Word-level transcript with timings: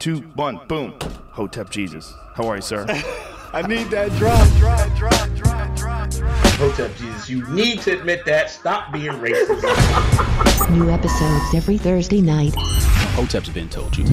two, 0.00 0.20
one, 0.34 0.58
boom. 0.66 0.94
Hotep 1.30 1.70
Jesus. 1.70 2.12
How 2.34 2.48
are 2.48 2.56
you, 2.56 2.62
sir? 2.62 2.86
I 3.52 3.62
need 3.66 3.88
that 3.90 4.10
drop, 4.12 4.48
drop, 4.56 4.96
drop, 4.96 5.28
drop, 5.36 5.76
drop, 5.76 6.10
drop. 6.10 6.32
Hotep 6.54 6.96
Jesus, 6.96 7.28
you 7.28 7.46
need 7.50 7.80
to 7.82 7.98
admit 7.98 8.24
that. 8.24 8.50
Stop 8.50 8.92
being 8.92 9.12
racist. 9.12 10.70
New 10.70 10.88
episodes 10.90 11.54
every 11.54 11.76
Thursday 11.76 12.20
night. 12.20 12.54
Hotep's 12.56 13.50
been 13.50 13.68
told 13.68 13.96
you. 13.96 14.04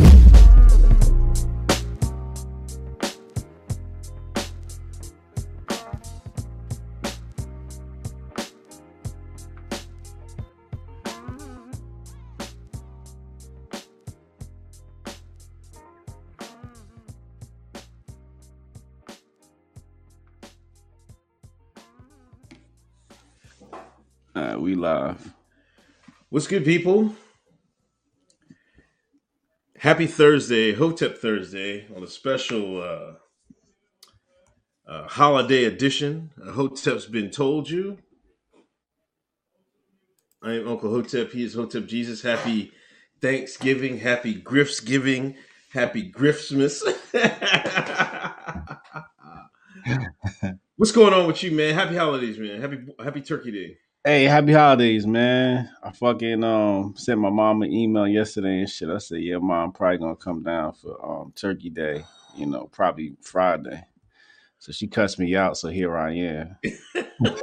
What's 26.29 26.45
good, 26.45 26.65
people? 26.65 27.15
Happy 29.77 30.07
Thursday, 30.07 30.73
Hotep 30.73 31.19
Thursday, 31.19 31.87
on 31.95 32.03
a 32.03 32.07
special 32.07 32.81
uh, 32.81 33.13
uh, 34.85 35.07
holiday 35.07 35.63
edition. 35.63 36.31
Uh, 36.45 36.51
Hotep's 36.51 37.05
been 37.05 37.31
told 37.31 37.69
you. 37.69 37.99
I 40.43 40.55
am 40.55 40.67
Uncle 40.67 40.89
Hotep. 40.89 41.31
He 41.31 41.45
is 41.45 41.53
Hotep 41.53 41.85
Jesus. 41.85 42.23
Happy 42.23 42.73
Thanksgiving. 43.21 43.99
Happy 43.99 44.35
Griftsgiving. 44.35 45.37
Happy 45.71 46.11
Griftsmas. 46.11 46.81
What's 50.75 50.91
going 50.91 51.13
on 51.13 51.25
with 51.25 51.41
you, 51.41 51.53
man? 51.53 51.73
Happy 51.73 51.95
holidays, 51.95 52.37
man. 52.37 52.59
Happy 52.59 52.79
Happy 53.01 53.21
Turkey 53.21 53.51
Day. 53.51 53.77
Hey, 54.07 54.23
happy 54.23 54.53
holidays, 54.53 55.05
man. 55.05 55.69
I 55.83 55.91
fucking 55.91 56.41
um 56.41 56.93
sent 56.95 57.19
my 57.19 57.29
mom 57.29 57.61
an 57.61 57.73
email 57.73 58.07
yesterday 58.07 58.59
and 58.59 58.69
shit. 58.69 58.87
I 58.87 58.99
said, 58.99 59.21
yeah, 59.21 59.35
mom, 59.35 59.73
probably 59.73 59.97
gonna 59.97 60.15
come 60.15 60.43
down 60.43 60.71
for 60.75 61.05
um 61.05 61.33
Turkey 61.35 61.69
Day, 61.69 62.05
you 62.33 62.45
know, 62.45 62.69
probably 62.71 63.17
Friday. 63.19 63.83
So 64.59 64.71
she 64.71 64.87
cuts 64.87 65.19
me 65.19 65.35
out, 65.35 65.57
so 65.57 65.67
here 65.67 65.97
I 65.97 66.13
am. 66.13 66.55
you 66.63 66.73
know 67.19 67.33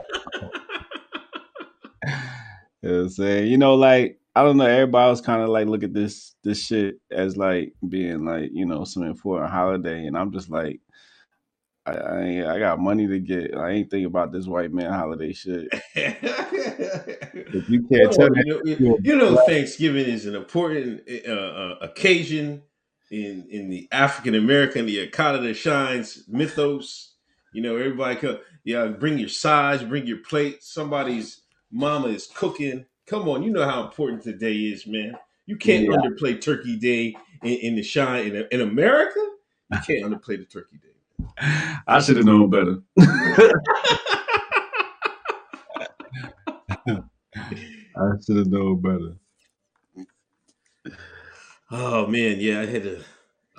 what 2.81 2.91
I'm 2.91 3.09
saying? 3.11 3.49
You 3.49 3.59
know, 3.59 3.75
like 3.75 4.19
I 4.35 4.43
don't 4.43 4.57
know, 4.57 4.65
everybody 4.65 5.11
was 5.11 5.21
kind 5.21 5.43
of 5.43 5.51
like 5.51 5.67
look 5.67 5.83
at 5.83 5.93
this 5.93 6.35
this 6.45 6.65
shit 6.65 6.95
as 7.11 7.37
like 7.37 7.75
being 7.87 8.25
like, 8.25 8.49
you 8.55 8.65
know, 8.65 8.85
some 8.85 9.03
important 9.03 9.53
holiday. 9.53 10.07
And 10.07 10.17
I'm 10.17 10.33
just 10.33 10.49
like, 10.49 10.81
I, 11.87 11.93
I, 11.93 12.23
ain't- 12.23 12.47
I 12.47 12.59
got 12.59 12.81
money 12.81 13.07
to 13.07 13.19
get. 13.19 13.55
I 13.57 13.71
ain't 13.71 13.91
thinking 13.91 14.07
about 14.07 14.33
this 14.33 14.47
white 14.47 14.73
man 14.73 14.93
holiday 14.93 15.33
shit. 15.33 15.69
If 17.57 17.69
you 17.69 17.87
can't 17.89 18.13
tell 18.13 18.29
that, 18.29 18.63
you, 18.65 18.77
know, 18.81 18.99
you, 19.03 19.17
know, 19.17 19.37
Thanksgiving 19.47 20.07
is 20.07 20.27
an 20.27 20.35
important 20.35 21.03
uh, 21.29 21.31
uh, 21.33 21.79
occasion 21.83 22.63
in 23.11 23.47
in 23.51 23.69
the 23.71 23.89
African 23.93 24.35
American, 24.35 24.87
the 24.87 25.07
Akata 25.09 25.55
shines 25.55 26.25
mythos. 26.29 27.15
You 27.53 27.63
know, 27.63 27.77
everybody 27.77 28.17
come. 28.17 28.39
Yeah, 28.65 28.87
bring 28.87 29.19
your 29.19 29.29
sides, 29.29 29.83
bring 29.85 30.07
your 30.07 30.19
plate. 30.19 30.63
Somebody's 30.63 31.43
mama 31.71 32.09
is 32.09 32.27
cooking. 32.27 32.87
Come 33.07 33.29
on, 33.29 33.43
you 33.43 33.51
know 33.51 33.69
how 33.69 33.85
important 33.85 34.23
today 34.23 34.55
is, 34.55 34.87
man. 34.87 35.17
You 35.47 35.57
can't 35.57 35.85
Yeah. 35.85 35.91
underplay 35.97 36.41
Turkey 36.41 36.77
Day 36.77 37.15
in, 37.43 37.53
in 37.59 37.75
the 37.77 37.83
shine 37.83 38.35
in, 38.35 38.47
in 38.51 38.61
America. 38.63 39.21
You 39.73 39.79
can't 39.87 40.05
underplay 40.05 40.39
the 40.39 40.47
Turkey 40.47 40.79
Day. 40.79 40.94
I 41.87 42.01
should 42.01 42.17
have 42.17 42.27
known 42.27 42.51
better. 42.51 42.79
I 47.97 48.17
should 48.25 48.37
have 48.37 48.47
known 48.47 48.81
better. 48.81 49.17
Oh 51.71 52.07
man, 52.07 52.39
yeah, 52.41 52.61
I 52.61 52.67
had 52.67 52.83
to. 52.85 52.99
Uh, 52.99 53.03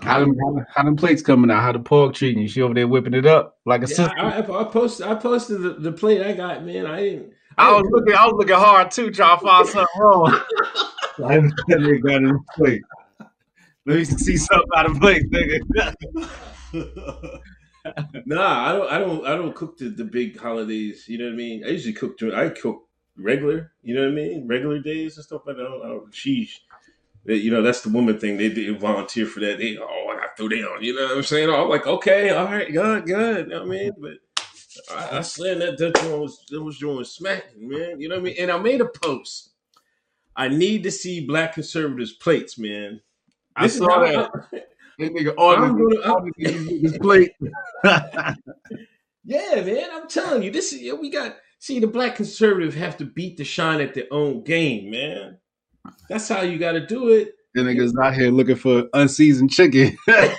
how 0.02 0.20
them, 0.20 0.38
how, 0.38 0.54
them- 0.54 0.66
how 0.76 0.84
them 0.84 0.96
plates 0.96 1.22
coming 1.22 1.50
out? 1.50 1.62
How 1.62 1.72
the 1.72 1.80
pork 1.80 2.14
treating 2.14 2.42
you? 2.42 2.48
She 2.48 2.62
over 2.62 2.74
there 2.74 2.88
whipping 2.88 3.14
it 3.14 3.26
up 3.26 3.58
like 3.66 3.82
a 3.84 3.88
Yeah, 3.88 3.96
sister. 3.96 4.14
I, 4.18 4.40
I, 4.42 4.62
I 4.62 4.64
posted. 4.66 5.08
I 5.08 5.16
posted 5.16 5.62
the, 5.62 5.70
the 5.74 5.92
plate 5.92 6.22
I 6.22 6.34
got, 6.34 6.64
man. 6.64 6.86
I 6.86 7.02
didn't. 7.02 7.34
I 7.58 7.72
was 7.72 7.86
looking, 7.90 8.14
I 8.14 8.26
was 8.26 8.34
looking 8.38 8.56
hard 8.56 8.92
too, 8.92 9.12
trying 9.12 9.40
to 9.40 9.46
find 9.46 9.68
something 9.68 9.88
wrong. 9.98 10.42
I 11.26 11.36
didn't 11.36 11.54
got 11.68 11.80
in 12.16 12.24
the 12.28 12.40
plate. 12.56 12.82
Let 13.86 13.98
me 13.98 14.04
see 14.06 14.36
something 14.36 14.68
out 14.76 14.88
of 14.88 14.96
the 14.96 15.00
plate, 15.00 15.24
nigga. 15.32 15.96
nah, 18.25 18.66
I 18.69 18.72
don't. 18.74 18.91
I 18.91 18.97
don't. 19.00 19.25
I 19.25 19.36
don't 19.36 19.56
cook 19.56 19.78
the, 19.78 19.90
the 19.90 20.03
big 20.06 20.38
holidays. 20.40 21.06
You 21.08 21.18
know 21.19 21.25
what 21.25 21.34
I 21.34 21.38
mean? 21.38 21.63
I 21.66 21.69
usually 21.69 21.94
cook. 21.94 22.18
during- 22.18 22.36
I 22.36 22.50
cook 22.50 22.88
regular. 23.18 23.72
You 23.84 23.96
know 23.96 24.02
what 24.02 24.09
I 24.12 24.16
mean? 24.16 24.47
Regular 24.47 24.80
days 24.80 25.18
and 25.18 25.25
stuff 25.25 25.44
like 25.46 25.58
that. 25.58 25.66
I 25.66 25.69
don't, 25.69 25.85
I 25.85 25.88
don't, 25.90 26.12
sheesh. 26.12 26.59
That- 27.25 27.38
You 27.40 27.52
know, 27.52 27.62
that's 27.62 27.81
the 27.81 27.90
woman 27.90 28.19
thing. 28.19 28.38
They 28.38 28.50
did 28.50 28.80
volunteer 28.80 29.25
for 29.25 29.40
that. 29.41 29.58
They 29.59 29.78
oh, 29.78 30.08
I 30.12 30.16
got 30.16 30.35
to 30.35 30.47
throw 30.47 30.50
down. 30.50 30.84
You 30.84 30.96
know 30.96 31.06
what 31.08 31.18
I'm 31.18 31.24
saying? 31.24 31.50
I'm 31.50 31.69
like, 31.69 31.88
okay, 31.88 32.30
all 32.31 32.46
right, 32.46 32.72
good, 32.72 33.06
good. 33.06 33.47
You 33.47 33.53
know 33.53 33.59
what 33.66 33.68
I 33.68 33.69
mean? 33.69 33.91
But 34.00 34.14
I, 34.96 35.18
I 35.19 35.22
swear 35.22 35.56
that 35.56 35.78
that 35.78 35.96
joint 35.96 36.19
was 36.22 36.44
that 36.50 36.62
was 36.62 36.78
doing 36.80 37.03
smacking, 37.06 37.68
man. 37.69 38.00
You 38.02 38.09
know 38.09 38.16
what 38.16 38.22
I 38.22 38.24
mean? 38.25 38.35
And 38.40 38.52
I 38.52 38.58
made 38.58 38.81
a 38.81 38.85
post. 38.85 39.52
I 40.35 40.50
need 40.50 40.84
to 40.84 40.91
see 40.91 41.25
black 41.25 41.53
conservatives 41.53 42.12
plates, 42.12 42.58
man. 42.58 43.00
I 43.56 43.64
This 43.64 43.74
is 43.75 43.80
saw 43.80 44.00
that. 44.02 44.31
That 45.00 45.14
nigga 45.14 45.34
ordered, 45.38 45.64
I'm 45.64 45.78
gonna- 45.78 46.00
I'm- 46.02 46.12
ordered 46.14 46.34
his 46.82 46.98
plate. 47.00 47.32
Yeah, 49.28 49.62
man, 49.62 49.88
I'm 49.92 50.08
telling 50.08 50.44
you, 50.44 50.52
this 50.52 50.72
is 50.72 50.82
yeah, 50.82 50.94
we 50.94 51.10
got. 51.10 51.36
See, 51.60 51.80
the 51.80 51.88
black 51.88 52.16
conservative 52.16 52.76
have 52.76 52.96
to 52.98 53.06
beat 53.06 53.38
the 53.38 53.44
shine 53.44 53.82
at 53.82 53.96
their 53.96 54.06
own 54.12 54.44
game, 54.44 54.92
man. 54.92 55.38
That's 56.10 56.28
how 56.30 56.42
you 56.42 56.60
got 56.60 56.74
to 56.74 56.86
do 56.86 57.10
it. 57.10 57.34
the 57.56 57.62
niggas 57.62 57.94
out 58.04 58.14
here 58.14 58.30
looking 58.30 58.56
for 58.58 58.84
unseasoned 58.94 59.50
chicken. 59.50 59.98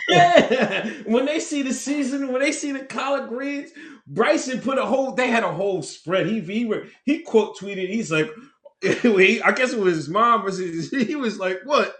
Yeah. 0.09 0.89
when 1.07 1.25
they 1.27 1.41
see 1.41 1.63
the 1.63 1.73
season, 1.75 2.31
when 2.33 2.43
they 2.43 2.53
see 2.53 2.71
the 2.73 2.85
collard 2.85 3.29
greens, 3.29 3.71
Bryson 4.07 4.61
put 4.61 4.79
a 4.79 4.87
whole. 4.87 5.13
They 5.15 5.29
had 5.29 5.43
a 5.43 5.53
whole 5.53 5.83
spread. 5.83 6.27
He 6.27 6.41
he 6.41 6.65
were- 6.65 6.85
he 7.05 7.21
quote 7.21 7.59
tweeted. 7.59 7.89
He's 7.89 8.13
like, 8.13 8.31
I 8.85 9.53
guess 9.57 9.73
it 9.73 9.81
was 9.81 9.97
his 9.97 10.09
mom. 10.09 10.45
Was 10.45 10.59
he 10.59 11.17
was 11.17 11.39
like, 11.41 11.59
what? 11.65 11.97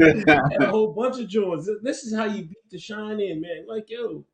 Had 0.00 0.28
a 0.60 0.70
whole 0.70 0.92
bunch 0.92 1.20
of 1.20 1.28
joints. 1.28 1.68
This 1.82 2.04
is 2.04 2.14
how 2.14 2.24
you 2.24 2.44
beat 2.44 2.70
the 2.70 2.78
shine 2.78 3.20
in, 3.20 3.40
man. 3.40 3.66
Like, 3.66 3.90
yo, 3.90 4.24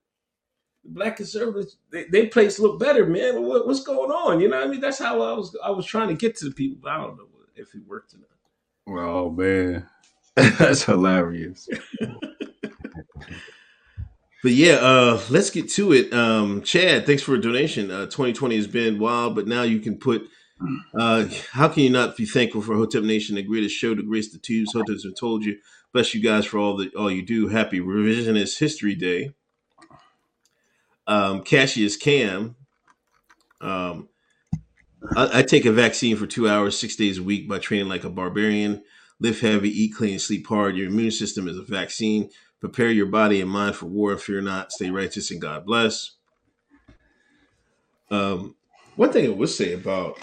the 0.82 0.90
black 0.90 1.16
conservatives, 1.16 1.76
they, 1.90 2.04
they 2.04 2.26
place 2.26 2.58
look 2.58 2.78
better, 2.78 3.06
man. 3.06 3.42
What, 3.42 3.66
what's 3.66 3.82
going 3.82 4.10
on? 4.10 4.40
You 4.40 4.48
know 4.48 4.58
what 4.58 4.66
I 4.66 4.70
mean? 4.70 4.80
That's 4.80 4.98
how 4.98 5.22
I 5.22 5.32
was 5.32 5.56
I 5.62 5.70
was 5.70 5.86
trying 5.86 6.08
to 6.08 6.14
get 6.14 6.36
to 6.36 6.46
the 6.46 6.54
people, 6.54 6.78
but 6.82 6.92
I 6.92 6.98
don't 6.98 7.16
know 7.16 7.28
if 7.56 7.74
it 7.74 7.82
worked 7.86 8.14
or 8.14 8.18
not. 8.18 9.00
oh 9.00 9.30
man, 9.30 9.86
that's 10.34 10.84
hilarious. 10.84 11.68
But 14.44 14.52
yeah, 14.52 14.74
uh, 14.74 15.22
let's 15.30 15.48
get 15.48 15.70
to 15.70 15.94
it. 15.94 16.12
Um, 16.12 16.60
Chad, 16.60 17.06
thanks 17.06 17.22
for 17.22 17.34
a 17.34 17.40
donation. 17.40 17.90
Uh, 17.90 18.04
2020 18.04 18.56
has 18.56 18.66
been 18.66 18.98
wild, 18.98 19.34
but 19.34 19.46
now 19.46 19.62
you 19.62 19.80
can 19.80 19.96
put. 19.96 20.28
Uh, 20.94 21.26
how 21.52 21.68
can 21.68 21.82
you 21.82 21.90
not 21.90 22.16
be 22.16 22.24
thankful 22.24 22.62
for 22.62 22.74
Hotep 22.74 23.02
Nation, 23.02 23.34
the 23.34 23.42
greatest 23.42 23.74
show 23.74 23.94
to 23.94 24.02
grace 24.02 24.32
the 24.32 24.38
tubes? 24.38 24.72
Hotep's 24.72 25.04
been 25.04 25.14
told 25.14 25.44
you. 25.44 25.58
Bless 25.92 26.14
you 26.14 26.22
guys 26.22 26.44
for 26.44 26.58
all 26.58 26.76
that 26.76 26.94
all 26.94 27.10
you 27.10 27.24
do. 27.24 27.48
Happy 27.48 27.80
Revisionist 27.80 28.58
History 28.58 28.94
Day. 28.94 29.34
Um, 31.06 31.42
Cassius 31.42 31.96
Cam. 31.96 32.56
Um, 33.60 34.08
I, 35.16 35.40
I 35.40 35.42
take 35.42 35.64
a 35.64 35.72
vaccine 35.72 36.16
for 36.16 36.26
two 36.26 36.48
hours, 36.48 36.78
six 36.78 36.96
days 36.96 37.18
a 37.18 37.22
week 37.22 37.48
by 37.48 37.58
training 37.58 37.88
like 37.88 38.04
a 38.04 38.10
barbarian. 38.10 38.82
Lift 39.20 39.42
heavy, 39.42 39.68
eat 39.70 39.94
clean, 39.94 40.18
sleep 40.18 40.46
hard. 40.46 40.76
Your 40.76 40.88
immune 40.88 41.10
system 41.10 41.46
is 41.46 41.56
a 41.56 41.62
vaccine. 41.62 42.30
Prepare 42.60 42.90
your 42.90 43.06
body 43.06 43.40
and 43.40 43.50
mind 43.50 43.76
for 43.76 43.86
war. 43.86 44.16
Fear 44.16 44.42
not. 44.42 44.72
Stay 44.72 44.90
righteous 44.90 45.30
and 45.30 45.40
God 45.40 45.66
bless. 45.66 46.12
Um, 48.10 48.54
one 48.96 49.12
thing 49.12 49.26
I 49.26 49.30
would 49.30 49.48
say 49.48 49.72
about, 49.72 50.18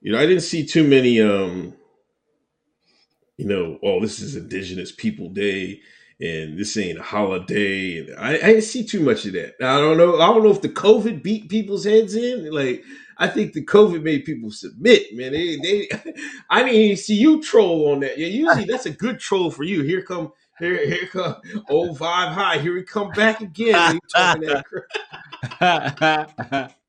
you 0.00 0.12
know, 0.12 0.18
I 0.18 0.26
didn't 0.26 0.42
see 0.42 0.66
too 0.66 0.86
many, 0.86 1.20
um, 1.20 1.74
you 3.36 3.46
know, 3.46 3.78
oh, 3.82 4.00
this 4.00 4.20
is 4.20 4.36
Indigenous 4.36 4.92
People 4.92 5.28
Day 5.28 5.80
and 6.20 6.58
this 6.58 6.76
ain't 6.76 6.98
a 6.98 7.02
holiday. 7.02 7.98
And 7.98 8.18
I, 8.18 8.34
I 8.34 8.38
didn't 8.38 8.62
see 8.62 8.84
too 8.84 9.00
much 9.00 9.26
of 9.26 9.32
that. 9.32 9.54
I 9.60 9.78
don't 9.78 9.98
know. 9.98 10.20
I 10.20 10.26
don't 10.26 10.42
know 10.42 10.50
if 10.50 10.62
the 10.62 10.68
COVID 10.68 11.22
beat 11.22 11.48
people's 11.48 11.84
heads 11.84 12.14
in. 12.14 12.50
Like, 12.50 12.84
I 13.18 13.28
think 13.28 13.52
the 13.52 13.64
COVID 13.64 14.02
made 14.02 14.24
people 14.24 14.50
submit, 14.50 15.14
man. 15.14 15.32
They, 15.32 15.56
they, 15.56 15.88
I 16.50 16.62
didn't 16.62 16.74
even 16.74 16.96
see 16.96 17.16
you 17.16 17.42
troll 17.42 17.92
on 17.92 18.00
that. 18.00 18.18
Yeah, 18.18 18.28
usually 18.28 18.64
that's 18.64 18.86
a 18.86 18.90
good 18.90 19.18
troll 19.18 19.50
for 19.50 19.64
you. 19.64 19.82
Here 19.82 20.02
come, 20.02 20.32
here, 20.58 20.86
here 20.86 21.08
come, 21.10 21.36
old 21.68 21.98
vibe 21.98 22.32
high. 22.32 22.58
Here 22.58 22.74
we 22.74 22.82
come 22.82 23.10
back 23.10 23.40
again. 23.40 23.98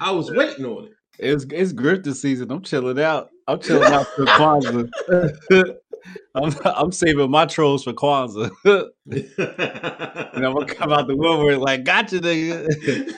I 0.00 0.10
was 0.10 0.30
waiting 0.30 0.64
on 0.64 0.84
it. 0.86 0.92
It's 1.18 1.44
it's 1.50 1.72
grifter 1.72 2.14
season. 2.14 2.50
I'm 2.50 2.62
chilling 2.62 3.00
out. 3.00 3.30
I'm 3.46 3.60
chilling 3.60 3.92
out 3.92 4.06
for 4.16 4.24
Kwanzaa. 4.26 4.88
I'm, 6.34 6.54
I'm 6.64 6.92
saving 6.92 7.30
my 7.30 7.44
trolls 7.44 7.84
for 7.84 7.92
Kwanzaa. 7.92 8.50
and 10.34 10.46
I'm 10.46 10.54
gonna 10.54 10.66
come 10.66 10.92
out 10.92 11.08
the 11.08 11.16
woodwork 11.16 11.58
like, 11.58 11.84
gotcha, 11.84 12.20
nigga. 12.20 13.14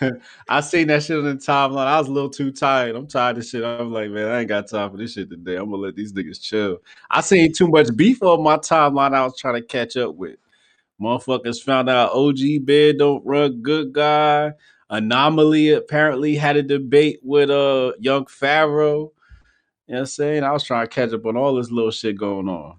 I 0.48 0.60
seen 0.60 0.86
that 0.88 1.02
shit 1.02 1.18
on 1.18 1.24
the 1.24 1.34
timeline. 1.34 1.86
I 1.86 1.98
was 1.98 2.08
a 2.08 2.12
little 2.12 2.30
too 2.30 2.52
tired. 2.52 2.96
I'm 2.96 3.06
tired 3.06 3.38
of 3.38 3.44
shit. 3.44 3.64
I'm 3.64 3.92
like, 3.92 4.10
man, 4.10 4.28
I 4.28 4.40
ain't 4.40 4.48
got 4.48 4.68
time 4.68 4.90
for 4.90 4.96
this 4.96 5.12
shit 5.12 5.28
today. 5.28 5.56
I'm 5.56 5.70
gonna 5.70 5.82
let 5.82 5.96
these 5.96 6.12
niggas 6.12 6.40
chill. 6.40 6.78
I 7.10 7.20
seen 7.20 7.52
too 7.52 7.68
much 7.68 7.88
beef 7.96 8.22
on 8.22 8.42
my 8.42 8.56
timeline. 8.56 9.14
I 9.14 9.24
was 9.24 9.38
trying 9.38 9.54
to 9.54 9.62
catch 9.62 9.96
up 9.96 10.14
with. 10.14 10.36
Motherfuckers 11.00 11.62
found 11.62 11.90
out 11.90 12.12
OG 12.12 12.64
bed 12.64 12.98
don't 12.98 13.26
run 13.26 13.60
good 13.60 13.92
guy. 13.92 14.52
Anomaly 14.92 15.70
apparently 15.72 16.36
had 16.36 16.56
a 16.58 16.62
debate 16.62 17.18
with 17.22 17.48
uh 17.48 17.92
young 17.98 18.26
Pharaoh. 18.26 19.12
You 19.86 19.94
know 19.94 19.94
what 19.94 19.98
I'm 20.00 20.06
saying? 20.06 20.44
I 20.44 20.52
was 20.52 20.64
trying 20.64 20.86
to 20.86 20.94
catch 20.94 21.12
up 21.14 21.24
on 21.24 21.36
all 21.36 21.54
this 21.54 21.70
little 21.70 21.90
shit 21.90 22.16
going 22.16 22.48
on. 22.48 22.76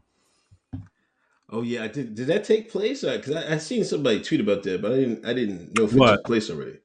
Oh 1.50 1.64
yeah, 1.64 1.88
did. 1.88 2.14
Did 2.14 2.28
that 2.28 2.44
take 2.44 2.72
place? 2.72 3.02
Because 3.02 3.36
I, 3.36 3.56
I 3.56 3.58
seen 3.58 3.84
somebody 3.84 4.22
tweet 4.22 4.42
about 4.42 4.62
that, 4.64 4.82
but 4.82 4.92
I 4.92 4.96
didn't. 4.96 5.26
I 5.26 5.34
didn't 5.34 5.76
know 5.76 5.86
if 5.86 5.94
it 5.94 5.98
What? 5.98 6.18
took 6.18 6.26
place 6.26 6.50
already. 6.52 6.80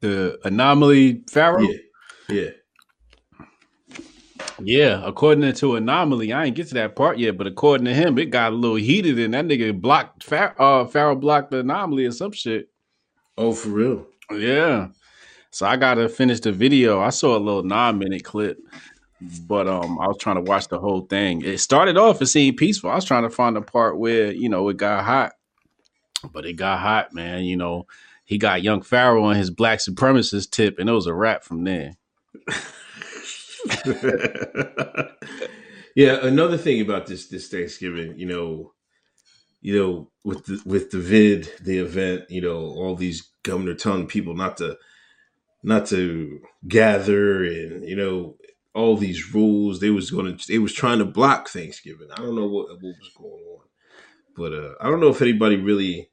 The 0.00 0.38
anomaly 0.44 1.22
Pharaoh? 1.30 1.60
Yeah, 1.60 1.76
yeah. 2.30 2.50
Yeah, 4.62 5.02
according 5.04 5.52
to 5.52 5.76
Anomaly, 5.76 6.32
I 6.32 6.46
ain't 6.46 6.56
get 6.56 6.68
to 6.68 6.74
that 6.74 6.96
part 6.96 7.18
yet, 7.18 7.36
but 7.38 7.46
according 7.46 7.84
to 7.86 7.94
him, 7.94 8.18
it 8.18 8.26
got 8.26 8.52
a 8.52 8.56
little 8.56 8.76
heated 8.76 9.18
and 9.18 9.34
that 9.34 9.46
nigga 9.46 9.78
blocked 9.78 10.24
Pharaoh, 10.24 10.54
uh, 10.58 10.86
Pharaoh 10.86 11.16
blocked 11.16 11.50
the 11.50 11.58
Anomaly 11.58 12.06
or 12.06 12.12
some 12.12 12.32
shit. 12.32 12.68
Oh, 13.38 13.52
for 13.52 13.70
real? 13.70 14.06
Yeah. 14.32 14.88
So 15.50 15.66
I 15.66 15.76
gotta 15.76 16.08
finish 16.08 16.40
the 16.40 16.52
video. 16.52 17.00
I 17.00 17.10
saw 17.10 17.36
a 17.36 17.40
little 17.40 17.62
nine 17.64 17.98
minute 17.98 18.24
clip, 18.24 18.58
but 19.46 19.66
um 19.68 19.98
I 20.00 20.06
was 20.06 20.18
trying 20.18 20.36
to 20.36 20.42
watch 20.42 20.68
the 20.68 20.78
whole 20.78 21.02
thing. 21.02 21.42
It 21.42 21.58
started 21.58 21.96
off 21.96 22.22
it 22.22 22.26
seemed 22.26 22.56
peaceful. 22.56 22.90
I 22.90 22.94
was 22.96 23.04
trying 23.04 23.24
to 23.24 23.30
find 23.30 23.56
the 23.56 23.62
part 23.62 23.98
where, 23.98 24.32
you 24.32 24.48
know, 24.48 24.68
it 24.68 24.76
got 24.76 25.04
hot. 25.04 25.32
But 26.32 26.46
it 26.46 26.54
got 26.54 26.80
hot, 26.80 27.14
man. 27.14 27.44
You 27.44 27.56
know, 27.56 27.86
he 28.24 28.38
got 28.38 28.62
young 28.62 28.82
Pharaoh 28.82 29.24
on 29.24 29.36
his 29.36 29.50
black 29.50 29.78
supremacist 29.78 30.50
tip, 30.50 30.78
and 30.78 30.88
it 30.88 30.92
was 30.92 31.06
a 31.06 31.14
wrap 31.14 31.44
from 31.44 31.64
there. 31.64 31.94
yeah, 35.96 36.18
another 36.22 36.58
thing 36.58 36.82
about 36.82 37.06
this 37.06 37.28
this 37.28 37.48
Thanksgiving, 37.48 38.18
you 38.18 38.26
know, 38.26 38.72
you 39.62 39.78
know, 39.78 40.10
with 40.24 40.44
the 40.44 40.60
with 40.66 40.90
the 40.90 40.98
vid, 40.98 41.50
the 41.62 41.78
event, 41.78 42.30
you 42.30 42.42
know, 42.42 42.58
all 42.58 42.94
these 42.94 43.29
governor 43.44 43.74
telling 43.74 44.06
people 44.08 44.34
not 44.36 44.58
to 44.58 44.76
not 45.64 45.86
to 45.88 46.40
gather 46.68 47.44
and 47.44 47.84
you 47.88 47.96
know 47.96 48.36
all 48.74 48.96
these 48.96 49.34
rules 49.34 49.80
they 49.80 49.90
was 49.90 50.10
going 50.12 50.38
to 50.38 50.48
they 50.48 50.58
was 50.60 50.74
trying 50.74 51.00
to 51.00 51.06
block 51.06 51.50
Thanksgiving. 51.50 52.08
I 52.12 52.18
don't 52.22 52.36
know 52.36 52.46
what 52.48 52.68
what 52.70 52.82
was 52.98 53.10
going 53.16 53.44
on. 53.44 53.66
But 54.36 54.54
uh 54.54 54.74
I 54.80 54.90
don't 54.90 55.00
know 55.00 55.10
if 55.10 55.22
anybody 55.22 55.56
really 55.56 56.10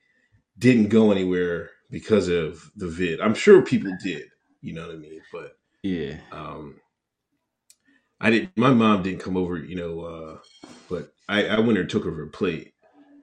didn't 0.60 0.90
go 0.90 1.12
anywhere 1.12 1.72
because 1.92 2.30
of 2.30 2.72
the 2.76 2.88
vid. 2.88 3.22
I'm 3.22 3.36
sure 3.36 3.62
people 3.64 3.94
did, 4.04 4.26
you 4.62 4.74
know 4.74 4.88
what 4.88 4.96
I 4.96 5.00
mean? 5.00 5.22
But 5.32 5.58
Yeah. 5.84 6.18
um 6.32 6.82
I 8.22 8.32
didn't 8.32 8.58
my 8.58 8.72
mom 8.72 9.04
didn't 9.04 9.22
come 9.22 9.38
over, 9.38 9.58
you 9.58 9.76
know, 9.78 10.02
uh 10.02 10.40
but 10.90 11.14
I, 11.30 11.46
I 11.48 11.60
went 11.62 11.80
and 11.80 11.90
took 11.90 12.06
her 12.06 12.12
her 12.14 12.28
plate 12.28 12.74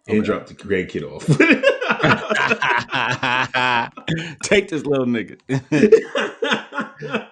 and 0.08 0.24
Okay. 0.24 0.24
dropped 0.24 0.48
the 0.48 0.54
grandkid 0.54 1.04
off. 1.04 1.28
Take 4.42 4.68
this 4.68 4.84
little 4.84 5.06
nigga. 5.06 5.38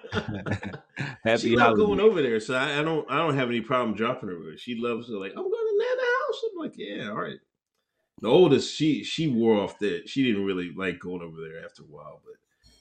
Happy 1.23 1.41
she 1.41 1.55
loved 1.55 1.77
holiday. 1.79 1.85
going 1.85 1.99
over 1.99 2.21
there, 2.21 2.39
so 2.39 2.53
I, 2.55 2.79
I 2.79 2.83
don't 2.83 3.09
I 3.09 3.17
don't 3.17 3.35
have 3.35 3.49
any 3.49 3.61
problem 3.61 3.95
dropping 3.95 4.29
her. 4.29 4.37
with. 4.39 4.59
She 4.59 4.75
loves 4.75 5.07
her 5.09 5.15
like 5.15 5.31
I'm 5.31 5.43
going 5.43 5.51
to 5.51 5.77
Nana 5.77 6.01
house. 6.01 6.41
I'm 6.51 6.57
like, 6.59 6.73
yeah, 6.77 7.09
all 7.09 7.21
right. 7.21 7.39
The 8.21 8.27
oldest, 8.29 8.73
she 8.75 9.03
she 9.03 9.27
wore 9.27 9.59
off 9.59 9.79
that. 9.79 10.07
She 10.07 10.23
didn't 10.23 10.45
really 10.45 10.71
like 10.75 10.99
going 10.99 11.21
over 11.21 11.37
there 11.41 11.65
after 11.65 11.83
a 11.83 11.85
while, 11.85 12.21
but 12.23 12.35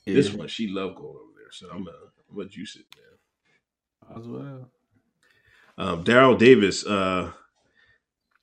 this 0.06 0.32
one 0.32 0.48
she 0.48 0.68
loved 0.68 0.96
going 0.96 1.16
over 1.16 1.32
there. 1.36 1.50
So 1.50 1.68
I'm 1.70 1.84
gonna 1.84 1.96
I'm 2.30 2.36
gonna 2.36 2.48
juice 2.48 2.76
it, 2.76 2.84
man. 2.96 4.20
as 4.20 4.26
well. 4.28 4.70
Um, 5.78 6.04
Daryl 6.04 6.38
Davis, 6.38 6.84
uh, 6.86 7.32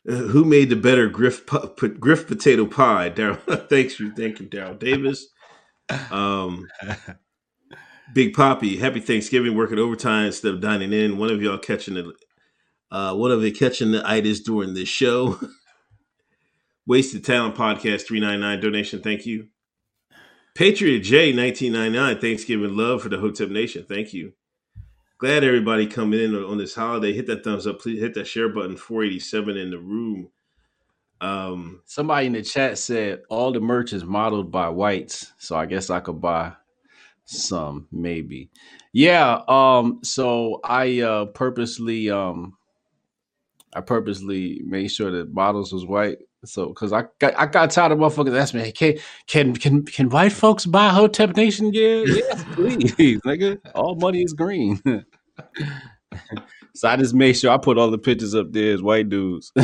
uh, 0.08 0.14
who 0.14 0.46
made 0.46 0.70
the 0.70 0.76
better 0.76 1.08
griff 1.08 1.46
put 1.46 2.00
griff 2.00 2.28
potato 2.28 2.66
pie? 2.66 3.10
Daryl, 3.10 3.68
thanks 3.70 4.00
you, 4.00 4.12
thank 4.14 4.40
you, 4.40 4.48
Daryl 4.48 4.78
Davis. 4.78 5.28
Um, 6.12 6.68
Big 8.14 8.34
Poppy, 8.34 8.78
happy 8.78 9.00
Thanksgiving, 9.00 9.56
working 9.56 9.78
overtime 9.80 10.28
instead 10.28 10.54
of 10.54 10.62
dining 10.62 10.94
in. 10.94 11.18
One 11.18 11.30
of 11.30 11.42
y'all 11.42 11.58
catching 11.60 11.94
the, 11.96 12.14
uh, 12.92 13.16
one 13.16 13.32
of 13.32 13.44
you 13.44 13.52
catching 13.54 13.92
the 13.92 14.08
itis 14.08 14.42
during 14.42 14.74
this 14.74 14.90
show. 14.90 15.40
Wasted 16.88 17.24
Talent 17.24 17.56
Podcast 17.56 18.08
three 18.08 18.20
nine 18.20 18.40
nine 18.40 18.60
donation, 18.60 19.02
thank 19.02 19.26
you. 19.26 19.48
Patriot 20.56 21.02
J 21.02 21.32
nineteen 21.32 21.74
ninety 21.74 21.96
nine 21.98 22.20
Thanksgiving 22.20 22.76
love 22.76 23.04
for 23.04 23.10
the 23.10 23.20
Hotep 23.20 23.50
Nation, 23.50 23.86
thank 23.88 24.14
you 24.14 24.34
glad 25.20 25.44
everybody 25.44 25.88
coming 25.88 26.22
in 26.22 26.36
on 26.36 26.58
this 26.58 26.76
holiday. 26.76 27.14
Hit 27.14 27.28
that 27.28 27.44
thumbs 27.44 27.68
up. 27.68 27.80
Please 27.80 28.02
hit 28.02 28.16
that 28.16 28.28
share 28.28 28.50
button. 28.50 28.78
487 28.78 29.58
in 29.58 29.72
the 29.72 29.80
room. 29.80 30.30
Um, 31.22 31.82
Somebody 31.86 32.28
in 32.28 32.34
the 32.34 32.42
chat 32.42 32.78
said 32.78 33.22
all 33.30 33.52
the 33.52 33.60
merch 33.60 33.94
is 33.94 34.06
modeled 34.06 34.52
by 34.52 34.70
whites, 34.70 35.34
so 35.38 35.56
I 35.58 35.66
guess 35.68 35.90
I 35.90 36.00
could 36.00 36.22
buy 36.22 36.54
some, 37.26 37.88
maybe. 37.92 38.50
Yeah. 38.94 39.42
Um. 39.48 40.00
So 40.04 40.62
I 40.64 41.02
uh 41.02 41.26
purposely 41.26 42.10
um 42.10 42.58
I 43.74 43.82
purposely 43.82 44.62
made 44.66 44.90
sure 44.90 45.12
that 45.12 45.34
models 45.34 45.74
was 45.74 45.86
white. 45.86 46.20
So, 46.46 46.70
because 46.70 46.94
I 46.94 47.04
got 47.20 47.38
I 47.38 47.46
got 47.48 47.72
tired 47.72 47.92
of 47.92 48.00
motherfuckers 48.00 48.40
asking 48.40 48.62
me, 48.62 48.72
can 48.72 48.98
can 49.28 49.56
can 49.56 49.86
can 49.86 50.10
white 50.10 50.32
folks 50.32 50.66
buy 50.66 50.90
Hotep 50.90 51.36
Nation 51.36 51.72
gear? 51.72 52.06
Yes, 52.08 52.46
please, 52.52 52.94
nigga. 53.26 53.60
All 53.76 53.96
money 53.96 54.22
is 54.24 54.34
green. 54.34 54.82
so 56.76 56.88
I 56.88 56.96
just 56.98 57.14
made 57.14 57.34
sure 57.34 57.52
I 57.52 57.58
put 57.58 57.78
all 57.78 57.92
the 57.92 57.98
pictures 57.98 58.36
up 58.36 58.52
there 58.52 58.74
as 58.74 58.82
white 58.82 59.10
dudes. 59.10 59.52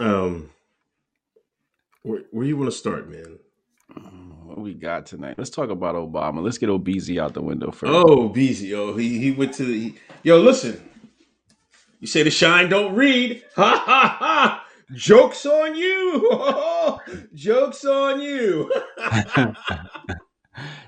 um, 0.00 0.50
where, 2.02 2.22
where 2.30 2.46
you 2.46 2.56
want 2.56 2.70
to 2.70 2.76
start, 2.76 3.10
man? 3.10 3.38
what 4.52 4.62
we 4.62 4.74
got 4.74 5.06
tonight? 5.06 5.36
Let's 5.38 5.50
talk 5.50 5.70
about 5.70 5.94
Obama. 5.94 6.42
Let's 6.42 6.58
get 6.58 6.68
Obeezy 6.68 7.20
out 7.20 7.34
the 7.34 7.42
window 7.42 7.70
first. 7.70 7.92
Oh, 7.92 8.28
Beezy. 8.28 8.74
Oh, 8.74 8.94
he, 8.96 9.18
he 9.18 9.30
went 9.30 9.54
to 9.54 9.64
the. 9.64 9.78
He, 9.78 9.94
yo, 10.22 10.38
listen. 10.40 10.88
You 12.00 12.06
say 12.06 12.22
the 12.22 12.30
shine 12.30 12.68
don't 12.68 12.94
read. 12.94 13.44
Ha 13.56 13.82
ha 13.86 14.16
ha. 14.18 14.66
Joke's 14.94 15.46
on 15.46 15.74
you. 15.74 16.98
Joke's 17.34 17.84
on 17.84 18.20
you. 18.20 18.70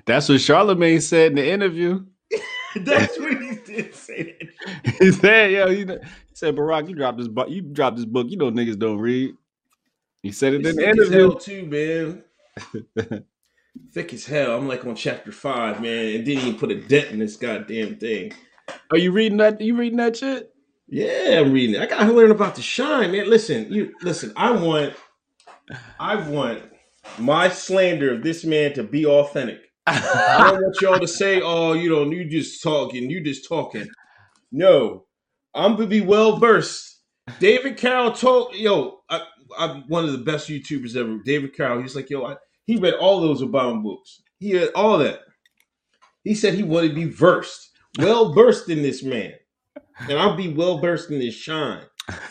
That's 0.06 0.28
what 0.28 0.40
Charlemagne 0.40 1.00
said 1.00 1.32
in 1.32 1.36
the 1.36 1.50
interview. 1.50 2.04
That's 2.76 3.18
what 3.18 3.40
he 3.40 3.56
did 3.64 3.94
say. 3.94 4.36
He 4.98 5.12
said, 5.12 5.52
"Yo, 5.52 5.66
you 5.68 5.86
he 5.86 6.34
said, 6.34 6.56
Barack, 6.56 6.88
you 6.88 6.94
dropped 6.94 7.18
this 7.18 7.28
book. 7.28 7.48
You 7.48 7.62
dropped 7.62 7.96
this 7.96 8.06
book. 8.06 8.26
You 8.30 8.36
know, 8.36 8.50
niggas 8.50 8.78
don't 8.78 8.98
read." 8.98 9.34
He 10.22 10.32
said 10.32 10.54
it 10.54 10.56
in 10.56 10.62
the 10.62 10.72
Thick 10.72 10.98
as 10.98 11.08
hell 11.10 11.32
interview. 11.32 11.38
too, 11.38 12.22
man. 12.96 13.24
Thick 13.92 14.14
as 14.14 14.24
hell. 14.24 14.56
I'm 14.56 14.66
like 14.66 14.84
on 14.86 14.94
chapter 14.94 15.32
five, 15.32 15.82
man, 15.82 16.14
and 16.14 16.24
didn't 16.24 16.46
even 16.46 16.58
put 16.58 16.70
a 16.70 16.80
dent 16.80 17.10
in 17.10 17.18
this 17.18 17.36
goddamn 17.36 17.96
thing. 17.96 18.32
Are 18.90 18.98
you 18.98 19.12
reading 19.12 19.38
that? 19.38 19.60
You 19.60 19.76
reading 19.76 19.98
that 19.98 20.16
shit? 20.16 20.50
Yeah, 20.88 21.40
I'm 21.40 21.52
reading 21.52 21.76
it. 21.76 21.82
I 21.82 21.86
gotta 21.86 22.12
learn 22.12 22.30
about 22.30 22.54
the 22.54 22.62
shine, 22.62 23.12
man. 23.12 23.28
Listen, 23.28 23.72
you 23.72 23.92
listen. 24.02 24.32
I 24.36 24.50
want, 24.52 24.94
I 25.98 26.16
want 26.16 26.62
my 27.18 27.48
slander 27.48 28.14
of 28.14 28.22
this 28.22 28.44
man 28.44 28.72
to 28.74 28.82
be 28.82 29.04
authentic. 29.04 29.63
I 29.86 30.50
don't 30.50 30.62
want 30.62 30.80
y'all 30.80 30.98
to 30.98 31.08
say, 31.08 31.40
"Oh, 31.42 31.74
you 31.74 31.90
know, 31.90 32.10
you 32.10 32.24
just 32.24 32.62
talking, 32.62 33.10
you 33.10 33.22
just 33.22 33.48
talking." 33.48 33.86
No, 34.50 35.06
I'm 35.54 35.76
gonna 35.76 35.86
be 35.86 36.00
well 36.00 36.38
versed. 36.38 37.00
David 37.40 37.76
Carroll 37.76 38.12
told, 38.12 38.54
yo, 38.54 39.00
I, 39.08 39.22
I'm 39.58 39.82
one 39.88 40.04
of 40.04 40.12
the 40.12 40.18
best 40.18 40.48
YouTubers 40.48 40.96
ever. 40.96 41.18
David 41.24 41.56
Carroll, 41.56 41.82
he's 41.82 41.96
like, 41.96 42.10
yo, 42.10 42.24
I, 42.24 42.36
he 42.66 42.76
read 42.76 42.94
all 42.94 43.20
those 43.20 43.42
Obama 43.42 43.82
books. 43.82 44.22
He 44.38 44.50
had 44.50 44.70
all 44.74 44.98
that. 44.98 45.20
He 46.22 46.34
said 46.34 46.54
he 46.54 46.62
wanted 46.62 46.88
to 46.88 46.94
be 46.94 47.04
versed, 47.04 47.70
well 47.98 48.32
versed 48.32 48.68
in 48.68 48.82
this 48.82 49.02
man, 49.02 49.32
and 50.08 50.18
I'll 50.18 50.36
be 50.36 50.52
well 50.52 50.78
versed 50.78 51.10
in 51.10 51.18
this 51.18 51.34
shine. 51.34 51.82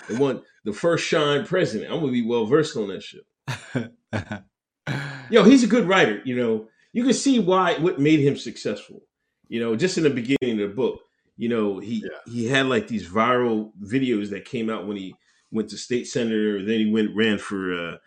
The 0.08 0.18
one, 0.18 0.42
the 0.66 0.74
first 0.74 1.06
shine 1.06 1.46
president, 1.46 1.92
I'm 1.92 2.00
gonna 2.00 2.12
be 2.12 2.26
well 2.26 2.46
versed 2.46 2.76
on 2.76 2.88
that 2.88 3.04
shit. 3.04 3.26
Yo, 5.30 5.44
he's 5.44 5.64
a 5.64 5.68
good 5.68 5.88
writer. 5.88 6.22
You 6.26 6.36
know, 6.36 6.68
you 6.94 7.04
can 7.04 7.14
see 7.14 7.40
why 7.40 7.76
what 7.80 8.00
made 8.00 8.22
him 8.22 8.38
successful. 8.38 9.02
You 9.50 9.60
know, 9.60 9.76
just 9.76 9.98
in 9.98 10.04
the 10.04 10.10
beginning 10.10 10.62
of 10.62 10.70
the 10.70 10.76
book, 10.76 11.02
you 11.38 11.50
know, 11.50 11.80
he 11.80 12.06
he 12.26 12.48
had 12.48 12.68
like 12.68 12.88
these 12.88 13.08
viral 13.10 13.72
videos 13.84 14.30
that 14.30 14.46
came 14.46 14.70
out 14.70 14.88
when 14.88 14.98
he 14.98 15.16
went 15.52 15.70
to 15.70 15.78
state 15.78 16.08
senator. 16.08 16.64
Then 16.64 16.80
he 16.80 16.92
went 16.92 17.16
ran 17.16 17.38
for 17.38 17.74
uh, 17.74 17.98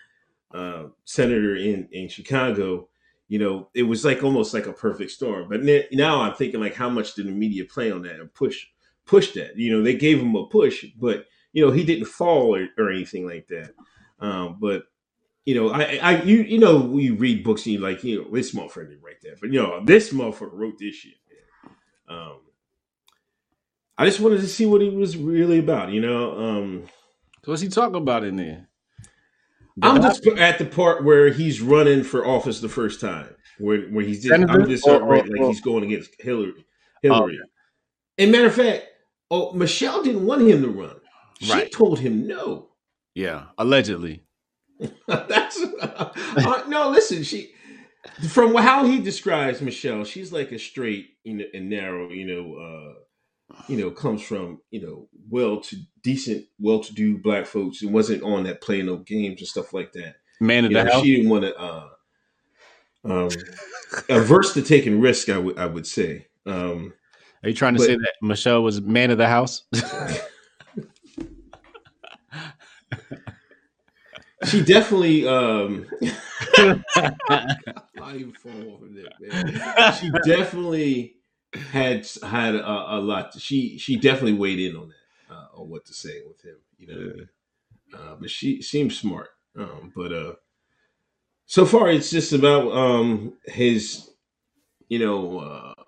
uh, 0.56 0.88
senator 1.04 1.54
in 1.56 1.88
in 1.92 2.08
Chicago. 2.08 2.88
you 3.28 3.38
know, 3.38 3.68
it 3.74 3.82
was 3.82 4.04
like 4.04 4.22
almost 4.22 4.54
like 4.54 4.66
a 4.66 4.72
perfect 4.72 5.10
storm. 5.10 5.48
But 5.48 5.62
now 5.92 6.20
I'm 6.22 6.34
thinking 6.34 6.60
like, 6.60 6.74
how 6.74 6.88
much 6.88 7.14
did 7.14 7.26
the 7.26 7.32
media 7.32 7.64
play 7.64 7.90
on 7.90 8.02
that 8.02 8.20
and 8.20 8.32
push 8.32 8.66
push 9.04 9.32
that? 9.32 9.56
You 9.56 9.72
know, 9.72 9.82
they 9.82 9.94
gave 9.94 10.20
him 10.20 10.36
a 10.36 10.46
push, 10.46 10.84
but 10.96 11.26
you 11.52 11.64
know, 11.64 11.72
he 11.72 11.84
didn't 11.84 12.06
fall 12.06 12.54
or, 12.54 12.68
or 12.78 12.90
anything 12.90 13.26
like 13.26 13.48
that. 13.48 13.72
Um, 14.20 14.58
but 14.60 14.84
you 15.46 15.54
know, 15.54 15.70
I, 15.70 15.98
I, 16.02 16.22
you, 16.22 16.42
you 16.42 16.58
know, 16.58 16.98
you 16.98 17.14
read 17.14 17.42
books 17.44 17.64
and 17.64 17.72
you 17.74 17.78
like, 17.80 18.04
you 18.04 18.22
know, 18.22 18.30
this 18.30 18.52
motherfucker 18.54 18.88
didn't 18.88 19.02
write 19.02 19.20
that, 19.22 19.40
but 19.40 19.50
you 19.52 19.62
know, 19.62 19.82
this 19.84 20.12
motherfucker 20.12 20.50
wrote 20.52 20.78
this 20.78 20.94
shit. 20.96 21.14
Man. 22.08 22.18
Um, 22.18 22.36
I 23.96 24.04
just 24.04 24.20
wanted 24.20 24.40
to 24.42 24.46
see 24.48 24.66
what 24.66 24.82
he 24.82 24.90
was 24.90 25.16
really 25.16 25.58
about, 25.58 25.90
you 25.92 26.00
know. 26.02 26.36
Um, 26.38 26.82
So 27.44 27.52
what's 27.52 27.62
he 27.62 27.68
talking 27.68 27.96
about 27.96 28.24
in 28.24 28.36
there? 28.36 28.68
I'm 29.82 30.02
just 30.02 30.26
at 30.26 30.58
the 30.58 30.64
part 30.64 31.04
where 31.04 31.30
he's 31.30 31.60
running 31.60 32.02
for 32.02 32.26
office 32.26 32.60
the 32.60 32.68
first 32.68 33.00
time, 33.00 33.28
where 33.58 33.82
where 33.88 34.04
he's 34.04 34.22
just, 34.22 34.28
Senator? 34.30 34.52
I'm 34.62 34.68
just 34.68 34.86
Or- 34.86 35.00
right, 35.02 35.22
or- 35.24 35.28
like 35.28 35.40
or- 35.40 35.48
he's 35.48 35.60
going 35.60 35.84
against 35.84 36.10
Hillary. 36.20 36.64
Hillary. 37.02 37.38
And 38.18 38.32
matter 38.32 38.46
of 38.46 38.54
fact, 38.54 38.84
oh, 39.30 39.52
Michelle 39.52 40.02
didn't 40.02 40.26
want 40.26 40.42
him 40.48 40.62
to 40.62 40.68
run. 40.68 40.96
She 41.40 41.52
Right. 41.52 41.70
told 41.70 42.00
him 42.00 42.26
no. 42.26 42.70
Yeah, 43.14 43.44
allegedly. 43.58 44.22
That's 45.06 45.62
uh, 45.80 46.64
no. 46.68 46.90
Listen, 46.90 47.22
she 47.22 47.52
from 48.30 48.54
how 48.54 48.84
he 48.84 48.98
describes 49.00 49.60
Michelle, 49.60 50.04
she's 50.04 50.32
like 50.32 50.52
a 50.52 50.58
straight, 50.58 51.10
you 51.24 51.34
know, 51.34 51.44
and 51.54 51.68
narrow, 51.70 52.10
you 52.10 52.26
know, 52.26 52.54
uh, 52.56 52.94
you 53.68 53.76
know, 53.76 53.90
comes 53.90 54.22
from 54.22 54.60
you 54.70 54.80
know, 54.82 55.08
well 55.30 55.60
to 55.60 55.76
decent, 56.02 56.46
well 56.58 56.80
to 56.80 56.92
do 56.94 57.18
black 57.18 57.46
folks, 57.46 57.82
and 57.82 57.92
wasn't 57.92 58.22
on 58.22 58.44
that 58.44 58.60
playing 58.60 58.86
no 58.86 58.96
games 58.96 59.40
and 59.40 59.48
stuff 59.48 59.72
like 59.72 59.92
that. 59.92 60.16
Man 60.40 60.64
of 60.64 60.70
You 60.72 60.76
the 60.78 60.84
know, 60.84 60.92
house. 60.92 61.02
she 61.02 61.16
didn't 61.16 61.30
want 61.30 61.44
to. 61.44 61.56
Uh, 61.58 61.88
um, 63.04 63.28
averse 64.08 64.52
to 64.54 64.62
taking 64.62 65.00
risk, 65.00 65.28
I 65.28 65.38
would 65.38 65.58
I 65.58 65.66
would 65.66 65.86
say. 65.86 66.26
Um, 66.44 66.92
Are 67.42 67.48
you 67.48 67.54
trying 67.54 67.74
to 67.74 67.78
but- 67.78 67.86
say 67.86 67.94
that 67.94 68.14
Michelle 68.20 68.62
was 68.62 68.80
man 68.80 69.10
of 69.10 69.18
the 69.18 69.28
house? 69.28 69.62
she 74.44 74.62
definitely 74.62 75.26
um 75.26 75.86
not 76.58 78.14
even 78.14 78.32
fall 78.32 78.78
for 78.78 78.88
that, 78.88 79.12
man. 79.20 79.94
she 79.94 80.10
definitely 80.24 81.14
had 81.54 82.06
had 82.22 82.54
a, 82.54 82.96
a 82.96 83.00
lot 83.00 83.32
she 83.40 83.78
she 83.78 83.96
definitely 83.96 84.34
weighed 84.34 84.58
in 84.58 84.76
on 84.76 84.88
that 84.88 85.34
uh, 85.34 85.46
on 85.60 85.68
what 85.70 85.84
to 85.86 85.94
say 85.94 86.20
with 86.26 86.42
him 86.44 86.56
you 86.78 86.86
know 86.86 86.94
what 86.94 87.12
I 87.12 87.16
mean? 87.16 87.28
uh, 87.94 88.16
but 88.20 88.30
she 88.30 88.60
seems 88.60 88.98
smart 88.98 89.28
um 89.58 89.92
but 89.96 90.12
uh 90.12 90.34
so 91.46 91.64
far 91.64 91.88
it's 91.90 92.10
just 92.10 92.32
about 92.32 92.70
um 92.72 93.32
his 93.46 94.10
you 94.88 94.98
know 94.98 95.38
uh 95.38 95.82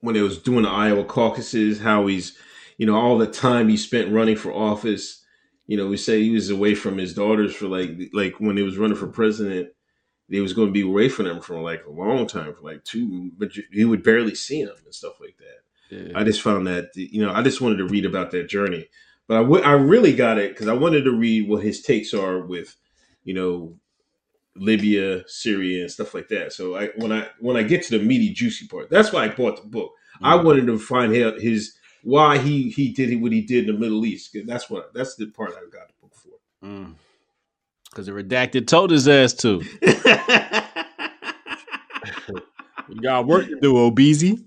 when 0.00 0.16
it 0.16 0.22
was 0.22 0.38
doing 0.38 0.62
the 0.62 0.68
iowa 0.70 1.04
caucuses 1.04 1.80
how 1.80 2.06
he's 2.06 2.36
you 2.78 2.86
know 2.86 2.96
all 2.96 3.18
the 3.18 3.26
time 3.26 3.68
he 3.68 3.76
spent 3.76 4.12
running 4.12 4.36
for 4.36 4.52
office 4.52 5.21
you 5.72 5.78
know, 5.78 5.86
we 5.86 5.96
say 5.96 6.22
he 6.22 6.28
was 6.28 6.50
away 6.50 6.74
from 6.74 6.98
his 6.98 7.14
daughters 7.14 7.54
for 7.54 7.66
like 7.66 7.92
like 8.12 8.34
when 8.38 8.58
he 8.58 8.62
was 8.62 8.76
running 8.76 8.94
for 8.94 9.06
president, 9.06 9.70
he 10.28 10.38
was 10.38 10.52
going 10.52 10.68
to 10.68 10.72
be 10.72 10.82
away 10.82 11.08
from 11.08 11.24
them 11.24 11.40
for 11.40 11.58
like 11.62 11.82
a 11.86 11.90
long 11.90 12.26
time, 12.26 12.52
for 12.52 12.60
like 12.60 12.84
two, 12.84 13.30
but 13.38 13.56
you- 13.56 13.64
he 13.72 13.86
would 13.86 14.02
barely 14.02 14.34
see 14.34 14.62
them 14.62 14.76
and 14.84 14.94
stuff 14.94 15.14
like 15.18 15.38
that. 15.38 15.96
Yeah. 15.96 16.12
I 16.14 16.24
just 16.24 16.42
found 16.42 16.66
that 16.66 16.90
you 16.94 17.22
know 17.22 17.32
I 17.32 17.40
just 17.40 17.62
wanted 17.62 17.78
to 17.78 17.86
read 17.86 18.04
about 18.04 18.32
that 18.32 18.50
journey, 18.50 18.86
but 19.26 19.38
I 19.38 19.60
I 19.60 19.72
really 19.72 20.14
got 20.14 20.36
it 20.36 20.50
because 20.50 20.68
I 20.68 20.74
wanted 20.74 21.04
to 21.04 21.16
read 21.16 21.48
what 21.48 21.64
his 21.64 21.80
takes 21.80 22.12
are 22.12 22.40
with, 22.40 22.76
you 23.24 23.32
know, 23.32 23.74
Libya, 24.54 25.26
Syria, 25.26 25.80
and 25.80 25.90
stuff 25.90 26.12
like 26.12 26.28
that. 26.28 26.52
So 26.52 26.76
I 26.76 26.88
when 26.96 27.12
I 27.12 27.28
when 27.40 27.56
I 27.56 27.62
get 27.62 27.82
to 27.84 27.98
the 27.98 28.04
meaty 28.04 28.28
juicy 28.34 28.66
part, 28.68 28.90
that's 28.90 29.10
why 29.10 29.24
I 29.24 29.28
bought 29.28 29.62
the 29.62 29.70
book. 29.70 29.92
I 30.20 30.36
mm. 30.36 30.44
wanted 30.44 30.66
to 30.66 30.78
find 30.78 31.16
out 31.16 31.40
his 31.40 31.78
why 32.02 32.38
he 32.38 32.70
he 32.70 32.92
did 32.92 33.20
what 33.20 33.32
he 33.32 33.42
did 33.42 33.68
in 33.68 33.74
the 33.74 33.80
Middle 33.80 34.04
East. 34.04 34.36
That's 34.46 34.68
what 34.68 34.92
that's 34.94 35.14
the 35.16 35.26
part 35.26 35.50
I 35.50 35.60
got 35.70 35.88
the 35.88 35.94
book 36.00 36.14
for. 36.14 36.30
Because 37.90 38.06
the 38.06 38.12
redacted 38.12 38.66
told 38.66 38.90
his 38.90 39.08
ass 39.08 39.32
to. 39.34 39.62
You 42.88 43.00
got 43.00 43.26
work 43.26 43.46
to 43.46 43.60
do, 43.60 43.74
Obeezy. 43.74 44.44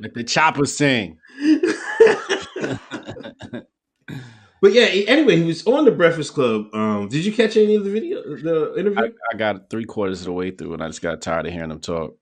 Let 0.00 0.14
the 0.14 0.24
chopper 0.24 0.66
sing. 0.66 1.18
But 4.62 4.74
yeah, 4.74 4.84
anyway, 5.08 5.38
he 5.38 5.42
was 5.42 5.66
on 5.66 5.84
the 5.84 5.90
Breakfast 5.90 6.34
Club. 6.34 6.72
Um, 6.72 7.08
did 7.08 7.24
you 7.24 7.32
catch 7.32 7.56
any 7.56 7.74
of 7.74 7.82
the 7.82 7.90
video, 7.90 8.22
the 8.22 8.78
interview? 8.78 9.02
I, 9.02 9.10
I 9.32 9.36
got 9.36 9.68
three 9.68 9.84
quarters 9.84 10.20
of 10.20 10.26
the 10.26 10.32
way 10.32 10.52
through 10.52 10.74
and 10.74 10.84
I 10.84 10.86
just 10.86 11.02
got 11.02 11.20
tired 11.20 11.48
of 11.48 11.52
hearing 11.52 11.72
him 11.72 11.80
talk. 11.80 12.14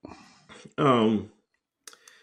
um, 0.78 1.30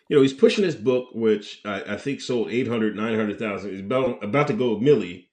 you 0.09 0.15
know, 0.15 0.21
he's 0.21 0.33
pushing 0.33 0.63
this 0.63 0.75
book, 0.75 1.09
which 1.13 1.61
I, 1.65 1.81
I 1.93 1.97
think 1.97 2.21
sold 2.21 2.49
800, 2.51 2.95
900,000. 2.95 3.69
He's 3.71 3.79
about, 3.81 4.23
about 4.23 4.47
to 4.47 4.53
go 4.53 4.77
milli. 4.77 5.27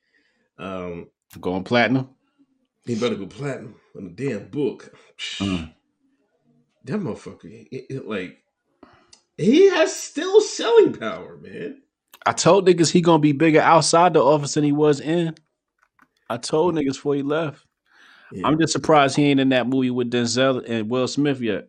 Um, 0.58 1.08
Going 1.40 1.64
platinum. 1.64 2.10
he 2.86 2.94
better 2.94 3.14
go 3.16 3.26
platinum 3.26 3.74
on 3.96 4.04
the 4.04 4.10
damn 4.10 4.48
book. 4.48 4.92
Mm. 5.38 5.72
That 6.84 7.00
motherfucker, 7.00 7.44
it- 7.70 7.86
it, 7.90 8.06
like, 8.08 8.38
he 9.36 9.68
has 9.70 9.94
still 9.94 10.40
selling 10.40 10.92
power, 10.92 11.36
man. 11.38 11.82
I 12.26 12.32
told 12.32 12.66
niggas 12.66 12.90
he 12.90 13.00
gonna 13.00 13.18
be 13.18 13.32
bigger 13.32 13.60
outside 13.60 14.14
the 14.14 14.22
office 14.24 14.54
than 14.54 14.64
he 14.64 14.72
was 14.72 15.00
in. 15.00 15.34
I 16.30 16.36
told 16.38 16.74
niggas 16.74 16.94
before 16.94 17.16
he 17.16 17.22
left. 17.22 17.64
Yeah. 18.32 18.46
I'm 18.46 18.58
just 18.58 18.72
surprised 18.72 19.16
he 19.16 19.24
ain't 19.26 19.40
in 19.40 19.50
that 19.50 19.66
movie 19.66 19.90
with 19.90 20.10
Denzel 20.10 20.64
and 20.66 20.88
Will 20.88 21.06
Smith 21.08 21.40
yet. 21.40 21.68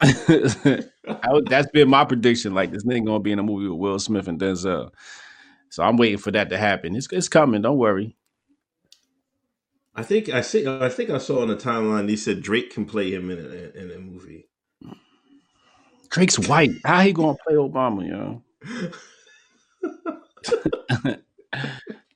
Would- 1.06 1.48
that's 1.48 1.70
been 1.70 1.88
my 1.88 2.04
prediction. 2.04 2.54
Like 2.54 2.70
this 2.70 2.84
nigga 2.84 3.06
gonna 3.06 3.20
be 3.20 3.32
in 3.32 3.38
a 3.38 3.42
movie 3.42 3.68
with 3.68 3.78
Will 3.78 3.98
Smith 3.98 4.28
and 4.28 4.40
Denzel. 4.40 4.90
So 5.70 5.82
I'm 5.82 5.96
waiting 5.96 6.18
for 6.18 6.30
that 6.32 6.50
to 6.50 6.58
happen. 6.58 6.94
It's 6.94 7.08
it's 7.12 7.28
coming. 7.28 7.62
Don't 7.62 7.78
worry. 7.78 8.14
I 9.94 10.02
think 10.02 10.28
I 10.28 10.40
see. 10.40 10.66
I 10.66 10.88
think 10.88 11.10
I 11.10 11.18
saw 11.18 11.42
on 11.42 11.48
the 11.48 11.56
timeline 11.56 12.06
they 12.06 12.16
said 12.16 12.42
Drake 12.42 12.70
can 12.72 12.86
play 12.86 13.12
him 13.12 13.30
in 13.30 13.38
a, 13.38 13.78
in 13.78 13.90
a 13.90 13.98
movie. 13.98 14.48
Drake's 16.08 16.38
white. 16.48 16.70
How 16.84 17.00
he 17.00 17.12
gonna 17.12 17.36
play 17.46 17.54
Obama? 17.56 18.06
Yo, 18.08 18.42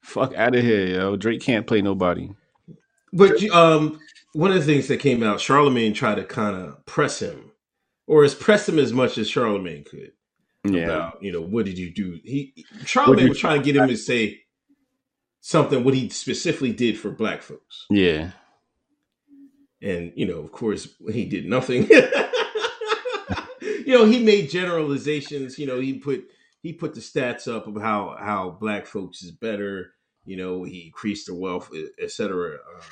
fuck 0.02 0.34
out 0.34 0.54
of 0.54 0.62
here, 0.62 0.86
yo. 0.86 1.16
Drake 1.16 1.40
can't 1.40 1.66
play 1.66 1.82
nobody. 1.82 2.30
But 3.12 3.42
um, 3.50 3.98
one 4.34 4.50
of 4.52 4.58
the 4.58 4.64
things 4.64 4.88
that 4.88 5.00
came 5.00 5.22
out, 5.22 5.40
Charlemagne 5.40 5.94
tried 5.94 6.16
to 6.16 6.24
kind 6.24 6.56
of 6.56 6.84
press 6.84 7.20
him, 7.20 7.52
or 8.06 8.24
as 8.24 8.34
press 8.34 8.68
him 8.68 8.78
as 8.78 8.92
much 8.92 9.18
as 9.18 9.28
Charlemagne 9.28 9.84
could 9.84 10.12
Yeah, 10.64 10.84
about, 10.84 11.22
you 11.22 11.32
know, 11.32 11.40
what 11.40 11.64
did 11.64 11.78
you 11.78 11.92
do? 11.92 12.18
He 12.24 12.64
Charlemagne 12.84 13.28
was 13.28 13.38
trying 13.38 13.60
to 13.60 13.64
get 13.64 13.76
him 13.76 13.88
to 13.88 13.96
say 13.96 14.42
something 15.40 15.84
what 15.84 15.94
he 15.94 16.08
specifically 16.08 16.72
did 16.72 16.98
for 16.98 17.10
black 17.10 17.42
folks, 17.42 17.86
yeah. 17.90 18.30
and 19.82 20.12
you 20.16 20.26
know, 20.26 20.38
of 20.38 20.52
course, 20.52 20.88
he 21.10 21.24
did 21.24 21.46
nothing. 21.46 21.88
you 23.60 23.86
know, 23.86 24.04
he 24.04 24.22
made 24.22 24.50
generalizations. 24.50 25.58
You 25.58 25.66
know, 25.66 25.80
he 25.80 25.98
put 25.98 26.24
he 26.62 26.72
put 26.72 26.94
the 26.94 27.00
stats 27.00 27.52
up 27.52 27.66
of 27.66 27.80
how 27.80 28.16
how 28.18 28.50
black 28.50 28.86
folks 28.86 29.22
is 29.22 29.30
better. 29.30 29.92
You 30.24 30.36
know, 30.36 30.64
he 30.64 30.86
increased 30.86 31.26
their 31.26 31.36
wealth, 31.36 31.70
et 32.00 32.10
cetera, 32.10 32.56
uh, 32.56 32.82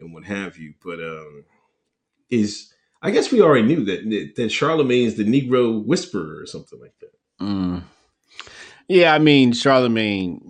and 0.00 0.12
what 0.12 0.24
have 0.24 0.58
you. 0.58 0.74
But 0.82 0.98
um, 1.00 1.44
is 2.28 2.72
I 3.06 3.12
guess 3.12 3.30
we 3.30 3.40
already 3.40 3.62
knew 3.62 3.84
that 3.84 4.32
that 4.34 4.50
Charlemagne's 4.50 5.14
the 5.14 5.24
Negro 5.24 5.84
whisperer 5.84 6.40
or 6.40 6.46
something 6.46 6.80
like 6.80 6.94
that. 7.00 7.12
Mm. 7.40 7.84
Yeah, 8.88 9.14
I 9.14 9.20
mean, 9.20 9.52
Charlemagne 9.52 10.40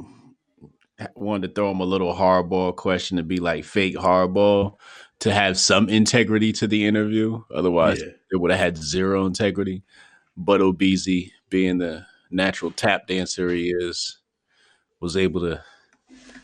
wanted 1.15 1.49
to 1.49 1.53
throw 1.55 1.71
him 1.71 1.81
a 1.81 1.85
little 1.85 2.15
hardball 2.15 2.75
question 2.75 3.19
to 3.19 3.23
be 3.23 3.41
like 3.41 3.67
fake 3.67 3.95
hardball 3.95 4.77
to 5.19 5.35
have 5.35 5.59
some 5.59 5.91
integrity 5.91 6.51
to 6.55 6.67
the 6.67 6.87
interview. 6.87 7.43
Otherwise, 7.55 8.01
Yeah. 8.01 8.13
it 8.33 8.41
would 8.41 8.51
have 8.51 8.61
had 8.61 8.79
zero 8.79 9.27
integrity. 9.27 9.83
But 10.35 10.63
Obeezy, 10.63 11.33
being 11.51 11.77
the 11.77 12.07
natural 12.31 12.71
tap 12.71 13.07
dancer 13.07 13.51
he 13.51 13.69
is, 13.71 14.17
was 14.99 15.15
able 15.15 15.43
to 15.43 15.63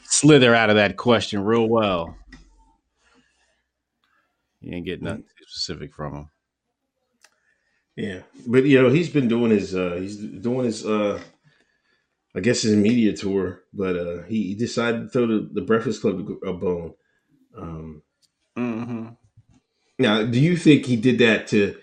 slither 0.05 0.55
out 0.55 0.69
of 0.69 0.77
that 0.77 0.99
question 0.99 1.43
real 1.43 1.67
well. 1.71 2.19
You 4.61 4.77
ain't 4.77 4.85
get 4.85 5.01
nothing 5.01 5.25
specific 5.53 5.95
from 5.95 6.15
him. 6.15 6.31
Yeah, 7.97 8.21
but 8.47 8.65
you 8.65 8.81
know 8.81 8.91
he's 8.91 9.11
been 9.11 9.29
doing 9.29 9.51
his 9.51 9.75
uh 9.75 9.99
he's 10.01 10.17
doing 10.17 10.65
his 10.65 10.87
uh 10.87 11.21
I 12.35 12.41
guess 12.41 12.63
his 12.63 12.77
media 12.77 13.15
tour, 13.15 13.63
but 13.75 13.97
uh 13.97 14.23
he, 14.23 14.49
he 14.49 14.55
decided 14.55 15.03
to 15.03 15.09
throw 15.11 15.27
the, 15.27 15.51
the 15.53 15.61
Breakfast 15.61 16.01
Club 16.01 16.27
a, 16.45 16.49
a 16.49 16.53
bone. 16.55 16.95
Um 17.57 18.03
Mm-hmm. 18.57 19.09
Now, 19.99 20.25
do 20.25 20.41
you 20.41 20.57
think 20.57 20.87
he 20.87 20.97
did 20.97 21.19
that 21.19 21.47
to 21.49 21.77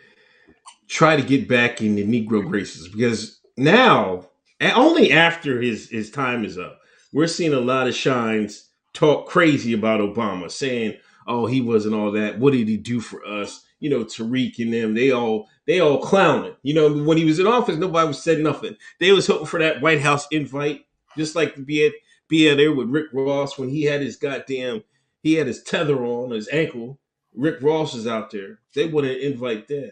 try 0.87 1.15
to 1.15 1.21
get 1.21 1.47
back 1.47 1.81
in 1.81 1.95
the 1.95 2.05
Negro 2.05 2.47
graces? 2.47 2.87
Because 2.87 3.39
now, 3.57 4.29
only 4.61 5.11
after 5.11 5.61
his 5.61 5.89
his 5.89 6.11
time 6.11 6.43
is 6.43 6.57
up, 6.57 6.79
we're 7.13 7.27
seeing 7.27 7.53
a 7.53 7.59
lot 7.59 7.87
of 7.87 7.95
shines 7.95 8.69
talk 8.93 9.27
crazy 9.27 9.73
about 9.73 10.01
Obama, 10.01 10.51
saying 10.51 10.97
oh, 11.27 11.45
he 11.45 11.61
wasn't 11.61 11.95
all 11.95 12.11
that. 12.11 12.39
What 12.39 12.53
did 12.53 12.67
he 12.67 12.77
do 12.77 12.99
for 12.99 13.25
us? 13.25 13.65
You 13.79 13.89
know, 13.89 14.03
Tariq 14.03 14.59
and 14.59 14.73
them, 14.73 14.93
they 14.93 15.11
all 15.11 15.47
they 15.65 15.79
all 15.79 15.99
clowning. 15.99 16.55
You 16.63 16.73
know, 16.73 17.03
when 17.03 17.17
he 17.17 17.25
was 17.25 17.39
in 17.39 17.47
office, 17.47 17.77
nobody 17.77 18.07
was 18.07 18.21
said 18.21 18.39
nothing. 18.39 18.75
They 18.99 19.11
was 19.11 19.27
hoping 19.27 19.47
for 19.47 19.59
that 19.59 19.81
White 19.81 20.01
House 20.01 20.27
invite, 20.31 20.85
just 21.17 21.35
like 21.35 21.55
to 21.55 21.61
be 21.61 21.85
at 21.85 21.93
be 22.27 22.49
out 22.49 22.57
there 22.57 22.73
with 22.73 22.89
Rick 22.89 23.07
Ross 23.13 23.57
when 23.57 23.69
he 23.69 23.83
had 23.83 24.01
his 24.01 24.15
goddamn 24.15 24.83
he 25.21 25.33
had 25.33 25.47
his 25.47 25.61
tether 25.63 26.03
on 26.05 26.31
his 26.31 26.47
ankle. 26.49 26.99
Rick 27.33 27.61
Ross 27.61 27.93
is 27.93 28.07
out 28.07 28.31
there. 28.31 28.59
They 28.73 28.87
wanted 28.87 29.17
an 29.17 29.31
invite 29.31 29.67
then. 29.67 29.91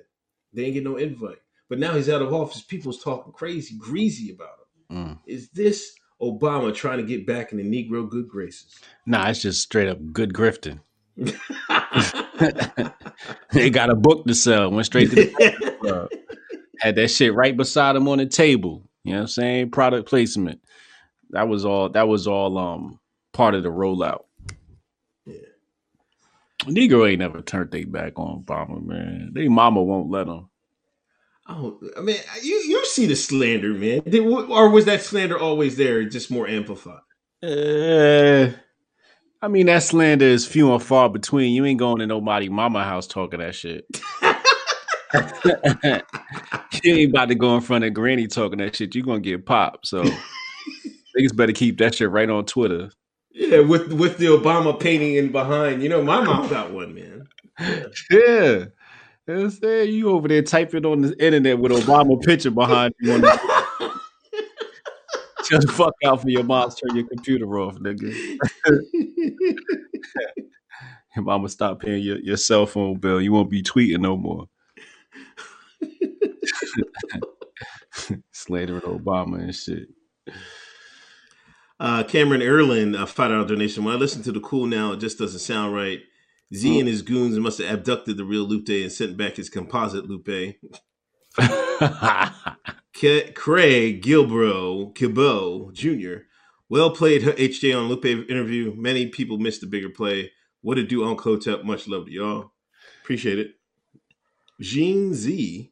They 0.53 0.65
ain't 0.65 0.74
get 0.74 0.84
no 0.84 0.96
invite. 0.96 1.41
But 1.69 1.79
now 1.79 1.93
he's 1.93 2.10
out 2.10 2.22
of 2.22 2.34
office. 2.34 2.62
People's 2.62 3.03
talking 3.03 3.34
crazy, 3.34 3.75
greasy 3.77 4.34
about 4.34 4.50
him. 4.89 4.98
Mm. 4.98 5.19
Is 5.25 5.50
this 5.50 5.96
Obama 6.22 6.74
trying 6.74 6.98
to 6.98 7.03
get 7.03 7.27
back 7.27 7.51
in 7.51 7.57
the 7.57 7.63
Negro 7.63 8.10
good 8.10 8.27
graces? 8.27 8.79
Nah, 9.05 9.29
it's 9.29 9.41
just 9.41 9.62
straight 9.62 9.89
up 9.89 10.13
good 10.13 10.34
grifting. 10.34 10.79
they 13.51 13.69
got 13.71 13.89
a 13.89 13.95
book 13.95 14.25
to 14.25 14.36
sell. 14.36 14.71
Went 14.71 14.86
straight 14.86 15.09
to 15.09 15.15
the 15.15 15.77
club. 15.81 16.09
Had 16.79 16.95
that 16.95 17.09
shit 17.09 17.33
right 17.33 17.57
beside 17.57 17.95
him 17.95 18.07
on 18.07 18.19
the 18.19 18.27
table. 18.27 18.88
You 19.03 19.13
know 19.13 19.19
what 19.19 19.24
I'm 19.24 19.27
saying? 19.29 19.71
Product 19.71 20.07
placement. 20.07 20.62
That 21.31 21.47
was 21.47 21.65
all 21.65 21.89
that 21.89 22.07
was 22.07 22.27
all 22.27 22.57
um 22.57 23.00
part 23.33 23.55
of 23.55 23.63
the 23.63 23.69
rollout. 23.69 24.25
Yeah. 25.25 25.39
Negro 26.63 27.09
ain't 27.09 27.19
never 27.19 27.41
turned 27.41 27.71
they 27.71 27.83
back 27.83 28.13
on 28.17 28.43
Obama, 28.43 28.86
man. 28.86 29.31
They 29.33 29.47
mama 29.47 29.81
won't 29.81 30.12
let 30.12 30.27
them. 30.27 30.50
Oh, 31.50 31.79
I 31.97 32.01
mean, 32.01 32.17
you 32.43 32.55
you 32.55 32.86
see 32.86 33.05
the 33.05 33.15
slander, 33.15 33.74
man. 33.74 34.01
Did, 34.07 34.19
or 34.19 34.69
was 34.69 34.86
that 34.86 35.01
slander 35.01 35.39
always 35.39 35.77
there, 35.77 36.03
just 36.03 36.29
more 36.29 36.47
amplified? 36.47 37.00
Uh, 37.41 38.51
I 39.41 39.48
mean, 39.48 39.67
that 39.67 39.84
slander 39.84 40.25
is 40.25 40.48
few 40.48 40.74
and 40.74 40.82
far 40.82 41.10
between. 41.10 41.53
You 41.53 41.65
ain't 41.65 41.79
going 41.79 42.00
to 42.00 42.08
nobody 42.08 42.50
mama 42.50 42.84
house 42.84 43.08
talking 43.08 43.39
that 43.39 43.56
shit. 43.56 43.86
you 46.84 46.94
ain't 46.96 47.12
about 47.12 47.29
to 47.29 47.36
go 47.36 47.56
in 47.56 47.62
front 47.62 47.84
of 47.84 47.94
granny 47.94 48.27
talking 48.27 48.60
that 48.60 48.75
shit. 48.75 48.96
You're 48.96 49.06
gonna 49.06 49.20
get 49.20 49.46
popped. 49.46 49.88
So 49.88 50.03
niggas 51.17 51.36
better 51.36 51.53
keep 51.53 51.77
that 51.77 51.96
shit 51.96 52.10
right 52.10 52.29
on 52.29 52.46
Twitter. 52.46 52.91
Yeah, 53.32 53.60
with 53.60 53.94
with 53.94 54.17
the 54.17 54.25
Obama 54.25 54.77
painting 54.77 55.15
in 55.15 55.32
behind. 55.32 55.82
You 55.82 55.89
know, 55.89 56.03
my 56.03 56.24
mom 56.24 56.50
got 56.50 56.72
one, 56.72 56.94
man. 56.94 57.27
Yeah. 58.10 58.65
What 59.25 59.62
You 59.62 60.10
over 60.12 60.27
there 60.27 60.41
typing 60.41 60.86
on 60.86 61.01
the 61.01 61.24
internet 61.24 61.60
with 61.60 61.72
Obama 61.72 62.22
picture 62.22 62.51
behind 62.51 62.94
you. 63.00 63.22
The- 65.49 65.55
Shut 65.55 65.61
the 65.67 65.71
fuck 65.71 65.93
out 66.05 66.21
for 66.21 66.29
your 66.29 66.43
mom's 66.43 66.75
turn 66.75 66.95
your 66.95 67.07
computer 67.07 67.59
off, 67.59 67.75
nigga. 67.75 68.37
Your 71.15 71.23
mama 71.25 71.49
stop 71.49 71.79
paying 71.81 72.03
your, 72.03 72.19
your 72.19 72.37
cell 72.37 72.67
phone 72.67 72.99
bill. 72.99 73.19
You 73.19 73.31
won't 73.31 73.49
be 73.49 73.63
tweeting 73.63 74.01
no 74.01 74.15
more. 74.17 74.45
Slandering 78.31 78.81
Obama 78.81 79.39
and 79.39 79.55
shit. 79.55 79.87
Uh, 81.79 82.03
Cameron 82.03 82.43
Erlin, 82.43 82.93
a 82.93 83.07
five 83.07 83.31
dollar 83.31 83.47
donation. 83.47 83.83
When 83.83 83.95
I 83.95 83.97
listen 83.97 84.21
to 84.23 84.31
the 84.31 84.39
cool 84.39 84.67
now, 84.67 84.91
it 84.91 84.99
just 84.99 85.17
doesn't 85.17 85.39
sound 85.39 85.73
right. 85.73 86.01
Z 86.53 86.79
and 86.79 86.87
his 86.87 87.01
goons 87.01 87.39
must 87.39 87.57
have 87.59 87.79
abducted 87.79 88.17
the 88.17 88.23
real 88.23 88.43
Lupe 88.43 88.69
and 88.69 88.91
sent 88.91 89.17
back 89.17 89.37
his 89.37 89.49
composite 89.49 90.05
Lupe. 90.07 90.55
Craig 92.97 94.01
Gilbro 94.01 94.91
Gilbo 94.95 95.71
Jr. 95.71 96.23
Well 96.67 96.89
played 96.89 97.21
HJ 97.21 97.77
on 97.77 97.89
Lupe 97.89 98.05
interview. 98.05 98.73
Many 98.75 99.07
people 99.07 99.37
missed 99.37 99.61
the 99.61 99.67
bigger 99.67 99.89
play. 99.89 100.31
What 100.61 100.79
it 100.79 100.89
do 100.89 101.03
on 101.03 101.15
Kotep? 101.15 101.63
Much 101.63 101.87
love 101.87 102.07
to 102.07 102.11
y'all. 102.11 102.53
Appreciate 103.03 103.37
it. 103.37 103.51
Jean 104.59 105.13
Z, 105.13 105.71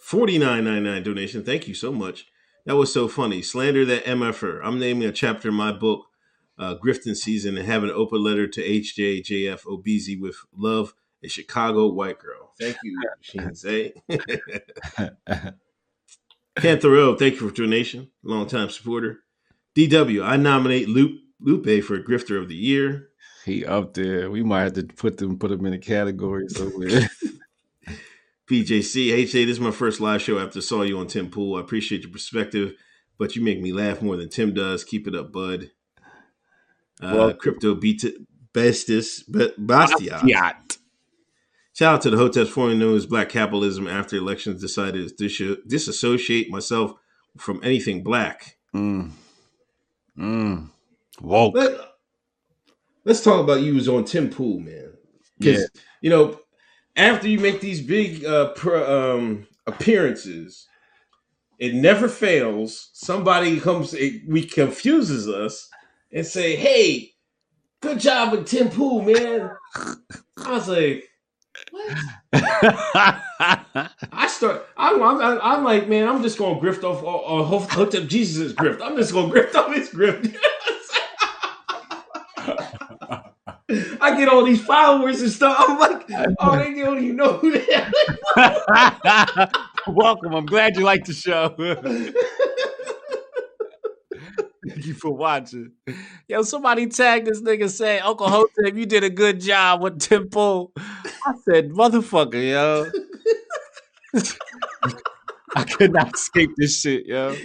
forty 0.00 0.38
nine 0.38 0.64
ninety 0.64 0.88
nine 0.88 1.04
donation. 1.04 1.44
Thank 1.44 1.68
you 1.68 1.74
so 1.74 1.92
much. 1.92 2.26
That 2.66 2.76
was 2.76 2.92
so 2.92 3.06
funny. 3.06 3.42
Slander 3.42 3.84
that 3.84 4.04
MFR. 4.04 4.60
I'm 4.64 4.80
naming 4.80 5.08
a 5.08 5.12
chapter 5.12 5.50
in 5.50 5.54
my 5.54 5.70
book, 5.70 6.06
uh, 6.58 6.74
Grifton 6.84 7.14
Season, 7.14 7.56
and 7.56 7.66
having 7.66 7.90
an 7.90 7.96
open 7.96 8.24
letter 8.24 8.48
to 8.48 8.60
HJ, 8.60 9.22
JF, 9.24 9.62
OBZ 9.66 10.20
with 10.20 10.36
love, 10.52 10.94
a 11.22 11.28
Chicago 11.28 11.86
white 11.86 12.18
girl. 12.18 12.54
Thank 12.58 12.76
you, 12.82 13.00
Jean 13.22 13.54
Z. 13.54 13.92
Canthero, 16.56 17.18
thank 17.18 17.34
you 17.40 17.48
for 17.48 17.54
donation. 17.54 18.10
Long-time 18.22 18.70
supporter. 18.70 19.20
DW, 19.76 20.24
I 20.24 20.36
nominate 20.36 20.88
Lupe, 20.88 21.20
Lupe 21.40 21.82
for 21.84 21.98
Grifter 22.02 22.40
of 22.40 22.48
the 22.48 22.56
Year. 22.56 23.08
he 23.44 23.64
up 23.64 23.94
there. 23.94 24.30
We 24.30 24.42
might 24.42 24.62
have 24.64 24.72
to 24.74 24.82
put 24.84 25.16
them 25.18 25.38
put 25.38 25.50
him 25.52 25.64
in 25.66 25.72
a 25.72 25.78
category 25.78 26.48
somewhere. 26.48 27.08
PJC, 28.50 29.10
HJ, 29.10 29.32
this 29.46 29.50
is 29.50 29.60
my 29.60 29.70
first 29.70 30.00
live 30.00 30.20
show 30.20 30.38
after 30.40 30.58
I 30.58 30.62
saw 30.62 30.82
you 30.82 30.98
on 30.98 31.06
Tim 31.06 31.30
Pool. 31.30 31.56
I 31.56 31.60
appreciate 31.60 32.02
your 32.02 32.10
perspective, 32.10 32.74
but 33.16 33.36
you 33.36 33.42
make 33.42 33.60
me 33.60 33.72
laugh 33.72 34.02
more 34.02 34.16
than 34.16 34.28
Tim 34.28 34.52
does. 34.52 34.82
Keep 34.82 35.06
it 35.06 35.14
up, 35.14 35.30
bud. 35.32 35.70
Uh, 37.00 37.12
Well- 37.14 37.34
Crypto 37.34 37.74
Beta 37.76 38.12
Bestis 38.52 39.22
Be- 39.30 39.52
Bastiat. 39.56 40.24
Yacht. 40.26 40.78
Shout 41.80 41.94
out 41.94 42.02
to 42.02 42.10
the 42.10 42.18
Hotep's 42.18 42.50
formerly 42.50 42.76
known 42.76 42.94
as 42.94 43.06
Black 43.06 43.30
Capitalism 43.30 43.86
after 43.86 44.14
elections 44.14 44.60
decided 44.60 45.16
to 45.16 45.28
dis- 45.28 45.64
disassociate 45.66 46.50
myself 46.50 46.92
from 47.38 47.58
anything 47.64 48.02
black. 48.02 48.58
Mm. 48.74 49.12
Mm. 50.18 50.68
Woke. 51.22 51.54
Let, 51.54 51.78
let's 53.06 53.24
talk 53.24 53.42
about 53.42 53.62
you 53.62 53.76
was 53.76 53.88
on 53.88 54.04
Tim 54.04 54.28
Pool, 54.28 54.60
man. 54.60 54.92
Because 55.38 55.62
Yeah. 55.62 55.80
you 56.02 56.10
know, 56.10 56.38
after 56.96 57.26
you 57.26 57.40
make 57.40 57.62
these 57.62 57.80
big 57.80 58.26
uh, 58.26 58.52
pro, 58.52 59.16
um, 59.16 59.46
appearances, 59.66 60.68
it 61.58 61.72
never 61.72 62.10
fails. 62.10 62.90
Somebody 62.92 63.58
comes, 63.58 63.94
it, 63.94 64.28
we 64.28 64.42
confuses 64.44 65.30
us 65.30 65.70
and 66.12 66.26
say, 66.26 66.56
"Hey, 66.56 67.14
good 67.80 68.00
job 68.00 68.32
with 68.32 68.46
Tim 68.46 68.68
Pool, 68.68 69.00
man." 69.00 69.52
I 70.44 70.50
was 70.50 70.68
like? 70.68 71.06
I 72.32 74.26
start. 74.28 74.66
I'm, 74.76 75.02
I'm, 75.02 75.40
I'm 75.42 75.64
like, 75.64 75.88
man, 75.88 76.08
I'm 76.08 76.22
just 76.22 76.38
gonna 76.38 76.60
grift 76.60 76.84
off. 76.84 77.02
Or, 77.02 77.20
or 77.22 77.44
hooked 77.44 77.94
up 77.94 78.06
Jesus' 78.06 78.52
grift. 78.52 78.80
I'm 78.82 78.96
just 78.96 79.12
gonna 79.12 79.32
grift 79.32 79.54
off 79.54 79.74
his 79.74 79.88
grift. 79.90 80.36
I 84.00 84.16
get 84.16 84.28
all 84.28 84.44
these 84.44 84.62
followers 84.64 85.22
and 85.22 85.30
stuff. 85.30 85.56
I'm 85.58 85.78
like, 85.78 86.06
oh, 86.40 86.58
they 86.58 86.74
don't 86.74 87.02
even 87.02 87.16
know 87.16 87.34
who 87.34 87.52
they 87.52 87.66
are. 87.74 89.50
Welcome. 89.86 90.34
I'm 90.34 90.46
glad 90.46 90.76
you 90.76 90.82
like 90.82 91.04
the 91.04 91.12
show. 91.12 91.54
Thank 94.80 94.86
you 94.94 94.94
for 94.94 95.10
watching. 95.10 95.72
Yo, 96.26 96.42
somebody 96.42 96.86
tagged 96.86 97.26
this 97.26 97.42
nigga 97.42 97.68
saying, 97.68 98.00
Uncle 98.02 98.28
Hotep, 98.28 98.74
you 98.74 98.86
did 98.86 99.04
a 99.04 99.10
good 99.10 99.38
job 99.38 99.82
with 99.82 100.00
Tim 100.00 100.30
Pool. 100.30 100.72
I 100.78 101.34
said, 101.44 101.68
motherfucker, 101.68 102.50
yo. 102.50 102.90
I 105.54 105.64
could 105.64 105.92
not 105.92 106.14
escape 106.14 106.48
this 106.56 106.80
shit, 106.80 107.04
yo. 107.04 107.36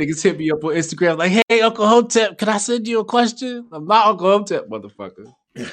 Niggas 0.00 0.22
hit 0.22 0.38
me 0.38 0.50
up 0.50 0.64
on 0.64 0.70
Instagram 0.72 1.18
like, 1.18 1.42
hey, 1.46 1.60
Uncle 1.60 1.86
Hotep, 1.86 2.38
can 2.38 2.48
I 2.48 2.56
send 2.56 2.88
you 2.88 3.00
a 3.00 3.04
question? 3.04 3.68
I'm 3.70 3.84
not 3.84 4.06
Uncle 4.06 4.26
Hotep, 4.26 4.66
motherfucker. 4.70 5.30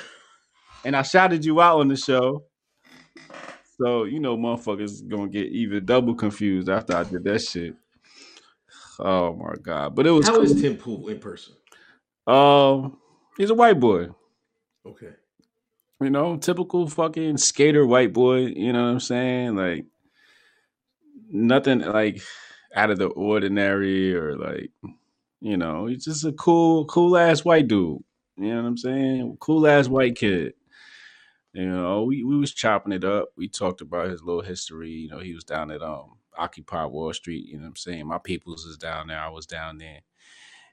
and 0.83 0.97
I 0.97 1.01
shouted 1.03 1.45
you 1.45 1.61
out 1.61 1.79
on 1.79 1.87
the 1.87 1.95
show. 1.95 2.43
So, 3.81 4.03
you 4.03 4.19
know, 4.19 4.35
motherfuckers 4.35 5.07
gonna 5.07 5.29
get 5.29 5.47
even 5.47 5.85
double 5.85 6.13
confused 6.13 6.67
after 6.67 6.93
I 6.93 7.03
did 7.03 7.23
that 7.23 7.41
shit. 7.41 7.73
Oh 9.01 9.33
my 9.35 9.55
god. 9.61 9.95
But 9.95 10.07
it 10.07 10.11
was 10.11 10.27
How 10.27 10.35
cool. 10.35 10.43
is 10.43 10.61
Tim 10.61 10.77
Pool 10.77 11.07
in 11.09 11.19
person? 11.19 11.55
Um, 12.27 12.97
he's 13.37 13.49
a 13.49 13.55
white 13.55 13.79
boy. 13.79 14.09
Okay. 14.85 15.13
You 15.99 16.09
know, 16.09 16.37
typical 16.37 16.87
fucking 16.87 17.37
skater 17.37 17.85
white 17.85 18.13
boy. 18.13 18.45
You 18.47 18.73
know 18.73 18.83
what 18.83 18.91
I'm 18.91 18.99
saying? 18.99 19.55
Like 19.55 19.85
nothing 21.29 21.79
like 21.81 22.21
out 22.75 22.91
of 22.91 22.99
the 22.99 23.07
ordinary 23.07 24.15
or 24.15 24.37
like, 24.37 24.71
you 25.41 25.57
know, 25.57 25.87
he's 25.87 26.05
just 26.05 26.25
a 26.25 26.31
cool, 26.31 26.85
cool 26.85 27.17
ass 27.17 27.43
white 27.43 27.67
dude. 27.67 28.03
You 28.37 28.49
know 28.49 28.61
what 28.61 28.67
I'm 28.67 28.77
saying? 28.77 29.37
Cool 29.39 29.67
ass 29.67 29.87
white 29.87 30.15
kid. 30.15 30.53
You 31.53 31.67
know, 31.67 32.03
we, 32.03 32.23
we 32.23 32.37
was 32.37 32.53
chopping 32.53 32.93
it 32.93 33.03
up. 33.03 33.29
We 33.35 33.47
talked 33.49 33.81
about 33.81 34.09
his 34.09 34.23
little 34.23 34.41
history. 34.41 34.91
You 34.91 35.09
know, 35.09 35.19
he 35.19 35.33
was 35.33 35.43
down 35.43 35.69
at 35.71 35.81
um 35.81 36.17
Occupy 36.41 36.85
Wall 36.85 37.13
Street. 37.13 37.45
You 37.45 37.57
know 37.57 37.63
what 37.63 37.69
I'm 37.69 37.75
saying? 37.75 38.07
My 38.07 38.17
peoples 38.17 38.65
is 38.65 38.77
down 38.77 39.07
there. 39.07 39.19
I 39.19 39.29
was 39.29 39.45
down 39.45 39.77
there. 39.77 40.01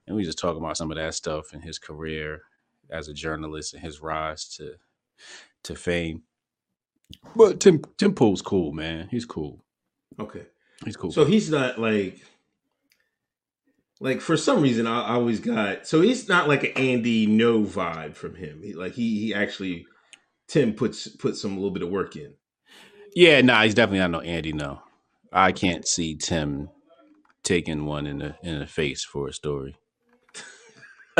And 0.06 0.16
we 0.16 0.24
just 0.24 0.38
talking 0.38 0.62
about 0.62 0.76
some 0.76 0.90
of 0.90 0.96
that 0.96 1.14
stuff 1.14 1.52
and 1.52 1.62
his 1.62 1.78
career 1.78 2.42
as 2.90 3.08
a 3.08 3.14
journalist 3.14 3.74
and 3.74 3.82
his 3.82 4.00
rise 4.00 4.48
to 4.56 4.74
to 5.64 5.74
fame. 5.74 6.22
But 7.36 7.60
Tim 7.60 7.82
Tim 7.96 8.14
Pool's 8.14 8.42
cool, 8.42 8.72
man. 8.72 9.08
He's 9.10 9.26
cool. 9.26 9.64
Okay. 10.18 10.46
He's 10.84 10.96
cool. 10.96 11.12
So 11.12 11.24
he's 11.24 11.50
not 11.50 11.78
like 11.78 12.20
like 14.00 14.20
for 14.20 14.36
some 14.36 14.62
reason 14.62 14.86
I, 14.86 15.02
I 15.02 15.14
always 15.14 15.40
got 15.40 15.86
so 15.86 16.00
he's 16.00 16.28
not 16.28 16.48
like 16.48 16.64
an 16.64 16.72
Andy 16.76 17.26
Ngo 17.26 17.66
vibe 17.66 18.14
from 18.14 18.34
him. 18.34 18.62
He, 18.62 18.74
like 18.74 18.92
he 18.92 19.20
he 19.20 19.34
actually 19.34 19.86
Tim 20.46 20.72
puts 20.74 21.08
put 21.08 21.36
some 21.36 21.56
little 21.56 21.70
bit 21.70 21.82
of 21.82 21.90
work 21.90 22.16
in. 22.16 22.34
Yeah, 23.14 23.40
nah, 23.40 23.62
he's 23.64 23.74
definitely 23.74 24.00
not 24.00 24.10
no 24.10 24.20
Andy. 24.20 24.52
No, 24.52 24.82
I 25.32 25.52
can't 25.52 25.86
see 25.86 26.16
Tim 26.16 26.70
taking 27.42 27.86
one 27.86 28.06
in 28.06 28.18
the 28.18 28.34
in 28.42 28.58
the 28.58 28.66
face 28.66 29.04
for 29.04 29.28
a 29.28 29.32
story. 29.32 29.76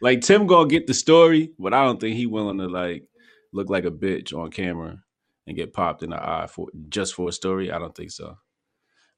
like 0.00 0.20
Tim 0.20 0.46
gonna 0.46 0.68
get 0.68 0.86
the 0.86 0.94
story, 0.94 1.50
but 1.58 1.74
I 1.74 1.84
don't 1.84 2.00
think 2.00 2.16
he 2.16 2.26
willing 2.26 2.58
to 2.58 2.68
like 2.68 3.08
look 3.52 3.70
like 3.70 3.84
a 3.84 3.90
bitch 3.90 4.36
on 4.36 4.50
camera 4.50 4.98
and 5.46 5.56
get 5.56 5.72
popped 5.72 6.02
in 6.02 6.10
the 6.10 6.16
eye 6.16 6.46
for 6.48 6.68
just 6.88 7.14
for 7.14 7.28
a 7.28 7.32
story. 7.32 7.70
I 7.70 7.78
don't 7.78 7.94
think 7.94 8.10
so. 8.10 8.36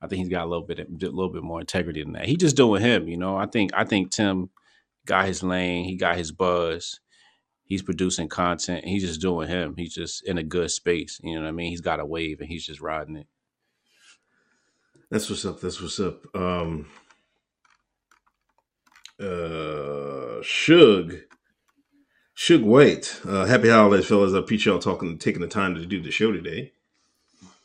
I 0.00 0.06
think 0.06 0.20
he's 0.20 0.28
got 0.28 0.44
a 0.44 0.48
little 0.48 0.64
bit 0.64 0.78
a 0.78 0.86
little 0.90 1.32
bit 1.32 1.42
more 1.42 1.60
integrity 1.60 2.02
than 2.02 2.12
that. 2.12 2.26
He 2.26 2.36
just 2.36 2.56
doing 2.56 2.82
him, 2.82 3.08
you 3.08 3.16
know. 3.16 3.36
I 3.36 3.46
think 3.46 3.72
I 3.74 3.84
think 3.84 4.10
Tim 4.10 4.50
got 5.06 5.26
his 5.26 5.42
lane, 5.42 5.84
he 5.84 5.96
got 5.96 6.16
his 6.16 6.32
buzz. 6.32 7.00
He's 7.68 7.82
producing 7.82 8.28
content. 8.28 8.86
He's 8.86 9.04
just 9.04 9.20
doing 9.20 9.48
him. 9.48 9.74
He's 9.76 9.94
just 9.94 10.24
in 10.26 10.38
a 10.38 10.42
good 10.42 10.70
space. 10.70 11.20
You 11.22 11.34
know 11.34 11.42
what 11.42 11.48
I 11.48 11.52
mean? 11.52 11.70
He's 11.70 11.82
got 11.82 12.00
a 12.00 12.06
wave 12.06 12.40
and 12.40 12.48
he's 12.48 12.66
just 12.66 12.80
riding 12.80 13.16
it. 13.16 13.26
That's 15.10 15.28
what's 15.30 15.44
up. 15.44 15.60
That's 15.60 15.80
what's 15.80 16.00
up. 16.00 16.24
Um 16.34 16.86
uh 19.20 20.40
Suge. 20.42 21.22
Suge 22.36 22.62
White. 22.64 23.20
Uh 23.26 23.44
happy 23.44 23.68
holidays, 23.68 24.06
fellas. 24.06 24.34
I 24.34 24.38
appreciate 24.38 24.72
y'all 24.72 24.80
talking 24.80 25.18
taking 25.18 25.42
the 25.42 25.48
time 25.48 25.74
to 25.74 25.84
do 25.84 26.00
the 26.00 26.10
show 26.10 26.32
today. 26.32 26.72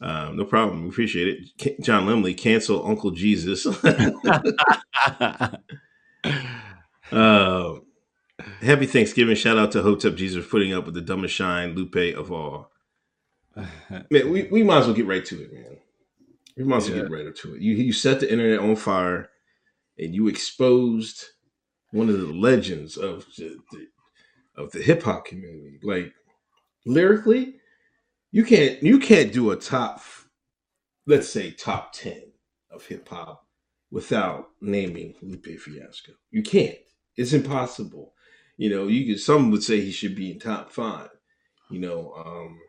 Um, 0.02 0.36
no 0.36 0.44
problem. 0.44 0.84
We 0.84 0.90
appreciate 0.90 1.54
it. 1.58 1.82
John 1.82 2.06
Lemley, 2.06 2.38
cancel 2.38 2.86
Uncle 2.86 3.12
Jesus. 3.12 3.66
uh, 3.66 5.58
happy 8.62 8.86
Thanksgiving. 8.86 9.36
Shout 9.36 9.58
out 9.58 9.72
to 9.74 9.82
Hotep 9.84 10.16
Jesus 10.16 10.44
for 10.44 10.52
putting 10.52 10.74
up 10.74 10.86
with 10.86 10.96
the 10.96 11.02
dumbest 11.02 11.36
shine 11.36 11.76
Lupe 11.76 12.16
of 12.16 12.32
all. 12.32 12.72
Man, 13.56 14.32
we, 14.32 14.44
we 14.44 14.64
might 14.64 14.80
as 14.80 14.86
well 14.88 14.96
get 14.96 15.08
right 15.08 15.26
to 15.26 15.42
it, 15.44 15.54
man. 15.54 15.78
We 16.58 16.64
might 16.64 16.78
as 16.78 16.90
well 16.90 16.98
Yeah. 16.98 17.04
get 17.04 17.12
right 17.12 17.28
up 17.28 17.36
to 17.38 17.56
it. 17.56 17.62
You 17.62 17.74
you 17.76 17.94
set 17.94 18.20
the 18.20 18.32
internet 18.32 18.60
on 18.60 18.76
fire 18.76 19.30
and 19.98 20.14
you 20.16 20.28
exposed 20.28 21.26
one 21.92 22.10
of 22.10 22.20
the 22.20 22.28
legends 22.28 22.98
of 22.98 23.26
the, 23.38 23.58
of 24.56 24.72
the 24.72 24.82
hip 24.82 25.04
hop 25.04 25.26
community. 25.26 25.80
Like 25.84 26.14
lyrically, 26.86 27.56
you 28.32 28.44
can't 28.44 28.82
you 28.84 29.00
can't 29.00 29.34
do 29.34 29.52
a 29.52 29.56
top 29.56 30.02
let's 31.06 31.30
say 31.30 31.52
top 31.52 31.94
10 31.94 32.22
of 32.72 32.86
hip 32.86 33.08
hop 33.10 33.46
without 33.92 34.50
naming 34.62 35.16
Lupe 35.22 35.60
Fiasco. 35.60 36.14
You 36.32 36.44
can't. 36.44 36.78
It's 37.18 37.34
impossible. 37.34 38.14
You 38.64 38.70
know, 38.70 38.88
you 38.88 39.06
could 39.06 39.22
some 39.22 39.52
would 39.52 39.62
say 39.62 39.82
he 39.82 39.92
should 39.92 40.16
be 40.16 40.32
in 40.32 40.40
top 40.40 40.72
5. 40.72 41.10
You 41.70 41.80
know, 41.82 42.14
um 42.16 42.60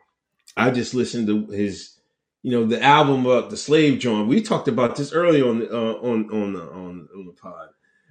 I 0.57 0.69
just 0.69 0.93
listened 0.93 1.27
to 1.27 1.47
his 1.47 2.01
you 2.43 2.51
know 2.51 2.65
the 2.65 2.83
album 2.83 3.25
uh, 3.25 3.47
the 3.47 3.55
slave 3.55 3.99
joint. 3.99 4.27
We 4.27 4.41
talked 4.41 4.67
about 4.67 4.97
this 4.97 5.13
earlier 5.13 5.47
on 5.47 5.59
the, 5.59 5.71
uh, 5.71 5.93
on 6.01 6.29
on 6.33 6.51
the 6.51 6.63
on, 6.63 7.07
on 7.15 7.25
the 7.25 7.31
pod 7.31 7.69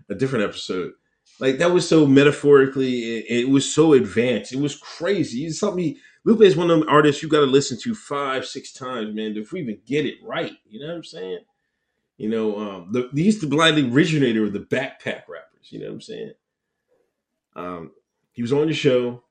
a 0.09 0.14
different 0.14 0.47
episode. 0.47 0.92
Like 1.40 1.59
that 1.59 1.73
was 1.73 1.87
so 1.87 2.07
metaphorically 2.07 3.18
it, 3.18 3.40
it 3.40 3.49
was 3.51 3.70
so 3.70 3.92
advanced. 3.92 4.55
It 4.55 4.61
was 4.61 4.77
crazy. 4.77 5.44
It's 5.44 5.59
something 5.59 5.94
Lupe 6.25 6.40
is 6.40 6.57
one 6.57 6.70
of 6.70 6.81
them 6.81 6.88
artists 6.88 7.23
you 7.23 7.29
got 7.29 7.40
to 7.40 7.44
listen 7.44 7.79
to 7.83 7.94
five 7.94 8.47
six 8.47 8.73
times 8.73 9.14
man 9.14 9.35
to 9.35 9.40
even 9.59 9.79
get 9.85 10.07
it 10.07 10.14
right. 10.23 10.57
You 10.66 10.81
know 10.81 10.87
what 10.87 10.97
i'm 10.97 11.05
saying? 11.05 11.40
You 12.16 12.31
know 12.31 12.59
um 12.59 12.92
the, 12.92 13.11
he's 13.12 13.42
the 13.42 13.47
blindly 13.47 13.90
originator 13.90 14.44
of 14.44 14.55
the 14.55 14.61
backpack 14.61 15.29
rappers 15.29 15.68
you 15.68 15.81
know 15.81 15.88
what 15.88 15.94
i'm 15.97 16.01
saying 16.01 16.33
um 17.57 17.93
he 18.33 18.43
was 18.43 18.53
on 18.53 18.67
the 18.67 18.75
show 18.75 19.23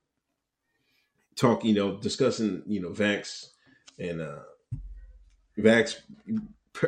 talking 1.36 1.70
you 1.70 1.76
know 1.76 1.98
discussing 1.98 2.64
you 2.68 2.80
know 2.80 2.90
vax 2.90 3.48
and 4.00 4.22
uh 4.22 4.40
Vax, 5.58 5.98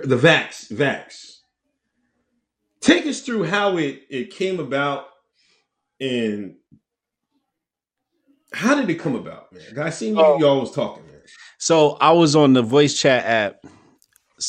the 0.03 0.17
Vax, 0.17 0.71
Vax. 0.71 1.37
Take 2.81 3.05
us 3.05 3.21
through 3.21 3.43
how 3.43 3.77
it 3.77 4.03
it 4.09 4.31
came 4.31 4.59
about 4.59 5.07
and 5.99 6.55
how 8.53 8.75
did 8.75 8.89
it 8.89 8.95
come 8.95 9.15
about, 9.15 9.51
man? 9.51 9.79
I 9.79 9.89
seen 9.89 10.15
you 10.15 10.21
Oh. 10.21 10.39
y'all 10.39 10.61
was 10.61 10.71
talking, 10.71 11.05
man. 11.07 11.21
So 11.57 11.97
I 12.01 12.11
was 12.11 12.35
on 12.35 12.53
the 12.53 12.61
voice 12.61 12.99
chat 12.99 13.25
app. 13.25 13.57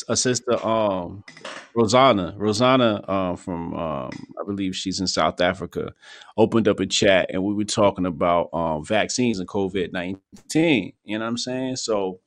A 0.09 0.17
sister, 0.17 0.63
um, 0.67 1.23
Rosanna, 1.77 2.35
Rosanna, 2.37 3.05
um, 3.09 3.37
from 3.37 3.75
um, 3.75 4.11
I 4.41 4.45
believe 4.45 4.75
she's 4.75 5.01
in 5.01 5.07
South 5.07 5.41
Africa, 5.41 5.93
opened 6.37 6.67
up 6.69 6.81
a 6.81 6.87
chat 6.87 7.31
and 7.33 7.43
we 7.45 7.55
were 7.55 7.65
talking 7.65 8.07
about 8.07 8.49
um 8.53 8.85
vaccines 8.85 9.39
and 9.39 9.49
COVID 9.49 9.93
nineteen. 9.93 10.93
You 11.05 11.19
know 11.19 11.25
what 11.25 11.29
I'm 11.31 11.37
saying? 11.37 11.77
So 11.77 12.21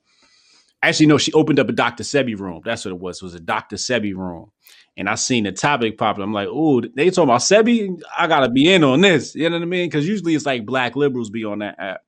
actually, 0.82 1.06
no, 1.06 1.18
she 1.18 1.32
opened 1.34 1.60
up 1.60 1.68
a 1.70 1.72
Dr. 1.72 2.04
Sebi 2.04 2.38
room. 2.38 2.62
That's 2.64 2.84
what 2.86 2.92
it 2.92 3.00
was. 3.00 3.18
It 3.18 3.24
was 3.24 3.34
a 3.36 3.40
Dr. 3.40 3.76
Sebi 3.76 4.14
room. 4.16 4.52
And 4.96 5.08
I 5.08 5.16
seen 5.16 5.44
the 5.44 5.52
topic 5.52 5.98
pop 5.98 6.16
up. 6.18 6.22
I'm 6.24 6.34
like, 6.34 6.48
oh, 6.50 6.82
they 6.82 7.10
talking 7.10 7.24
about 7.24 7.42
Sebi? 7.42 8.02
I 8.18 8.28
gotta 8.28 8.50
be 8.50 8.72
in 8.72 8.84
on 8.84 9.02
this. 9.02 9.34
You 9.34 9.50
know 9.50 9.56
what 9.58 9.64
I 9.64 9.66
mean? 9.66 9.88
Because 9.88 10.08
usually 10.08 10.34
it's 10.36 10.46
like 10.46 10.66
black 10.66 10.96
liberals 10.96 11.30
be 11.30 11.44
on 11.44 11.60
that 11.60 11.76
app. 11.78 12.02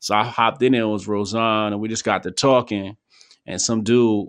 So 0.00 0.14
I 0.14 0.24
hopped 0.24 0.62
in 0.62 0.72
there, 0.72 0.82
it 0.82 0.86
was 0.88 1.08
Rosanne, 1.08 1.72
and 1.72 1.80
we 1.80 1.88
just 1.88 2.04
got 2.04 2.24
to 2.24 2.30
talking. 2.32 2.96
And 3.46 3.60
some 3.60 3.84
dude 3.84 4.28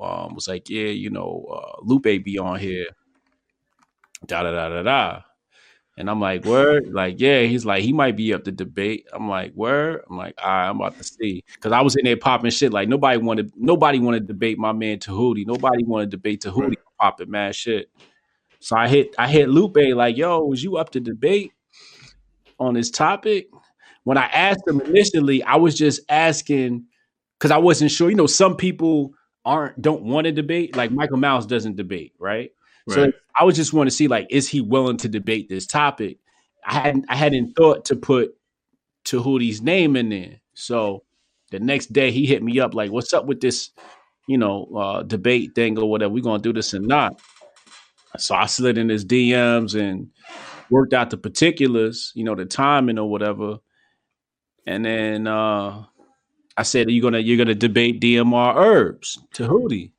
um, 0.00 0.34
was 0.34 0.48
like, 0.48 0.68
Yeah, 0.70 0.88
you 0.88 1.10
know, 1.10 1.46
uh, 1.52 1.80
Lupe 1.82 2.02
be 2.24 2.38
on 2.38 2.58
here. 2.58 2.86
Da 4.26 4.42
da 4.42 4.50
da 4.50 4.68
da 4.68 4.82
da. 4.82 5.22
And 5.96 6.08
I'm 6.08 6.20
like, 6.20 6.44
Word? 6.44 6.88
Like, 6.92 7.20
yeah, 7.20 7.42
he's 7.42 7.66
like, 7.66 7.82
he 7.82 7.92
might 7.92 8.16
be 8.16 8.32
up 8.32 8.44
to 8.44 8.52
debate. 8.52 9.06
I'm 9.12 9.28
like, 9.28 9.52
Word? 9.54 10.02
I'm 10.08 10.16
like, 10.16 10.34
all 10.42 10.48
right, 10.48 10.68
I'm 10.68 10.76
about 10.76 10.96
to 10.98 11.04
see. 11.04 11.44
Cause 11.60 11.72
I 11.72 11.82
was 11.82 11.96
in 11.96 12.04
there 12.04 12.16
popping 12.16 12.50
shit. 12.50 12.72
Like 12.72 12.88
nobody 12.88 13.18
wanted 13.18 13.52
nobody 13.56 13.98
wanted 13.98 14.20
to 14.20 14.26
debate 14.26 14.58
my 14.58 14.72
man 14.72 14.98
Tahuti. 14.98 15.44
Nobody 15.46 15.84
wanted 15.84 16.10
to 16.10 16.16
debate 16.16 16.42
Tahuti 16.42 16.68
Right. 16.68 16.78
popping 16.98 17.30
mad 17.30 17.54
shit. 17.54 17.90
So 18.60 18.76
I 18.76 18.88
hit 18.88 19.14
I 19.18 19.28
hit 19.28 19.48
Lupe 19.48 19.76
like, 19.94 20.16
yo, 20.16 20.44
was 20.44 20.62
you 20.62 20.76
up 20.76 20.90
to 20.90 21.00
debate 21.00 21.52
on 22.58 22.74
this 22.74 22.90
topic? 22.90 23.48
When 24.04 24.16
I 24.16 24.24
asked 24.26 24.66
him 24.66 24.80
initially, 24.80 25.42
I 25.42 25.56
was 25.56 25.74
just 25.76 26.00
asking 26.08 26.86
because 27.38 27.50
I 27.50 27.58
wasn't 27.58 27.90
sure. 27.90 28.08
You 28.10 28.16
know, 28.16 28.26
some 28.26 28.56
people 28.56 29.12
aren't 29.44 29.80
don't 29.80 30.02
want 30.02 30.26
to 30.26 30.32
debate. 30.32 30.76
Like 30.76 30.90
Michael 30.90 31.16
Mouse 31.16 31.46
doesn't 31.46 31.76
debate, 31.76 32.14
right? 32.18 32.52
So 32.88 33.04
Right. 33.04 33.14
I 33.38 33.44
was 33.44 33.56
just 33.56 33.72
want 33.72 33.88
to 33.88 33.94
see 33.94 34.08
like, 34.08 34.26
is 34.30 34.48
he 34.48 34.60
willing 34.60 34.96
to 34.98 35.08
debate 35.08 35.48
this 35.48 35.66
topic? 35.66 36.18
I 36.64 36.74
hadn't 36.74 37.06
I 37.08 37.16
hadn't 37.16 37.54
thought 37.54 37.84
to 37.86 37.96
put 37.96 38.34
Tahuti's 39.04 39.62
name 39.62 39.96
in 39.96 40.08
there. 40.08 40.40
So 40.54 41.04
the 41.50 41.60
next 41.60 41.92
day 41.92 42.10
he 42.10 42.26
hit 42.26 42.42
me 42.42 42.60
up 42.60 42.74
like, 42.74 42.90
what's 42.90 43.12
up 43.12 43.26
with 43.26 43.40
this, 43.40 43.70
you 44.26 44.38
know, 44.38 44.66
uh, 44.76 45.02
debate 45.02 45.54
thing 45.54 45.78
or 45.78 45.90
whatever? 45.90 46.12
We 46.12 46.20
gonna 46.20 46.42
do 46.42 46.52
this 46.52 46.74
or 46.74 46.80
not? 46.80 47.20
So 48.18 48.34
I 48.34 48.46
slid 48.46 48.76
in 48.76 48.88
his 48.88 49.04
DMs 49.04 49.78
and 49.80 50.10
worked 50.68 50.92
out 50.92 51.10
the 51.10 51.16
particulars, 51.16 52.12
you 52.14 52.24
know, 52.24 52.34
the 52.34 52.44
timing 52.44 52.98
or 52.98 53.08
whatever. 53.08 53.58
And 54.66 54.84
then 54.84 55.26
uh 55.26 55.84
I 56.56 56.62
said, 56.62 56.90
"You're 56.90 57.02
gonna 57.02 57.20
you're 57.20 57.38
gonna 57.38 57.54
debate 57.54 58.00
DMR 58.00 58.56
herbs 58.56 59.18
Tahuti? 59.32 59.92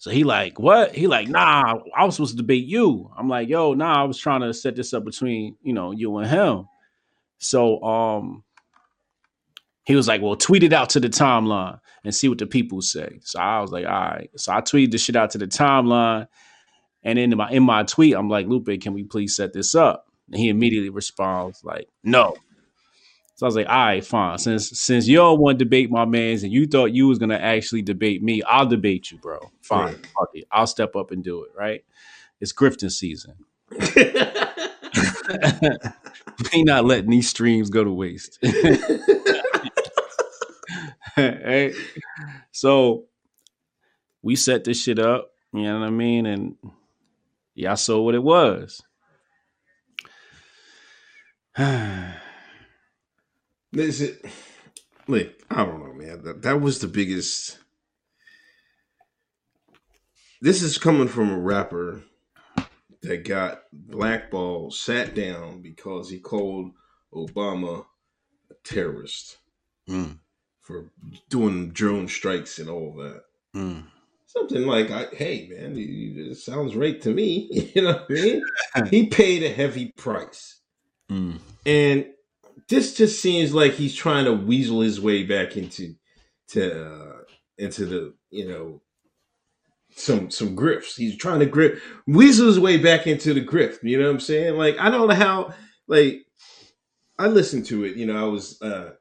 So 0.00 0.10
he 0.10 0.24
like, 0.24 0.58
what? 0.58 0.94
He 0.94 1.06
like, 1.06 1.28
nah, 1.28 1.74
I 1.94 2.06
was 2.06 2.14
supposed 2.16 2.30
to 2.30 2.38
debate 2.38 2.64
you. 2.64 3.10
I'm 3.18 3.28
like, 3.28 3.50
yo, 3.50 3.74
nah, 3.74 4.00
I 4.00 4.04
was 4.04 4.16
trying 4.16 4.40
to 4.40 4.54
set 4.54 4.74
this 4.74 4.94
up 4.94 5.04
between, 5.04 5.56
you 5.62 5.74
know, 5.74 5.90
you 5.92 6.16
and 6.16 6.26
him. 6.26 6.68
So 7.36 7.82
um 7.82 8.42
he 9.84 9.94
was 9.94 10.08
like, 10.08 10.22
well, 10.22 10.36
tweet 10.36 10.62
it 10.62 10.72
out 10.72 10.88
to 10.90 11.00
the 11.00 11.10
timeline 11.10 11.80
and 12.02 12.14
see 12.14 12.30
what 12.30 12.38
the 12.38 12.46
people 12.46 12.80
say. 12.80 13.18
So 13.22 13.38
I 13.40 13.60
was 13.60 13.72
like, 13.72 13.84
all 13.84 13.92
right. 13.92 14.30
So 14.36 14.52
I 14.54 14.62
tweeted 14.62 14.92
the 14.92 14.98
shit 14.98 15.16
out 15.16 15.32
to 15.32 15.38
the 15.38 15.46
timeline. 15.46 16.28
And 17.02 17.18
in 17.18 17.36
my 17.36 17.50
in 17.50 17.62
my 17.62 17.82
tweet, 17.82 18.14
I'm 18.16 18.30
like, 18.30 18.46
Lupe, 18.46 18.80
can 18.80 18.94
we 18.94 19.04
please 19.04 19.36
set 19.36 19.52
this 19.52 19.74
up? 19.74 20.06
And 20.28 20.40
he 20.40 20.48
immediately 20.48 20.88
responds 20.88 21.62
like, 21.62 21.88
no. 22.02 22.36
So 23.40 23.46
I 23.46 23.48
was 23.48 23.56
like, 23.56 23.70
all 23.70 23.86
right, 23.86 24.04
fine. 24.04 24.36
Since 24.36 24.78
since 24.78 25.08
you 25.08 25.16
don't 25.16 25.40
want 25.40 25.58
to 25.58 25.64
debate 25.64 25.90
my 25.90 26.04
man's 26.04 26.42
and 26.42 26.52
you 26.52 26.66
thought 26.66 26.92
you 26.92 27.08
was 27.08 27.18
gonna 27.18 27.38
actually 27.38 27.80
debate 27.80 28.22
me, 28.22 28.42
I'll 28.42 28.66
debate 28.66 29.10
you, 29.10 29.16
bro. 29.16 29.38
Fine. 29.62 29.86
Right. 29.86 30.06
Fuck 30.08 30.28
it. 30.34 30.44
I'll 30.52 30.66
step 30.66 30.94
up 30.94 31.10
and 31.10 31.24
do 31.24 31.44
it, 31.44 31.52
right? 31.56 31.82
It's 32.38 32.52
grifting 32.52 32.90
season. 32.90 33.36
we 36.52 36.64
not 36.64 36.84
letting 36.84 37.08
these 37.08 37.30
streams 37.30 37.70
go 37.70 37.82
to 37.82 37.90
waste. 37.90 38.38
Hey, 41.16 41.72
So 42.52 43.04
we 44.20 44.36
set 44.36 44.64
this 44.64 44.82
shit 44.82 44.98
up, 44.98 45.32
you 45.54 45.62
know 45.62 45.80
what 45.80 45.86
I 45.86 45.90
mean? 45.90 46.26
And 46.26 46.56
y'all 47.54 47.76
saw 47.76 48.02
what 48.02 48.14
it 48.14 48.22
was. 48.22 48.82
Is 53.72 54.00
it? 54.00 54.24
Like, 55.06 55.42
I 55.50 55.64
don't 55.64 55.80
know, 55.84 55.92
man. 55.92 56.22
That, 56.24 56.42
that 56.42 56.60
was 56.60 56.78
the 56.80 56.88
biggest. 56.88 57.58
this 60.40 60.62
is 60.62 60.78
coming 60.78 61.08
from 61.08 61.30
a 61.30 61.38
rapper 61.38 62.02
that 63.02 63.24
got 63.24 63.62
blackballed, 63.72 64.74
sat 64.74 65.14
down 65.14 65.62
because 65.62 66.10
he 66.10 66.18
called 66.18 66.72
Obama 67.14 67.86
a 68.50 68.54
terrorist 68.64 69.38
Mm, 69.88 70.18
for 70.60 70.90
doing 71.28 71.70
drone 71.70 72.06
strikes 72.06 72.58
and 72.60 72.68
all 72.70 72.92
that. 72.98 73.22
mm. 73.56 73.82
Something 74.26 74.64
like, 74.66 74.90
I, 74.92 75.06
"Hey, 75.06 75.48
man, 75.50 75.74
it 75.76 76.36
sounds 76.36 76.76
right 76.76 77.00
to 77.02 77.10
me." 77.12 77.70
You 77.74 77.82
know 77.82 77.92
what 77.94 78.06
I 78.10 78.12
mean? 78.12 78.42
he 78.90 79.06
paid 79.08 79.42
a 79.42 79.48
heavy 79.52 79.92
price, 79.96 80.60
Mm. 81.10 81.40
and 81.66 82.06
this 82.70 82.94
just 82.94 83.20
seems 83.20 83.52
like 83.52 83.74
he's 83.74 83.94
trying 83.94 84.24
to 84.24 84.32
weasel 84.32 84.80
his 84.80 85.00
way 85.00 85.24
back 85.24 85.56
into 85.56 85.96
to 86.48 86.86
uh, 86.86 87.16
into 87.58 87.84
the 87.84 88.14
you 88.30 88.48
know 88.48 88.80
some 89.90 90.30
some 90.30 90.56
grifts. 90.56 90.96
He's 90.96 91.18
trying 91.18 91.40
to 91.40 91.46
grip 91.46 91.80
weasel 92.06 92.46
his 92.46 92.60
way 92.60 92.78
back 92.78 93.06
into 93.06 93.34
the 93.34 93.44
grift. 93.44 93.82
You 93.82 93.98
know 93.98 94.06
what 94.06 94.12
I'm 94.12 94.20
saying? 94.20 94.56
Like 94.56 94.78
I 94.78 94.88
don't 94.88 95.08
know 95.08 95.14
how. 95.14 95.52
Like 95.88 96.24
I 97.18 97.26
listened 97.26 97.66
to 97.66 97.84
it. 97.84 97.96
You 97.96 98.06
know, 98.06 98.16
I 98.16 98.28
was 98.28 98.62
uh 98.62 98.92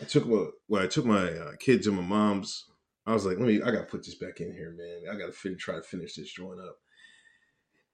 I 0.00 0.04
took 0.04 0.26
my 0.26 0.44
well, 0.68 0.82
I 0.82 0.86
took 0.86 1.06
my 1.06 1.32
uh, 1.32 1.52
kids 1.58 1.86
and 1.86 1.96
my 1.96 2.02
mom's. 2.02 2.66
I 3.06 3.12
was 3.12 3.24
like, 3.24 3.38
let 3.38 3.46
me. 3.46 3.62
I 3.62 3.70
gotta 3.70 3.84
put 3.84 4.04
this 4.04 4.16
back 4.16 4.40
in 4.40 4.52
here, 4.52 4.74
man. 4.76 5.12
I 5.12 5.18
gotta 5.18 5.32
fin- 5.32 5.58
try 5.58 5.76
to 5.76 5.82
finish 5.82 6.14
this 6.14 6.32
drawing 6.32 6.60
up. 6.60 6.76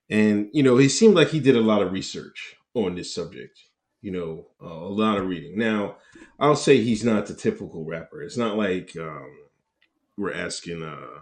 And 0.09 0.49
you 0.53 0.65
know, 0.65 0.77
he 0.77 0.89
seemed 0.89 1.15
like 1.15 1.29
he 1.29 1.39
did 1.39 1.57
a 1.57 1.61
lot 1.61 1.83
of 1.83 1.93
research 1.93 2.57
on 2.75 2.97
this 2.97 3.15
subject. 3.15 3.59
You 4.03 4.13
know, 4.13 4.47
uh, 4.63 4.67
a 4.67 4.89
lot 4.93 5.19
of 5.19 5.27
reading. 5.27 5.59
Now, 5.59 5.97
I'll 6.39 6.57
say 6.57 6.81
he's 6.81 7.05
not 7.05 7.27
the 7.27 7.35
typical 7.35 7.85
rapper. 7.85 8.23
It's 8.23 8.37
not 8.39 8.57
like 8.57 8.97
um, 8.99 9.31
we're 10.17 10.33
asking 10.33 10.83
uh, 10.83 11.21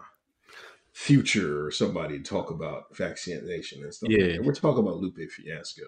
Future 0.92 1.64
or 1.66 1.70
somebody 1.70 2.18
to 2.18 2.24
talk 2.24 2.50
about 2.50 2.96
vaccination 2.96 3.82
and 3.82 3.92
stuff. 3.94 4.10
like 4.10 4.18
Yeah. 4.20 4.26
that. 4.34 4.44
we're 4.44 4.54
talking 4.54 4.80
about 4.84 4.98
Lupe 4.98 5.18
Fiasco. 5.30 5.82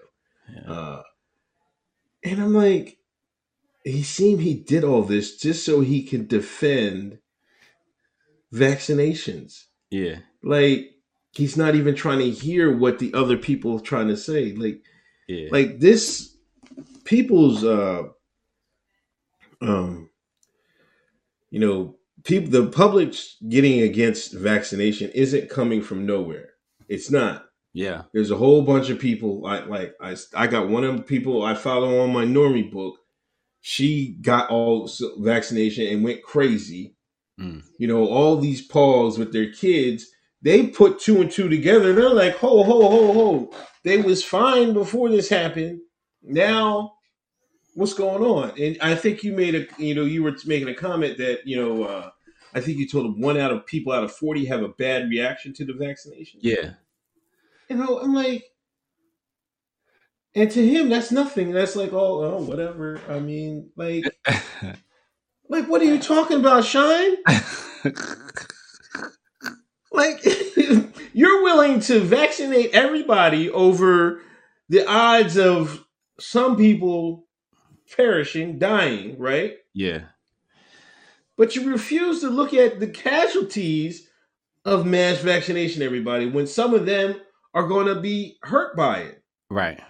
Yeah. 0.53 0.71
Uh, 0.71 1.03
and 2.23 2.41
I'm 2.41 2.53
like, 2.53 2.97
he 3.83 4.03
seemed 4.03 4.41
he 4.41 4.53
did 4.53 4.83
all 4.83 5.01
this 5.03 5.37
just 5.37 5.65
so 5.65 5.79
he 5.81 6.03
could 6.03 6.27
defend 6.27 7.19
vaccinations. 8.53 9.65
yeah. 9.89 10.17
Like 10.43 10.91
he's 11.33 11.55
not 11.55 11.75
even 11.75 11.95
trying 11.95 12.19
to 12.19 12.29
hear 12.29 12.75
what 12.75 12.99
the 12.99 13.13
other 13.13 13.37
people 13.37 13.77
are 13.77 13.81
trying 13.81 14.07
to 14.09 14.17
say. 14.17 14.53
Like 14.53 14.83
Yeah. 15.27 15.49
like 15.51 15.79
this 15.79 16.30
people's 17.05 17.63
uh 17.63 18.03
um 19.61 20.09
you 21.51 21.59
know 21.59 21.95
people 22.23 22.49
the 22.51 22.67
public's 22.71 23.37
getting 23.49 23.81
against 23.81 24.33
vaccination 24.33 25.09
isn't 25.11 25.49
coming 25.49 25.81
from 25.81 26.05
nowhere. 26.05 26.49
It's 26.89 27.11
not. 27.11 27.45
yeah. 27.73 28.03
There's 28.13 28.31
a 28.31 28.37
whole 28.37 28.63
bunch 28.63 28.89
of 28.89 28.99
people. 28.99 29.45
I 29.45 29.61
like. 29.65 29.93
I 30.01 30.15
I 30.35 30.47
got 30.47 30.69
one 30.69 30.83
of 30.85 30.97
the 30.97 31.03
people 31.03 31.43
I 31.43 31.55
follow 31.55 32.01
on 32.01 32.13
my 32.13 32.25
normie 32.25 32.71
book. 32.71 32.97
She 33.61 34.17
got 34.21 34.49
all 34.49 34.89
vaccination 35.19 35.87
and 35.87 36.03
went 36.03 36.23
crazy. 36.23 36.95
Mm. 37.39 37.63
You 37.79 37.87
know, 37.87 38.07
all 38.07 38.37
these 38.37 38.61
paws 38.61 39.19
with 39.19 39.33
their 39.33 39.51
kids. 39.53 40.07
They 40.43 40.67
put 40.67 40.99
two 40.99 41.21
and 41.21 41.31
two 41.31 41.49
together. 41.49 41.93
They're 41.93 42.09
like, 42.09 42.37
ho, 42.37 42.63
ho, 42.63 42.89
ho, 42.89 43.13
ho. 43.13 43.53
They 43.85 44.01
was 44.01 44.23
fine 44.23 44.73
before 44.73 45.09
this 45.09 45.29
happened. 45.29 45.80
Now, 46.23 46.93
what's 47.75 47.93
going 47.93 48.23
on? 48.23 48.53
And 48.59 48.77
I 48.81 48.95
think 48.95 49.23
you 49.23 49.33
made 49.33 49.55
a, 49.55 49.67
you 49.81 49.95
know, 49.95 50.03
you 50.05 50.23
were 50.23 50.35
making 50.45 50.69
a 50.69 50.73
comment 50.75 51.17
that, 51.17 51.47
you 51.47 51.55
know, 51.57 51.83
uh, 51.83 52.09
I 52.53 52.61
think 52.61 52.77
you 52.77 52.87
told 52.87 53.05
them 53.05 53.21
one 53.21 53.37
out 53.37 53.51
of 53.51 53.65
people 53.65 53.93
out 53.93 54.03
of 54.03 54.11
forty 54.13 54.45
have 54.45 54.61
a 54.63 54.69
bad 54.69 55.09
reaction 55.09 55.53
to 55.53 55.65
the 55.65 55.73
vaccination 55.73 56.39
Yeah. 56.43 56.71
you 57.69 57.77
know, 57.77 57.99
I'm 57.99 58.13
like, 58.13 58.45
and 60.35 60.49
to 60.51 60.65
him, 60.67 60.89
that's 60.89 61.11
nothing. 61.11 61.51
That's 61.51 61.75
like, 61.75 61.93
oh, 61.93 62.23
oh, 62.23 62.43
whatever. 62.43 62.99
I 63.09 63.19
mean, 63.19 63.69
like, 63.75 64.05
like, 65.49 65.67
what 65.67 65.81
are 65.81 65.85
you 65.85 65.99
talking 65.99 66.39
about, 66.39 66.65
Shine? 66.65 67.15
Like, 69.91 70.23
you're 71.13 71.43
willing 71.43 71.79
to 71.81 71.99
vaccinate 71.99 72.71
everybody 72.73 73.49
over 73.49 74.21
the 74.69 74.87
odds 74.87 75.37
of 75.37 75.83
some 76.21 76.55
people 76.55 77.27
perishing, 77.95 78.59
dying, 78.59 79.17
right? 79.19 79.55
yeah. 79.73 80.01
But 81.37 81.55
you 81.55 81.71
refuse 81.71 82.21
to 82.21 82.29
look 82.29 82.53
at 82.53 82.79
the 82.79 82.87
casualties 82.87 84.07
of 84.63 84.85
mass 84.85 85.19
vaccination, 85.21 85.81
everybody, 85.81 86.27
when 86.27 86.45
some 86.45 86.73
of 86.75 86.85
them 86.85 87.19
are 87.55 87.67
going 87.67 87.87
to 87.87 87.99
be 87.99 88.37
hurt 88.43 88.75
by 88.77 88.99
it. 88.99 89.23
Right. 89.49 89.81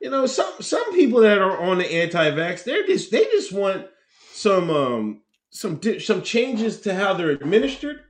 you 0.00 0.10
know 0.10 0.26
some 0.26 0.52
some 0.60 0.92
people 0.94 1.20
that 1.20 1.38
are 1.38 1.58
on 1.58 1.78
the 1.78 1.92
anti-vax 1.92 2.62
they're 2.64 2.86
just 2.86 3.10
they 3.10 3.24
just 3.24 3.50
want 3.52 3.86
some 4.32 4.70
um 4.70 5.22
some 5.50 5.76
di- 5.76 5.98
some 5.98 6.22
changes 6.22 6.80
to 6.82 6.94
how 6.94 7.14
they're 7.14 7.30
administered 7.30 8.00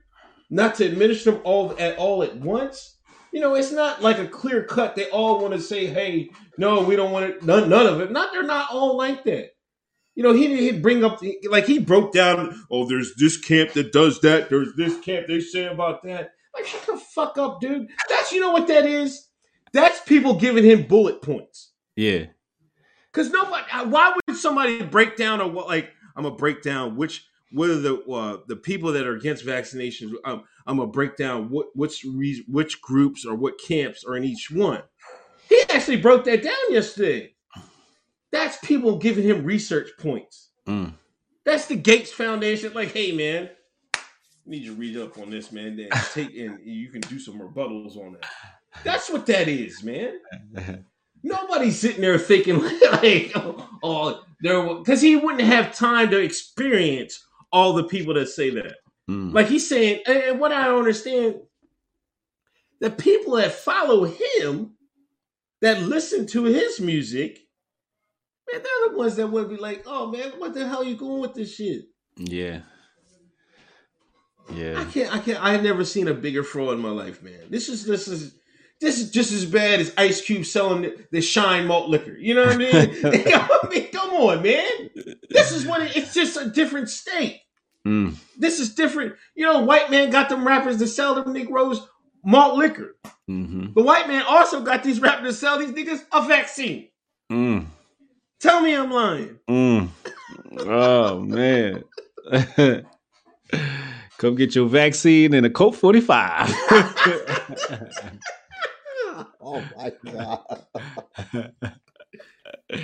not 0.49 0.75
to 0.75 0.85
administer 0.85 1.31
them 1.31 1.41
all 1.43 1.73
at 1.79 1.97
all 1.97 2.21
at 2.21 2.35
once 2.37 2.94
you 3.35 3.41
know 3.41 3.53
it's 3.53 3.71
not 3.73 4.01
like 4.01 4.17
a 4.17 4.27
clear 4.27 4.63
cut 4.63 4.95
they 4.95 5.09
all 5.09 5.39
want 5.41 5.53
to 5.53 5.59
say 5.59 5.87
hey 5.87 6.29
no 6.57 6.81
we 6.81 6.95
don't 6.95 7.11
want 7.11 7.25
it 7.25 7.43
none, 7.43 7.67
none 7.69 7.85
of 7.85 7.99
it 7.99 8.09
not 8.09 8.31
they're 8.31 8.43
not 8.43 8.71
all 8.71 8.95
like 8.97 9.25
that 9.25 9.49
you 10.15 10.23
know 10.23 10.31
he 10.31 10.55
he 10.57 10.71
bring 10.71 11.03
up 11.03 11.19
the, 11.19 11.37
like 11.51 11.65
he 11.65 11.77
broke 11.77 12.13
down 12.13 12.63
oh 12.71 12.87
there's 12.87 13.13
this 13.17 13.35
camp 13.37 13.73
that 13.73 13.91
does 13.91 14.21
that 14.21 14.49
there's 14.49 14.73
this 14.77 14.97
camp 15.01 15.27
they 15.27 15.41
say 15.41 15.65
about 15.65 16.01
that 16.03 16.31
like 16.55 16.65
shut 16.65 16.85
the 16.85 16.97
fuck 16.97 17.37
up 17.37 17.59
dude 17.59 17.87
that's 18.07 18.31
you 18.31 18.39
know 18.39 18.51
what 18.51 18.67
that 18.67 18.85
is 18.85 19.27
that's 19.73 19.99
people 20.01 20.35
giving 20.39 20.63
him 20.63 20.83
bullet 20.83 21.21
points 21.21 21.73
Yeah. 21.97 22.27
because 23.11 23.29
nobody. 23.31 23.65
uh, 23.73 23.85
Why 23.85 24.13
would 24.27 24.37
somebody 24.37 24.81
break 24.83 25.17
down 25.17 25.41
or 25.41 25.49
what? 25.49 25.67
Like 25.67 25.89
I'm 26.15 26.23
gonna 26.23 26.35
break 26.37 26.61
down 26.63 26.95
which 26.95 27.25
what 27.51 27.69
are 27.69 27.75
the 27.79 28.01
uh, 28.05 28.37
the 28.47 28.55
people 28.55 28.93
that 28.93 29.05
are 29.05 29.15
against 29.17 29.45
vaccinations. 29.45 30.13
Um, 30.23 30.43
I'm 30.65 30.77
gonna 30.77 30.91
break 30.91 31.15
down 31.17 31.49
what 31.49 31.67
which 31.75 32.03
re- 32.03 32.45
which 32.47 32.81
groups 32.81 33.25
or 33.25 33.35
what 33.35 33.59
camps 33.59 34.03
are 34.03 34.17
in 34.17 34.23
each 34.23 34.49
one. 34.51 34.81
He 35.47 35.61
actually 35.69 35.97
broke 35.97 36.25
that 36.25 36.43
down 36.43 36.53
yesterday. 36.69 37.33
That's 38.31 38.57
people 38.57 38.97
giving 38.97 39.23
him 39.23 39.45
research 39.45 39.91
points. 39.99 40.49
Mm. 40.67 40.93
That's 41.43 41.67
the 41.67 41.75
Gates 41.75 42.11
Foundation. 42.11 42.73
Like, 42.73 42.91
hey 42.91 43.11
man, 43.11 43.49
I 43.95 43.99
need 44.47 44.63
you 44.63 44.73
to 44.73 44.79
read 44.79 44.97
up 44.97 45.17
on 45.19 45.29
this, 45.29 45.51
man. 45.51 45.77
Then 45.77 45.89
take 46.13 46.35
and 46.35 46.59
you 46.63 46.89
can 46.89 47.01
do 47.01 47.19
some 47.19 47.39
rebuttals 47.39 47.97
on 47.97 48.13
that. 48.13 48.25
That's 48.83 49.09
what 49.09 49.25
that 49.27 49.47
is, 49.47 49.83
man. 49.83 50.19
Nobody's 51.23 51.79
sitting 51.79 52.01
there 52.01 52.19
thinking 52.19 52.61
like, 52.91 53.31
oh, 53.83 54.21
there, 54.41 54.75
because 54.75 55.01
he 55.01 55.15
wouldn't 55.15 55.41
have 55.41 55.75
time 55.75 56.09
to 56.11 56.19
experience 56.19 57.25
all 57.51 57.73
the 57.73 57.85
people 57.85 58.13
that 58.15 58.27
say 58.27 58.49
that. 58.51 58.75
Mm. 59.09 59.33
Like 59.33 59.47
he's 59.47 59.67
saying, 59.67 60.01
and 60.07 60.39
what 60.39 60.51
I 60.51 60.65
don't 60.65 60.79
understand, 60.79 61.35
the 62.79 62.89
people 62.89 63.35
that 63.35 63.51
follow 63.51 64.05
him, 64.05 64.71
that 65.61 65.81
listen 65.81 66.27
to 66.27 66.43
his 66.43 66.79
music, 66.79 67.39
man, 68.51 68.61
they're 68.61 68.91
the 68.91 68.97
ones 68.97 69.15
that 69.15 69.27
would 69.27 69.49
be 69.49 69.57
like, 69.57 69.83
oh 69.85 70.11
man, 70.11 70.33
what 70.37 70.53
the 70.53 70.67
hell 70.67 70.83
you 70.83 70.95
going 70.95 71.21
with 71.21 71.33
this 71.33 71.55
shit? 71.55 71.85
yeah. 72.17 72.61
Yeah. 74.53 74.79
I 74.79 74.85
can't, 74.85 75.13
I 75.13 75.19
can't, 75.19 75.43
I've 75.43 75.63
never 75.63 75.83
seen 75.83 76.07
a 76.07 76.13
bigger 76.13 76.43
fraud 76.43 76.75
in 76.75 76.79
my 76.79 76.91
life, 76.91 77.23
man. 77.23 77.49
This 77.49 77.67
is, 77.67 77.83
this 77.83 78.07
is, 78.07 78.35
this 78.79 78.99
is 78.99 79.09
just 79.09 79.31
as 79.31 79.45
bad 79.45 79.79
as 79.79 79.93
Ice 79.97 80.21
Cube 80.21 80.45
selling 80.45 80.83
the, 80.83 81.05
the 81.11 81.21
Shine 81.21 81.65
malt 81.65 81.89
liquor. 81.89 82.15
You 82.15 82.35
know 82.35 82.45
what 82.45 82.53
I 82.53 82.57
mean? 82.57 82.75
I 83.05 83.67
mean, 83.69 83.87
come 83.91 84.11
on, 84.11 84.43
man. 84.43 84.89
This 85.29 85.51
is 85.51 85.65
what 85.65 85.81
it, 85.81 85.95
it's 85.97 86.13
just 86.13 86.37
a 86.37 86.49
different 86.49 86.89
state. 86.89 87.41
Mm. 87.85 88.15
This 88.37 88.59
is 88.59 88.73
different. 88.75 89.15
You 89.35 89.45
know, 89.45 89.59
white 89.59 89.91
man 89.91 90.09
got 90.09 90.29
them 90.29 90.45
rappers 90.45 90.77
to 90.77 90.87
sell 90.87 91.15
them 91.15 91.33
Negroes 91.33 91.87
malt 92.23 92.57
liquor. 92.57 92.95
hmm 93.27 93.67
The 93.75 93.83
white 93.83 94.07
man 94.07 94.23
also 94.27 94.61
got 94.61 94.83
these 94.83 94.99
rappers 94.99 95.27
to 95.29 95.33
sell 95.33 95.59
these 95.59 95.71
niggas 95.71 96.03
a 96.11 96.25
vaccine. 96.27 96.89
Mm. 97.31 97.65
Tell 98.39 98.61
me 98.61 98.73
I'm 98.75 98.91
lying. 98.91 99.39
Mm. 99.49 99.89
Oh 100.59 101.19
man. 101.19 101.83
Come 104.17 104.35
get 104.35 104.55
your 104.55 104.67
vaccine 104.67 105.33
and 105.33 105.45
a 105.45 105.49
Colt 105.49 105.75
45. 105.75 106.53
Oh 109.39 109.63
my 109.77 109.91
god. 110.11 110.41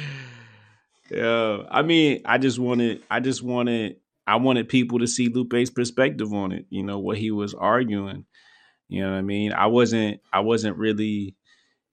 yeah. 1.12 1.64
I 1.70 1.82
mean, 1.82 2.22
I 2.24 2.38
just 2.38 2.60
wanted 2.60 3.04
I 3.10 3.20
just 3.20 3.42
wanted 3.44 3.98
I 4.28 4.38
wanted 4.38 4.70
people 4.70 5.00
to 5.00 5.08
see 5.08 5.30
Lupe's 5.30 5.70
perspective 5.72 6.34
on 6.34 6.52
it, 6.52 6.66
you 6.70 6.84
know, 6.84 7.00
what 7.00 7.18
he 7.18 7.32
was 7.32 7.54
arguing. 7.54 8.26
You 8.90 9.04
know 9.04 9.12
what 9.12 9.18
I 9.18 9.22
mean? 9.22 9.54
I 9.54 9.68
wasn't 9.68 10.22
I 10.34 10.42
wasn't 10.42 10.78
really 10.78 11.36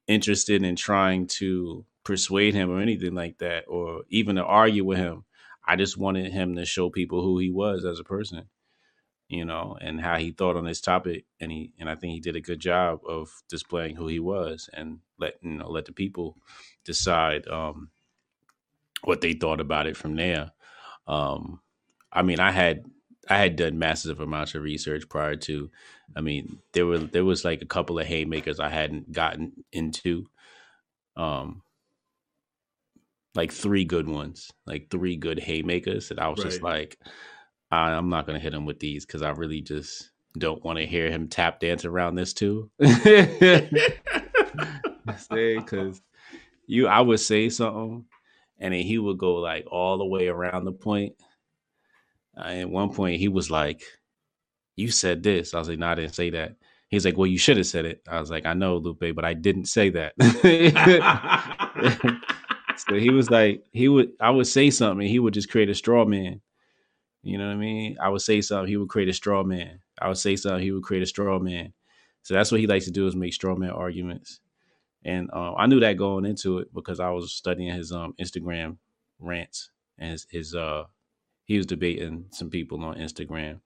interested 0.08 0.62
in 0.64 0.76
trying 0.76 1.26
to 1.28 1.84
persuade 2.04 2.54
him 2.54 2.70
or 2.70 2.80
anything 2.80 3.14
like 3.14 3.38
that 3.38 3.64
or 3.68 4.02
even 4.10 4.36
to 4.36 4.44
argue 4.44 4.84
with 4.84 4.98
him. 4.98 5.24
I 5.66 5.76
just 5.76 5.98
wanted 5.98 6.32
him 6.32 6.56
to 6.56 6.64
show 6.66 6.90
people 6.90 7.22
who 7.22 7.38
he 7.38 7.50
was 7.50 7.84
as 7.84 8.00
a 8.00 8.04
person. 8.04 8.48
you 9.28 9.44
know, 9.44 9.76
and 9.80 10.00
how 10.00 10.16
he 10.18 10.32
thought 10.32 10.56
on 10.56 10.64
this 10.64 10.80
topic, 10.80 11.26
and 11.40 11.52
he 11.52 11.72
and 11.78 11.90
I 11.90 11.96
think 11.96 12.14
he 12.14 12.20
did 12.20 12.36
a 12.36 12.40
good 12.40 12.60
job 12.60 13.00
of 13.08 13.30
displaying 13.50 13.96
who 13.96 14.06
he 14.08 14.20
was 14.20 14.70
and 14.72 15.00
let 15.18 15.34
you 15.42 15.52
know 15.52 15.70
let 15.70 15.86
the 15.86 15.92
people 15.92 16.36
decide 16.84 17.46
um, 17.48 17.90
what 19.04 19.20
they 19.20 19.34
thought 19.34 19.60
about 19.60 19.86
it 19.86 19.96
from 19.96 20.16
there. 20.16 20.52
Um, 21.06 21.60
I 22.12 22.22
mean, 22.22 22.40
I 22.40 22.50
had 22.50 22.84
I 23.28 23.38
had 23.38 23.56
done 23.56 23.78
massive 23.78 24.20
amounts 24.20 24.54
of 24.54 24.62
research 24.62 25.08
prior 25.08 25.36
to. 25.36 25.70
I 26.16 26.20
mean, 26.20 26.58
there 26.72 26.86
were 26.86 26.98
there 26.98 27.24
was 27.24 27.44
like 27.44 27.62
a 27.62 27.66
couple 27.66 27.98
of 27.98 28.06
haymakers 28.06 28.60
I 28.60 28.68
hadn't 28.68 29.12
gotten 29.12 29.64
into. 29.72 30.26
Um, 31.16 31.62
like 33.34 33.52
three 33.52 33.84
good 33.84 34.08
ones, 34.08 34.52
like 34.66 34.90
three 34.90 35.16
good 35.16 35.38
haymakers 35.38 36.08
that 36.08 36.18
I 36.18 36.28
was 36.28 36.42
just 36.42 36.62
like, 36.62 36.98
I, 37.70 37.92
I'm 37.92 38.08
not 38.08 38.26
gonna 38.26 38.38
hit 38.38 38.54
him 38.54 38.66
with 38.66 38.80
these 38.80 39.04
because 39.06 39.22
I 39.22 39.30
really 39.30 39.60
just 39.60 40.10
don't 40.36 40.64
want 40.64 40.78
to 40.78 40.86
hear 40.86 41.10
him 41.10 41.28
tap 41.28 41.60
dance 41.60 41.84
around 41.84 42.14
this 42.14 42.32
too. 42.32 42.70
Say 45.18 45.58
because 45.58 46.00
you, 46.66 46.86
I 46.86 47.00
would 47.00 47.20
say 47.20 47.48
something, 47.48 48.04
and 48.58 48.74
then 48.74 48.82
he 48.82 48.98
would 48.98 49.18
go 49.18 49.36
like 49.36 49.66
all 49.70 49.98
the 49.98 50.04
way 50.04 50.28
around 50.28 50.64
the 50.64 50.72
point. 50.72 51.14
At 52.38 52.70
one 52.70 52.92
point, 52.92 53.20
he 53.20 53.28
was 53.28 53.50
like, 53.50 53.82
"You 54.76 54.90
said 54.90 55.22
this." 55.22 55.54
I 55.54 55.58
was 55.58 55.68
like, 55.68 55.78
"No, 55.78 55.88
I 55.88 55.94
didn't 55.94 56.14
say 56.14 56.30
that." 56.30 56.56
He's 56.88 57.04
like, 57.04 57.16
"Well, 57.16 57.26
you 57.26 57.38
should 57.38 57.56
have 57.56 57.66
said 57.66 57.84
it." 57.84 58.02
I 58.08 58.20
was 58.20 58.30
like, 58.30 58.46
"I 58.46 58.54
know, 58.54 58.76
Lupe, 58.76 59.14
but 59.14 59.24
I 59.24 59.34
didn't 59.34 59.66
say 59.66 59.90
that." 59.90 60.14
so 62.76 62.94
he 62.94 63.10
was 63.10 63.30
like, 63.30 63.64
he 63.72 63.88
would, 63.88 64.12
I 64.20 64.30
would 64.30 64.46
say 64.46 64.70
something, 64.70 65.02
and 65.02 65.10
he 65.10 65.18
would 65.18 65.34
just 65.34 65.50
create 65.50 65.68
a 65.68 65.74
straw 65.74 66.04
man. 66.04 66.40
You 67.22 67.38
know 67.38 67.46
what 67.46 67.54
I 67.54 67.56
mean? 67.56 67.96
I 68.00 68.08
would 68.08 68.22
say 68.22 68.40
something, 68.40 68.68
he 68.68 68.76
would 68.76 68.88
create 68.88 69.08
a 69.08 69.12
straw 69.12 69.42
man. 69.42 69.80
I 70.00 70.08
would 70.08 70.18
say 70.18 70.36
something, 70.36 70.62
he 70.62 70.72
would 70.72 70.84
create 70.84 71.02
a 71.02 71.06
straw 71.06 71.38
man. 71.38 71.72
So 72.22 72.34
that's 72.34 72.52
what 72.52 72.60
he 72.60 72.66
likes 72.66 72.84
to 72.84 72.90
do 72.90 73.06
is 73.06 73.16
make 73.16 73.34
straw 73.34 73.56
man 73.56 73.70
arguments. 73.70 74.40
And 75.04 75.30
um, 75.32 75.54
I 75.56 75.66
knew 75.66 75.80
that 75.80 75.96
going 75.96 76.24
into 76.24 76.58
it 76.58 76.72
because 76.74 77.00
I 77.00 77.10
was 77.10 77.32
studying 77.32 77.74
his 77.74 77.92
um, 77.92 78.14
Instagram 78.20 78.76
rants 79.18 79.70
and 79.98 80.12
his, 80.12 80.26
his 80.30 80.54
uh 80.54 80.84
he 81.48 81.56
was 81.56 81.66
debating 81.66 82.26
some 82.30 82.50
people 82.50 82.84
on 82.84 82.96
Instagram. 82.98 83.60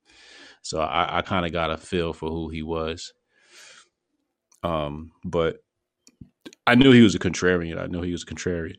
So 0.62 0.80
I, 0.80 1.18
I 1.18 1.22
kind 1.22 1.44
of 1.44 1.52
got 1.52 1.72
a 1.72 1.76
feel 1.76 2.12
for 2.12 2.30
who 2.30 2.48
he 2.48 2.62
was. 2.62 3.12
Um, 4.62 5.10
but 5.24 5.56
I 6.64 6.76
knew 6.76 6.92
he 6.92 7.02
was 7.02 7.16
a 7.16 7.18
contrarian. 7.18 7.78
I 7.78 7.88
knew 7.88 8.02
he 8.02 8.12
was 8.12 8.22
a 8.22 8.26
contrarian 8.26 8.76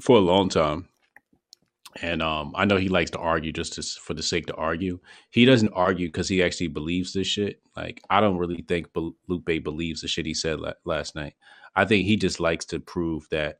for 0.00 0.16
a 0.16 0.22
long 0.22 0.48
time. 0.48 0.88
And 2.00 2.22
um, 2.22 2.54
I 2.56 2.64
know 2.64 2.78
he 2.78 2.88
likes 2.88 3.10
to 3.10 3.18
argue 3.18 3.52
just 3.52 3.74
to, 3.74 3.82
for 3.82 4.14
the 4.14 4.22
sake 4.22 4.46
to 4.46 4.54
argue. 4.54 5.00
He 5.30 5.44
doesn't 5.44 5.74
argue 5.74 6.08
because 6.08 6.28
he 6.28 6.42
actually 6.42 6.68
believes 6.68 7.12
this 7.12 7.26
shit. 7.26 7.60
Like 7.76 8.00
I 8.08 8.22
don't 8.22 8.38
really 8.38 8.64
think 8.66 8.88
Lupe 9.28 9.62
believes 9.62 10.00
the 10.00 10.08
shit 10.08 10.24
he 10.26 10.34
said 10.34 10.60
la- 10.60 10.72
last 10.86 11.14
night. 11.14 11.34
I 11.76 11.84
think 11.84 12.06
he 12.06 12.16
just 12.16 12.40
likes 12.40 12.64
to 12.66 12.80
prove 12.80 13.28
that 13.30 13.58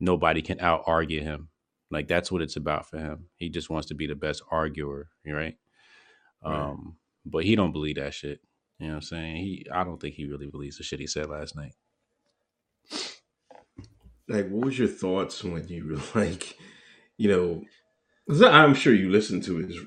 nobody 0.00 0.40
can 0.40 0.58
out 0.58 0.84
argue 0.86 1.22
him. 1.22 1.50
Like 1.90 2.08
that's 2.08 2.32
what 2.32 2.42
it's 2.42 2.56
about 2.56 2.88
for 2.90 2.98
him. 2.98 3.26
He 3.36 3.48
just 3.48 3.70
wants 3.70 3.88
to 3.88 3.94
be 3.94 4.06
the 4.06 4.14
best 4.16 4.42
arguer, 4.50 5.08
right? 5.26 5.56
Right. 6.44 6.60
Um, 6.70 6.96
but 7.24 7.44
he 7.44 7.56
don't 7.56 7.72
believe 7.72 7.96
that 7.96 8.14
shit. 8.14 8.40
You 8.78 8.86
know 8.88 8.92
what 8.94 8.96
I'm 8.96 9.02
saying? 9.02 9.36
He 9.36 9.66
I 9.72 9.84
don't 9.84 10.00
think 10.00 10.14
he 10.16 10.26
really 10.26 10.46
believes 10.48 10.78
the 10.78 10.84
shit 10.84 11.00
he 11.00 11.06
said 11.06 11.28
last 11.30 11.56
night. 11.56 11.72
like 14.28 14.48
what 14.48 14.66
was 14.66 14.78
your 14.78 14.88
thoughts 14.88 15.42
when 15.44 15.66
you 15.68 15.86
were 16.14 16.20
like 16.20 16.56
you 17.16 17.28
know, 17.30 17.64
i'm 18.48 18.74
sure 18.74 18.92
you 18.92 19.08
listened 19.10 19.42
to 19.44 19.56
his 19.58 19.78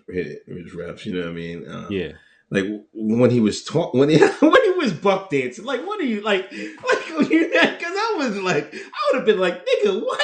his 0.47 0.73
reps 0.73 1.05
you 1.05 1.13
know 1.13 1.21
what 1.21 1.29
i 1.29 1.33
mean 1.33 1.69
um, 1.69 1.88
Yeah. 1.91 2.13
like 2.49 2.65
when 2.93 3.29
he 3.29 3.39
was 3.41 3.63
talk 3.63 3.93
when 3.99 4.09
he 4.09 4.17
when 4.17 4.63
he 4.63 4.71
was 4.71 4.93
buck 4.93 5.29
dancing 5.29 5.65
like 5.65 5.85
what 5.85 5.99
are 5.99 6.05
you 6.05 6.21
like 6.21 6.49
like 6.51 7.29
because 7.29 7.95
i 7.95 8.15
was 8.17 8.38
like 8.38 8.73
i 8.73 8.99
would 9.12 9.17
have 9.17 9.25
been 9.25 9.39
like 9.39 9.65
nigga 9.65 10.01
what 10.01 10.21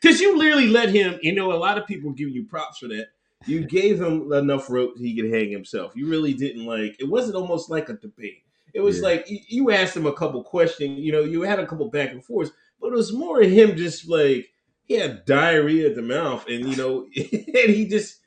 because 0.00 0.20
you 0.20 0.36
literally 0.36 0.68
let 0.68 0.90
him 0.90 1.18
you 1.22 1.32
know 1.34 1.52
a 1.52 1.54
lot 1.56 1.78
of 1.78 1.86
people 1.86 2.10
give 2.12 2.30
you 2.30 2.44
props 2.44 2.78
for 2.78 2.88
that 2.88 3.08
you 3.46 3.64
gave 3.66 4.00
him 4.00 4.32
enough 4.32 4.70
rope 4.70 4.94
he 4.98 5.14
could 5.14 5.32
hang 5.32 5.50
himself 5.50 5.92
you 5.94 6.08
really 6.08 6.32
didn't 6.34 6.64
like 6.66 6.96
it 6.98 7.08
wasn't 7.08 7.34
almost 7.36 7.70
like 7.70 7.88
a 7.88 7.94
debate 7.94 8.42
it 8.72 8.80
was 8.80 8.98
Yeah. 8.98 9.04
like 9.04 9.30
you- 9.30 9.38
you 9.48 9.70
asked 9.70 9.96
him 9.96 10.06
a 10.06 10.12
couple 10.12 10.42
questions 10.42 10.98
you 11.00 11.12
know 11.12 11.20
you 11.22 11.42
had 11.42 11.58
a 11.60 11.66
couple 11.66 11.88
back 11.90 12.10
and 12.10 12.24
forths 12.24 12.50
but 12.80 12.88
it 12.88 12.96
was 12.96 13.12
more 13.12 13.40
of 13.42 13.50
him 13.50 13.76
just 13.76 14.08
like 14.08 14.48
he 14.84 14.94
had 14.94 15.24
diarrhea 15.24 15.88
at 15.88 15.94
the 15.94 16.02
mouth 16.02 16.46
and 16.48 16.68
you 16.68 16.76
know 16.76 17.06
and 17.16 17.70
he 17.70 17.86
just 17.86 18.18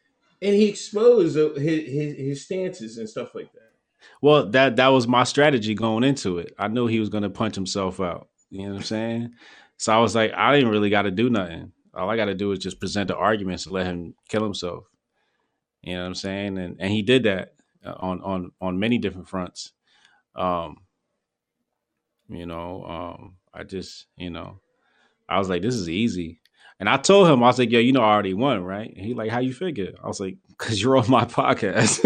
and 0.42 0.54
he 0.54 0.70
exposed 0.70 1.38
uh, 1.38 1.54
his, 1.60 1.84
his 1.92 2.18
his 2.18 2.46
stances 2.46 2.98
and 2.98 3.10
stuff 3.10 3.34
like 3.34 3.52
that 3.54 3.72
Well, 4.22 4.48
that 4.52 4.76
that 4.76 4.88
was 4.90 5.08
my 5.08 5.24
strategy 5.24 5.74
going 5.74 6.04
into 6.04 6.38
it. 6.38 6.54
I 6.60 6.68
knew 6.68 6.86
he 6.88 7.00
was 7.00 7.10
gonna 7.10 7.30
punch 7.30 7.56
himself 7.56 8.00
out. 8.00 8.30
You 8.50 8.64
know 8.64 8.70
what 8.74 8.78
I'm 8.78 8.84
saying? 8.84 9.34
So 9.78 9.94
I 9.94 10.00
was 10.00 10.16
like, 10.16 10.34
I 10.34 10.56
didn't 10.56 10.72
really 10.72 10.90
got 10.90 11.04
to 11.04 11.12
do 11.12 11.30
nothing. 11.30 11.72
All 11.94 12.10
I 12.10 12.18
got 12.18 12.26
to 12.26 12.36
do 12.36 12.52
is 12.52 12.60
just 12.60 12.80
present 12.80 13.08
the 13.08 13.16
arguments 13.16 13.66
and 13.66 13.74
let 13.74 13.86
him 13.86 14.16
kill 14.28 14.44
himself. 14.44 14.86
You 15.82 15.94
know 15.96 16.02
what 16.02 16.08
I'm 16.08 16.16
saying? 16.16 16.58
And 16.58 16.76
and 16.80 16.92
he 16.92 17.02
did 17.02 17.24
that 17.24 17.54
uh, 17.86 17.94
on 18.00 18.22
on 18.22 18.52
on 18.60 18.80
many 18.80 18.98
different 18.98 19.30
fronts. 19.30 19.72
Um, 20.36 20.78
you 22.28 22.46
know, 22.46 22.84
um, 22.84 23.36
I 23.54 23.64
just 23.64 24.08
you 24.18 24.30
know, 24.30 24.60
I 25.30 25.40
was 25.40 25.50
like, 25.50 25.62
this 25.62 25.76
is 25.76 25.90
easy. 25.90 26.42
And 26.80 26.88
I 26.88 26.98
told 26.98 27.28
him, 27.28 27.42
I 27.42 27.48
was 27.48 27.58
like, 27.58 27.72
yo, 27.72 27.80
you 27.80 27.92
know, 27.92 28.04
I 28.04 28.14
already 28.14 28.36
won, 28.36 28.64
right? 28.64 28.94
And 28.96 29.04
he 29.04 29.16
like, 29.16 29.32
how 29.32 29.40
you 29.40 29.52
figure? 29.52 29.94
I 30.04 30.08
was 30.08 30.20
like, 30.20 30.38
cause 30.58 30.80
you're 30.80 30.98
on 30.98 31.10
my 31.10 31.26
podcast. 31.26 32.04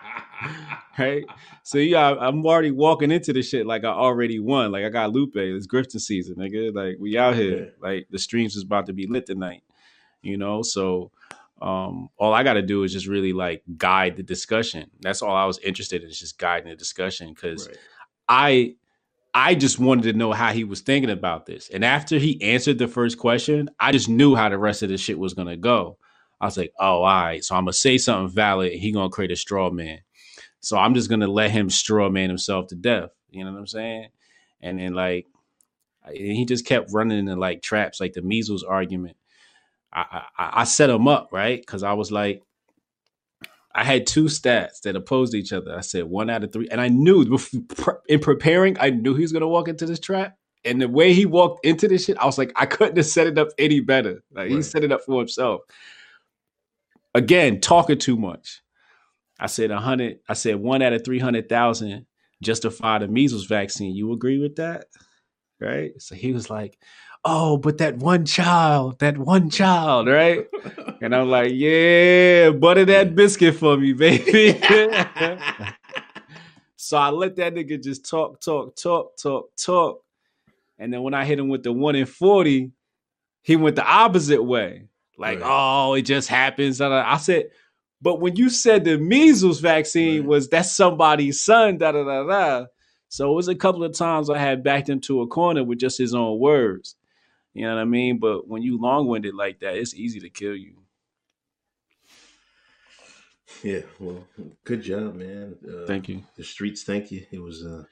right? 0.98 1.24
So 1.62 1.78
yeah, 1.78 2.14
I'm 2.18 2.44
already 2.44 2.70
walking 2.70 3.10
into 3.10 3.32
the 3.32 3.42
shit 3.42 3.66
like 3.66 3.84
I 3.84 3.88
already 3.88 4.38
won. 4.38 4.72
Like 4.72 4.84
I 4.84 4.88
got 4.88 5.12
Lupe. 5.12 5.36
It's 5.36 5.66
Grifton 5.66 6.00
season, 6.00 6.36
nigga. 6.36 6.74
Like 6.74 6.96
we 7.00 7.18
out 7.18 7.34
here. 7.34 7.74
Like 7.80 8.08
the 8.10 8.18
streams 8.18 8.56
is 8.56 8.62
about 8.62 8.86
to 8.86 8.92
be 8.92 9.06
lit 9.06 9.26
tonight. 9.26 9.62
You 10.22 10.36
know, 10.36 10.62
so 10.62 11.10
um 11.62 12.10
all 12.18 12.34
I 12.34 12.42
gotta 12.42 12.62
do 12.62 12.82
is 12.82 12.92
just 12.92 13.06
really 13.06 13.32
like 13.32 13.62
guide 13.76 14.16
the 14.16 14.22
discussion. 14.22 14.90
That's 15.00 15.22
all 15.22 15.34
I 15.34 15.46
was 15.46 15.58
interested 15.58 16.02
in, 16.02 16.10
is 16.10 16.20
just 16.20 16.38
guiding 16.38 16.68
the 16.68 16.76
discussion. 16.76 17.34
Cause 17.34 17.68
right. 17.68 17.78
I 18.28 18.74
I 19.34 19.54
just 19.54 19.78
wanted 19.78 20.04
to 20.04 20.12
know 20.14 20.32
how 20.32 20.52
he 20.52 20.64
was 20.64 20.80
thinking 20.80 21.10
about 21.10 21.44
this. 21.44 21.68
And 21.68 21.84
after 21.84 22.18
he 22.18 22.40
answered 22.42 22.78
the 22.78 22.88
first 22.88 23.18
question, 23.18 23.68
I 23.78 23.92
just 23.92 24.08
knew 24.08 24.34
how 24.34 24.48
the 24.48 24.56
rest 24.56 24.82
of 24.82 24.88
the 24.88 24.96
shit 24.96 25.18
was 25.18 25.34
gonna 25.34 25.56
go. 25.56 25.98
I 26.40 26.46
was 26.46 26.56
like, 26.56 26.72
oh, 26.78 27.02
all 27.02 27.04
right. 27.04 27.44
So 27.44 27.54
I'm 27.54 27.64
gonna 27.64 27.72
say 27.72 27.98
something 27.98 28.34
valid. 28.34 28.72
He 28.72 28.92
gonna 28.92 29.08
create 29.08 29.30
a 29.30 29.36
straw 29.36 29.70
man. 29.70 30.00
So 30.66 30.76
I'm 30.76 30.94
just 30.94 31.08
gonna 31.08 31.28
let 31.28 31.52
him 31.52 31.70
straw 31.70 32.10
man 32.10 32.28
himself 32.28 32.66
to 32.68 32.74
death. 32.74 33.10
You 33.30 33.44
know 33.44 33.52
what 33.52 33.58
I'm 33.60 33.68
saying? 33.68 34.08
And 34.60 34.80
then 34.80 34.94
like 34.94 35.28
and 36.04 36.16
he 36.16 36.44
just 36.44 36.66
kept 36.66 36.92
running 36.92 37.20
into 37.20 37.36
like 37.36 37.62
traps, 37.62 38.00
like 38.00 38.14
the 38.14 38.22
measles 38.22 38.64
argument. 38.64 39.16
I 39.92 40.24
I, 40.36 40.50
I 40.62 40.64
set 40.64 40.90
him 40.90 41.06
up 41.06 41.28
right 41.30 41.60
because 41.60 41.84
I 41.84 41.92
was 41.92 42.10
like, 42.10 42.42
I 43.76 43.84
had 43.84 44.08
two 44.08 44.24
stats 44.24 44.80
that 44.82 44.96
opposed 44.96 45.36
each 45.36 45.52
other. 45.52 45.72
I 45.72 45.82
said 45.82 46.02
one 46.02 46.28
out 46.30 46.42
of 46.42 46.52
three, 46.52 46.66
and 46.68 46.80
I 46.80 46.88
knew 46.88 47.38
in 48.08 48.18
preparing, 48.18 48.76
I 48.80 48.90
knew 48.90 49.14
he 49.14 49.22
was 49.22 49.32
gonna 49.32 49.46
walk 49.46 49.68
into 49.68 49.86
this 49.86 50.00
trap. 50.00 50.36
And 50.64 50.82
the 50.82 50.88
way 50.88 51.12
he 51.12 51.26
walked 51.26 51.64
into 51.64 51.86
this 51.86 52.06
shit, 52.06 52.18
I 52.18 52.26
was 52.26 52.38
like, 52.38 52.50
I 52.56 52.66
couldn't 52.66 52.96
have 52.96 53.06
set 53.06 53.28
it 53.28 53.38
up 53.38 53.50
any 53.56 53.78
better. 53.78 54.24
Like 54.32 54.50
he 54.50 54.62
set 54.62 54.82
it 54.82 54.90
up 54.90 55.02
for 55.02 55.20
himself. 55.20 55.60
Again, 57.14 57.60
talking 57.60 57.98
too 57.98 58.16
much. 58.16 58.62
I 59.38 59.46
said 59.46 59.70
a 59.70 59.78
hundred. 59.78 60.20
I 60.28 60.34
said 60.34 60.56
one 60.56 60.82
out 60.82 60.92
of 60.92 61.04
three 61.04 61.18
hundred 61.18 61.48
thousand 61.48 62.06
justify 62.42 62.98
the 62.98 63.08
measles 63.08 63.46
vaccine. 63.46 63.94
You 63.94 64.12
agree 64.12 64.38
with 64.38 64.56
that, 64.56 64.86
right? 65.60 65.92
So 66.00 66.14
he 66.14 66.32
was 66.32 66.48
like, 66.50 66.78
"Oh, 67.24 67.56
but 67.58 67.78
that 67.78 67.96
one 67.98 68.24
child, 68.24 68.98
that 69.00 69.18
one 69.18 69.50
child, 69.50 70.08
right?" 70.08 70.46
And 71.02 71.14
I'm 71.14 71.28
like, 71.28 71.52
"Yeah, 71.54 72.50
butter 72.50 72.86
that 72.86 73.14
biscuit 73.14 73.56
for 73.56 73.76
me, 73.76 73.92
baby." 73.92 74.58
so 76.76 76.96
I 76.96 77.10
let 77.10 77.36
that 77.36 77.54
nigga 77.54 77.82
just 77.82 78.08
talk, 78.08 78.40
talk, 78.40 78.76
talk, 78.76 79.16
talk, 79.18 79.50
talk, 79.56 80.02
and 80.78 80.92
then 80.92 81.02
when 81.02 81.14
I 81.14 81.24
hit 81.24 81.38
him 81.38 81.48
with 81.48 81.62
the 81.62 81.72
one 81.72 81.96
in 81.96 82.06
forty, 82.06 82.72
he 83.42 83.56
went 83.56 83.76
the 83.76 83.84
opposite 83.86 84.42
way. 84.42 84.88
Like, 85.18 85.40
Right. 85.40 85.48
oh, 85.50 85.94
it 85.94 86.02
just 86.02 86.28
happens. 86.28 86.80
I 86.80 87.16
said, 87.16 87.50
but 88.00 88.20
when 88.20 88.36
you 88.36 88.50
said 88.50 88.84
the 88.84 88.98
measles 88.98 89.60
vaccine 89.60 90.22
Right. 90.22 90.28
was 90.28 90.48
that's 90.48 90.72
somebody's 90.72 91.42
son, 91.42 91.78
da 91.78 91.92
da 91.92 92.04
da 92.04 92.24
da. 92.26 92.66
So 93.08 93.30
it 93.30 93.34
was 93.34 93.48
a 93.48 93.54
couple 93.54 93.84
of 93.84 93.92
times 93.94 94.28
I 94.30 94.38
had 94.38 94.62
backed 94.64 94.88
him 94.88 95.00
to 95.02 95.22
a 95.22 95.26
corner 95.26 95.64
with 95.64 95.78
just 95.78 95.98
his 95.98 96.14
own 96.14 96.38
words. 96.38 96.96
You 97.54 97.64
know 97.66 97.74
what 97.74 97.80
I 97.80 97.84
mean? 97.84 98.18
But 98.18 98.48
when 98.48 98.62
you 98.62 98.80
long 98.80 99.06
winded 99.06 99.34
like 99.34 99.60
that, 99.60 99.76
it's 99.76 99.94
easy 99.94 100.20
to 100.20 100.28
kill 100.30 100.54
you. 100.56 100.74
yeah 103.62 103.80
well 104.00 104.24
good 104.64 104.82
job 104.82 105.14
man 105.14 105.56
uh, 105.66 105.86
Thank 105.86 106.08
you. 106.08 106.22
the 106.36 106.44
streets 106.44 106.82
thank 106.82 107.10
you 107.10 107.24
it 107.30 107.38
was 107.40 107.64
a 107.64 107.86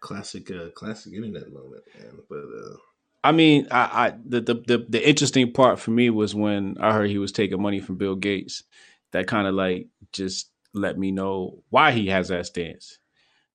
classic 0.00 0.50
uh 0.50 0.68
classic 0.70 1.12
internet 1.14 1.50
moment 1.52 1.82
man 1.98 2.18
but 2.28 2.36
uh 2.38 2.76
I 3.26 3.32
mean, 3.32 3.68
I, 3.70 4.08
I 4.08 4.14
the, 4.22 4.40
the 4.42 4.54
the 4.54 4.86
the 4.86 5.08
interesting 5.08 5.50
part 5.52 5.78
for 5.80 5.90
me 5.92 6.10
was 6.10 6.34
when 6.34 6.76
I 6.78 6.92
heard 6.92 7.08
he 7.08 7.16
was 7.16 7.32
taking 7.32 7.60
money 7.62 7.80
from 7.80 7.96
Bill 7.96 8.16
Gates. 8.16 8.64
That 9.14 9.28
kind 9.28 9.46
of 9.46 9.54
like 9.54 9.86
just 10.12 10.50
let 10.74 10.98
me 10.98 11.12
know 11.12 11.62
why 11.70 11.92
he 11.92 12.08
has 12.08 12.28
that 12.28 12.46
stance. 12.46 12.98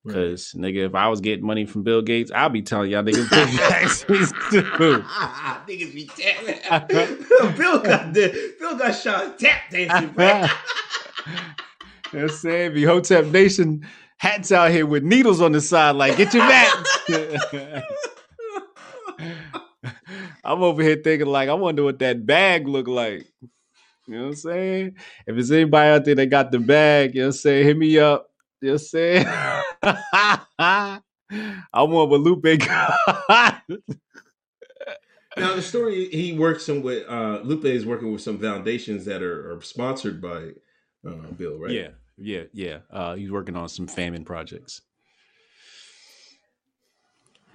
Right. 0.03 0.13
Because 0.13 0.53
nigga, 0.57 0.87
if 0.87 0.95
I 0.95 1.09
was 1.09 1.19
getting 1.19 1.45
money 1.45 1.65
from 1.65 1.83
Bill 1.83 2.01
Gates, 2.01 2.31
I'll 2.33 2.49
be 2.49 2.61
telling 2.61 2.89
y'all 2.89 3.03
niggas 3.03 3.29
take 3.29 3.49
vaccines 3.49 4.31
too. 4.49 4.63
Niggas 5.67 5.93
be 5.93 6.09
tapping. 6.15 7.17
Bill 7.57 7.79
got 7.79 8.13
the, 8.13 8.55
Bill 8.57 8.77
got 8.77 8.93
shot 8.93 9.37
tap 9.37 9.69
dancing, 9.69 10.09
bro. 10.13 10.47
You 12.11 12.17
know 12.17 12.25
what 12.25 12.31
I'm 12.31 12.37
saying? 12.37 12.73
Be 12.73 12.83
Hotep 12.85 13.25
Nation 13.27 13.85
hats 14.17 14.51
out 14.51 14.71
here 14.71 14.87
with 14.87 15.03
needles 15.03 15.41
on 15.41 15.51
the 15.51 15.61
side, 15.61 15.91
like 15.91 16.17
get 16.17 16.33
your 16.33 16.43
vax. 16.43 17.83
I'm 20.43 20.63
over 20.63 20.81
here 20.81 20.99
thinking 21.03 21.27
like, 21.27 21.49
I 21.49 21.53
wonder 21.53 21.83
what 21.83 21.99
that 21.99 22.25
bag 22.25 22.67
look 22.67 22.87
like. 22.87 23.27
You 24.09 24.17
know 24.17 24.23
what 24.23 24.29
I'm 24.29 24.35
saying? 24.37 24.95
If 25.27 25.35
there's 25.35 25.51
anybody 25.51 25.89
out 25.89 26.05
there 26.05 26.15
that 26.15 26.25
got 26.27 26.51
the 26.51 26.59
bag, 26.59 27.13
you 27.13 27.21
know 27.21 27.27
what 27.27 27.35
I'm 27.35 27.39
saying, 27.39 27.65
hit 27.65 27.77
me 27.77 27.99
up. 27.99 28.31
You 28.59 28.69
know 28.69 28.73
what 28.73 28.81
I'm 28.81 28.87
saying? 28.87 29.25
I 31.71 31.83
want 31.83 32.09
what 32.09 32.21
Lupe 32.21 32.59
got. 32.59 33.61
Now 35.37 35.55
the 35.55 35.61
story 35.61 36.09
he 36.09 36.33
works 36.33 36.67
in 36.69 36.81
with 36.81 37.07
uh, 37.07 37.41
Lupe 37.43 37.65
is 37.65 37.85
working 37.85 38.11
with 38.11 38.21
some 38.21 38.39
foundations 38.39 39.05
that 39.05 39.21
are, 39.21 39.55
are 39.55 39.61
sponsored 39.61 40.19
by 40.19 40.53
uh, 41.07 41.27
Bill, 41.37 41.59
right? 41.59 41.71
Yeah, 41.71 41.89
yeah, 42.17 42.43
yeah. 42.51 42.79
Uh, 42.89 43.13
he's 43.15 43.31
working 43.31 43.55
on 43.55 43.69
some 43.69 43.85
famine 43.87 44.25
projects, 44.25 44.81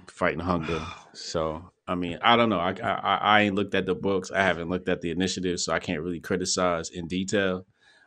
fighting 0.07 0.41
hunger. 0.41 0.85
So, 1.17 1.71
I 1.87 1.95
mean, 1.95 2.19
I 2.23 2.37
don't 2.37 2.49
know. 2.49 2.59
I, 2.61 2.75
I 2.83 3.19
I 3.23 3.41
ain't 3.43 3.55
looked 3.55 3.75
at 3.75 3.87
the 3.87 3.95
books. 3.95 4.31
I 4.31 4.43
haven't 4.43 4.71
looked 4.71 4.89
at 4.89 5.03
the 5.03 5.11
initiatives, 5.11 5.65
so 5.65 5.73
I 5.73 5.79
can't 5.79 6.01
really 6.01 6.21
criticize 6.21 6.91
in 6.91 7.07
detail. 7.07 7.67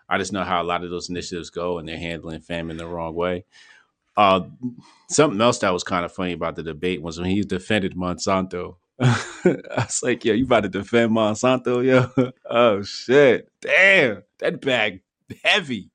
I 0.09 0.17
just 0.17 0.33
know 0.33 0.43
how 0.43 0.61
a 0.61 0.65
lot 0.65 0.83
of 0.83 0.89
those 0.89 1.09
initiatives 1.09 1.49
go, 1.49 1.77
and 1.77 1.87
they're 1.87 1.97
handling 1.97 2.41
famine 2.41 2.77
the 2.77 2.87
wrong 2.87 3.13
way. 3.13 3.45
Uh, 4.15 4.41
something 5.09 5.39
else 5.39 5.59
that 5.59 5.73
was 5.73 5.83
kind 5.83 6.05
of 6.05 6.11
funny 6.11 6.33
about 6.33 6.55
the 6.55 6.63
debate 6.63 7.03
was 7.03 7.19
when 7.19 7.29
he 7.29 7.41
defended 7.43 7.95
Monsanto. 7.95 8.77
I 8.99 9.55
was 9.75 10.01
like, 10.01 10.25
"Yo, 10.25 10.33
you 10.33 10.45
about 10.45 10.63
to 10.63 10.69
defend 10.69 11.11
Monsanto, 11.11 11.85
yo? 11.85 12.31
Oh 12.49 12.81
shit, 12.81 13.47
damn, 13.61 14.23
that 14.39 14.59
bag 14.61 15.01
heavy." 15.43 15.91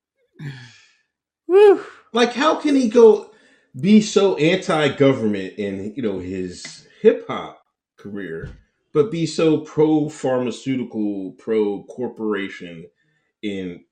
Woo. 1.49 1.81
Like, 2.13 2.35
how 2.35 2.57
can 2.57 2.77
he 2.77 2.89
go 2.89 3.31
be 3.79 4.01
so 4.03 4.37
anti-government 4.37 5.55
in 5.59 5.95
you 5.97 6.03
know 6.03 6.21
his 6.21 6.87
hip 7.01 7.27
hop 7.27 7.62
career, 8.03 8.57
but 8.93 9.11
be 9.11 9.27
so 9.27 9.59
pro 9.59 10.09
pharmaceutical, 10.09 11.33
pro 11.33 11.85
corporation 11.85 12.87
in 13.43 13.85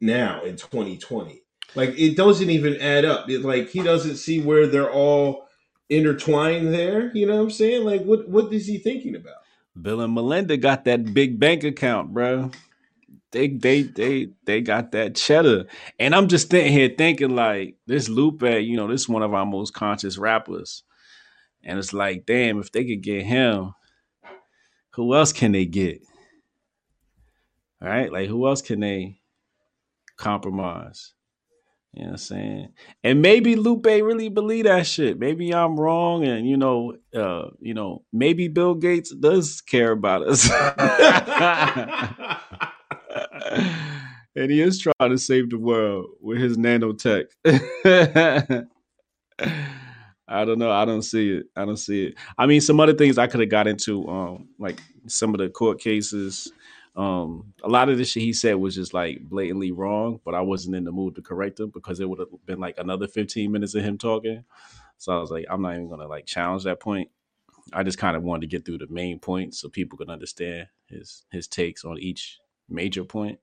now 0.00 0.42
in 0.42 0.56
2020? 0.56 1.42
Like, 1.74 1.90
it 1.98 2.16
doesn't 2.16 2.50
even 2.50 2.76
add 2.80 3.04
up. 3.04 3.30
It, 3.30 3.42
like, 3.42 3.70
he 3.70 3.82
doesn't 3.82 4.16
see 4.16 4.40
where 4.40 4.66
they're 4.66 4.90
all 4.90 5.46
intertwined 5.90 6.72
there. 6.72 7.10
You 7.14 7.26
know 7.26 7.36
what 7.36 7.42
I'm 7.42 7.50
saying? 7.50 7.84
Like, 7.84 8.02
what 8.04 8.28
what 8.28 8.52
is 8.52 8.66
he 8.66 8.78
thinking 8.78 9.14
about? 9.14 9.34
Bill 9.80 10.00
and 10.00 10.14
Melinda 10.14 10.56
got 10.56 10.84
that 10.84 11.12
big 11.12 11.38
bank 11.38 11.64
account, 11.64 12.14
bro. 12.14 12.50
They 13.32 13.48
they 13.48 13.82
they 13.82 14.28
they 14.44 14.60
got 14.60 14.92
that 14.92 15.14
cheddar, 15.14 15.66
and 15.98 16.14
I'm 16.14 16.28
just 16.28 16.50
sitting 16.50 16.72
here 16.72 16.90
thinking 16.96 17.36
like 17.36 17.76
this 17.86 18.08
Lupe, 18.08 18.42
you 18.42 18.76
know, 18.76 18.88
this 18.88 19.02
is 19.02 19.08
one 19.08 19.22
of 19.22 19.34
our 19.34 19.46
most 19.46 19.72
conscious 19.72 20.18
rappers, 20.18 20.82
and 21.62 21.78
it's 21.78 21.92
like, 21.92 22.26
damn, 22.26 22.58
if 22.58 22.72
they 22.72 22.84
could 22.84 23.02
get 23.02 23.24
him, 23.24 23.74
who 24.90 25.14
else 25.14 25.32
can 25.32 25.52
they 25.52 25.66
get? 25.66 26.02
All 27.82 27.88
right, 27.88 28.12
like 28.12 28.28
who 28.28 28.46
else 28.46 28.62
can 28.62 28.80
they 28.80 29.20
compromise? 30.16 31.12
You 31.94 32.02
know 32.02 32.08
what 32.08 32.12
I'm 32.12 32.18
saying? 32.18 32.68
And 33.02 33.20
maybe 33.20 33.56
Lupe 33.56 33.86
really 33.86 34.28
believe 34.28 34.64
that 34.64 34.86
shit. 34.86 35.18
Maybe 35.18 35.52
I'm 35.52 35.78
wrong, 35.78 36.24
and 36.24 36.48
you 36.48 36.56
know, 36.56 36.94
uh, 37.14 37.50
you 37.60 37.74
know, 37.74 38.04
maybe 38.12 38.48
Bill 38.48 38.74
Gates 38.74 39.14
does 39.14 39.60
care 39.60 39.92
about 39.92 40.22
us. 40.22 40.48
and 44.36 44.50
he 44.50 44.60
is 44.60 44.78
trying 44.78 45.10
to 45.10 45.18
save 45.18 45.50
the 45.50 45.58
world 45.58 46.06
with 46.20 46.38
his 46.38 46.56
nanotech. 46.56 47.26
I 50.30 50.44
don't 50.44 50.58
know. 50.60 50.70
I 50.70 50.84
don't 50.84 51.02
see 51.02 51.30
it. 51.32 51.46
I 51.56 51.64
don't 51.64 51.76
see 51.76 52.06
it. 52.06 52.14
I 52.38 52.46
mean, 52.46 52.60
some 52.60 52.80
other 52.80 52.94
things 52.94 53.18
I 53.18 53.26
could 53.26 53.40
have 53.40 53.50
got 53.50 53.66
into, 53.66 54.08
um, 54.08 54.48
like 54.58 54.80
some 55.08 55.34
of 55.34 55.40
the 55.40 55.50
court 55.50 55.80
cases. 55.80 56.52
Um, 56.96 57.52
a 57.64 57.68
lot 57.68 57.88
of 57.88 57.98
the 57.98 58.04
shit 58.04 58.22
he 58.22 58.32
said 58.32 58.54
was 58.54 58.74
just 58.76 58.94
like 58.94 59.20
blatantly 59.22 59.72
wrong, 59.72 60.20
but 60.24 60.34
I 60.34 60.40
wasn't 60.40 60.76
in 60.76 60.84
the 60.84 60.92
mood 60.92 61.16
to 61.16 61.22
correct 61.22 61.58
him 61.60 61.70
because 61.70 62.00
it 62.00 62.08
would 62.08 62.20
have 62.20 62.28
been 62.46 62.60
like 62.60 62.78
another 62.78 63.08
15 63.08 63.50
minutes 63.50 63.74
of 63.74 63.84
him 63.84 63.98
talking. 63.98 64.44
So 64.98 65.16
I 65.16 65.20
was 65.20 65.30
like, 65.30 65.46
I'm 65.50 65.62
not 65.62 65.74
even 65.74 65.88
gonna 65.88 66.08
like 66.08 66.26
challenge 66.26 66.64
that 66.64 66.80
point. 66.80 67.10
I 67.72 67.82
just 67.82 67.98
kind 67.98 68.16
of 68.16 68.22
wanted 68.22 68.42
to 68.42 68.56
get 68.56 68.64
through 68.64 68.78
the 68.78 68.88
main 68.88 69.18
points 69.18 69.60
so 69.60 69.68
people 69.68 69.98
could 69.98 70.10
understand 70.10 70.68
his 70.86 71.24
his 71.30 71.48
takes 71.48 71.84
on 71.84 71.98
each 71.98 72.38
major 72.68 73.04
point. 73.04 73.38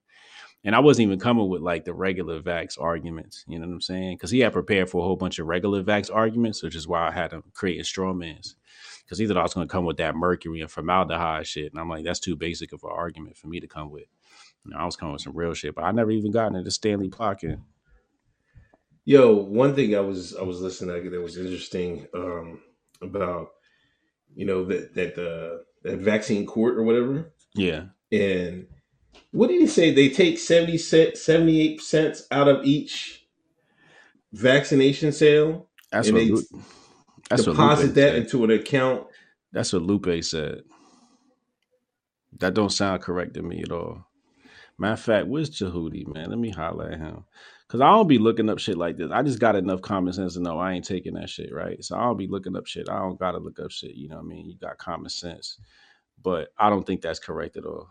And 0.68 0.76
I 0.76 0.80
wasn't 0.80 1.08
even 1.08 1.18
coming 1.18 1.48
with 1.48 1.62
like 1.62 1.86
the 1.86 1.94
regular 1.94 2.42
Vax 2.42 2.78
arguments, 2.78 3.46
you 3.48 3.58
know 3.58 3.66
what 3.66 3.72
I'm 3.72 3.80
saying? 3.80 4.18
Because 4.18 4.32
he 4.32 4.40
had 4.40 4.52
prepared 4.52 4.90
for 4.90 5.00
a 5.00 5.06
whole 5.06 5.16
bunch 5.16 5.40
of 5.40 5.48
regular 5.48 5.82
Vax 5.82 6.14
arguments, 6.14 6.62
which 6.62 6.76
is 6.76 6.86
why 6.86 7.08
I 7.08 7.12
had 7.12 7.32
him 7.32 7.42
creating 7.54 7.86
straw 7.86 8.14
mans. 8.14 8.58
Because 9.02 9.18
he 9.18 9.26
thought 9.26 9.38
I 9.38 9.44
was 9.44 9.54
going 9.54 9.66
to 9.66 9.72
come 9.72 9.86
with 9.86 9.96
that 9.96 10.14
mercury 10.14 10.60
and 10.60 10.70
formaldehyde 10.70 11.48
shit, 11.48 11.72
and 11.72 11.80
I'm 11.80 11.88
like, 11.88 12.04
that's 12.04 12.20
too 12.20 12.36
basic 12.36 12.74
of 12.74 12.84
an 12.84 12.90
argument 12.92 13.38
for 13.38 13.48
me 13.48 13.62
to 13.62 13.68
come 13.68 13.92
with. 13.92 14.08
You 14.66 14.72
know, 14.72 14.78
I 14.78 14.84
was 14.84 14.98
coming 14.98 15.14
with 15.14 15.22
some 15.22 15.38
real 15.38 15.54
shit, 15.54 15.74
but 15.74 15.86
I 15.86 15.92
never 15.94 16.12
even 16.12 16.32
gotten 16.32 16.58
into 16.58 16.70
Stanley 16.70 17.08
Plotkin. 17.08 17.62
Yo, 19.06 19.36
one 19.36 19.74
thing 19.74 19.96
I 19.96 20.02
was 20.02 20.36
I 20.36 20.44
was 20.44 20.60
listening 20.60 21.02
to 21.02 21.10
that 21.10 21.22
was 21.22 21.38
interesting 21.38 22.08
um, 22.14 22.60
about 23.02 23.52
you 24.36 24.46
know 24.46 24.66
that 24.66 24.96
that 24.96 25.16
the 25.16 25.64
that 25.84 26.00
vaccine 26.00 26.46
court 26.46 26.78
or 26.78 26.84
whatever, 26.84 27.32
Yeah, 27.56 27.86
and 28.12 28.68
what 29.32 29.50
did 29.50 29.62
he 29.62 29.68
say? 29.68 29.94
They 29.94 30.10
take 30.10 30.40
70 30.40 30.78
cent, 30.80 31.18
78 31.18 31.82
cents 31.82 32.28
out 32.32 32.48
of 32.48 32.66
each 32.66 33.28
vaccination 34.34 35.12
sale, 35.12 35.68
that's 35.92 36.12
And 36.12 36.14
what 36.14 36.24
they 36.24 36.30
Lu- 36.30 36.48
that's 37.30 37.48
deposit 37.48 37.96
that 37.96 38.16
said. 38.16 38.16
into 38.16 38.44
an 38.46 38.52
account. 38.52 39.08
That's 39.54 39.74
what 39.74 39.84
Lupe 39.84 40.24
said. 40.24 40.64
That 42.40 42.54
don't 42.56 42.72
sound 42.72 43.02
correct 43.04 43.36
to 43.36 43.44
me 43.44 43.64
at 43.64 43.72
all. 43.72 44.06
Matter 44.78 44.94
of 44.94 45.02
fact, 45.02 45.28
where's 45.28 45.50
Jahudi, 45.52 46.08
man? 46.14 46.30
Let 46.30 46.40
me 46.40 46.52
holler 46.52 46.92
at 46.92 47.00
him. 47.00 47.26
Cause 47.70 47.82
I 47.82 47.90
don't 47.92 48.08
be 48.08 48.20
looking 48.20 48.50
up 48.50 48.60
shit 48.60 48.78
like 48.78 48.98
this. 48.98 49.12
I 49.12 49.24
just 49.24 49.40
got 49.40 49.56
enough 49.56 49.82
common 49.82 50.14
sense 50.14 50.36
to 50.36 50.42
know 50.42 50.60
I 50.60 50.74
ain't 50.74 50.86
taking 50.86 51.16
that 51.16 51.30
shit, 51.30 51.54
right? 51.54 51.84
So 51.84 51.98
I 51.98 52.04
don't 52.04 52.18
be 52.18 52.28
looking 52.28 52.56
up 52.56 52.68
shit. 52.68 52.90
I 52.90 53.00
don't 53.00 53.20
gotta 53.20 53.40
look 53.40 53.60
up 53.60 53.72
shit. 53.72 53.96
You 53.96 54.10
know 54.10 54.18
what 54.18 54.26
I 54.26 54.28
mean? 54.28 54.48
You 54.48 54.58
got 54.58 54.78
common 54.78 55.10
sense. 55.10 55.60
But 56.24 56.50
I 56.58 56.70
don't 56.70 56.86
think 56.86 57.02
that's 57.02 57.20
correct 57.20 57.58
at 57.58 57.66
all. 57.66 57.90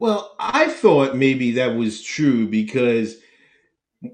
Well, 0.00 0.34
I 0.40 0.68
thought 0.68 1.16
maybe 1.16 1.52
that 1.52 1.76
was 1.76 2.02
true 2.02 2.48
because 2.48 3.16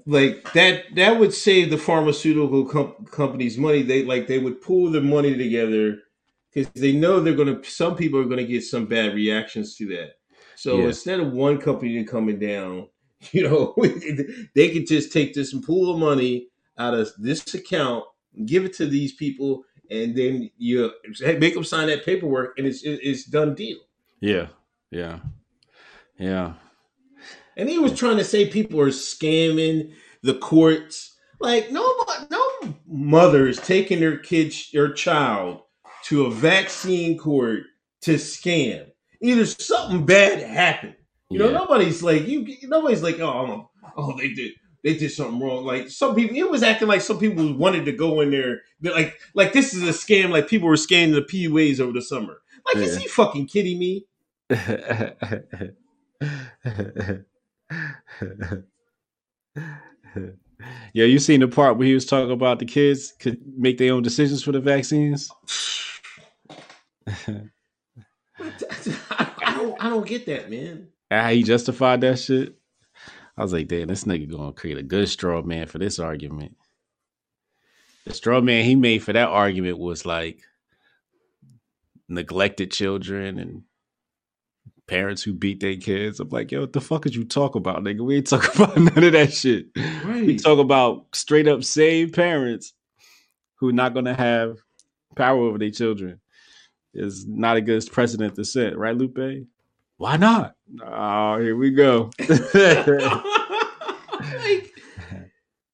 like 0.05 0.51
that 0.53 0.83
that 0.95 1.17
would 1.19 1.33
save 1.33 1.69
the 1.69 1.77
pharmaceutical 1.77 2.65
com- 2.65 3.05
companies 3.09 3.57
money. 3.57 3.83
They 3.83 4.03
like 4.03 4.27
they 4.27 4.37
would 4.39 4.61
pool 4.61 4.91
their 4.91 5.01
money 5.01 5.37
together 5.37 5.99
because 6.53 6.69
they 6.73 6.91
know 6.91 7.21
they're 7.21 7.35
gonna. 7.35 7.63
Some 7.63 7.95
people 7.95 8.19
are 8.19 8.25
gonna 8.25 8.43
get 8.43 8.63
some 8.65 8.85
bad 8.85 9.15
reactions 9.15 9.75
to 9.77 9.87
that. 9.95 10.15
So 10.55 10.77
Yeah. 10.79 10.87
instead 10.87 11.21
of 11.21 11.31
one 11.31 11.57
company 11.57 12.03
coming 12.03 12.37
down, 12.39 12.89
you 13.31 13.43
know, 13.43 13.73
they 14.55 14.69
could 14.69 14.87
just 14.87 15.13
take 15.13 15.33
this 15.33 15.53
and 15.53 15.63
pool 15.63 15.93
of 15.93 15.99
money 15.99 16.49
out 16.77 16.93
of 16.95 17.09
this 17.17 17.53
account, 17.53 18.03
give 18.45 18.65
it 18.65 18.73
to 18.73 18.85
these 18.87 19.13
people, 19.13 19.63
and 19.89 20.17
then 20.17 20.49
you 20.57 20.91
make 21.39 21.53
them 21.53 21.63
sign 21.63 21.87
that 21.87 22.03
paperwork, 22.05 22.57
and 22.57 22.67
it's 22.67 22.81
it's 22.83 23.23
done 23.23 23.55
deal. 23.55 23.77
Yeah. 24.19 24.47
Yeah. 24.91 25.19
Yeah. 26.19 26.53
And 27.55 27.69
he 27.69 27.79
was 27.79 27.97
trying 27.97 28.17
to 28.17 28.23
say 28.23 28.47
people 28.49 28.79
are 28.79 28.87
scamming 28.89 29.93
the 30.23 30.35
courts. 30.35 31.15
Like 31.39 31.71
no, 31.71 31.95
no 32.31 32.73
mother 32.87 33.47
is 33.47 33.59
taking 33.59 33.99
their 33.99 34.17
kid 34.17 34.53
their 34.73 34.91
child 34.93 35.61
to 36.05 36.25
a 36.25 36.31
vaccine 36.31 37.17
court 37.17 37.63
to 38.01 38.15
scam. 38.15 38.87
Either 39.21 39.45
something 39.45 40.05
bad 40.05 40.41
happened. 40.41 40.95
You 41.29 41.39
know, 41.39 41.47
Yeah. 41.47 41.57
nobody's 41.57 42.01
like 42.03 42.27
you. 42.27 42.45
Nobody's 42.63 43.03
like, 43.03 43.19
oh, 43.19 43.29
I'm- 43.45 43.65
oh, 43.97 44.15
they 44.17 44.29
did, 44.33 44.53
they 44.83 44.95
did 44.95 45.11
something 45.11 45.39
wrong. 45.39 45.65
Like 45.65 45.89
some 45.89 46.15
people, 46.15 46.35
it 46.37 46.49
was 46.49 46.63
acting 46.63 46.87
like 46.87 47.01
some 47.01 47.19
people 47.19 47.53
wanted 47.55 47.85
to 47.85 47.91
go 47.91 48.21
in 48.21 48.31
there. 48.31 48.61
They're 48.79 48.93
like, 48.93 49.19
like 49.33 49.53
this 49.53 49.73
is 49.73 49.83
a 49.83 49.91
scam. 49.91 50.29
Like 50.29 50.47
people 50.47 50.67
were 50.69 50.75
scamming 50.75 51.13
the 51.13 51.21
PUAs 51.21 51.79
over 51.79 51.91
the 51.93 52.01
summer. 52.01 52.37
Like, 52.65 52.83
is 52.83 52.97
he 52.97 53.07
fucking 53.07 53.47
kidding 53.47 53.79
me? 53.79 54.05
yeah, 56.21 57.19
you 60.93 61.19
seen 61.19 61.41
the 61.41 61.47
part 61.47 61.77
where 61.77 61.87
he 61.87 61.93
was 61.93 62.05
talking 62.05 62.31
about 62.31 62.59
the 62.59 62.65
kids 62.65 63.13
could 63.19 63.39
make 63.57 63.77
their 63.77 63.93
own 63.93 64.03
decisions 64.03 64.43
for 64.43 64.51
the 64.51 64.59
vaccines? 64.59 65.29
I 67.07 67.49
don't, 69.55 69.83
I 69.83 69.89
don't 69.89 70.07
get 70.07 70.25
that, 70.25 70.49
man. 70.49 70.87
how 71.11 71.29
he 71.29 71.43
justified 71.43 72.01
that 72.01 72.19
shit. 72.19 72.55
I 73.37 73.43
was 73.43 73.53
like, 73.53 73.67
damn, 73.67 73.87
this 73.87 74.05
nigga 74.05 74.29
gonna 74.29 74.51
create 74.51 74.77
a 74.77 74.83
good 74.83 75.07
straw 75.09 75.41
man 75.43 75.67
for 75.67 75.77
this 75.77 75.99
argument. 75.99 76.57
The 78.05 78.13
straw 78.13 78.41
man 78.41 78.65
he 78.65 78.75
made 78.75 79.03
for 79.03 79.13
that 79.13 79.29
argument 79.29 79.77
was 79.77 80.05
like 80.05 80.41
neglected 82.09 82.71
children 82.71 83.37
and 83.37 83.63
parents 84.87 85.21
who 85.21 85.33
beat 85.33 85.59
their 85.59 85.75
kids. 85.75 86.19
I'm 86.19 86.29
like, 86.29 86.51
yo, 86.51 86.61
what 86.61 86.73
the 86.73 86.81
fuck 86.81 87.05
is 87.05 87.15
you 87.15 87.25
talk 87.25 87.55
about, 87.55 87.83
nigga? 87.83 88.01
We 88.01 88.17
ain't 88.17 88.27
talk 88.29 88.55
about 88.55 88.77
none 88.77 89.03
of 89.03 89.11
that 89.11 89.33
shit. 89.33 89.67
We 90.05 90.37
talk 90.37 90.59
about 90.59 91.05
straight 91.13 91.47
up 91.47 91.63
saved 91.63 92.15
parents 92.15 92.73
who 93.55 93.69
are 93.69 93.73
not 93.73 93.93
gonna 93.93 94.15
have 94.15 94.57
power 95.15 95.39
over 95.39 95.57
their 95.57 95.71
children. 95.71 96.19
Is 96.93 97.27
not 97.27 97.57
a 97.57 97.61
good 97.61 97.83
precedent 97.91 98.35
to 98.35 98.45
set, 98.45 98.77
right, 98.77 98.95
Lupe? 98.95 99.47
Why 99.97 100.17
not? 100.17 100.55
Oh, 100.83 101.39
here 101.39 101.55
we 101.55 101.71
go. 101.71 102.11
like 102.19 102.33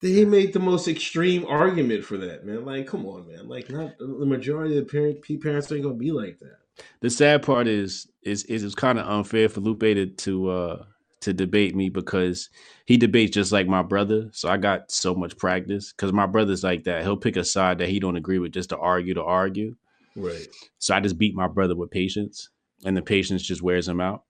they 0.01 0.26
made 0.26 0.51
the 0.51 0.59
most 0.59 0.89
extreme 0.89 1.45
argument 1.45 2.03
for 2.03 2.18
that, 2.18 2.45
man. 2.45 2.66
Like, 2.66 2.88
come 2.88 3.05
on, 3.05 3.28
man. 3.28 3.47
Like, 3.47 3.70
not 3.70 3.97
the 3.97 4.26
majority 4.26 4.78
of 4.78 4.86
the 4.86 4.91
parent 4.91 5.41
parents 5.41 5.72
ain't 5.72 5.84
gonna 5.84 5.95
be 5.95 6.11
like 6.11 6.39
that. 6.39 6.57
The 7.01 7.09
sad 7.09 7.43
part 7.43 7.67
is 7.67 8.07
is 8.24 8.43
is 8.45 8.63
it's 8.63 8.76
kind 8.76 8.99
of 8.99 9.07
unfair 9.07 9.49
for 9.49 9.61
Lupe 9.61 9.80
to 9.82 10.05
to 10.07 10.49
uh 10.49 10.86
to 11.21 11.34
debate 11.34 11.74
me 11.74 11.88
because 11.89 12.49
he 12.86 12.97
debates 12.97 13.34
just 13.34 13.51
like 13.53 13.65
my 13.67 13.82
brother. 13.82 14.30
So 14.34 14.49
I 14.49 14.57
got 14.57 14.91
so 14.91 15.15
much 15.15 15.38
practice 15.38 15.93
because 15.93 16.11
my 16.11 16.26
brother's 16.26 16.63
like 16.63 16.84
that. 16.84 17.03
He'll 17.03 17.15
pick 17.15 17.38
a 17.38 17.45
side 17.45 17.78
that 17.78 17.88
he 17.88 17.99
don't 17.99 18.17
agree 18.17 18.39
with 18.39 18.51
just 18.51 18.69
to 18.69 18.78
argue 18.78 19.13
to 19.13 19.24
argue. 19.24 19.76
Right. 20.17 20.45
So 20.80 20.93
I 20.93 20.99
just 20.99 21.17
beat 21.17 21.34
my 21.34 21.47
brother 21.47 21.76
with 21.76 21.91
patience, 21.91 22.49
and 22.86 22.95
the 22.97 23.01
patience 23.01 23.41
just 23.41 23.61
wears 23.61 23.88
him 23.88 24.01
out 24.01 24.24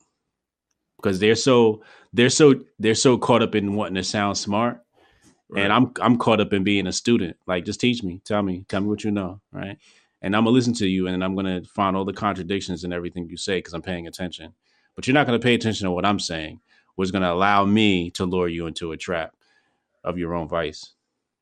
because 0.97 1.19
they're 1.19 1.35
so 1.35 1.83
they're 2.13 2.29
so 2.29 2.55
they're 2.79 2.95
so 2.95 3.17
caught 3.17 3.41
up 3.41 3.55
in 3.55 3.73
wanting 3.75 3.95
to 3.95 4.03
sound 4.03 4.37
smart, 4.37 4.79
Right. 5.49 5.63
and 5.63 5.73
I'm 5.73 5.91
I'm 5.99 6.17
caught 6.17 6.39
up 6.41 6.53
in 6.53 6.63
being 6.63 6.87
a 6.87 6.93
student. 6.93 7.37
Like, 7.47 7.65
just 7.65 7.79
teach 7.81 8.03
me, 8.03 8.21
tell 8.23 8.43
me, 8.43 8.65
tell 8.69 8.81
me 8.81 8.87
what 8.87 9.03
you 9.03 9.11
know, 9.11 9.41
right? 9.51 9.77
And 10.23 10.35
I'm 10.35 10.45
gonna 10.45 10.55
listen 10.55 10.73
to 10.75 10.87
you, 10.87 11.07
and 11.07 11.23
I'm 11.23 11.35
gonna 11.35 11.63
find 11.65 11.95
all 11.95 12.05
the 12.05 12.13
contradictions 12.13 12.83
in 12.83 12.93
everything 12.93 13.29
you 13.29 13.37
say 13.37 13.59
because 13.59 13.73
I'm 13.73 13.81
paying 13.81 14.07
attention. 14.07 14.53
But 14.95 15.05
you're 15.05 15.13
not 15.13 15.27
gonna 15.27 15.37
pay 15.37 15.53
attention 15.53 15.85
to 15.85 15.91
what 15.91 16.05
I'm 16.05 16.19
saying, 16.19 16.61
which 16.95 17.07
is 17.07 17.11
gonna 17.11 17.31
allow 17.31 17.65
me 17.65 18.09
to 18.11 18.25
lure 18.25 18.47
you 18.47 18.65
into 18.65 18.93
a 18.93 18.97
trap 18.97 19.35
of 20.03 20.17
your 20.17 20.33
own 20.33 20.47
vice, 20.47 20.93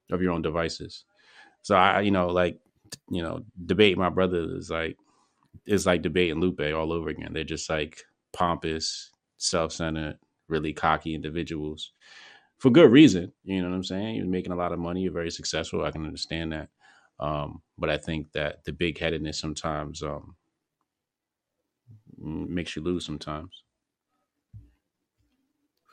of 0.09 0.21
your 0.21 0.31
own 0.31 0.41
devices. 0.41 1.05
So 1.61 1.75
I, 1.75 2.01
you 2.01 2.11
know, 2.11 2.27
like, 2.27 2.59
you 3.09 3.21
know, 3.21 3.45
debate 3.65 3.97
my 3.97 4.09
brother 4.09 4.57
is 4.57 4.69
like 4.69 4.97
it's 5.65 5.85
like 5.85 6.01
debating 6.01 6.39
Lupe 6.39 6.61
all 6.73 6.91
over 6.91 7.09
again. 7.09 7.33
They're 7.33 7.43
just 7.43 7.69
like 7.69 8.03
pompous, 8.33 9.11
self-centered, 9.37 10.17
really 10.47 10.73
cocky 10.73 11.13
individuals 11.13 11.91
for 12.57 12.69
good 12.69 12.91
reason. 12.91 13.31
You 13.43 13.61
know 13.61 13.69
what 13.69 13.75
I'm 13.75 13.83
saying? 13.83 14.15
You're 14.15 14.25
making 14.25 14.51
a 14.51 14.55
lot 14.55 14.71
of 14.71 14.79
money. 14.79 15.01
You're 15.01 15.13
very 15.13 15.31
successful. 15.31 15.83
I 15.83 15.91
can 15.91 16.05
understand 16.05 16.51
that. 16.53 16.69
Um, 17.21 17.61
but 17.77 17.89
I 17.89 17.97
think 17.97 18.31
that 18.33 18.65
the 18.65 18.73
big 18.73 18.97
headedness 18.97 19.39
sometimes 19.39 20.01
um, 20.01 20.35
makes 22.17 22.75
you 22.75 22.81
lose 22.81 23.05
sometimes. 23.05 23.63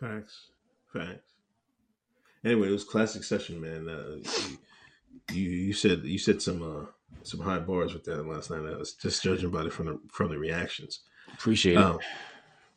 Facts. 0.00 0.50
Facts. 0.92 1.34
Anyway, 2.44 2.68
it 2.68 2.72
was 2.72 2.84
classic 2.84 3.24
session, 3.24 3.60
man. 3.60 3.88
Uh, 3.88 4.52
you, 5.32 5.50
you 5.50 5.72
said 5.72 6.02
you 6.04 6.18
said 6.18 6.40
some 6.40 6.62
uh, 6.62 6.86
some 7.22 7.40
high 7.40 7.58
bars 7.58 7.92
with 7.92 8.04
that 8.04 8.26
last 8.26 8.50
night. 8.50 8.60
I 8.60 8.76
was 8.76 8.94
just 8.94 9.22
judging 9.22 9.50
by 9.50 9.62
it 9.62 9.72
from 9.72 9.86
the 9.86 10.00
from 10.10 10.30
the 10.30 10.38
reactions. 10.38 11.00
Appreciate 11.34 11.74
it. 11.74 11.78
Um, 11.78 11.98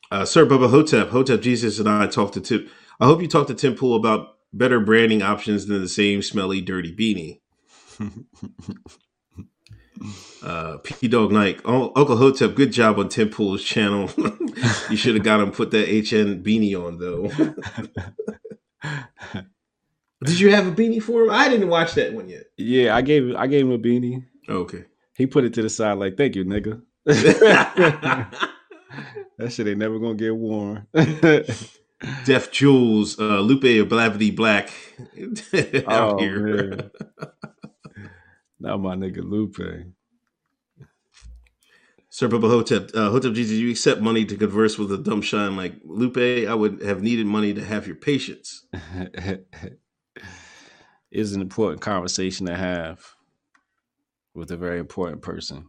uh, 0.10 0.26
Sir 0.26 0.46
Bubba 0.46 0.70
Hotep, 0.70 1.10
Hotep 1.10 1.42
Jesus, 1.42 1.80
and 1.80 1.88
I 1.88 2.08
talked 2.08 2.34
to 2.34 2.42
Tim. 2.42 2.70
I 3.00 3.06
hope 3.06 3.22
you 3.22 3.28
talked 3.28 3.48
to 3.50 3.56
Tim 3.56 3.76
Pool 3.76 3.96
about 3.96 4.38
better 4.52 4.80
branding 4.80 5.22
options 5.22 5.68
than 5.68 5.82
the 5.82 5.88
same 5.88 6.22
smelly, 6.22 6.60
dirty 6.60 6.94
beanie. 6.94 7.41
Uh, 10.42 10.78
P 10.78 11.08
Dog 11.08 11.32
Knight, 11.32 11.62
oh, 11.66 11.92
Uncle 11.96 12.18
Hotep, 12.18 12.56
good 12.56 12.72
job 12.72 12.98
on 12.98 13.10
Tim 13.10 13.30
Pool's 13.30 13.64
channel. 13.64 14.10
you 14.90 14.98
should 14.98 15.14
have 15.16 15.24
got 15.24 15.40
him 15.40 15.52
put 15.52 15.72
that 15.72 15.88
HN 15.88 16.44
beanie 16.44 16.76
on 16.76 16.98
though. 16.98 17.28
Did 20.24 20.40
you 20.40 20.52
have 20.52 20.68
a 20.68 20.72
beanie 20.72 21.02
for 21.02 21.24
him? 21.24 21.32
I 21.32 21.50
didn't 21.50 21.70
watch 21.70 21.94
that 21.94 22.14
one 22.14 22.30
yet. 22.30 22.46
yeah, 22.58 22.96
I 22.96 23.02
gave 23.02 23.36
I 23.36 23.48
gave 23.48 23.66
him 23.66 23.72
a 23.72 23.78
beanie. 23.78 24.26
Okay. 24.50 24.86
He 25.16 25.28
put 25.28 25.44
it 25.44 25.54
to 25.54 25.62
the 25.62 25.70
side 25.70 26.00
like, 26.00 26.18
"Thank 26.18 26.36
you, 26.36 26.46
nigga." 26.46 26.82
that 27.06 28.50
shit 29.50 29.68
ain't 29.68 29.78
never 29.78 30.00
gonna 30.00 30.16
get 30.16 30.36
worn. 30.36 30.88
Def 32.26 32.52
Jules, 32.52 33.20
uh, 33.20 33.40
Lupe 33.40 33.64
or 33.64 33.86
Blavity 33.86 34.36
Black 34.36 34.72
out 35.88 36.14
oh 36.14 36.18
here. 36.18 36.90
Now 38.62 38.78
my 38.78 38.96
nigga 38.96 39.24
Lupe. 39.24 39.58
Sir 42.10 42.28
Bubba 42.28 42.50
Hotep, 42.50 42.92
uh, 42.94 43.10
Hotep 43.10 43.34
Jesus, 43.34 43.58
you 43.58 43.72
accept 43.72 44.02
money 44.02 44.26
to 44.26 44.36
converse 44.36 44.78
with 44.78 44.92
a 44.92 44.98
dumb 44.98 45.22
shine 45.22 45.56
like 45.56 45.76
Lupe. 45.86 46.18
I 46.18 46.54
would 46.54 46.82
have 46.82 47.02
needed 47.02 47.26
money 47.26 47.54
to 47.54 47.64
have 47.64 47.88
your 47.88 47.96
patience. 47.96 48.66
is 51.12 51.34
an 51.34 51.42
important 51.42 51.82
conversation 51.82 52.46
to 52.48 52.56
have 52.56 53.16
with 54.34 54.52
a 54.52 54.58
very 54.58 54.80
important 54.80 55.22
person. 55.22 55.68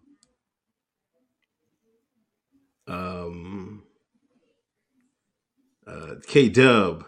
Um, 2.86 3.84
uh, 5.86 6.14
K 6.26 6.49
Dub, 6.49 7.05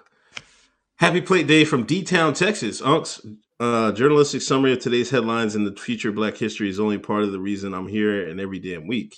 happy 0.96 1.20
plate 1.20 1.46
day 1.46 1.64
from 1.64 1.84
D 1.84 2.02
Town, 2.02 2.34
Texas. 2.34 2.80
Unks, 2.80 3.20
uh, 3.60 3.92
journalistic 3.92 4.42
summary 4.42 4.72
of 4.72 4.80
today's 4.80 5.10
headlines 5.10 5.54
and 5.54 5.66
the 5.66 5.78
future 5.80 6.08
of 6.10 6.14
Black 6.14 6.36
history 6.36 6.68
is 6.68 6.80
only 6.80 6.98
part 6.98 7.22
of 7.22 7.32
the 7.32 7.40
reason 7.40 7.74
I'm 7.74 7.88
here 7.88 8.28
and 8.28 8.40
every 8.40 8.58
damn 8.58 8.86
week. 8.86 9.16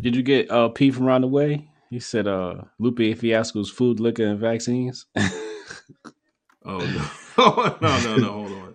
Did 0.00 0.14
you 0.16 0.22
get 0.22 0.50
uh, 0.50 0.68
P 0.68 0.90
from 0.90 1.06
around 1.06 1.22
the 1.22 1.28
way? 1.28 1.70
He 1.90 2.00
said, 2.00 2.26
uh, 2.26 2.62
Lupe 2.78 3.16
Fiasco's 3.18 3.70
food, 3.70 4.00
liquor, 4.00 4.26
and 4.26 4.38
vaccines. 4.38 5.06
Oh 6.66 6.78
no, 6.78 7.10
oh, 7.38 7.78
no, 7.80 8.00
no, 8.02 8.16
no, 8.16 8.32
hold 8.32 8.52
on. 8.52 8.74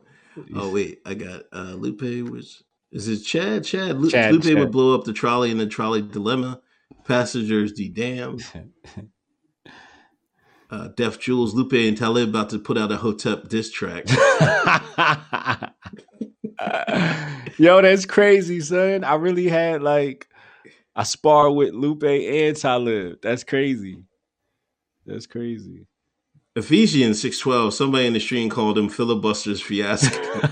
Oh 0.55 0.71
wait, 0.71 1.01
I 1.05 1.13
got 1.13 1.43
uh, 1.51 1.73
Lupe. 1.73 2.31
Was 2.31 2.63
is 2.91 3.07
it 3.09 3.19
Chad? 3.19 3.65
Chad. 3.65 3.99
Lu- 3.99 4.09
Chad, 4.09 4.31
Lupe 4.33 4.43
Chad. 4.43 4.57
would 4.57 4.71
blow 4.71 4.95
up 4.95 5.03
the 5.03 5.13
trolley 5.13 5.51
in 5.51 5.57
the 5.57 5.67
trolley 5.67 6.01
dilemma. 6.01 6.61
Passengers 7.05 7.73
de 7.73 7.89
damn. 7.89 8.37
Uh, 10.71 10.87
Def 10.95 11.19
Jules, 11.19 11.53
Lupe, 11.53 11.73
and 11.73 11.97
Talib 11.97 12.29
about 12.29 12.49
to 12.51 12.59
put 12.59 12.77
out 12.77 12.93
a 12.93 12.97
Hotep 12.97 13.49
diss 13.49 13.69
track. 13.69 14.05
Yo, 17.57 17.81
that's 17.81 18.05
crazy, 18.05 18.61
son. 18.61 19.03
I 19.03 19.15
really 19.15 19.47
had 19.47 19.81
like 19.83 20.27
I 20.95 21.03
spar 21.03 21.51
with 21.51 21.73
Lupe 21.73 22.03
and 22.03 22.55
Talib. 22.55 23.19
That's 23.21 23.43
crazy. 23.43 24.03
That's 25.05 25.27
crazy. 25.27 25.87
Ephesians 26.55 27.21
six 27.21 27.39
twelve. 27.39 27.73
Somebody 27.73 28.07
in 28.07 28.13
the 28.13 28.19
stream 28.19 28.49
called 28.49 28.77
him 28.77 28.89
filibusters 28.89 29.61
fiasco. 29.61 30.17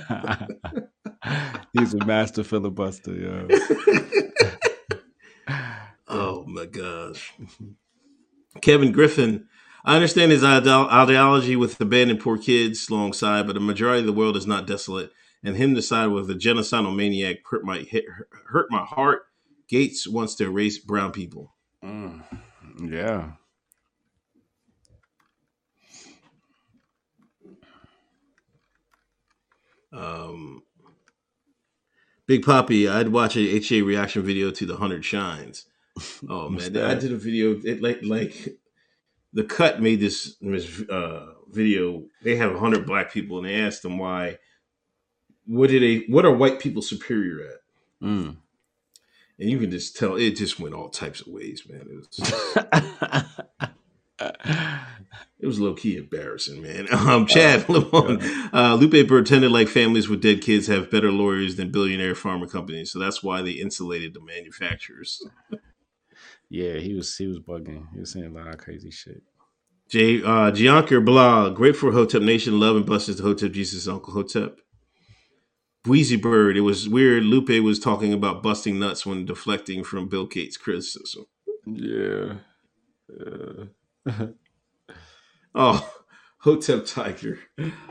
He's 1.74 1.93
a 1.93 2.05
master 2.05 2.43
filibuster, 2.43 3.13
yo. 3.13 3.47
oh 6.07 6.43
my 6.45 6.65
gosh. 6.65 7.34
Kevin 8.61 8.91
Griffin. 8.91 9.47
I 9.90 9.96
understand 9.96 10.32
his 10.32 10.44
ideology 10.44 11.56
with 11.56 11.82
abandoned 11.82 12.20
poor 12.20 12.38
kids 12.38 12.90
alongside, 12.90 13.48
but 13.48 13.54
the 13.54 13.60
majority 13.60 14.02
of 14.02 14.06
the 14.06 14.14
world 14.14 14.38
is 14.38 14.46
not 14.46 14.68
desolate. 14.68 15.12
And 15.44 15.56
him 15.56 15.74
decide 15.74 16.08
with 16.08 16.30
a 16.30 16.36
genocidal 16.36 16.96
maniac 16.96 17.38
hurt 17.50 17.66
my 17.66 17.80
hit, 17.80 18.06
hurt 18.50 18.68
my 18.70 18.86
heart. 18.86 19.24
Gates 19.68 20.08
wants 20.08 20.36
to 20.36 20.44
erase 20.44 20.78
brown 20.78 21.12
people. 21.12 21.56
Mm, 21.84 22.22
yeah. 22.82 23.32
Um, 29.92 30.62
Big 32.28 32.46
Poppy, 32.46 32.88
I'd 32.88 33.10
watch 33.10 33.36
a 33.36 33.56
HA 33.56 33.82
reaction 33.82 34.22
video 34.22 34.52
to 34.52 34.68
the 34.68 34.78
Hundred 34.78 35.04
Shines. 35.04 35.66
Oh 36.30 36.48
man, 36.48 36.78
I 36.78 36.94
did 36.94 37.12
a 37.12 37.18
video. 37.18 37.60
It 37.64 37.82
like 37.82 38.02
like 38.04 38.60
the 39.34 39.43
cut 39.43 39.82
made 39.82 39.99
this 39.99 40.36
this, 40.41 40.82
uh, 40.89 41.34
video. 41.51 42.03
They 42.23 42.36
have 42.36 42.55
hundred 42.55 42.86
black 42.86 43.11
people, 43.11 43.38
and 43.38 43.47
they 43.47 43.61
asked 43.61 43.84
them 43.84 43.97
why. 43.97 44.38
What 45.45 45.69
did 45.69 45.82
they? 45.82 46.05
What 46.11 46.25
are 46.25 46.34
white 46.34 46.59
people 46.59 46.82
superior 46.82 47.45
at? 47.45 48.07
Mm. 48.07 48.38
And 49.39 49.49
you 49.49 49.57
can 49.57 49.71
just 49.71 49.95
tell 49.95 50.15
it 50.15 50.36
just 50.36 50.59
went 50.59 50.75
all 50.75 50.89
types 50.89 51.21
of 51.21 51.27
ways, 51.27 51.63
man. 51.67 51.88
It 51.89 51.95
was 51.95 53.69
it 55.39 55.47
was 55.47 55.59
low 55.59 55.73
key 55.73 55.97
embarrassing, 55.97 56.61
man. 56.61 56.88
Um, 56.91 57.25
Chad 57.25 57.67
Lemon, 57.69 58.19
uh, 58.53 58.75
Lupe 58.75 59.07
pretended 59.07 59.51
like 59.51 59.69
families 59.69 60.09
with 60.09 60.21
dead 60.21 60.41
kids 60.41 60.67
have 60.67 60.91
better 60.91 61.11
lawyers 61.11 61.55
than 61.55 61.71
billionaire 61.71 62.13
pharma 62.13 62.51
companies, 62.51 62.91
so 62.91 62.99
that's 62.99 63.23
why 63.23 63.41
they 63.41 63.51
insulated 63.51 64.13
the 64.13 64.21
manufacturers. 64.21 65.23
Yeah, 66.50 66.80
he 66.80 66.93
was 66.95 67.16
he 67.16 67.28
was 67.28 67.39
bugging. 67.39 67.86
He 67.93 68.00
was 68.00 68.14
saying 68.14 68.26
a 68.26 68.30
lot 68.30 68.47
of 68.47 68.58
crazy 68.58 68.91
shit. 68.91 69.22
J 69.89 70.22
uh 70.24 70.52
Gianker 70.52 71.04
Blah, 71.04 71.50
grateful 71.50 71.89
for 71.91 71.95
Hotep 71.95 72.22
Nation, 72.22 72.60
love 72.60 72.76
and 72.76 72.86
blessings 72.86 73.18
to 73.18 73.24
Hotep 73.24 73.52
Jesus, 73.52 73.88
Uncle 73.88 74.14
Hotep. 74.14 74.60
Wheezy 75.86 76.18
Bird, 76.18 76.58
it 76.58 76.62
was 76.62 76.89
weird. 76.89 77.24
Lupe 77.24 77.64
was 77.64 77.80
talking 77.80 78.14
about 78.14 78.43
busting 78.43 78.80
nuts 78.80 79.06
when 79.06 79.26
deflecting 79.26 79.84
from 79.84 80.10
Bill 80.10 80.26
Gates' 80.26 80.58
criticism. 80.58 81.26
Yeah. 81.66 82.34
Oh, 85.56 85.91
Hotep 86.41 86.86
Tiger. 86.86 87.39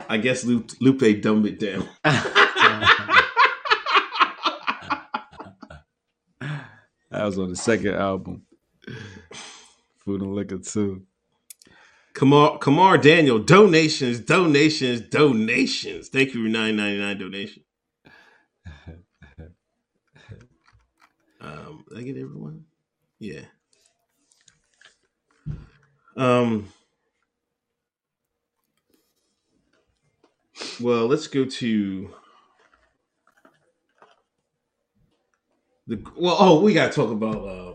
I 0.07 0.17
guess 0.17 0.45
Lupe, 0.45 0.71
Lupe 0.79 1.21
dumbed 1.21 1.45
it 1.45 1.59
down. 1.59 1.87
That 7.11 7.25
was 7.25 7.39
on 7.39 7.49
the 7.49 7.55
second 7.55 7.95
album. 7.95 8.43
Food 9.99 10.21
and 10.21 10.33
Liquor 10.33 10.59
too. 10.59 11.03
Kamar, 12.13 12.57
Kamar 12.57 12.97
Daniel, 12.97 13.39
donations, 13.39 14.19
donations, 14.19 15.01
donations. 15.01 16.09
Thank 16.09 16.33
you 16.33 16.43
for 16.43 16.49
nine 16.49 16.75
ninety 16.75 16.99
nine 16.99 17.17
donation. 17.17 17.63
Um, 21.41 21.85
I 21.95 22.01
get 22.01 22.17
everyone? 22.17 22.65
Yeah. 23.17 23.43
Um. 26.17 26.67
Well, 30.81 31.07
let's 31.07 31.27
go 31.27 31.45
to 31.45 32.13
the. 35.87 36.03
Well, 36.17 36.35
oh, 36.37 36.59
we 36.59 36.73
gotta 36.73 36.91
talk 36.91 37.09
about 37.09 37.37
uh, 37.37 37.73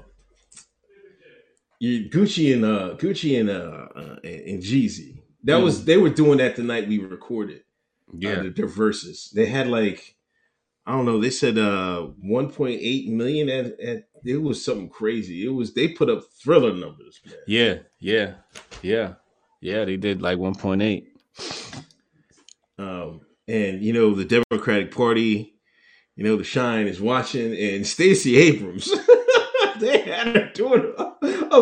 you, 1.85 2.09
Gucci 2.09 2.55
and 2.55 2.65
uh, 2.65 2.95
Gucci 2.97 3.39
and 3.39 3.51
uh, 3.51 3.89
uh 3.95 4.17
and, 4.25 4.41
and 4.41 4.63
Jeezy. 4.63 5.23
That 5.45 5.57
was 5.57 5.85
they 5.85 5.99
were 5.99 6.11
doing 6.11 6.39
that 6.39 6.57
the 6.57 6.63
night 6.63 6.89
we 6.89 6.99
recorded. 6.99 7.63
Yeah. 8.17 8.31
uh, 8.31 8.51
their 8.55 8.67
verses. 8.67 9.31
They 9.35 9.47
had 9.47 9.69
like 9.69 10.17
I 10.87 10.93
don't 10.93 11.05
know. 11.05 11.21
They 11.21 11.31
said 11.31 11.59
uh 11.59 12.09
1.8 12.25 13.09
million 13.09 13.49
at, 13.49 13.79
at 13.81 14.09
it 14.25 14.39
was 14.39 14.65
something 14.65 14.89
crazy. 14.89 15.45
It 15.45 15.51
was 15.51 15.75
they 15.75 15.89
put 15.89 16.09
up 16.09 16.25
thriller 16.43 16.73
numbers, 16.73 17.21
man. 17.27 17.37
Yeah, 17.47 17.75
yeah, 17.99 18.35
yeah, 18.83 19.15
yeah. 19.61 19.85
They 19.85 19.99
did 19.99 20.23
like 20.23 20.39
one 20.39 20.55
point 20.55 20.83
eight. 20.83 21.09
Um, 22.79 23.21
and 23.47 23.83
you 23.83 23.93
know 23.93 24.15
the 24.15 24.25
Democratic 24.25 24.95
Party, 24.95 25.55
you 26.17 26.25
know 26.25 26.37
the 26.37 26.45
Shine 26.45 26.87
is 26.87 27.01
watching, 27.01 27.55
and 27.55 27.87
Stacey 27.95 28.37
Abrams. 28.37 28.91
they 29.81 30.01
had 30.01 30.29
her 30.29 30.51
doing 30.55 30.95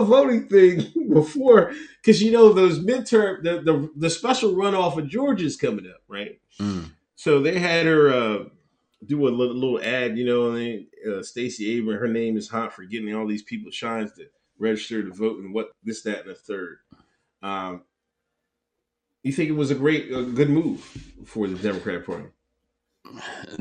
voting 0.01 0.49
thing 0.49 0.93
before 1.13 1.73
because 2.01 2.23
you 2.23 2.31
know 2.33 2.53
those 2.53 2.79
midterm 2.79 3.43
the, 3.43 3.61
the 3.61 3.91
the 3.97 4.11
special 4.11 4.55
runoff 4.55 4.99
of 4.99 5.09
Georgia's 5.09 5.57
coming 5.57 5.87
up, 5.87 6.03
right? 6.09 6.41
Mm. 6.61 6.91
So 7.17 7.41
they 7.41 7.59
had 7.59 7.87
her 7.87 8.13
uh, 8.13 8.45
do 9.07 9.29
a 9.29 9.31
little, 9.31 9.55
little 9.55 9.81
ad, 9.83 10.17
you 10.17 10.25
know, 10.25 10.53
and 10.53 10.87
uh, 11.09 11.23
Stacey 11.23 11.77
Abrams, 11.77 12.01
her 12.01 12.09
name 12.09 12.37
is 12.37 12.49
hot 12.49 12.73
for 12.73 12.85
getting 12.85 13.15
all 13.15 13.27
these 13.27 13.43
people 13.43 13.71
shines 13.71 14.13
to 14.15 14.27
register 14.59 15.03
to 15.03 15.13
vote 15.13 15.39
and 15.39 15.53
what 15.53 15.73
this, 15.83 16.03
that, 16.03 16.21
and 16.21 16.31
the 16.31 16.35
third. 16.35 16.79
Um, 17.43 17.83
you 19.23 19.33
think 19.33 19.51
it 19.51 19.55
was 19.55 19.71
a 19.71 19.75
great, 19.75 20.13
a 20.13 20.23
good 20.23 20.51
move 20.51 20.81
for 21.25 21.47
the 21.47 21.57
Democratic 21.57 22.07
Party? 22.07 22.27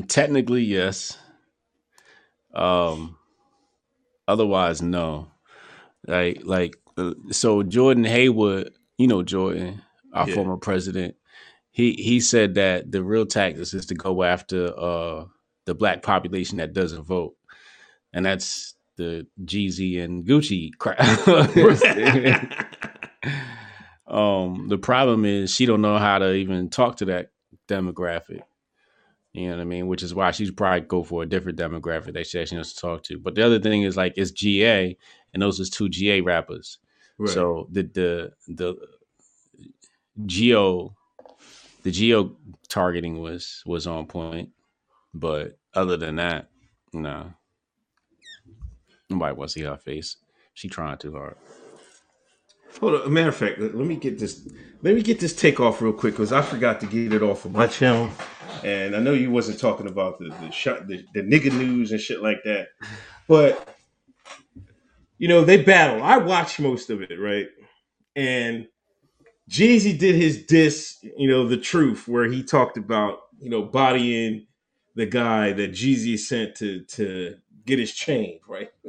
Technically, 0.07 0.63
yes. 0.63 1.17
Um, 2.53 3.17
otherwise, 4.27 4.81
no. 4.81 5.30
Like, 6.07 6.41
like, 6.43 6.77
uh, 6.97 7.13
so 7.31 7.63
Jordan 7.63 8.03
Haywood, 8.03 8.73
you 8.97 9.07
know 9.07 9.23
Jordan, 9.23 9.81
our 10.13 10.27
Yeah. 10.27 10.35
former 10.35 10.57
president. 10.57 11.15
He 11.71 11.93
he 11.93 12.19
said 12.19 12.55
that 12.55 12.91
the 12.91 13.03
real 13.03 13.25
tactics 13.25 13.73
is 13.73 13.85
to 13.87 13.95
go 13.95 14.23
after 14.23 14.77
uh 14.77 15.25
the 15.65 15.73
black 15.75 16.03
population 16.03 16.57
that 16.57 16.73
doesn't 16.73 17.03
vote, 17.03 17.35
and 18.11 18.25
that's 18.25 18.73
the 18.97 19.25
Jeezy 19.45 20.03
and 20.03 20.25
Gucci 20.25 20.71
crowd. 20.77 20.97
um, 24.07 24.67
the 24.67 24.77
problem 24.77 25.25
is 25.25 25.53
she 25.53 25.65
don't 25.65 25.81
know 25.81 25.97
how 25.97 26.19
to 26.19 26.33
even 26.33 26.69
talk 26.69 26.97
to 26.97 27.05
that 27.05 27.31
demographic. 27.67 28.41
You 29.33 29.47
know 29.49 29.55
what 29.55 29.61
I 29.61 29.65
mean? 29.65 29.87
Which 29.87 30.03
is 30.03 30.13
why 30.13 30.31
she's 30.31 30.51
probably 30.51 30.81
go 30.81 31.03
for 31.03 31.23
a 31.23 31.25
different 31.25 31.57
demographic 31.57 32.13
that 32.13 32.27
she 32.27 32.39
actually 32.39 32.57
wants 32.57 32.73
to 32.73 32.81
talk 32.81 33.03
to. 33.03 33.17
But 33.17 33.35
the 33.35 33.45
other 33.45 33.59
thing 33.59 33.83
is 33.83 33.95
like 33.95 34.13
it's 34.17 34.31
GA, 34.31 34.97
and 35.33 35.41
those 35.41 35.59
was 35.59 35.69
two 35.69 35.89
GA 35.89 36.21
rappers. 36.21 36.79
Right. 37.17 37.29
So 37.29 37.67
the 37.71 37.83
the 37.83 38.31
the 38.47 38.75
geo 40.25 40.95
the 41.83 41.91
geo 41.91 42.35
targeting 42.67 43.21
was 43.21 43.63
was 43.65 43.87
on 43.87 44.05
point, 44.07 44.49
but 45.13 45.57
other 45.73 45.97
than 45.97 46.17
that, 46.17 46.49
no. 46.93 47.33
Nobody 49.09 49.35
wants 49.35 49.53
to 49.53 49.59
see 49.59 49.65
her 49.65 49.77
face. 49.77 50.17
She 50.53 50.69
trying 50.69 50.97
too 50.97 51.13
hard. 51.13 51.35
Hold 52.79 52.95
on. 52.95 53.01
A 53.01 53.09
matter 53.09 53.29
of 53.29 53.35
fact, 53.35 53.59
let 53.59 53.75
let 53.75 53.85
me 53.85 53.95
get 53.95 54.19
this. 54.19 54.47
Let 54.81 54.95
me 54.95 55.01
get 55.01 55.19
this 55.19 55.35
take 55.35 55.59
off 55.59 55.81
real 55.81 55.93
quick 55.93 56.13
because 56.13 56.31
I 56.31 56.41
forgot 56.41 56.79
to 56.79 56.85
get 56.85 57.13
it 57.13 57.21
off 57.21 57.45
of 57.45 57.51
my 57.51 57.67
channel, 57.67 58.09
and 58.63 58.95
I 58.95 58.99
know 58.99 59.13
you 59.13 59.29
wasn't 59.31 59.59
talking 59.59 59.87
about 59.87 60.19
the 60.19 60.29
the 60.41 60.51
shot, 60.51 60.87
the, 60.87 61.05
the 61.13 61.21
nigga 61.21 61.51
news 61.51 61.91
and 61.91 61.99
shit 61.99 62.21
like 62.21 62.43
that, 62.45 62.69
but 63.27 63.75
you 65.21 65.27
know 65.27 65.45
they 65.45 65.63
battle. 65.63 66.01
I 66.03 66.17
watched 66.17 66.59
most 66.59 66.89
of 66.89 67.03
it, 67.03 67.15
right? 67.19 67.47
And 68.15 68.67
Jeezy 69.49 69.97
did 69.97 70.15
his 70.15 70.45
diss, 70.45 70.97
you 71.17 71.29
know, 71.29 71.47
the 71.47 71.57
truth, 71.57 72.07
where 72.07 72.25
he 72.25 72.43
talked 72.43 72.77
about 72.77 73.19
you 73.39 73.51
know 73.51 73.61
bodying 73.63 74.47
the 74.95 75.05
guy 75.05 75.53
that 75.53 75.73
Jeezy 75.73 76.19
sent 76.19 76.55
to 76.55 76.83
to 76.85 77.35
get 77.65 77.79
his 77.79 77.93
chain, 77.93 78.39
right? 78.47 78.71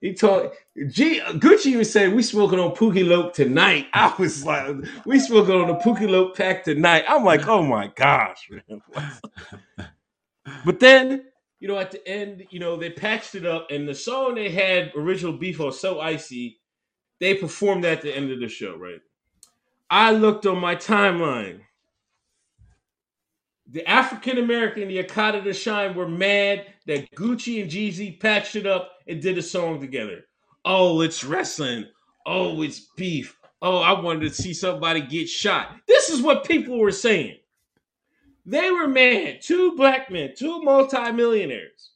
He 0.00 0.14
told 0.14 0.52
G 0.88 1.20
Gucci 1.20 1.66
even 1.68 1.84
said 1.86 2.14
we 2.14 2.22
smoking 2.22 2.60
on 2.60 2.76
Pookie 2.76 3.08
Loc 3.08 3.34
tonight. 3.34 3.86
I 3.94 4.14
was 4.18 4.44
like, 4.44 4.76
we 5.06 5.18
smoking 5.18 5.54
on 5.54 5.68
the 5.68 5.76
Pookie 5.76 6.10
Loc 6.10 6.36
pack 6.36 6.64
tonight. 6.64 7.04
I'm 7.08 7.24
like, 7.24 7.48
oh 7.48 7.62
my 7.62 7.88
gosh, 7.96 8.50
man. 8.50 8.82
but 10.66 10.80
then, 10.80 11.24
you 11.64 11.68
know, 11.68 11.78
at 11.78 11.90
the 11.90 12.06
end, 12.06 12.44
you 12.50 12.60
know, 12.60 12.76
they 12.76 12.90
patched 12.90 13.34
it 13.34 13.46
up, 13.46 13.70
and 13.70 13.88
the 13.88 13.94
song 13.94 14.34
they 14.34 14.50
had 14.50 14.92
original 14.94 15.32
beef 15.32 15.58
on 15.62 15.72
So 15.72 15.98
Icy, 15.98 16.60
they 17.20 17.32
performed 17.32 17.84
that 17.84 17.96
at 17.96 18.02
the 18.02 18.14
end 18.14 18.30
of 18.30 18.38
the 18.38 18.50
show, 18.50 18.76
right? 18.76 19.00
I 19.88 20.10
looked 20.10 20.44
on 20.44 20.58
my 20.58 20.76
timeline. 20.76 21.60
The 23.66 23.88
African 23.88 24.36
American, 24.36 24.88
the 24.88 25.02
Akata 25.02 25.42
the 25.42 25.54
Shine, 25.54 25.94
were 25.94 26.06
mad 26.06 26.66
that 26.84 27.10
Gucci 27.12 27.62
and 27.62 27.70
Jeezy 27.70 28.20
patched 28.20 28.56
it 28.56 28.66
up 28.66 28.98
and 29.08 29.22
did 29.22 29.38
a 29.38 29.42
song 29.42 29.80
together. 29.80 30.26
Oh, 30.66 31.00
it's 31.00 31.24
wrestling. 31.24 31.86
Oh, 32.26 32.60
it's 32.60 32.80
beef. 32.94 33.38
Oh, 33.62 33.78
I 33.78 33.98
wanted 33.98 34.28
to 34.28 34.42
see 34.42 34.52
somebody 34.52 35.00
get 35.00 35.30
shot. 35.30 35.76
This 35.88 36.10
is 36.10 36.20
what 36.20 36.46
people 36.46 36.78
were 36.78 36.92
saying. 36.92 37.38
They 38.46 38.70
were 38.70 38.88
mad. 38.88 39.40
Two 39.42 39.74
black 39.76 40.10
men, 40.10 40.34
two 40.36 40.62
multimillionaires 40.62 41.90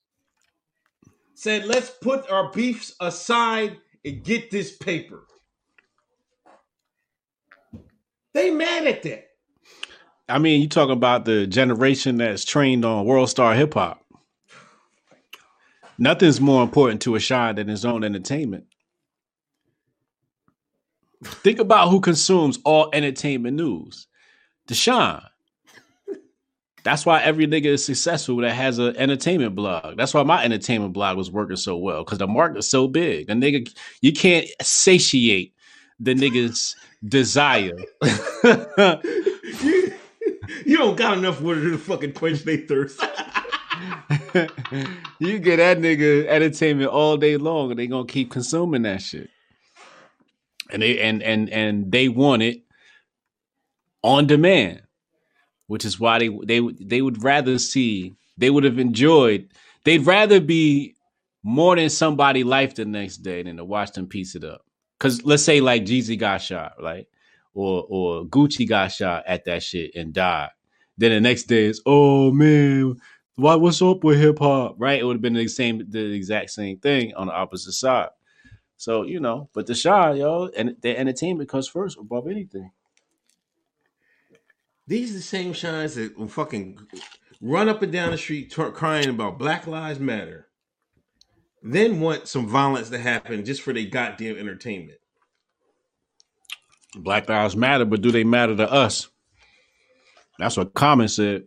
said, 1.35 1.67
let's 1.67 1.91
put 1.91 2.29
our 2.31 2.51
beefs 2.51 2.95
aside 3.01 3.77
and 4.05 4.25
get 4.25 4.51
this 4.51 4.77
paper. 4.77 5.25
They 8.35 8.51
mad 8.51 8.87
at 8.87 9.03
that. 9.05 9.29
I 10.29 10.39
mean, 10.39 10.61
you 10.61 10.69
talking 10.69 10.93
about 10.93 11.25
the 11.25 11.47
generation 11.47 12.17
that's 12.17 12.45
trained 12.45 12.85
on 12.85 13.07
world 13.07 13.31
star 13.31 13.55
hip 13.55 13.75
hop. 13.75 14.05
Nothing's 15.97 16.41
more 16.41 16.63
important 16.63 17.03
to 17.03 17.15
a 17.15 17.21
shine 17.21 17.57
than 17.57 17.69
his 17.69 17.85
own 17.85 18.05
entertainment. 18.05 18.65
Think 21.25 21.59
about 21.59 21.89
who 21.89 22.01
consumes 22.01 22.59
all 22.65 22.91
entertainment 22.93 23.57
news. 23.57 24.07
Deshaun. 24.69 25.25
That's 26.89 27.05
why 27.05 27.21
every 27.21 27.47
nigga 27.47 27.67
is 27.67 27.85
successful 27.85 28.39
that 28.39 28.55
has 28.55 28.79
an 28.79 28.97
entertainment 28.97 29.55
blog. 29.55 29.99
That's 29.99 30.15
why 30.15 30.23
my 30.23 30.43
entertainment 30.43 30.95
blog 30.95 31.19
was 31.19 31.31
working 31.31 31.57
so 31.57 31.77
well 31.77 32.03
because 32.03 32.17
the 32.17 32.27
market's 32.27 32.67
so 32.67 32.89
big. 32.89 33.27
The 33.27 33.35
nigga, 33.35 33.71
you 34.01 34.11
can't 34.15 34.47
satiate 34.63 35.53
the 36.01 36.15
nigga's 36.15 36.75
desire. 37.05 37.77
you, 39.63 39.93
you 40.65 40.79
don't 40.79 40.97
got 40.97 41.19
enough 41.19 41.43
water 41.43 41.61
to 41.61 41.77
fucking 41.77 42.15
quench 42.15 42.45
their 42.45 42.57
thirst. 42.57 42.99
you 45.19 45.39
get 45.41 45.57
that 45.59 45.81
nigga 45.81 46.27
entertainment 46.27 46.89
all 46.89 47.19
day 47.19 47.37
long, 47.37 47.71
and 47.71 47.79
they 47.79 47.87
gonna 47.87 48.07
keep 48.07 48.31
consuming 48.31 48.81
that 48.85 49.03
shit. 49.03 49.29
And 50.71 50.81
they 50.81 51.01
and 51.01 51.23
and 51.23 51.51
and 51.51 51.93
they 51.93 52.09
want 52.09 52.41
it 52.41 52.63
on 54.03 54.27
demand, 54.27 54.81
which 55.69 55.85
is 55.85 56.01
why 56.01 56.19
they 56.19 56.31
they 56.45 56.61
they 56.81 57.01
would 57.01 57.23
rather 57.23 57.59
see 57.59 58.17
they 58.37 58.51
would 58.51 58.65
have 58.65 58.79
enjoyed. 58.79 59.49
They'd 59.85 60.05
rather 60.05 60.41
be 60.41 60.97
more 61.45 61.77
than 61.77 61.91
somebody 61.91 62.43
life 62.43 62.75
the 62.75 62.85
next 62.85 63.19
day 63.19 63.43
than 63.45 63.57
to 63.59 63.65
watch 63.65 63.93
them 63.93 64.09
piece 64.09 64.35
it 64.35 64.45
up. 64.45 64.65
Cause 64.99 65.23
let's 65.25 65.45
say 65.45 65.61
like 65.61 65.85
Jeezy 65.85 66.19
got 66.19 66.39
shot, 66.43 66.73
right? 66.83 67.07
Or 67.55 67.87
or 67.89 68.25
Gucci 68.25 68.69
got 68.69 68.89
shot 68.89 69.25
at 69.27 69.45
that 69.45 69.63
shit 69.63 69.93
and 69.95 70.13
died. 70.13 70.51
Then 70.97 71.13
the 71.13 71.21
next 71.21 71.45
day 71.45 71.67
is, 71.67 71.81
oh 71.87 72.33
man, 72.33 72.97
why 73.37 73.55
what's 73.55 73.81
up 73.81 74.03
with 74.03 74.19
hip 74.19 74.41
hop? 74.41 74.75
Right? 74.79 74.99
It 74.99 75.05
would 75.05 75.15
have 75.15 75.23
been 75.23 75.35
the 75.35 75.47
same 75.47 75.85
the 75.89 76.13
exact 76.13 76.51
same 76.51 76.79
thing 76.79 77.15
on 77.15 77.29
the 77.29 77.33
opposite 77.35 77.73
side. 77.73 78.09
So, 78.77 79.03
you 79.03 79.21
know, 79.21 79.51
but 79.55 79.67
the 79.67 79.75
shot, 79.75 80.17
yo, 80.17 80.51
and 80.57 80.77
the 80.81 80.97
entertainment 80.97 81.49
comes 81.49 81.69
first 81.69 81.99
above 81.99 82.29
anything. 82.29 82.71
These 84.89 85.11
are 85.11 85.15
the 85.19 85.23
same 85.23 85.53
shines 85.53 85.97
that 85.97 86.19
will 86.19 86.29
fucking 86.29 86.79
run 87.43 87.69
up 87.69 87.83
and 87.83 87.93
down 87.93 88.11
the 88.11 88.17
street 88.17 88.51
t- 88.51 88.71
crying 88.71 89.11
about 89.11 89.39
Black 89.39 89.67
Lives 89.67 90.01
Matter, 90.01 90.49
then 91.63 92.01
want 92.01 92.27
some 92.27 92.49
violence 92.49 92.89
to 92.89 92.99
happen 92.99 93.45
just 93.45 93.61
for 93.61 93.75
their 93.75 93.85
goddamn 93.85 94.39
entertainment. 94.39 94.99
Black 96.97 97.29
lives 97.29 97.55
matter, 97.55 97.85
but 97.85 98.01
do 98.01 98.11
they 98.11 98.25
matter 98.25 98.57
to 98.57 98.73
us? 98.73 99.09
That's 100.39 100.57
what 100.57 100.73
Common 100.73 101.09
said. 101.09 101.45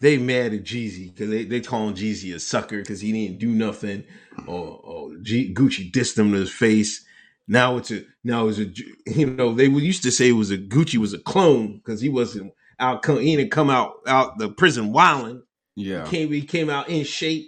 They 0.00 0.18
mad 0.18 0.52
at 0.52 0.64
Jeezy 0.64 1.14
because 1.14 1.30
they, 1.30 1.44
they 1.44 1.60
calling 1.60 1.94
Jeezy 1.94 2.34
a 2.34 2.38
sucker 2.38 2.78
because 2.78 3.00
he 3.00 3.10
didn't 3.10 3.38
do 3.38 3.48
nothing, 3.48 4.04
or, 4.46 4.80
or 4.84 5.16
G, 5.22 5.52
Gucci 5.54 5.90
dissed 5.90 6.18
him 6.18 6.32
to 6.32 6.38
his 6.38 6.52
face. 6.52 7.06
Now 7.48 7.78
it's 7.78 7.90
a 7.90 8.02
now 8.22 8.46
it's 8.48 8.58
a 8.58 8.66
you 9.06 9.26
know 9.26 9.54
they 9.54 9.64
used 9.64 10.02
to 10.02 10.12
say 10.12 10.28
it 10.28 10.32
was 10.32 10.50
a 10.50 10.58
Gucci 10.58 10.98
was 10.98 11.14
a 11.14 11.18
clone 11.18 11.78
because 11.78 12.02
he 12.02 12.10
wasn't 12.10 12.52
out 12.78 13.02
come 13.02 13.18
he 13.18 13.34
didn't 13.34 13.50
come 13.50 13.70
out 13.70 13.94
out 14.06 14.38
the 14.38 14.50
prison 14.50 14.92
wilding. 14.92 15.42
Yeah. 15.74 16.04
He 16.04 16.10
came 16.10 16.32
he 16.32 16.42
came 16.42 16.68
out 16.68 16.90
in 16.90 17.04
shape, 17.04 17.46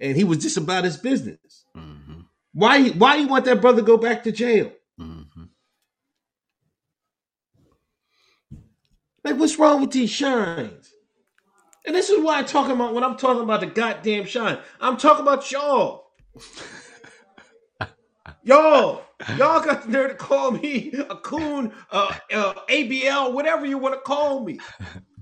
and 0.00 0.16
he 0.16 0.24
was 0.24 0.38
just 0.38 0.56
about 0.56 0.82
his 0.82 0.96
business. 0.96 1.64
Mm-hmm. 1.76 2.22
Why 2.52 2.88
why 2.90 3.16
do 3.16 3.22
you 3.22 3.28
want 3.28 3.44
that 3.44 3.60
brother 3.60 3.80
to 3.80 3.86
go 3.86 3.96
back 3.96 4.24
to 4.24 4.32
jail? 4.32 4.72
Mm-hmm. 5.00 5.44
Like 9.22 9.36
what's 9.36 9.56
wrong 9.56 9.82
with 9.82 9.92
these 9.92 10.10
shines? 10.10 10.92
And 11.86 11.94
this 11.94 12.10
is 12.10 12.22
why 12.24 12.38
I'm 12.38 12.46
talking 12.46 12.72
about 12.72 12.92
when 12.92 13.04
I'm 13.04 13.16
talking 13.16 13.42
about 13.42 13.60
the 13.60 13.66
goddamn 13.66 14.24
shine. 14.26 14.58
I'm 14.80 14.96
talking 14.96 15.22
about 15.22 15.48
y'all. 15.52 16.10
y'all, 18.42 19.02
y'all 19.36 19.62
got 19.64 19.84
the 19.84 19.90
nerve 19.90 20.10
to 20.10 20.16
call 20.16 20.52
me 20.52 20.92
a 20.92 21.16
coon, 21.16 21.72
uh, 21.90 22.14
uh, 22.32 22.54
ABL, 22.68 23.32
whatever 23.32 23.66
you 23.66 23.78
want 23.78 23.94
to 23.94 24.00
call 24.00 24.44
me. 24.44 24.58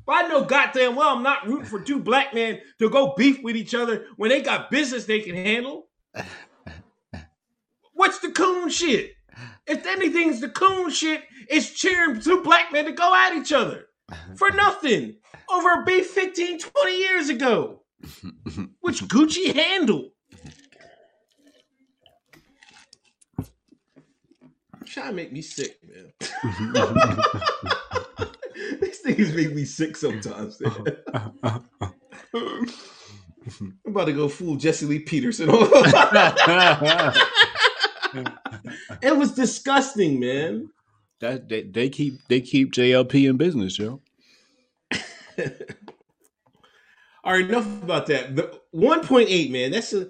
But 0.07 0.24
I 0.24 0.28
know 0.28 0.44
goddamn 0.44 0.96
well 0.96 1.14
I'm 1.16 1.22
not 1.22 1.46
rooting 1.46 1.66
for 1.66 1.80
two 1.80 2.01
black 2.01 2.34
men 2.34 2.61
to 2.78 2.90
go 2.90 3.14
beef 3.16 3.42
with 3.42 3.57
each 3.57 3.74
other 3.74 4.07
when 4.16 4.30
they 4.30 4.42
got 4.42 4.70
business 4.70 5.05
they 5.05 5.20
can 5.20 5.36
handle. 5.36 5.88
What's 7.92 8.18
the 8.18 8.30
coon 8.30 8.70
shit? 8.70 9.12
If 9.66 9.86
anything's 9.86 10.40
the 10.40 10.48
coon 10.48 10.90
shit, 10.90 11.22
it's 11.48 11.70
cheering 11.70 12.20
two 12.20 12.42
black 12.42 12.72
men 12.72 12.86
to 12.86 12.92
go 12.92 13.14
at 13.14 13.36
each 13.36 13.53
other 13.53 13.86
for 14.36 14.51
nothing 14.51 15.16
over 15.51 15.82
a 15.82 15.84
beef 15.84 16.09
15, 16.09 16.59
20 16.59 16.98
years 16.98 17.28
ago, 17.28 17.82
which 18.80 19.05
Gucci 19.05 19.55
handled. 19.55 20.11
Trying 24.91 25.07
to 25.09 25.12
make 25.12 25.32
me 25.32 25.43
sick, 25.43 25.78
man. 25.86 26.12
Mm-hmm. 26.41 28.24
These 28.80 28.99
things 29.01 29.34
make 29.34 29.55
me 29.55 29.64
sick 29.64 29.97
sometimes. 29.97 30.61
Uh-huh. 30.61 30.82
man. 30.82 30.97
Uh-huh. 31.14 31.61
Uh-huh. 31.82 31.91
I'm 33.61 33.78
about 33.86 34.07
to 34.07 34.12
go 34.12 34.28
fool 34.28 34.57
Jesse 34.57 34.86
Lee 34.86 34.99
Peterson. 35.01 35.49
it 39.03 39.16
was 39.16 39.32
disgusting, 39.32 40.18
man. 40.20 40.70
That 41.20 41.49
they, 41.49 41.62
they 41.62 41.88
keep 41.88 42.14
they 42.28 42.41
keep 42.41 42.72
JLP 42.72 43.28
in 43.28 43.36
business, 43.36 43.78
yo. 43.78 44.01
All 47.22 47.32
right, 47.34 47.45
enough 47.45 47.66
about 47.82 48.07
that. 48.07 48.34
The 48.34 48.61
1.8, 48.74 49.51
man, 49.51 49.72
that's 49.72 49.93
a 49.93 50.09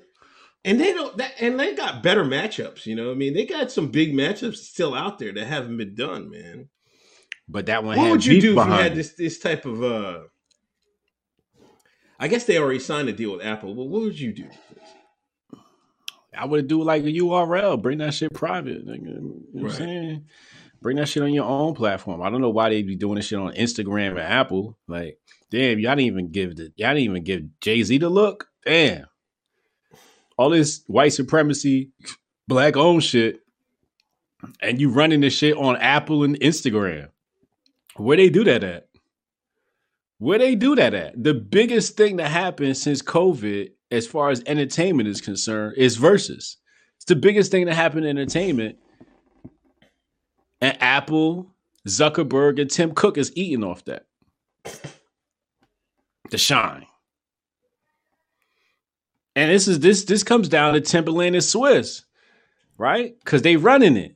and 0.64 0.80
they 0.80 0.92
don't 0.92 1.16
that 1.18 1.32
and 1.40 1.58
they 1.58 1.74
got 1.74 2.02
better 2.02 2.24
matchups, 2.24 2.86
you 2.86 2.94
know. 2.94 3.10
I 3.10 3.14
mean, 3.14 3.34
they 3.34 3.46
got 3.46 3.70
some 3.70 3.88
big 3.88 4.12
matchups 4.12 4.56
still 4.56 4.94
out 4.94 5.18
there 5.18 5.32
that 5.32 5.46
haven't 5.46 5.76
been 5.76 5.94
done, 5.94 6.30
man. 6.30 6.68
But 7.48 7.66
that 7.66 7.82
one 7.82 7.98
What 7.98 8.10
would 8.10 8.24
you 8.24 8.40
do 8.40 8.60
if 8.60 8.66
you 8.66 8.72
had 8.72 8.92
it. 8.92 8.94
this 8.94 9.14
this 9.14 9.38
type 9.38 9.64
of 9.64 9.82
uh 9.82 10.20
I 12.18 12.28
guess 12.28 12.44
they 12.44 12.58
already 12.58 12.80
signed 12.80 13.08
a 13.08 13.12
deal 13.12 13.32
with 13.32 13.44
Apple, 13.44 13.74
but 13.74 13.84
what 13.84 14.02
would 14.02 14.20
you 14.20 14.32
do? 14.32 14.46
I 16.36 16.44
would 16.44 16.68
do 16.68 16.82
like 16.82 17.02
a 17.02 17.06
URL, 17.06 17.80
bring 17.80 17.98
that 17.98 18.14
shit 18.14 18.32
private. 18.34 18.84
You 18.84 18.98
know 18.98 19.32
what 19.52 19.64
I'm 19.64 19.76
saying? 19.76 20.24
Bring 20.82 20.96
that 20.98 21.08
shit 21.08 21.22
on 21.22 21.32
your 21.32 21.44
own 21.44 21.74
platform. 21.74 22.22
I 22.22 22.30
don't 22.30 22.40
know 22.40 22.50
why 22.50 22.68
they'd 22.68 22.86
be 22.86 22.96
doing 22.96 23.16
this 23.16 23.26
shit 23.26 23.38
on 23.38 23.54
Instagram 23.54 24.10
and 24.10 24.20
Apple. 24.20 24.78
Like, 24.86 25.18
damn, 25.50 25.78
y'all 25.78 25.92
didn't 25.96 26.06
even 26.06 26.30
give 26.30 26.56
the 26.56 26.72
y'all 26.76 26.90
didn't 26.94 27.04
even 27.04 27.24
give 27.24 27.42
Jay 27.60 27.82
Z 27.82 27.98
the 27.98 28.08
look. 28.08 28.48
Damn. 28.64 29.06
All 30.40 30.48
this 30.48 30.82
white 30.86 31.12
supremacy, 31.12 31.90
black 32.48 32.74
owned 32.74 33.04
shit, 33.04 33.40
and 34.62 34.80
you 34.80 34.88
running 34.88 35.20
this 35.20 35.34
shit 35.34 35.54
on 35.54 35.76
Apple 35.76 36.24
and 36.24 36.40
Instagram. 36.40 37.10
Where 37.96 38.16
they 38.16 38.30
do 38.30 38.42
that 38.44 38.64
at? 38.64 38.88
Where 40.16 40.38
they 40.38 40.54
do 40.54 40.74
that 40.76 40.94
at? 40.94 41.22
The 41.22 41.34
biggest 41.34 41.98
thing 41.98 42.16
that 42.16 42.30
happened 42.30 42.78
since 42.78 43.02
COVID, 43.02 43.72
as 43.90 44.06
far 44.06 44.30
as 44.30 44.42
entertainment 44.46 45.10
is 45.10 45.20
concerned, 45.20 45.74
is 45.76 45.98
Verzuz. 45.98 46.56
It's 46.96 47.04
the 47.06 47.16
biggest 47.16 47.50
thing 47.50 47.66
that 47.66 47.74
happened 47.74 48.06
in 48.06 48.16
entertainment. 48.16 48.78
And 50.62 50.74
Apple, 50.82 51.54
Zuckerberg, 51.86 52.58
and 52.58 52.70
Tim 52.70 52.94
Cook 52.94 53.18
is 53.18 53.30
eating 53.34 53.62
off 53.62 53.84
that. 53.84 54.06
The 56.30 56.38
shine. 56.38 56.86
And 59.40 59.50
this 59.50 59.66
is 59.68 59.80
this 59.80 60.04
this 60.04 60.22
comes 60.22 60.50
down 60.50 60.74
to 60.74 60.82
Timberland 60.82 61.34
and 61.34 61.42
Swizz, 61.42 62.04
right? 62.76 63.18
Because 63.20 63.40
they 63.40 63.56
running 63.56 63.96
it. 63.96 64.14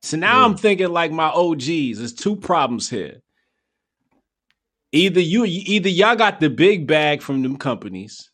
So 0.00 0.16
now 0.16 0.46
I'm 0.46 0.56
thinking 0.56 0.88
like 0.88 1.12
my 1.12 1.28
OGs. 1.28 1.98
There's 1.98 2.14
two 2.14 2.36
problems 2.36 2.88
here. 2.88 3.20
Either 4.92 5.20
you, 5.20 5.44
either 5.44 5.90
y'all 5.90 6.16
got 6.16 6.40
the 6.40 6.48
big 6.48 6.86
bag 6.86 7.20
from 7.20 7.42
them 7.42 7.58
companies, 7.58 8.30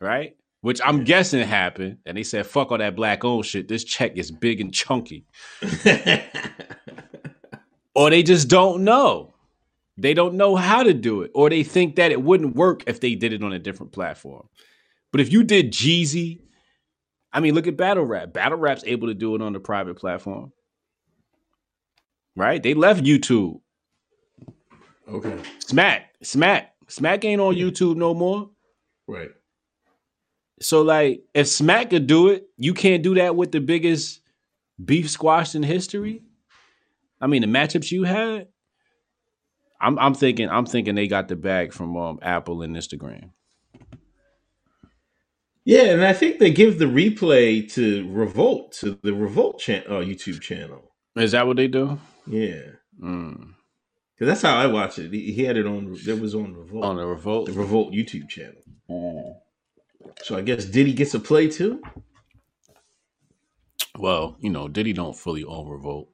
right? 0.00 0.34
Which 0.62 0.80
I'm 0.84 1.04
guessing 1.04 1.46
happened, 1.46 1.98
and 2.04 2.16
they 2.16 2.24
said, 2.24 2.48
"Fuck 2.48 2.72
all 2.72 2.78
that 2.78 2.96
black 2.96 3.24
owned 3.24 3.46
shit. 3.46 3.68
This 3.68 3.84
check 3.84 4.16
is 4.16 4.32
big 4.32 4.60
and 4.60 4.74
chunky." 4.74 5.26
or 7.94 8.10
they 8.10 8.24
just 8.24 8.48
don't 8.48 8.82
know. 8.82 9.32
They 9.96 10.12
don't 10.12 10.34
know 10.34 10.56
how 10.56 10.82
to 10.82 10.92
do 10.92 11.22
it, 11.22 11.30
or 11.36 11.50
they 11.50 11.62
think 11.62 11.94
that 11.96 12.10
it 12.10 12.20
wouldn't 12.20 12.56
work 12.56 12.82
if 12.88 12.98
they 12.98 13.14
did 13.14 13.32
it 13.32 13.44
on 13.44 13.52
a 13.52 13.60
different 13.60 13.92
platform. 13.92 14.48
But 15.16 15.22
if 15.22 15.32
you 15.32 15.44
did 15.44 15.72
Jeezy, 15.72 16.40
I 17.32 17.40
mean, 17.40 17.54
look 17.54 17.66
at 17.66 17.78
Battle 17.78 18.04
Rap. 18.04 18.34
Battle 18.34 18.58
Rap's 18.58 18.84
able 18.84 19.08
to 19.08 19.14
do 19.14 19.34
it 19.34 19.40
on 19.40 19.54
the 19.54 19.58
private 19.58 19.96
platform, 19.96 20.52
right? 22.36 22.62
They 22.62 22.74
left 22.74 23.02
YouTube. 23.02 23.62
Okay. 25.08 25.38
Smack, 25.60 26.12
Smack, 26.22 26.74
Smack 26.88 27.24
ain't 27.24 27.40
on 27.40 27.54
YouTube 27.54 27.96
no 27.96 28.12
more. 28.12 28.50
Right. 29.06 29.30
So, 30.60 30.82
like, 30.82 31.22
if 31.32 31.48
Smack 31.48 31.88
could 31.88 32.06
do 32.06 32.28
it, 32.28 32.44
you 32.58 32.74
can't 32.74 33.02
do 33.02 33.14
that 33.14 33.36
with 33.36 33.52
the 33.52 33.60
biggest 33.60 34.20
beef 34.84 35.08
squash 35.08 35.54
in 35.54 35.62
history. 35.62 36.24
I 37.22 37.26
mean, 37.26 37.40
the 37.40 37.48
matchups 37.48 37.90
you 37.90 38.04
had. 38.04 38.48
I'm, 39.80 39.98
I'm 39.98 40.12
thinking, 40.12 40.50
I'm 40.50 40.66
thinking 40.66 40.94
they 40.94 41.08
got 41.08 41.28
the 41.28 41.36
bag 41.36 41.72
from 41.72 41.96
um, 41.96 42.18
Apple 42.20 42.60
and 42.60 42.76
Instagram. 42.76 43.30
Yeah, 45.68 45.86
and 45.86 46.04
I 46.04 46.12
think 46.12 46.38
they 46.38 46.50
give 46.52 46.78
the 46.78 46.84
replay 46.84 47.68
to 47.74 48.08
Revolt 48.10 48.70
to 48.80 48.98
the 49.02 49.12
Revolt 49.12 49.58
chan- 49.58 49.82
uh, 49.88 49.94
YouTube 49.98 50.40
channel. 50.40 50.92
Is 51.16 51.32
that 51.32 51.46
what 51.46 51.56
they 51.56 51.66
do? 51.66 51.98
Yeah, 52.26 52.60
Mm. 53.02 53.54
because 54.14 54.28
that's 54.28 54.42
how 54.42 54.56
I 54.56 54.66
watch 54.68 54.98
it. 55.00 55.12
He, 55.12 55.32
he 55.32 55.44
had 55.44 55.56
it 55.56 55.66
on. 55.66 55.92
That 56.06 56.20
was 56.20 56.34
on 56.36 56.54
Revolt. 56.54 56.84
On 56.84 56.96
the 56.96 57.04
Revolt. 57.06 57.46
the 57.46 57.52
Revolt 57.52 57.92
YouTube 57.92 58.28
channel. 58.28 59.42
So 60.22 60.36
I 60.38 60.42
guess 60.42 60.64
Diddy 60.66 60.92
gets 60.92 61.14
a 61.14 61.20
play 61.20 61.48
too. 61.48 61.82
Well, 63.98 64.36
you 64.40 64.50
know, 64.50 64.68
Diddy 64.68 64.92
don't 64.92 65.16
fully 65.16 65.42
own 65.44 65.68
Revolt. 65.68 66.08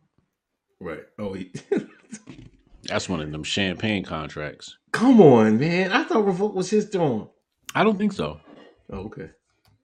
Right. 0.80 1.02
Oh, 1.18 1.34
he, 1.34 1.52
That's 2.84 3.08
one 3.08 3.20
of 3.20 3.30
them 3.30 3.44
champagne 3.44 4.04
contracts. 4.04 4.76
come 4.92 5.20
on, 5.20 5.58
man! 5.58 5.92
I 5.92 6.04
thought 6.04 6.24
Revolt 6.24 6.54
was 6.54 6.70
his 6.70 6.86
throne. 6.88 7.28
I 7.74 7.84
don't 7.84 7.98
think 7.98 8.12
so. 8.12 8.40
Oh, 8.90 8.98
okay. 9.06 9.30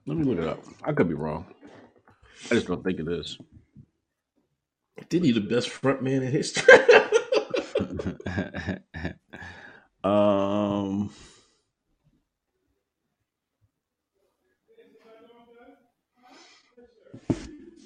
Let 0.09 0.16
me 0.16 0.24
look 0.24 0.38
it 0.38 0.48
up. 0.48 0.64
I 0.82 0.92
could 0.92 1.06
be 1.06 1.12
wrong. 1.12 1.44
I 2.50 2.54
just 2.54 2.66
don't 2.66 2.82
think 2.82 2.98
it 2.98 3.09
is. 3.09 3.36
Did 5.11 5.22
he 5.22 5.32
the 5.32 5.40
best 5.40 5.68
front 5.68 6.02
man 6.02 6.22
in 6.22 6.32
history? 6.32 6.72
um 10.04 11.11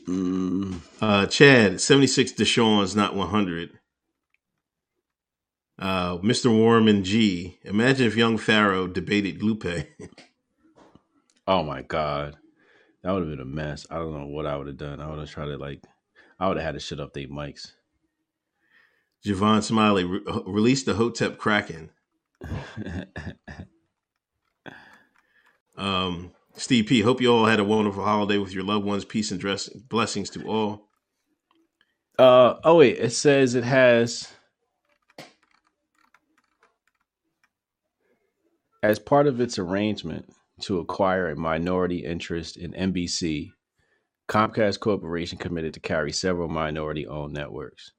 mm, 0.06 0.78
uh, 1.00 1.26
Chad, 1.26 1.80
76 1.80 2.32
Deshaun's 2.32 2.94
not 2.94 3.16
100. 3.16 3.70
Uh, 5.76 6.18
Mr. 6.18 6.56
Warman 6.56 7.02
G, 7.02 7.58
imagine 7.64 8.06
if 8.06 8.14
young 8.14 8.38
Pharaoh 8.38 8.86
debated 8.86 9.42
Lupe. 9.42 9.88
Oh 11.47 11.62
my 11.62 11.82
god, 11.82 12.36
that 13.03 13.11
would 13.12 13.22
have 13.22 13.30
been 13.30 13.40
a 13.40 13.45
mess. 13.45 13.86
I 13.90 13.97
don't 13.97 14.12
know 14.14 14.26
what 14.26 14.47
I 14.47 14.57
would 14.57 14.68
have 14.68 14.76
done. 14.76 15.01
I 15.01 15.11
would 15.11 15.18
have 15.18 15.30
tried 15.30 15.47
to 15.47 15.57
like, 15.57 15.82
I 16.38 16.49
would 16.49 16.57
have 16.57 16.66
had 16.66 16.74
to 16.74 16.80
shut 16.80 17.01
up 17.01 17.12
their 17.14 17.26
mics. 17.28 17.72
Javon 19.26 19.62
Smiley 19.62 20.05
re- 20.05 20.20
released 20.47 20.86
the 20.86 20.95
Hotep 20.95 21.38
Kraken. 21.38 21.90
Um, 25.76 26.32
Steve 26.55 26.86
P. 26.86 27.01
Hope 27.01 27.20
you 27.20 27.32
all 27.32 27.47
had 27.47 27.61
a 27.61 27.64
wonderful 27.64 28.05
holiday 28.05 28.38
with 28.38 28.53
your 28.53 28.64
loved 28.64 28.84
ones. 28.84 29.05
Peace 29.05 29.30
and 29.30 29.40
dress 29.40 29.68
blessings 29.68 30.30
to 30.30 30.47
all. 30.47 30.88
uh 32.18 32.55
oh 32.64 32.76
wait, 32.76 32.99
it 32.99 33.11
says 33.12 33.55
it 33.55 33.64
has 33.64 34.28
as 38.82 38.99
part 38.99 39.26
of 39.26 39.40
its 39.40 39.59
arrangement 39.59 40.28
to 40.62 40.78
acquire 40.80 41.30
a 41.30 41.36
minority 41.36 42.04
interest 42.04 42.56
in 42.56 42.72
NBC. 42.72 43.52
Comcast 44.28 44.80
Corporation 44.80 45.38
committed 45.38 45.74
to 45.74 45.80
carry 45.80 46.12
several 46.12 46.48
minority-owned 46.48 47.32
networks. 47.32 47.92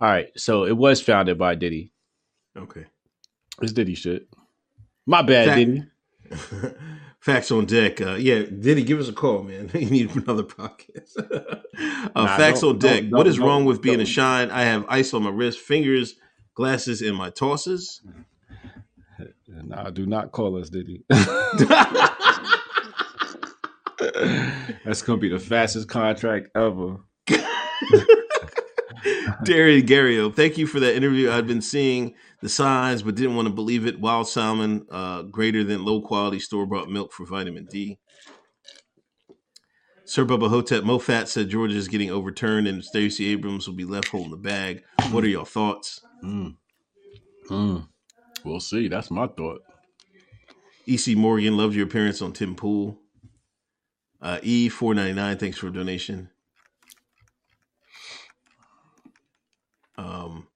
All 0.00 0.08
right, 0.08 0.28
so 0.36 0.64
it 0.64 0.76
was 0.76 1.00
founded 1.00 1.38
by 1.38 1.54
Diddy. 1.54 1.92
Okay. 2.56 2.84
It's 3.62 3.72
Diddy 3.72 3.94
shit. 3.94 4.28
My 5.06 5.22
bad, 5.22 5.48
Fact- 5.48 5.58
Diddy. 5.58 5.84
Facts 7.20 7.50
on 7.50 7.64
deck. 7.64 8.02
Uh, 8.02 8.16
yeah, 8.16 8.42
Diddy, 8.42 8.82
give 8.84 9.00
us 9.00 9.08
a 9.08 9.12
call, 9.14 9.42
man. 9.44 9.70
you 9.74 9.88
need 9.88 10.14
another 10.14 10.42
podcast. 10.42 11.16
uh, 11.18 11.54
Nah, 12.14 12.36
facts 12.36 12.62
on 12.62 12.78
deck. 12.78 13.04
what 13.08 13.26
is 13.26 13.38
wrong 13.38 13.64
with 13.64 13.80
being 13.80 14.00
a 14.00 14.04
shine? 14.04 14.50
I 14.50 14.64
have 14.64 14.84
ice 14.88 15.14
on 15.14 15.22
my 15.22 15.30
wrist, 15.30 15.58
fingers, 15.58 16.16
glasses 16.54 17.00
in 17.00 17.14
my 17.14 17.30
tosses. 17.30 18.02
Nah, 19.62 19.90
do 19.90 20.06
not 20.06 20.32
call 20.32 20.56
us 20.58 20.68
Diddy. 20.68 21.04
That's 24.84 25.02
gonna 25.02 25.18
be 25.18 25.28
the 25.28 25.38
fastest 25.38 25.88
contract 25.88 26.48
ever. 26.56 26.96
Darian 29.44 29.86
Gario, 29.86 30.34
thank 30.34 30.58
you 30.58 30.66
for 30.66 30.80
that 30.80 30.96
interview. 30.96 31.30
I've 31.30 31.46
been 31.46 31.62
seeing 31.62 32.14
the 32.40 32.48
signs, 32.48 33.02
but 33.02 33.14
didn't 33.14 33.36
want 33.36 33.48
to 33.48 33.54
believe 33.54 33.86
it. 33.86 34.00
Wild 34.00 34.28
salmon, 34.28 34.86
uh, 34.90 35.22
greater 35.22 35.62
than 35.64 35.84
low 35.84 36.00
quality 36.00 36.40
store 36.40 36.66
bought 36.66 36.90
milk 36.90 37.12
for 37.12 37.26
vitamin 37.26 37.66
D. 37.66 37.98
Sir 40.06 40.24
Bubba 40.24 40.50
Hotep 40.50 40.84
Mofat 40.84 41.28
said 41.28 41.48
Georgia 41.48 41.76
is 41.76 41.88
getting 41.88 42.10
overturned 42.10 42.68
and 42.68 42.84
Stacey 42.84 43.26
Abrams 43.32 43.66
will 43.66 43.74
be 43.74 43.86
left 43.86 44.08
holding 44.08 44.32
the 44.32 44.36
bag. 44.36 44.82
What 45.10 45.24
are 45.24 45.28
your 45.28 45.46
thoughts? 45.46 46.00
Mm. 46.22 46.56
Mm. 47.48 47.88
We'll 48.44 48.60
see. 48.60 48.88
That's 48.88 49.10
my 49.10 49.26
thought. 49.26 49.62
EC 50.86 51.16
Morgan, 51.16 51.56
loved 51.56 51.74
your 51.74 51.86
appearance 51.86 52.20
on 52.20 52.32
Tim 52.32 52.54
Pool. 52.54 52.98
Uh, 54.20 54.38
E 54.42 54.68
four 54.68 54.94
ninety 54.94 55.14
nine, 55.14 55.38
thanks 55.38 55.58
for 55.58 55.70
donation. 55.70 56.30
Um, 59.96 60.48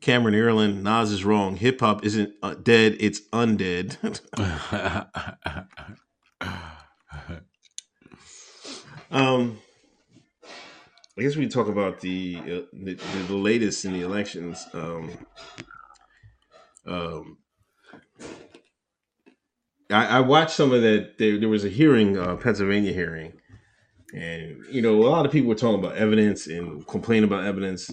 Cameron 0.00 0.34
Ireland, 0.34 0.82
Nas 0.82 1.10
is 1.10 1.24
wrong. 1.24 1.56
Hip 1.56 1.80
hop 1.80 2.04
isn't 2.04 2.34
uh, 2.42 2.54
dead; 2.54 2.96
it's 3.00 3.20
undead. 3.32 3.96
um, 9.10 9.58
I 11.18 11.22
guess 11.22 11.36
we 11.36 11.48
talk 11.48 11.68
about 11.68 12.00
the 12.00 12.38
uh, 12.38 12.60
the, 12.72 12.94
the 13.28 13.34
latest 13.34 13.84
in 13.84 13.92
the 13.92 14.00
elections. 14.00 14.66
Um, 14.72 15.10
um, 16.86 17.38
I, 19.90 20.06
I 20.06 20.20
watched 20.20 20.52
some 20.52 20.72
of 20.72 20.82
that. 20.82 21.18
There, 21.18 21.38
there 21.38 21.48
was 21.48 21.64
a 21.64 21.68
hearing, 21.68 22.18
uh, 22.18 22.36
Pennsylvania 22.36 22.92
hearing, 22.92 23.34
and 24.14 24.64
you 24.70 24.82
know, 24.82 24.96
a 25.02 25.08
lot 25.08 25.26
of 25.26 25.32
people 25.32 25.48
were 25.48 25.54
talking 25.54 25.78
about 25.78 25.96
evidence 25.96 26.46
and 26.46 26.86
complaining 26.86 27.24
about 27.24 27.44
evidence. 27.44 27.90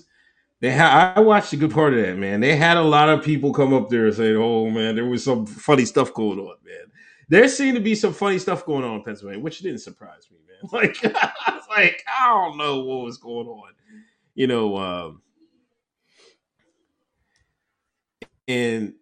They 0.62 0.72
had, 0.72 1.16
I 1.16 1.20
watched 1.22 1.54
a 1.54 1.58
good 1.58 1.72
part 1.72 1.94
of 1.94 2.02
that, 2.02 2.18
man. 2.18 2.42
They 2.42 2.56
had 2.56 2.76
a 2.78 2.82
lot 2.84 3.08
of 3.08 3.24
people 3.24 3.54
come 3.54 3.74
up 3.74 3.90
there 3.90 4.08
and 4.08 4.16
say, 4.16 4.34
"Oh 4.34 4.70
man, 4.70 4.96
there 4.96 5.06
was 5.06 5.24
some 5.24 5.46
funny 5.46 5.86
stuff 5.86 6.14
going 6.14 6.40
on, 6.40 6.56
man." 6.66 6.86
There 7.30 7.48
seemed 7.48 7.78
to 7.78 7.84
be 7.84 7.96
some 7.96 8.14
funny 8.14 8.40
stuff 8.40 8.66
going 8.66 8.84
on 8.84 8.96
in 8.96 9.04
Pennsylvania, 9.04 9.44
which 9.44 9.60
didn't 9.60 9.80
surprise 9.80 10.28
me, 10.32 10.38
man. 10.38 10.46
Like, 10.74 10.98
I 11.04 11.32
was 11.56 11.64
like, 11.70 12.04
I 12.08 12.28
don't 12.28 12.58
know 12.58 12.82
what 12.82 13.06
was 13.06 13.18
going 13.18 13.48
on, 13.48 13.72
you 14.36 14.48
know. 14.48 14.78
Um, 14.78 15.22
and 18.50 18.94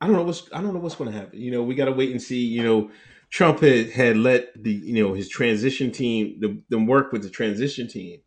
I 0.00 0.06
don't 0.06 0.16
know 0.16 0.22
what's 0.22 0.48
I 0.52 0.60
don't 0.60 0.72
know 0.72 0.80
what's 0.80 0.96
going 0.96 1.12
to 1.12 1.16
happen. 1.16 1.38
You 1.38 1.52
know, 1.52 1.62
we 1.62 1.74
got 1.74 1.84
to 1.84 1.92
wait 1.92 2.10
and 2.10 2.22
see. 2.22 2.44
You 2.44 2.62
know, 2.62 2.90
Trump 3.30 3.60
had 3.60 3.90
had 3.90 4.16
let 4.16 4.50
the 4.60 4.72
you 4.72 5.04
know 5.04 5.12
his 5.12 5.28
transition 5.28 5.92
team 5.92 6.38
the, 6.40 6.60
them 6.70 6.86
work 6.86 7.12
with 7.12 7.22
the 7.22 7.30
transition 7.30 7.86
team, 7.86 8.20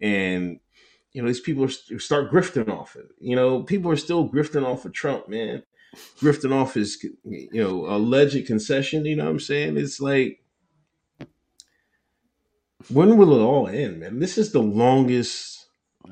and 0.00 0.58
you 1.12 1.22
know 1.22 1.28
these 1.28 1.40
people 1.40 1.64
are, 1.64 1.98
start 1.98 2.32
grifting 2.32 2.68
off 2.68 2.96
it. 2.96 3.06
You 3.20 3.36
know, 3.36 3.62
people 3.62 3.90
are 3.92 3.96
still 3.96 4.28
grifting 4.28 4.66
off 4.66 4.84
of 4.84 4.92
Trump, 4.92 5.28
man, 5.28 5.62
grifting 6.20 6.52
off 6.52 6.74
his 6.74 7.02
you 7.24 7.48
know 7.62 7.86
alleged 7.86 8.46
concession. 8.46 9.06
You 9.06 9.16
know 9.16 9.24
what 9.24 9.30
I'm 9.30 9.40
saying? 9.40 9.78
It's 9.78 10.00
like. 10.00 10.40
When 12.88 13.16
will 13.16 13.32
it 13.34 13.40
all 13.40 13.68
end, 13.68 14.00
man? 14.00 14.18
This 14.18 14.36
is 14.36 14.50
the 14.50 14.60
longest 14.60 15.61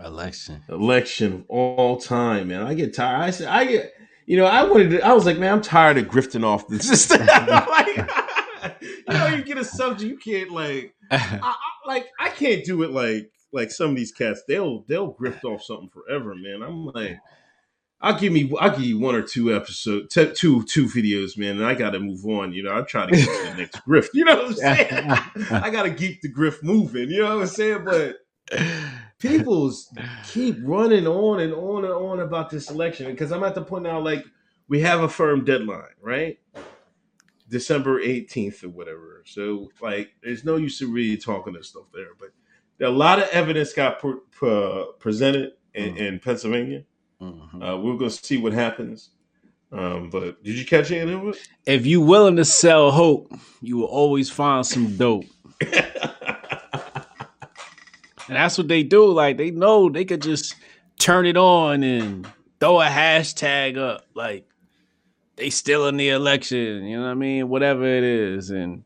Election. 0.05 0.63
election 0.69 1.33
of 1.33 1.45
all 1.49 1.97
time, 1.99 2.49
man. 2.49 2.63
I 2.63 2.75
get 2.75 2.95
tired. 2.95 3.21
I 3.21 3.31
said, 3.31 3.49
I 3.49 3.65
get, 3.65 3.93
you 4.27 4.37
know, 4.37 4.47
I 4.47 4.63
wanted 4.65 4.91
to, 4.91 5.01
I 5.03 5.13
was 5.13 5.27
like, 5.27 5.39
man, 5.39 5.53
I'm 5.55 5.63
tired 5.63 5.99
of 5.99 6.07
grifting 6.07 6.45
off 6.45 6.69
the 6.69 6.79
system. 6.79 7.27
like, 7.27 8.81
you 8.81 9.15
know, 9.15 9.27
you 9.27 9.43
get 9.43 9.59
a 9.59 9.65
subject, 9.65 10.11
you 10.11 10.17
can't 10.17 10.51
like, 10.53 10.95
I, 11.11 11.41
I, 11.43 11.55
like, 11.87 12.09
I 12.19 12.29
can't 12.29 12.65
do 12.65 12.83
it 12.83 12.91
like, 12.91 13.31
like 13.53 13.71
some 13.71 13.91
of 13.91 13.97
these 13.97 14.13
cats. 14.13 14.43
They'll, 14.47 14.85
they'll 14.89 15.13
grift 15.13 15.45
off 15.45 15.63
something 15.63 15.89
forever, 15.89 16.35
man. 16.35 16.63
I'm 16.63 16.87
like, 16.87 17.19
I'll 18.01 18.19
give 18.19 18.33
me, 18.33 18.51
I'll 18.59 18.71
give 18.71 18.81
you 18.81 18.99
one 18.99 19.15
or 19.15 19.23
two 19.23 19.55
episodes, 19.55 20.15
t- 20.15 20.33
two, 20.33 20.65
two 20.65 20.87
videos, 20.87 21.37
man, 21.37 21.57
and 21.57 21.67
I 21.67 21.75
got 21.75 21.91
to 21.91 22.01
move 22.01 22.25
on. 22.25 22.53
You 22.53 22.63
know, 22.63 22.73
I'm 22.73 22.87
trying 22.87 23.09
to 23.09 23.17
get 23.17 23.27
to 23.27 23.51
the 23.51 23.57
next 23.59 23.81
grift. 23.87 24.09
You 24.15 24.25
know 24.25 24.37
what 24.37 24.47
I'm 24.47 24.55
saying? 24.55 25.11
I 25.51 25.69
got 25.69 25.83
to 25.83 25.93
keep 25.93 26.23
the 26.23 26.33
grift 26.33 26.63
moving. 26.63 27.11
You 27.11 27.23
know 27.23 27.37
what 27.37 27.43
I'm 27.43 27.49
saying? 27.49 27.85
But 27.85 28.17
people's 29.21 29.93
keep 30.27 30.57
running 30.63 31.07
on 31.07 31.41
and 31.41 31.55
on 31.55 31.85
and 31.85 31.95
on 31.95 32.21
about 32.21 32.51
this 32.51 32.71
election 32.71 33.11
because 33.13 33.31
I'm 33.31 33.45
at 33.45 33.55
the 33.55 33.63
point 33.63 33.85
now, 33.85 34.01
like 34.01 34.25
we 34.69 34.81
have 34.81 35.03
a 35.03 35.09
firm 35.09 35.45
deadline, 35.45 35.95
right? 36.03 36.39
December 37.49 38.01
18th 38.01 38.65
or 38.65 38.69
whatever. 38.71 39.23
So 39.27 39.71
like, 39.81 40.11
there's 40.23 40.45
no 40.45 40.57
use 40.57 40.81
of 40.81 40.91
really 40.91 41.17
talking 41.17 41.53
this 41.53 41.69
stuff 41.69 41.87
there. 41.95 42.09
But 42.19 42.31
a 42.87 42.91
lot 42.91 43.19
of 43.21 43.29
evidence 43.29 43.73
got 43.73 44.01
pre- 44.01 44.21
pre- 44.31 44.87
presented 44.99 45.53
in, 45.75 45.97
in 45.97 46.19
Pennsylvania. 46.19 46.85
Mhm. 47.21 47.63
Uh, 47.63 47.79
we're 47.79 47.97
gonna 47.97 48.11
see 48.11 48.39
what 48.39 48.53
happens. 48.53 49.11
Um, 49.73 50.11
but 50.11 50.43
did 50.43 50.59
you 50.59 50.65
catch 50.65 50.91
any 50.91 51.13
of 51.13 51.29
it? 51.29 51.37
If 51.67 51.87
you're 51.87 52.05
willing 52.05 52.37
to 52.37 52.45
sell 52.45 52.91
hope, 52.91 53.33
you 53.61 53.77
will 53.77 53.85
always 53.85 54.31
find 54.31 54.67
some 54.67 54.97
dope. 54.97 55.27
And 58.31 58.37
that's 58.37 58.57
what 58.57 58.69
they 58.69 58.85
do. 58.85 59.11
Like 59.11 59.39
they 59.39 59.51
know 59.51 59.89
they 59.89 60.05
could 60.05 60.23
just 60.23 60.55
turn 61.01 61.27
it 61.27 61.37
on 61.37 61.83
and 61.83 62.29
throw 62.61 62.81
a 62.81 62.87
hashtag 62.87 63.77
up. 63.77 64.07
Like 64.15 64.47
they 65.35 65.51
still 65.51 65.89
in 65.89 65.97
the 65.97 66.11
election. 66.11 66.85
You 66.85 66.99
know 66.99 67.07
what 67.07 67.11
I 67.11 67.15
mean? 67.15 67.49
Whatever 67.49 67.85
it 67.85 68.05
is. 68.05 68.51
And 68.51 68.85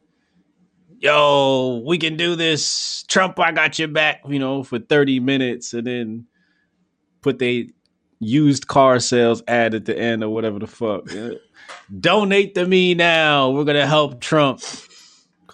yo, 0.98 1.82
we 1.86 1.98
can 1.98 2.16
do 2.16 2.36
this. 2.36 3.02
Trump, 3.06 3.38
I 3.38 3.52
got 3.52 3.78
your 3.78 3.88
back, 3.88 4.22
you 4.26 4.38
know, 4.38 4.62
for 4.62 4.78
30 4.78 5.20
minutes 5.20 5.74
and 5.74 5.86
then 5.86 6.26
put 7.20 7.38
they 7.38 7.68
used 8.20 8.66
car 8.66 8.98
sales 8.98 9.42
ad 9.46 9.74
at 9.74 9.84
the 9.84 9.98
end 9.98 10.24
or 10.24 10.30
whatever 10.30 10.58
the 10.58 10.66
fuck. 10.66 11.04
Donate 12.00 12.54
to 12.54 12.66
me 12.66 12.94
now. 12.94 13.50
We're 13.50 13.64
gonna 13.64 13.86
help 13.86 14.22
Trump. 14.22 14.62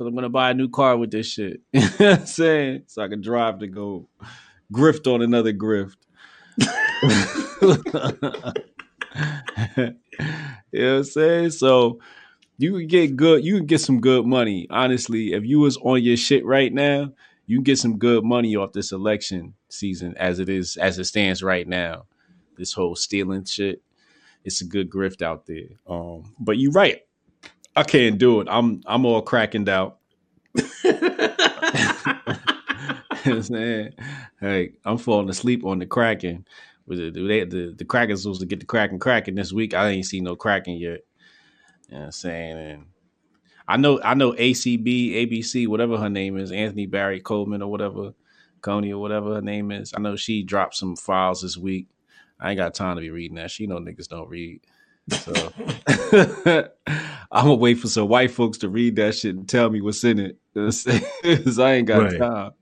Cause 0.00 0.06
I'm 0.06 0.14
gonna 0.14 0.30
buy 0.30 0.52
a 0.52 0.54
new 0.54 0.70
car 0.70 0.96
with 0.96 1.10
this 1.10 1.30
shit. 1.30 1.60
you 1.74 1.82
know 1.82 1.88
what 1.98 2.20
I'm 2.20 2.26
saying? 2.26 2.84
So 2.86 3.02
I 3.02 3.08
can 3.08 3.20
drive 3.20 3.58
to 3.58 3.66
go 3.66 4.08
grift 4.72 5.06
on 5.06 5.20
another 5.20 5.52
grift. 5.52 5.96
you 9.76 9.92
know 10.72 10.94
what 10.94 10.96
I'm 10.96 11.04
saying? 11.04 11.50
So 11.50 12.00
you 12.56 12.78
can 12.78 12.86
get 12.86 13.14
good, 13.14 13.44
you 13.44 13.58
can 13.58 13.66
get 13.66 13.82
some 13.82 14.00
good 14.00 14.24
money. 14.24 14.66
Honestly, 14.70 15.34
if 15.34 15.44
you 15.44 15.60
was 15.60 15.76
on 15.76 16.02
your 16.02 16.16
shit 16.16 16.46
right 16.46 16.72
now, 16.72 17.12
you 17.44 17.58
can 17.58 17.64
get 17.64 17.78
some 17.78 17.98
good 17.98 18.24
money 18.24 18.56
off 18.56 18.72
this 18.72 18.92
election 18.92 19.52
season 19.68 20.14
as 20.16 20.38
it 20.38 20.48
is 20.48 20.78
as 20.78 20.98
it 20.98 21.04
stands 21.04 21.42
right 21.42 21.68
now. 21.68 22.06
This 22.56 22.72
whole 22.72 22.96
stealing 22.96 23.44
shit. 23.44 23.82
It's 24.46 24.62
a 24.62 24.64
good 24.64 24.88
grift 24.88 25.20
out 25.20 25.44
there. 25.44 25.68
Um, 25.86 26.34
but 26.40 26.56
you're 26.56 26.72
right. 26.72 27.02
I 27.76 27.82
can't 27.84 28.18
do 28.18 28.40
it. 28.40 28.48
I'm 28.50 28.82
I'm 28.86 29.06
all 29.06 29.22
cracking 29.22 29.68
out. 29.68 29.98
I'm 30.56 30.62
hey, 34.40 34.72
I'm 34.84 34.98
falling 34.98 35.28
asleep 35.28 35.64
on 35.64 35.78
the 35.78 35.86
Kraken. 35.86 36.46
Was 36.86 36.98
it 36.98 37.14
they, 37.14 37.44
the 37.44 37.74
the 37.76 37.84
Kraken 37.84 38.16
supposed 38.16 38.40
to 38.40 38.46
get 38.46 38.60
the 38.60 38.66
Kraken 38.66 38.98
cracking 38.98 39.34
this 39.34 39.52
week? 39.52 39.74
I 39.74 39.90
ain't 39.90 40.06
seen 40.06 40.24
no 40.24 40.36
Kraken 40.36 40.74
yet. 40.74 41.00
You 41.88 41.94
know 41.94 41.98
what 42.00 42.04
I'm 42.06 42.12
saying, 42.12 42.58
and 42.58 42.86
I 43.68 43.76
know 43.76 44.00
I 44.02 44.14
know 44.14 44.32
ACB, 44.32 45.14
ABC, 45.14 45.68
whatever 45.68 45.96
her 45.96 46.08
name 46.10 46.36
is, 46.36 46.50
Anthony 46.50 46.86
Barry 46.86 47.20
Coleman 47.20 47.62
or 47.62 47.70
whatever, 47.70 48.14
Coney 48.62 48.92
or 48.92 49.00
whatever 49.00 49.34
her 49.34 49.42
name 49.42 49.70
is. 49.70 49.92
I 49.96 50.00
know 50.00 50.16
she 50.16 50.42
dropped 50.42 50.74
some 50.74 50.96
files 50.96 51.42
this 51.42 51.56
week. 51.56 51.88
I 52.40 52.50
ain't 52.50 52.58
got 52.58 52.74
time 52.74 52.96
to 52.96 53.02
be 53.02 53.10
reading 53.10 53.36
that. 53.36 53.50
She 53.50 53.66
know 53.66 53.78
niggas 53.78 54.08
don't 54.08 54.28
read. 54.28 54.60
So 55.10 55.54
I'm 57.32 57.44
gonna 57.44 57.54
wait 57.54 57.74
for 57.78 57.88
some 57.88 58.08
white 58.08 58.30
folks 58.30 58.58
to 58.58 58.68
read 58.68 58.96
that 58.96 59.14
shit 59.14 59.34
and 59.34 59.48
tell 59.48 59.70
me 59.70 59.80
what's 59.80 60.04
in 60.04 60.18
it. 60.18 60.36
Cause 60.54 61.58
I 61.58 61.74
ain't 61.74 61.86
got 61.88 61.98
Right. 61.98 62.18
time. 62.18 62.52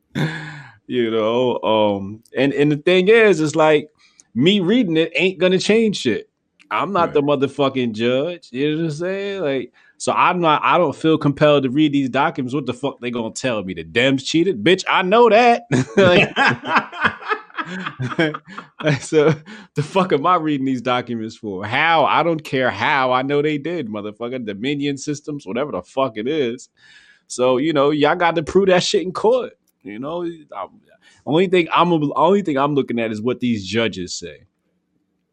You 0.86 1.10
know, 1.10 1.58
um, 1.62 2.22
and 2.36 2.52
and 2.54 2.72
the 2.72 2.76
thing 2.78 3.08
is, 3.08 3.40
it's 3.40 3.54
like 3.56 3.88
me 4.34 4.60
reading 4.60 4.96
it 4.96 5.12
ain't 5.14 5.38
gonna 5.38 5.58
change 5.58 5.98
shit. 5.98 6.30
I'm 6.70 6.92
not 6.92 7.08
Right. 7.08 7.14
the 7.14 7.22
motherfucking 7.22 7.92
judge. 7.92 8.48
You 8.52 8.70
know 8.72 8.76
what 8.76 8.84
I'm 8.84 8.90
saying? 8.92 9.42
Like, 9.42 9.72
so 9.96 10.12
I'm 10.12 10.40
not. 10.40 10.60
I 10.64 10.76
don't 10.78 10.94
feel 10.96 11.18
compelled 11.18 11.64
to 11.64 11.70
read 11.70 11.92
these 11.92 12.08
documents. 12.10 12.54
What 12.54 12.66
the 12.66 12.74
fuck 12.74 13.00
they 13.00 13.10
gonna 13.10 13.32
tell 13.32 13.62
me? 13.64 13.74
The 13.74 13.84
Dems 13.84 14.24
cheated, 14.24 14.62
bitch. 14.64 14.84
I 14.88 15.02
know 15.02 15.28
that. 15.28 15.62
Like, 15.96 16.28
so 19.00 19.34
the 19.74 19.82
fuck 19.82 20.12
am 20.12 20.26
I 20.26 20.36
reading 20.36 20.66
these 20.66 20.82
documents 20.82 21.36
for? 21.36 21.64
How? 21.66 22.04
I 22.04 22.22
don't 22.22 22.42
care 22.42 22.70
how. 22.70 23.12
I 23.12 23.22
know 23.22 23.42
they 23.42 23.58
did, 23.58 23.88
motherfucker. 23.88 24.44
Dominion 24.44 24.96
systems, 24.98 25.46
whatever 25.46 25.72
the 25.72 25.82
fuck 25.82 26.16
it 26.16 26.26
is. 26.28 26.68
So 27.26 27.56
you 27.58 27.72
know, 27.72 27.90
y'all 27.90 28.16
got 28.16 28.36
to 28.36 28.42
prove 28.42 28.68
that 28.68 28.82
shit 28.82 29.02
in 29.02 29.12
court. 29.12 29.52
You 29.82 29.98
know, 29.98 30.22
I'm- 30.24 30.80
only 31.26 31.46
thing 31.46 31.68
I'm 31.74 31.92
only 32.16 32.42
thing 32.42 32.56
I'm 32.56 32.74
looking 32.74 32.98
at 32.98 33.12
is 33.12 33.20
what 33.20 33.40
these 33.40 33.66
judges 33.66 34.14
say. 34.14 34.44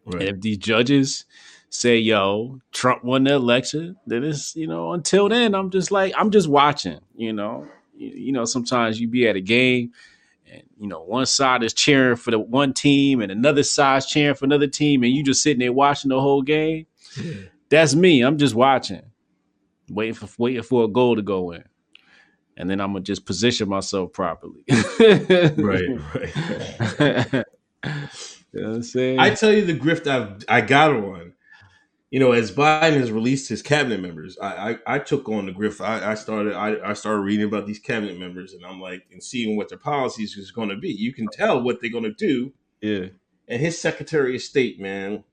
And 0.05 0.21
if 0.23 0.41
these 0.41 0.57
judges 0.57 1.25
say, 1.69 1.97
"Yo, 1.97 2.59
Trump 2.73 3.03
won 3.03 3.23
the 3.23 3.33
election," 3.33 3.95
then 4.05 4.23
it's 4.25 4.55
you 4.55 4.67
know. 4.67 4.91
Until 4.93 5.29
then, 5.29 5.55
I'm 5.55 5.69
just 5.69 5.91
like 5.91 6.13
I'm 6.17 6.31
just 6.31 6.47
watching. 6.49 6.99
You 7.15 7.33
know, 7.33 7.67
you, 7.95 8.09
you 8.09 8.31
know. 8.33 8.45
Sometimes 8.45 8.99
you 8.99 9.07
be 9.07 9.27
at 9.27 9.35
a 9.37 9.41
game, 9.41 9.93
and 10.51 10.63
you 10.77 10.87
know 10.87 11.03
one 11.03 11.25
side 11.25 11.63
is 11.63 11.73
cheering 11.73 12.15
for 12.15 12.31
the 12.31 12.39
one 12.39 12.73
team, 12.73 13.21
and 13.21 13.31
another 13.31 13.63
side's 13.63 14.05
cheering 14.05 14.35
for 14.35 14.45
another 14.45 14.67
team, 14.67 15.03
and 15.03 15.11
you 15.11 15.23
just 15.23 15.43
sitting 15.43 15.59
there 15.59 15.73
watching 15.73 16.09
the 16.09 16.19
whole 16.19 16.41
game. 16.41 16.85
That's 17.69 17.95
me. 17.95 18.21
I'm 18.21 18.37
just 18.37 18.55
watching, 18.55 19.03
waiting 19.89 20.13
for 20.13 20.29
waiting 20.37 20.63
for 20.63 20.83
a 20.83 20.87
goal 20.87 21.15
to 21.15 21.21
go 21.21 21.51
in, 21.51 21.63
and 22.57 22.69
then 22.69 22.79
I'm 22.79 22.93
gonna 22.93 23.03
just 23.03 23.25
position 23.25 23.69
myself 23.69 24.13
properly. 24.13 24.63
right, 24.69 25.89
right. 26.15 27.45
You 28.55 28.61
know 28.61 28.69
what 28.69 28.75
I'm 28.77 28.83
saying? 28.83 29.19
I 29.19 29.35
tell 29.35 29.51
you 29.51 29.65
the 29.65 29.77
grift 29.77 30.07
I've 30.07 30.43
I 30.47 30.61
got 30.61 30.91
on. 30.91 31.33
You 32.11 32.19
know, 32.19 32.31
as 32.31 32.51
Biden 32.51 32.93
has 32.97 33.11
released 33.11 33.49
his 33.49 33.61
cabinet 33.61 33.99
members, 33.99 34.37
I 34.39 34.79
I, 34.87 34.95
I 34.95 34.99
took 34.99 35.27
on 35.27 35.47
the 35.47 35.51
grift. 35.51 35.81
I, 35.83 36.11
I 36.11 36.15
started 36.15 36.53
I, 36.53 36.77
I 36.91 36.93
started 36.93 37.21
reading 37.21 37.45
about 37.47 37.65
these 37.67 37.79
cabinet 37.79 38.17
members, 38.19 38.53
and 38.53 38.65
I'm 38.65 38.79
like, 38.79 39.05
and 39.11 39.21
seeing 39.23 39.57
what 39.57 39.69
their 39.69 39.77
policies 39.79 40.37
is 40.37 40.51
going 40.51 40.69
to 40.69 40.77
be. 40.77 40.89
You 40.91 41.13
can 41.13 41.27
tell 41.29 41.61
what 41.61 41.81
they're 41.81 41.91
going 41.91 42.03
to 42.05 42.13
do. 42.13 42.53
yeah. 42.81 43.07
And 43.47 43.61
his 43.61 43.79
Secretary 43.79 44.35
of 44.35 44.41
State, 44.41 44.79
man, 44.79 45.23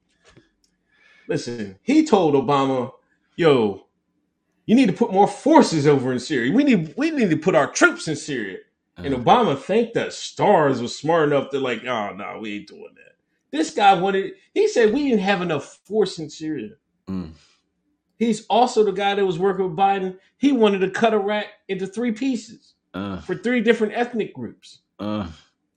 listen, 1.28 1.78
he 1.82 2.04
told 2.06 2.34
Obama, 2.34 2.92
"Yo, 3.36 3.86
you 4.66 4.74
need 4.74 4.86
to 4.88 4.92
put 4.92 5.12
more 5.12 5.28
forces 5.28 5.86
over 5.86 6.12
in 6.12 6.18
Syria. 6.20 6.52
We 6.52 6.64
need 6.64 6.94
we 6.96 7.10
need 7.10 7.30
to 7.30 7.36
put 7.36 7.54
our 7.54 7.70
troops 7.70 8.08
in 8.08 8.16
Syria." 8.16 8.58
And 9.02 9.14
Uh-huh. 9.14 9.22
Obama 9.24 9.58
thanked 9.58 9.94
that 9.94 10.12
stars 10.12 10.80
was 10.82 10.96
smart 10.98 11.28
enough 11.32 11.50
to 11.50 11.60
like, 11.60 11.84
oh 11.84 12.14
no, 12.14 12.38
we 12.40 12.56
ain't 12.56 12.68
doing 12.68 12.94
that. 12.94 13.01
This 13.52 13.70
guy 13.70 13.94
wanted. 13.94 14.32
He 14.54 14.66
said 14.68 14.92
we 14.92 15.04
didn't 15.08 15.20
have 15.20 15.42
enough 15.42 15.78
force 15.84 16.18
in 16.18 16.28
Syria. 16.30 16.70
Mm. 17.08 17.32
He's 18.18 18.46
also 18.46 18.84
the 18.84 18.92
guy 18.92 19.14
that 19.14 19.26
was 19.26 19.38
working 19.38 19.66
with 19.68 19.76
Biden. 19.76 20.16
He 20.38 20.52
wanted 20.52 20.78
to 20.80 20.90
cut 20.90 21.12
Iraq 21.12 21.46
into 21.68 21.86
three 21.86 22.12
pieces 22.12 22.74
Uh, 22.94 23.20
for 23.20 23.34
three 23.34 23.60
different 23.60 23.92
ethnic 23.94 24.32
groups. 24.34 24.80
uh, 24.98 25.28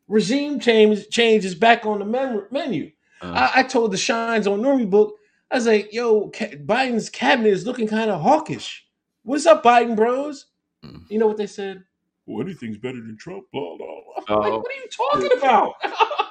Regime 0.07 0.59
change 0.59 1.09
change 1.09 1.43
is 1.45 1.55
back 1.55 1.85
on 1.85 1.99
the 1.99 2.05
men- 2.05 2.45
menu. 2.51 2.91
uh. 3.21 3.49
I, 3.55 3.59
I 3.59 3.63
told 3.63 3.91
the 3.91 3.97
Shines 3.97 4.45
on 4.47 4.61
Normie 4.61 4.89
book. 4.89 5.15
I 5.51 5.55
was 5.55 5.65
like, 5.67 5.91
yo, 5.93 6.29
Ca- 6.29 6.55
Biden's 6.57 7.09
cabinet 7.09 7.49
is 7.49 7.65
looking 7.65 7.87
kind 7.87 8.09
of 8.11 8.21
hawkish. 8.21 8.85
What's 9.23 9.45
up, 9.47 9.63
Biden 9.63 9.95
bros? 9.95 10.45
Mm. 10.83 11.03
You 11.09 11.17
know 11.19 11.27
what 11.27 11.37
they 11.37 11.47
said? 11.47 11.83
Well, 12.27 12.43
anything's 12.45 12.77
better 12.77 12.97
than 13.01 13.17
Trump. 13.17 13.45
Blah, 13.51 13.77
blah, 13.77 13.87
blah. 14.25 14.37
Like, 14.37 14.51
Oh. 14.53 14.57
what 14.59 14.71
are 14.71 14.79
you 14.79 14.87
talking 15.29 15.37
about? 15.39 15.73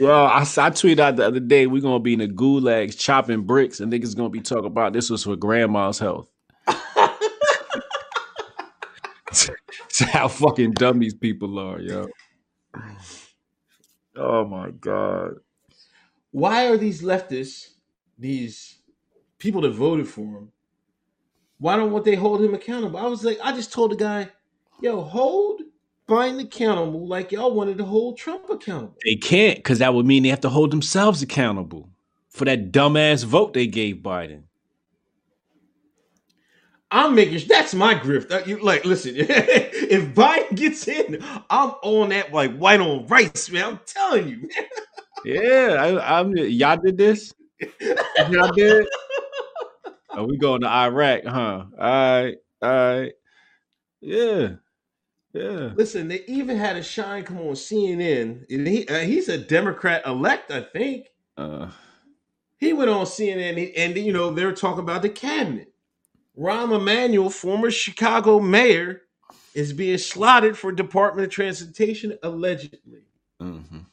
Well, 0.00 0.26
I 0.26 0.42
tweeted 0.42 1.00
out 1.00 1.16
the 1.16 1.26
other 1.26 1.40
day 1.40 1.66
we're 1.66 1.82
gonna 1.82 2.00
be 2.00 2.14
in 2.14 2.20
the 2.20 2.28
gulags 2.28 2.98
chopping 2.98 3.42
bricks, 3.42 3.80
and 3.80 3.92
niggas 3.92 4.16
gonna 4.16 4.28
be 4.30 4.40
talking 4.40 4.66
about 4.66 4.92
this 4.92 5.10
was 5.10 5.24
for 5.24 5.36
grandma's 5.36 5.98
health. 5.98 6.28
How 10.12 10.28
fucking 10.28 10.72
dumb 10.72 10.98
these 10.98 11.14
people 11.14 11.58
are, 11.58 11.80
yo. 11.80 12.08
Oh 14.16 14.44
my 14.44 14.70
god. 14.70 15.34
why 16.30 16.66
are 16.66 16.76
these 16.76 17.02
leftists, 17.02 17.70
these 18.18 18.78
people 19.38 19.60
that 19.62 19.70
voted 19.70 20.08
for 20.08 20.22
him, 20.22 20.52
why 21.58 21.76
don't 21.76 21.92
want 21.92 22.04
they 22.04 22.14
hold 22.16 22.42
him 22.42 22.54
accountable? 22.54 22.98
I 22.98 23.06
was 23.06 23.24
like, 23.24 23.38
I 23.42 23.52
just 23.52 23.72
told 23.72 23.92
the 23.92 23.96
guy, 23.96 24.30
yo, 24.80 25.00
hold 25.02 25.60
Biden 26.08 26.42
accountable 26.42 27.06
like 27.06 27.32
y'all 27.32 27.54
wanted 27.54 27.78
to 27.78 27.84
hold 27.84 28.18
Trump 28.18 28.50
accountable. 28.50 28.96
They 29.04 29.16
can't, 29.16 29.56
because 29.56 29.78
that 29.78 29.94
would 29.94 30.06
mean 30.06 30.22
they 30.22 30.28
have 30.28 30.40
to 30.40 30.48
hold 30.48 30.70
themselves 30.70 31.22
accountable 31.22 31.88
for 32.28 32.44
that 32.44 32.72
dumbass 32.72 33.24
vote 33.24 33.52
they 33.52 33.66
gave 33.66 33.96
Biden. 33.96 34.44
I'm 36.90 37.14
making 37.14 37.48
that's 37.48 37.72
my 37.74 37.94
grift. 37.94 38.30
Uh, 38.30 38.42
You 38.44 38.58
like 38.58 38.84
listen, 38.84 39.14
if 39.18 40.14
Biden 40.14 40.54
gets 40.54 40.86
in, 40.86 41.22
I'm 41.48 41.70
on 41.82 42.10
that 42.10 42.32
like 42.32 42.54
white 42.56 42.80
on 42.80 43.06
rice, 43.06 43.50
man. 43.50 43.64
I'm 43.64 43.80
telling 43.86 44.28
you. 44.28 44.48
Yeah, 45.24 45.76
I, 45.78 46.18
I'm. 46.18 46.36
Y'all 46.36 46.76
did 46.78 46.98
this. 46.98 47.32
Y'all 48.28 48.52
did. 48.52 48.88
Oh, 50.10 50.24
we 50.24 50.36
going 50.36 50.62
to 50.62 50.66
Iraq, 50.66 51.22
huh? 51.24 51.64
All 51.78 52.22
right, 52.22 52.36
all 52.60 52.70
right. 52.70 53.12
Yeah, 54.00 54.48
yeah. 55.32 55.70
Listen, 55.76 56.08
they 56.08 56.24
even 56.26 56.56
had 56.56 56.76
a 56.76 56.82
shine 56.82 57.24
come 57.24 57.38
on 57.38 57.54
CNN, 57.54 58.44
and 58.50 58.66
he 58.66 58.86
uh, 58.88 59.00
he's 59.00 59.28
a 59.28 59.38
Democrat 59.38 60.02
elect, 60.06 60.50
I 60.50 60.60
think. 60.62 61.08
Uh, 61.36 61.70
He 62.58 62.72
went 62.72 62.90
on 62.90 63.06
CNN, 63.06 63.72
and, 63.76 63.96
you 63.96 64.12
know 64.12 64.30
they 64.32 64.44
were 64.44 64.52
talking 64.52 64.80
about 64.84 65.02
the 65.02 65.08
cabinet. 65.10 65.72
Rahm 66.38 66.74
Emanuel, 66.74 67.30
former 67.30 67.70
Chicago 67.70 68.40
mayor, 68.40 69.02
is 69.54 69.72
being 69.72 69.98
slotted 69.98 70.56
for 70.56 70.72
Department 70.72 71.26
of 71.26 71.32
Transportation 71.32 72.18
allegedly. 72.22 73.02
mhm. 73.40 73.86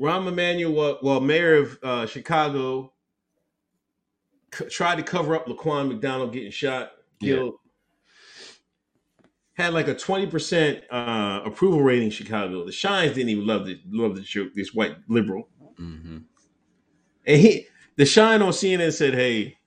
Rahm 0.00 0.28
Emanuel, 0.28 0.98
well, 1.02 1.20
mayor 1.20 1.54
of 1.56 1.78
uh, 1.82 2.06
Chicago, 2.06 2.92
c- 4.54 4.66
tried 4.66 4.96
to 4.96 5.02
cover 5.02 5.34
up 5.36 5.46
Laquan 5.46 5.88
McDonald 5.88 6.32
getting 6.32 6.50
shot, 6.52 6.92
Yeah. 7.20 7.50
Had 9.58 9.74
like 9.74 9.88
a 9.88 9.94
twenty 9.94 10.26
percent 10.26 10.84
uh, 10.90 11.40
approval 11.44 11.82
rating. 11.82 12.04
in 12.04 12.10
Chicago. 12.10 12.64
The 12.64 12.72
Shines 12.72 13.14
didn't 13.14 13.28
even 13.30 13.46
love 13.46 13.66
the 13.66 13.78
love 13.90 14.14
the 14.14 14.22
joke. 14.22 14.54
This 14.54 14.72
white 14.72 14.96
liberal, 15.08 15.48
Mhm. 15.78 16.22
and 17.26 17.40
he 17.40 17.66
the 17.96 18.06
Shine 18.06 18.40
on 18.40 18.52
CNN 18.52 18.92
said, 18.92 19.14
"Hey, 19.14 19.58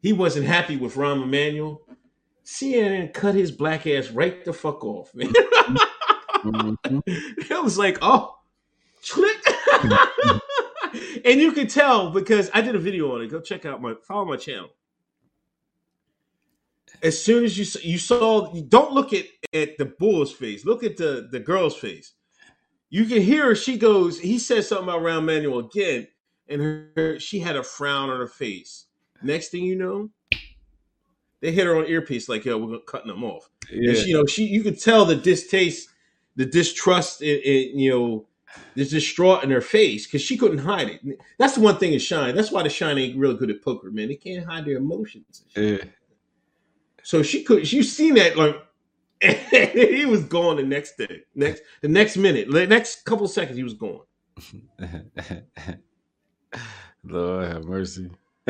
he 0.00 0.12
wasn't 0.12 0.46
happy 0.46 0.76
with 0.76 0.94
Rahm 0.94 1.24
Emanuel." 1.24 1.82
CNN 2.44 3.12
cut 3.12 3.34
his 3.34 3.50
black 3.50 3.86
ass 3.88 4.10
right 4.10 4.44
the 4.44 4.52
fuck 4.52 4.84
off, 4.84 5.12
man. 5.14 5.32
Mhm. 6.44 6.76
it 7.06 7.62
was 7.62 7.76
like, 7.78 7.98
oh, 8.02 8.36
and 11.24 11.40
you 11.40 11.50
can 11.52 11.66
tell 11.66 12.10
because 12.10 12.50
I 12.54 12.60
did 12.60 12.76
a 12.76 12.78
video 12.78 13.12
on 13.14 13.22
it. 13.22 13.30
Go 13.32 13.40
check 13.40 13.66
out 13.66 13.82
my 13.82 13.94
follow 14.06 14.24
my 14.24 14.36
channel. 14.36 14.68
As 17.02 17.22
soon 17.22 17.44
as 17.44 17.58
you 17.58 17.80
you 17.82 17.98
saw, 17.98 18.52
you 18.54 18.62
don't 18.62 18.92
look 18.92 19.12
at 19.12 19.26
at 19.52 19.76
the 19.78 19.86
bull's 19.98 20.32
face. 20.32 20.64
Look 20.64 20.84
at 20.84 20.96
the 20.96 21.28
the 21.30 21.40
girl's 21.40 21.76
face. 21.76 22.12
You 22.90 23.06
can 23.06 23.22
hear 23.22 23.46
her. 23.46 23.54
She 23.54 23.78
goes. 23.78 24.18
He 24.20 24.38
says 24.38 24.68
something 24.68 24.88
about 24.88 25.02
Rahm 25.02 25.20
Emanuel 25.20 25.60
again, 25.60 26.06
and 26.48 26.88
her, 26.96 27.18
she 27.18 27.40
had 27.40 27.56
a 27.56 27.62
frown 27.62 28.10
on 28.10 28.18
her 28.18 28.26
face. 28.26 28.86
Next 29.22 29.48
thing 29.48 29.64
you 29.64 29.76
know, 29.76 30.10
they 31.40 31.52
hit 31.52 31.66
her 31.66 31.76
on 31.76 31.86
earpiece 31.86 32.28
like, 32.28 32.44
"Yo, 32.44 32.58
we're 32.58 32.78
cutting 32.80 33.08
them 33.08 33.24
off." 33.24 33.48
Yeah. 33.70 33.90
And 33.90 33.98
she, 33.98 34.08
you 34.08 34.14
know, 34.14 34.26
she 34.26 34.44
you 34.44 34.62
could 34.62 34.80
tell 34.80 35.04
the 35.04 35.16
distaste, 35.16 35.88
the 36.36 36.46
distrust, 36.46 37.22
in, 37.22 37.40
in 37.40 37.78
you 37.78 37.90
know, 37.90 38.26
the 38.74 38.84
distraught 38.84 39.42
in 39.42 39.50
her 39.50 39.60
face 39.60 40.06
because 40.06 40.22
she 40.22 40.36
couldn't 40.36 40.58
hide 40.58 40.88
it. 40.88 41.18
That's 41.38 41.54
the 41.54 41.60
one 41.60 41.78
thing 41.78 41.94
is 41.94 42.02
Shine. 42.02 42.34
That's 42.34 42.52
why 42.52 42.62
the 42.62 42.68
Shine 42.68 42.98
ain't 42.98 43.18
real 43.18 43.34
good 43.34 43.50
at 43.50 43.62
poker, 43.62 43.90
man. 43.90 44.08
They 44.08 44.16
can't 44.16 44.44
hide 44.44 44.64
their 44.64 44.76
emotions. 44.76 45.44
yeah. 45.56 45.78
So 47.02 47.22
she 47.22 47.42
could. 47.42 47.70
You 47.70 47.82
seen 47.82 48.14
that 48.14 48.36
like, 48.36 48.56
he 49.20 50.06
was 50.06 50.24
gone 50.24 50.56
the 50.56 50.62
next 50.62 50.96
day. 50.96 51.22
Next 51.34 51.62
the 51.80 51.88
next 51.88 52.16
minute, 52.16 52.50
the 52.50 52.66
next 52.66 53.04
couple 53.04 53.28
seconds, 53.28 53.56
he 53.56 53.64
was 53.64 53.74
gone. 53.74 54.00
Lord 57.04 57.48
have 57.48 57.64
mercy. 57.64 58.10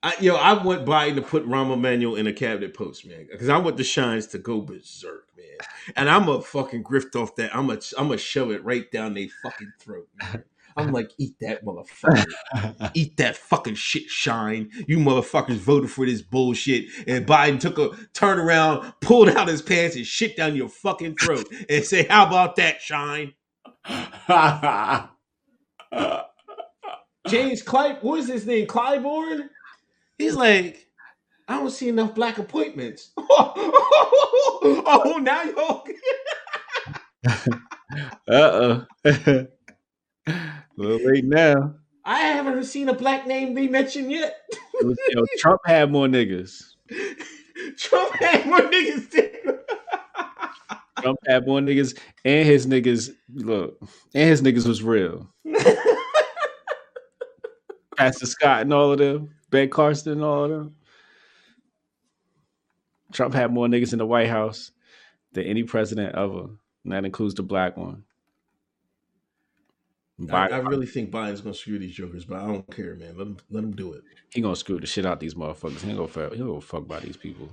I, 0.00 0.14
yo, 0.20 0.36
I 0.36 0.62
want 0.62 0.86
Biden 0.86 1.16
to 1.16 1.22
put 1.22 1.44
Rahm 1.46 1.72
Emanuel 1.72 2.14
in 2.14 2.28
a 2.28 2.32
cabinet 2.32 2.72
post, 2.72 3.04
man, 3.04 3.26
because 3.30 3.48
I 3.48 3.58
want 3.58 3.76
the 3.76 3.84
shines 3.84 4.28
to 4.28 4.38
go 4.38 4.60
berserk, 4.60 5.26
man. 5.36 5.58
And 5.96 6.08
I'm 6.08 6.28
a 6.28 6.40
fucking 6.40 6.84
grift 6.84 7.20
off 7.20 7.34
that. 7.36 7.54
I'm 7.54 7.68
a, 7.70 7.78
I'm 7.98 8.06
gonna 8.06 8.18
shove 8.18 8.52
it 8.52 8.64
right 8.64 8.90
down 8.92 9.14
their 9.14 9.26
fucking 9.42 9.72
throat. 9.80 10.08
Man. 10.22 10.44
I'm 10.78 10.92
like, 10.92 11.10
eat 11.18 11.34
that 11.40 11.64
motherfucker, 11.64 12.90
eat 12.94 13.16
that 13.16 13.36
fucking 13.36 13.74
shit, 13.74 14.08
shine. 14.08 14.70
You 14.86 14.98
motherfuckers 14.98 15.56
voted 15.56 15.90
for 15.90 16.06
this 16.06 16.22
bullshit, 16.22 16.86
and 17.06 17.26
Biden 17.26 17.60
took 17.60 17.78
a 17.78 17.90
turn 18.14 18.38
around, 18.38 18.92
pulled 19.00 19.28
out 19.30 19.48
his 19.48 19.62
pants, 19.62 19.96
and 19.96 20.06
shit 20.06 20.36
down 20.36 20.56
your 20.56 20.68
fucking 20.68 21.16
throat, 21.16 21.46
and 21.68 21.84
say, 21.84 22.04
"How 22.04 22.26
about 22.26 22.56
that, 22.56 22.80
shine?" 22.80 23.34
James 27.26 27.62
Clyde, 27.62 27.98
what 28.02 28.20
is 28.20 28.28
his 28.28 28.46
name? 28.46 28.66
Clyburn? 28.66 29.48
He's 30.16 30.34
like, 30.34 30.86
I 31.46 31.58
don't 31.58 31.70
see 31.70 31.88
enough 31.88 32.14
black 32.14 32.38
appointments. 32.38 33.10
oh, 33.18 35.18
now 35.22 35.42
you're. 35.42 35.84
uh 38.28 38.84
oh. 39.04 39.46
A 40.28 40.62
little 40.76 41.06
late 41.06 41.24
now. 41.24 41.74
I 42.04 42.20
haven't 42.20 42.64
seen 42.64 42.88
a 42.88 42.94
black 42.94 43.26
name 43.26 43.54
be 43.54 43.68
mentioned 43.68 44.10
yet. 44.10 44.36
Yo, 44.80 45.24
Trump 45.38 45.60
had 45.66 45.90
more 45.90 46.06
niggas. 46.06 46.74
Trump 47.76 48.14
had 48.14 48.46
more 48.46 48.60
niggas. 48.60 49.10
too. 49.10 49.58
Trump 51.00 51.18
had 51.26 51.46
more 51.46 51.60
niggas, 51.60 51.98
and 52.24 52.46
his 52.46 52.66
niggas 52.66 53.10
look, 53.34 53.78
and 54.14 54.28
his 54.28 54.42
niggas 54.42 54.66
was 54.66 54.82
real. 54.82 55.28
Pastor 57.96 58.26
Scott 58.26 58.62
and 58.62 58.72
all 58.72 58.92
of 58.92 58.98
them, 58.98 59.30
Ben 59.50 59.68
Carson 59.68 60.12
and 60.12 60.22
all 60.22 60.44
of 60.44 60.50
them. 60.50 60.76
Trump 63.12 63.34
had 63.34 63.52
more 63.52 63.66
niggas 63.66 63.92
in 63.92 63.98
the 63.98 64.06
White 64.06 64.28
House 64.28 64.70
than 65.32 65.44
any 65.44 65.62
president 65.62 66.14
ever, 66.14 66.46
and 66.84 66.92
that 66.92 67.04
includes 67.04 67.34
the 67.34 67.42
black 67.42 67.76
one. 67.76 68.04
I, 70.30 70.48
I 70.48 70.58
really 70.58 70.86
think 70.86 71.10
Biden's 71.10 71.40
gonna 71.40 71.54
screw 71.54 71.78
these 71.78 71.94
jokers, 71.94 72.24
but 72.24 72.38
I 72.38 72.46
don't 72.46 72.66
care, 72.74 72.96
man. 72.96 73.16
Let 73.16 73.26
him 73.28 73.36
let 73.50 73.64
him 73.64 73.76
do 73.76 73.92
it. 73.92 74.02
he 74.32 74.40
gonna 74.40 74.56
screw 74.56 74.80
the 74.80 74.86
shit 74.86 75.06
out 75.06 75.20
these 75.20 75.34
motherfuckers. 75.34 75.80
He 75.80 75.92
gonna 75.92 76.08
fuck, 76.08 76.32
he 76.32 76.38
gonna 76.38 76.60
fuck 76.60 76.88
by 76.88 76.98
these 77.00 77.16
people. 77.16 77.48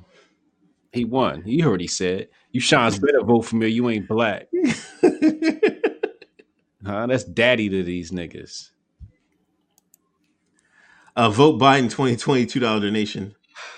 He 0.92 1.06
won. 1.06 1.44
You 1.46 1.64
heard 1.64 1.82
he 1.82 1.88
said. 1.88 2.30
You 2.52 2.60
Sean's 2.62 2.98
better 3.06 3.22
vote 3.24 3.42
for 3.46 3.58
me. 3.58 3.68
You 3.68 3.90
ain't 3.90 4.08
black, 4.08 4.48
huh? 6.86 7.08
That's 7.08 7.24
daddy 7.24 7.70
to 7.70 7.84
these 7.84 8.12
niggas. 8.12 8.70
Uh, 11.16 11.30
vote 11.30 11.60
Biden 11.62 11.90
2020 11.90 12.46
$2 12.46 12.60
donation. 12.60 13.36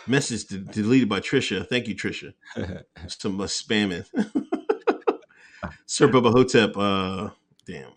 Message 0.08 0.46
de- 0.46 0.58
deleted 0.58 1.08
by 1.08 1.20
Trisha. 1.20 1.68
Thank 1.68 1.88
you, 1.88 1.96
Trisha. 1.96 2.34
Some 3.08 3.40
uh, 3.40 3.46
spamming. 3.46 4.06
Sir 5.86 6.08
Bubba 6.08 6.32
Hotep. 6.32 6.76
Uh, 6.76 7.30
damn. 7.66 7.92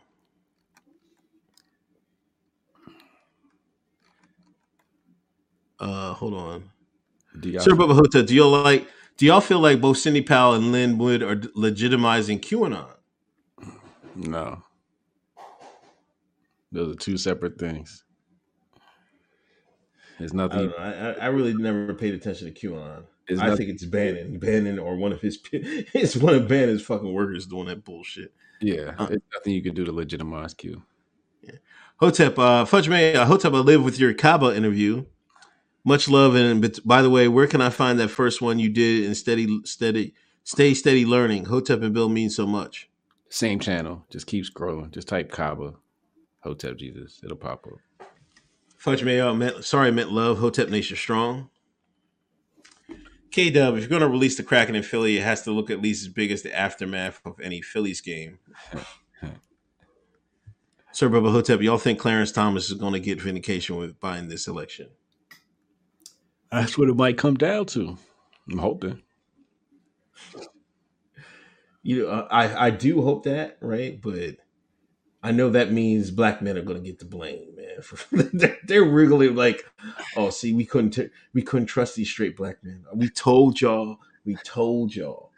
Uh, 5.81 6.13
hold 6.15 6.35
on. 6.35 6.71
Do 7.41 7.49
y'all 7.49 7.63
Sir 7.63 7.73
Bubba 7.73 7.95
Hotep, 7.95 8.27
do 8.27 8.35
y'all 8.35 8.51
like? 8.51 8.87
Do 9.17 9.27
y'all 9.27 9.41
feel 9.41 9.61
like 9.61 9.81
both 9.81 9.99
Sidney 9.99 10.23
Powell 10.23 10.55
and 10.55 10.73
Lin 10.73 10.99
Wood 10.99 11.23
are 11.23 11.37
legitimizing 11.37 12.41
QAnon? 12.41 12.89
No. 14.15 14.63
Those 16.73 16.95
are 16.95 16.99
two 16.99 17.17
separate 17.17 17.59
things. 17.59 18.05
There's 20.19 20.33
I 20.33 20.37
nothing. 20.37 20.73
I, 20.79 20.93
I- 21.11 21.13
I 21.13 21.27
really 21.27 21.55
never 21.55 21.95
paid 21.95 22.15
attention 22.15 22.53
to 22.53 22.69
QAnon. 22.69 23.05
There's 23.29 23.41
I 23.41 23.47
nothing 23.47 23.67
think 23.67 23.71
it's 23.77 23.85
Bannon, 23.85 24.39
Bannon, 24.39 24.79
or 24.79 24.97
one 24.97 25.13
of 25.13 25.21
his. 25.21 25.39
It's 25.53 26.17
one 26.17 26.35
of 26.35 26.49
Bannon's 26.49 26.83
fucking 26.83 27.13
workers 27.13 27.47
doing 27.47 27.67
that 27.67 27.85
bullshit. 27.85 28.33
yeah, 28.61 28.95
uh, 28.99 29.07
there's 29.07 29.21
nothing 29.35 29.53
you 29.53 29.63
can 29.63 29.75
do 29.75 29.85
to 29.85 29.93
legitimize 29.93 30.53
Q. 30.55 30.83
Hotep, 32.01 32.39
uh, 32.39 32.65
Fudge 32.65 32.89
May, 32.89 33.15
uh, 33.15 33.27
Hotep, 33.27 33.53
I 33.53 33.59
live 33.59 33.85
with 33.85 33.99
your 34.01 34.15
Kaba 34.15 34.57
interview. 34.57 35.05
Much 35.85 36.09
love, 36.09 36.35
and 36.35 36.61
but 36.61 36.79
by 36.85 37.01
the 37.03 37.11
way, 37.11 37.27
where 37.27 37.47
can 37.47 37.61
I 37.61 37.71
find 37.71 37.99
that 37.99 38.09
first 38.09 38.43
one 38.43 38.59
you 38.59 38.69
did 38.69 39.05
in 39.05 39.15
steady, 39.15 39.61
steady, 39.65 40.15
stay 40.45 40.75
steady 40.75 41.07
learning? 41.07 41.47
Hotep 41.47 41.83
and 41.83 41.95
Bill 41.95 42.09
mean 42.09 42.31
so 42.31 42.47
much. 42.47 42.91
Same 43.31 43.59
channel. 43.61 44.05
Just 44.11 44.27
keep 44.27 44.45
scrolling. 44.45 44.91
Just 44.91 45.09
type 45.09 45.31
Kaba, 45.31 45.75
Hotep 46.41 46.77
Jesus. 46.77 47.21
It'll 47.25 47.37
pop 47.37 47.67
up. 47.67 48.07
Fudge 48.77 49.07
uh, 49.07 49.35
meant, 49.35 49.65
sorry, 49.65 49.91
meant 49.91 50.11
love. 50.11 50.39
Hotep 50.39 50.69
Nation 50.69 50.97
strong. 50.97 51.51
K 53.31 53.51
Dub, 53.51 53.77
if 53.77 53.81
you're 53.81 53.89
going 53.89 54.01
to 54.03 54.09
release 54.09 54.37
the 54.37 54.43
Kraken 54.43 54.75
in 54.75 54.83
Philly, 54.83 55.17
it 55.17 55.23
has 55.23 55.43
to 55.43 55.53
look 55.53 55.71
at 55.71 55.81
least 55.81 56.03
as 56.03 56.09
big 56.09 56.33
as 56.33 56.43
the 56.43 56.57
aftermath 56.57 57.21
of 57.25 57.39
any 57.41 57.63
Phillies 57.63 58.01
game. 58.01 58.39
Sir 60.93 61.09
Bubba 61.09 61.31
Hotep, 61.31 61.61
y'all 61.61 61.79
think 61.79 62.01
Clarence 62.01 62.33
Thomas 62.33 62.69
is 62.71 62.79
going 62.79 62.95
to 62.95 63.01
get 63.01 63.21
vindication 63.21 63.77
with 63.77 64.01
buying 64.01 64.29
this 64.29 64.49
election? 64.49 64.89
That's 66.53 66.77
what 66.77 66.89
it 66.89 66.97
might 66.97 67.19
come 67.19 67.37
down 67.37 67.67
to. 67.67 67.97
I'm 68.51 68.59
hoping. 68.59 69.03
You 71.83 72.03
know, 72.03 72.09
uh, 72.09 72.29
I 72.31 72.67
I 72.67 72.71
do 72.71 73.03
hope 73.03 73.25
that, 73.25 73.57
right? 73.61 74.01
But 74.01 74.37
I 75.23 75.33
know 75.33 75.51
that 75.51 75.73
means 75.73 76.11
black 76.11 76.41
men 76.43 76.57
are 76.57 76.63
going 76.63 76.83
to 76.83 76.87
get 76.87 76.99
the 76.99 77.05
blame, 77.05 77.55
man. 77.57 77.83
For, 77.83 78.23
they're, 78.33 78.59
they're 78.65 78.85
really 78.85 79.29
like, 79.29 79.65
oh, 80.17 80.31
see, 80.31 80.53
we 80.53 80.65
couldn't 80.65 80.91
t- 80.93 81.09
we 81.35 81.43
couldn't 81.43 81.67
trust 81.67 81.97
these 81.97 82.11
straight 82.11 82.37
black 82.37 82.63
men. 82.63 82.85
We 82.95 83.09
told 83.09 83.61
y'all, 83.61 83.99
we 84.25 84.37
told 84.45 84.95
y'all, 84.95 85.31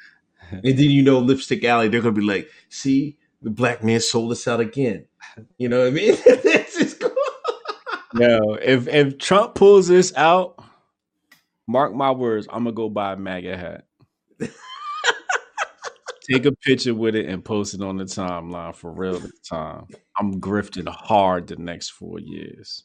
and 0.51 0.65
then 0.65 0.79
you 0.91 1.03
know, 1.03 1.19
Lipstick 1.19 1.65
Alley, 1.65 1.89
they're 1.89 2.01
going 2.01 2.15
to 2.15 2.21
be 2.21 2.27
like, 2.27 2.49
see, 2.69 3.17
the 3.43 3.51
black 3.51 3.83
man 3.83 4.01
sold 4.01 4.33
us 4.33 4.47
out 4.47 4.61
again. 4.61 5.07
You 5.59 5.69
know 5.69 5.81
what 5.81 5.89
I 5.89 5.91
mean? 5.91 6.17
That's 6.27 6.79
just 6.79 7.01
cool. 7.01 7.11
No, 8.15 8.55
if 8.55 8.89
if 8.89 9.19
Trump 9.19 9.55
pulls 9.55 9.89
this 9.89 10.13
out, 10.17 10.62
mark 11.67 11.95
my 11.95 12.11
words, 12.11 12.47
I'm 12.51 12.65
gonna 12.65 12.73
go 12.73 12.89
buy 12.89 13.13
a 13.13 13.17
MAGA 13.17 13.57
hat. 13.57 13.85
Take 16.31 16.47
a 16.47 16.53
picture 16.53 16.95
with 16.95 17.17
it 17.17 17.27
and 17.27 17.45
post 17.45 17.75
it 17.75 17.83
on 17.83 17.97
the 17.97 18.05
timeline 18.05 18.75
for 18.75 18.93
real 18.93 19.19
this 19.19 19.41
time. 19.49 19.87
I'm 20.19 20.41
grifting 20.41 20.89
hard 20.89 21.49
the 21.49 21.57
next 21.57 21.91
four 21.91 22.21
years. 22.21 22.85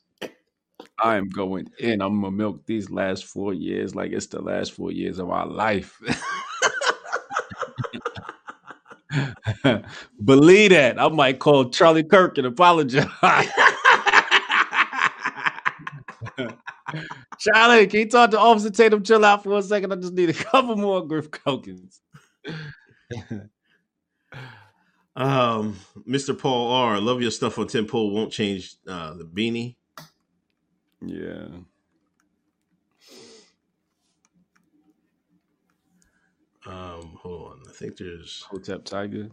I 1.03 1.15
am 1.17 1.29
going 1.29 1.67
in. 1.79 2.01
I'm 2.01 2.21
gonna 2.21 2.31
milk 2.31 2.65
these 2.65 2.89
last 2.89 3.25
four 3.25 3.53
years 3.53 3.95
like 3.95 4.11
it's 4.11 4.27
the 4.27 4.41
last 4.41 4.73
four 4.73 4.91
years 4.91 5.19
of 5.19 5.27
my 5.27 5.43
life. 5.43 5.99
Believe 10.23 10.71
that. 10.71 10.99
I 10.99 11.07
might 11.09 11.39
call 11.39 11.69
Charlie 11.69 12.03
Kirk 12.03 12.37
and 12.37 12.47
apologize. 12.47 13.05
Charlie, 17.39 17.87
can 17.87 17.99
you 18.01 18.09
talk 18.09 18.31
to 18.31 18.39
Officer 18.39 18.69
Tatum? 18.69 19.03
Chill 19.03 19.23
out 19.25 19.43
for 19.43 19.57
a 19.57 19.61
second. 19.61 19.91
I 19.91 19.95
just 19.97 20.13
need 20.13 20.29
a 20.29 20.33
couple 20.33 20.75
more 20.75 21.05
Griff 21.05 21.29
Kokins. 21.31 21.99
Um, 25.17 25.75
Mr. 26.07 26.37
Paul 26.37 26.71
R, 26.71 27.01
love 27.01 27.23
your 27.23 27.31
stuff 27.31 27.57
on 27.57 27.65
Tim 27.65 27.87
Pool. 27.87 28.11
Won't 28.13 28.31
change 28.31 28.75
uh, 28.87 29.15
the 29.15 29.25
beanie. 29.25 29.75
Yeah. 31.01 31.47
Um, 36.67 37.17
hold 37.19 37.51
on. 37.53 37.61
I 37.67 37.71
think 37.71 37.97
there's. 37.97 38.45
Hotep 38.51 38.85
Tiger. 38.85 39.29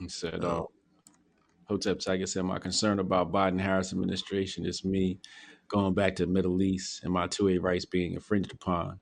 He 0.00 0.08
said, 0.08 0.44
uh, 0.44 0.48
Oh. 0.62 0.70
Hotep 1.68 2.00
Tiger 2.00 2.26
said, 2.26 2.44
My 2.44 2.58
concern 2.58 2.98
about 2.98 3.32
Biden 3.32 3.60
Harris 3.60 3.92
administration 3.92 4.64
is 4.64 4.84
me 4.84 5.18
going 5.68 5.94
back 5.94 6.16
to 6.16 6.26
the 6.26 6.32
Middle 6.32 6.62
East 6.62 7.04
and 7.04 7.12
my 7.12 7.26
2A 7.26 7.62
rights 7.62 7.84
being 7.84 8.14
infringed 8.14 8.52
upon. 8.52 9.00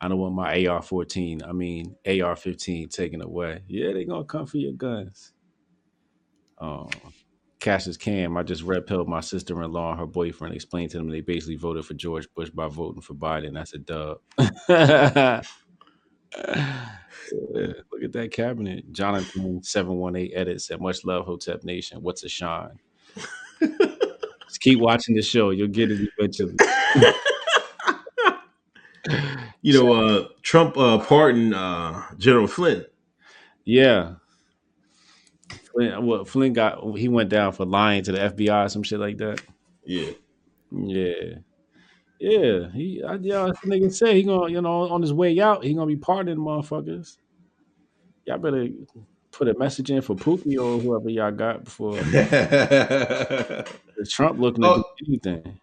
I 0.00 0.08
don't 0.08 0.18
want 0.18 0.34
my 0.34 0.66
AR 0.66 0.82
14, 0.82 1.42
I 1.44 1.52
mean 1.52 1.94
AR 2.06 2.34
15 2.34 2.88
taken 2.88 3.22
away. 3.22 3.62
Yeah, 3.68 3.92
they're 3.92 4.04
gonna 4.04 4.24
come 4.24 4.46
for 4.46 4.56
your 4.58 4.72
guns. 4.72 5.32
Um 6.58 6.88
Cassius 7.60 7.96
Cam, 7.96 8.36
I 8.36 8.42
just 8.42 8.64
red 8.64 8.86
pilled 8.88 9.08
my 9.08 9.20
sister 9.20 9.62
in 9.62 9.70
law 9.70 9.92
and 9.92 10.00
her 10.00 10.06
boyfriend, 10.06 10.52
explained 10.52 10.90
to 10.90 10.98
them 10.98 11.08
they 11.08 11.20
basically 11.20 11.54
voted 11.54 11.84
for 11.84 11.94
George 11.94 12.26
Bush 12.34 12.50
by 12.50 12.66
voting 12.66 13.02
for 13.02 13.14
Biden. 13.14 13.54
That's 13.54 13.74
a 13.74 13.78
dub. 13.78 14.18
Look 17.32 18.02
at 18.04 18.12
that 18.12 18.30
cabinet. 18.32 18.92
Jonathan 18.92 19.62
seven 19.62 19.94
one 19.94 20.16
eight 20.16 20.32
edit 20.34 20.60
said, 20.60 20.80
"Much 20.80 21.04
love, 21.04 21.24
Hotep 21.24 21.64
Nation. 21.64 22.02
What's 22.02 22.24
a 22.24 22.28
shine? 22.28 22.78
Just 23.60 24.60
keep 24.60 24.78
watching 24.78 25.14
the 25.14 25.22
show. 25.22 25.50
You'll 25.50 25.68
get 25.68 25.90
it 25.90 26.08
eventually." 26.18 26.56
you 29.62 29.72
know, 29.72 29.92
uh, 29.92 30.28
Trump 30.42 30.76
uh, 30.76 30.98
pardoned 30.98 31.54
uh, 31.54 32.02
General 32.18 32.46
Flynn. 32.46 32.84
Yeah. 33.64 34.14
Flynn, 35.72 36.04
what 36.04 36.28
Flynn 36.28 36.52
got? 36.52 36.98
He 36.98 37.08
went 37.08 37.30
down 37.30 37.52
for 37.52 37.64
lying 37.64 38.02
to 38.04 38.12
the 38.12 38.18
FBI, 38.18 38.70
some 38.70 38.82
shit 38.82 39.00
like 39.00 39.18
that. 39.18 39.40
Yeah. 39.84 40.10
Yeah, 40.70 41.34
yeah. 42.22 42.70
He, 42.72 43.02
I, 43.02 43.14
yeah. 43.14 43.46
This 43.46 43.58
nigga 43.66 43.92
say 43.92 44.14
he 44.14 44.22
gonna, 44.22 44.50
you 44.50 44.60
know, 44.62 44.88
on 44.90 45.02
his 45.02 45.12
way 45.12 45.38
out, 45.40 45.64
he 45.64 45.74
gonna 45.74 45.86
be 45.86 45.96
pardoning 45.96 46.38
motherfuckers. 46.38 47.16
Y'all 48.26 48.38
better 48.38 48.68
put 49.32 49.48
a 49.48 49.58
message 49.58 49.90
in 49.90 50.00
for 50.02 50.14
Pookie 50.14 50.56
or 50.56 50.78
whoever 50.78 51.08
y'all 51.08 51.32
got 51.32 51.64
before 51.64 51.96
Trump 54.08 54.38
looking 54.38 54.64
Oh. 54.64 54.84
anything. 55.08 55.58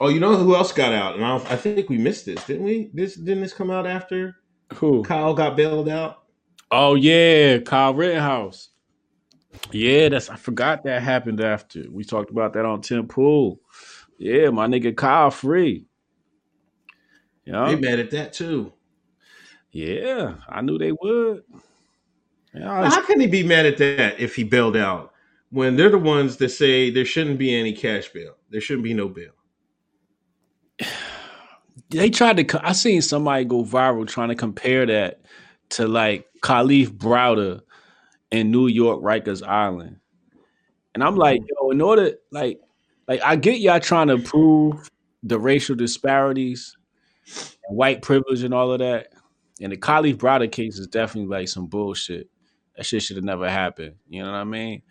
oh, 0.00 0.08
you 0.08 0.20
know 0.20 0.36
who 0.36 0.54
else 0.54 0.72
got 0.72 0.92
out? 0.92 1.14
And 1.14 1.24
I, 1.24 1.36
I 1.36 1.56
think 1.56 1.88
we 1.88 1.96
missed 1.96 2.26
this, 2.26 2.44
didn't 2.44 2.64
we? 2.64 2.90
This 2.92 3.14
didn't 3.14 3.40
this 3.42 3.54
come 3.54 3.70
out 3.70 3.86
after 3.86 4.36
Who? 4.74 5.02
Kyle 5.04 5.32
got 5.32 5.56
bailed 5.56 5.88
out? 5.88 6.24
Oh 6.70 6.94
yeah, 6.96 7.58
Kyle 7.58 7.94
Rittenhouse. 7.94 8.68
Yeah, 9.72 10.10
that's 10.10 10.28
I 10.28 10.36
forgot 10.36 10.84
that 10.84 11.02
happened 11.02 11.40
after. 11.40 11.84
We 11.90 12.04
talked 12.04 12.30
about 12.30 12.52
that 12.52 12.66
on 12.66 12.82
Tim 12.82 13.08
Pool. 13.08 13.60
Yeah, 14.18 14.50
my 14.50 14.66
nigga 14.66 14.96
Kyle 14.96 15.30
free. 15.30 15.86
Yeah, 17.44 17.66
They 17.66 17.76
mad 17.76 17.98
at 18.00 18.10
that 18.10 18.32
too. 18.34 18.72
yeah, 19.70 20.34
I 20.48 20.60
knew 20.60 20.76
they 20.76 20.92
would. 20.92 21.44
Yeah, 22.54 22.80
was- 22.80 22.94
How 22.94 23.06
can 23.06 23.20
he 23.20 23.26
be 23.26 23.42
mad 23.42 23.64
at 23.66 23.78
that 23.78 24.18
if 24.20 24.34
he 24.34 24.44
bailed 24.44 24.76
out 24.76 25.12
when 25.50 25.76
they're 25.76 25.88
the 25.88 25.98
ones 25.98 26.36
that 26.38 26.50
say 26.50 26.90
there 26.90 27.04
shouldn't 27.04 27.38
be 27.38 27.54
any 27.54 27.72
cash 27.72 28.08
bail? 28.08 28.34
There 28.50 28.60
shouldn't 28.60 28.84
be 28.84 28.92
no 28.94 29.08
bail. 29.08 29.32
they 31.90 32.10
tried 32.10 32.36
to. 32.48 32.60
I 32.66 32.72
seen 32.72 33.00
somebody 33.02 33.44
go 33.44 33.64
viral 33.64 34.06
trying 34.06 34.28
to 34.28 34.34
compare 34.34 34.84
that 34.86 35.20
to 35.70 35.86
like 35.86 36.26
Khalif 36.42 36.88
Browder 36.88 37.62
in 38.30 38.50
New 38.50 38.66
York 38.66 39.00
Rikers 39.02 39.46
Island, 39.46 39.96
and 40.94 41.02
I'm 41.02 41.16
like, 41.16 41.40
yo, 41.48 41.70
in 41.70 41.80
order, 41.80 42.12
like, 42.30 42.60
like 43.08 43.20
I 43.24 43.36
get 43.36 43.60
y'all 43.60 43.80
trying 43.80 44.08
to 44.08 44.18
prove 44.18 44.88
the 45.22 45.40
racial 45.40 45.74
disparities, 45.74 46.76
and 47.66 47.76
white 47.76 48.02
privilege, 48.02 48.42
and 48.42 48.54
all 48.54 48.70
of 48.70 48.78
that, 48.78 49.08
and 49.60 49.72
the 49.72 49.76
Khalif 49.76 50.16
Browder 50.16 50.50
case 50.50 50.78
is 50.78 50.86
definitely 50.86 51.28
like 51.28 51.48
some 51.48 51.66
bullshit. 51.66 52.28
That 52.76 52.86
shit 52.86 53.02
should 53.02 53.16
have 53.16 53.24
never 53.24 53.50
happened. 53.50 53.96
You 54.08 54.22
know 54.22 54.30
what 54.30 54.38
I 54.38 54.44
mean? 54.44 54.82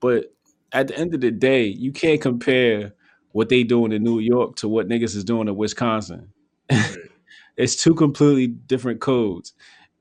But 0.00 0.32
at 0.72 0.88
the 0.88 0.96
end 0.96 1.14
of 1.14 1.20
the 1.20 1.30
day, 1.30 1.66
you 1.66 1.92
can't 1.92 2.20
compare 2.20 2.94
what 3.32 3.48
they 3.48 3.64
doing 3.64 3.92
in 3.92 4.02
New 4.02 4.20
York 4.20 4.56
to 4.56 4.68
what 4.68 4.88
niggas 4.88 5.14
is 5.14 5.24
doing 5.24 5.48
in 5.48 5.56
Wisconsin. 5.56 6.32
it's 7.56 7.76
two 7.76 7.94
completely 7.94 8.46
different 8.46 9.00
codes. 9.00 9.52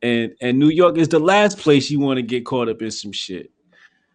And 0.02 0.34
and 0.42 0.60
New 0.60 0.70
York 0.70 0.98
is 0.98 1.10
the 1.10 1.20
last 1.20 1.58
place 1.58 1.90
you 1.90 2.00
want 2.00 2.18
to 2.18 2.22
get 2.22 2.46
caught 2.46 2.70
up 2.70 2.82
in 2.82 2.92
some 2.92 3.12
shit. 3.12 3.52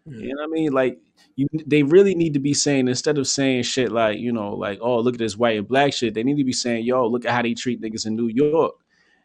You 0.06 0.28
know 0.28 0.42
what 0.42 0.44
I 0.44 0.52
mean? 0.52 0.72
Like 0.72 0.98
you 1.36 1.48
they 1.66 1.82
really 1.82 2.14
need 2.14 2.34
to 2.34 2.40
be 2.40 2.54
saying 2.54 2.88
instead 2.88 3.18
of 3.18 3.26
saying 3.26 3.62
shit 3.62 3.90
like, 3.90 4.18
you 4.18 4.32
know, 4.32 4.54
like, 4.54 4.78
oh, 4.80 5.00
look 5.00 5.14
at 5.14 5.18
this 5.18 5.36
white 5.36 5.58
and 5.58 5.68
black 5.68 5.92
shit, 5.92 6.14
they 6.14 6.22
need 6.22 6.36
to 6.36 6.44
be 6.44 6.52
saying, 6.52 6.84
yo, 6.84 7.06
look 7.06 7.24
at 7.24 7.32
how 7.32 7.42
they 7.42 7.54
treat 7.54 7.80
niggas 7.80 8.06
in 8.06 8.16
New 8.16 8.28
York. 8.28 8.74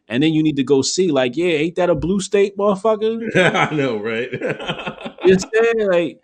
And 0.10 0.24
then 0.24 0.34
you 0.34 0.42
need 0.42 0.56
to 0.56 0.64
go 0.64 0.82
see, 0.82 1.12
like, 1.12 1.36
yeah, 1.36 1.48
ain't 1.48 1.76
that 1.76 1.90
a 1.90 1.96
blue 1.96 2.22
state, 2.22 2.56
motherfucker? 2.58 3.36
I 3.36 3.76
know, 3.76 3.98
right? 3.98 4.30
You 5.26 5.34
understand? 5.34 5.90
Like, 5.92 6.24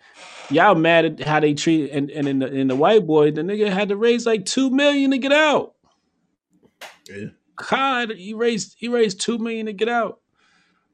y'all 0.50 0.74
mad 0.74 1.04
at 1.04 1.20
how 1.20 1.40
they 1.40 1.52
treat 1.52 1.90
and, 1.90 2.10
and 2.10 2.26
in 2.26 2.38
the 2.38 2.46
in 2.46 2.68
the 2.68 2.76
white 2.76 3.06
boy, 3.06 3.30
the 3.30 3.42
nigga 3.42 3.70
had 3.70 3.90
to 3.90 3.96
raise 3.96 4.24
like 4.24 4.46
two 4.46 4.70
million 4.70 5.10
to 5.10 5.18
get 5.18 5.32
out. 5.32 5.74
yeah. 7.10 7.26
God, 7.56 8.12
he 8.12 8.32
raised 8.32 8.76
he 8.78 8.88
raised 8.88 9.20
two 9.20 9.36
million 9.36 9.66
to 9.66 9.74
get 9.74 9.90
out. 9.90 10.20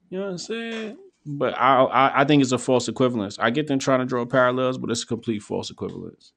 You 0.08 0.18
know 0.18 0.24
what 0.24 0.32
I'm 0.32 0.38
saying? 0.38 0.98
But 1.26 1.59
I, 1.59 1.82
I 1.82 2.20
I 2.22 2.24
think 2.24 2.42
it's 2.42 2.52
a 2.52 2.59
false 2.59 2.88
equivalence. 2.88 3.38
I 3.38 3.51
get 3.51 3.66
them 3.66 3.78
trying 3.78 4.01
to 4.01 4.06
draw 4.06 4.24
parallels, 4.24 4.78
but 4.78 4.90
it's 4.90 5.02
a 5.02 5.06
complete 5.06 5.42
false 5.42 5.70
equivalence. 5.70 6.32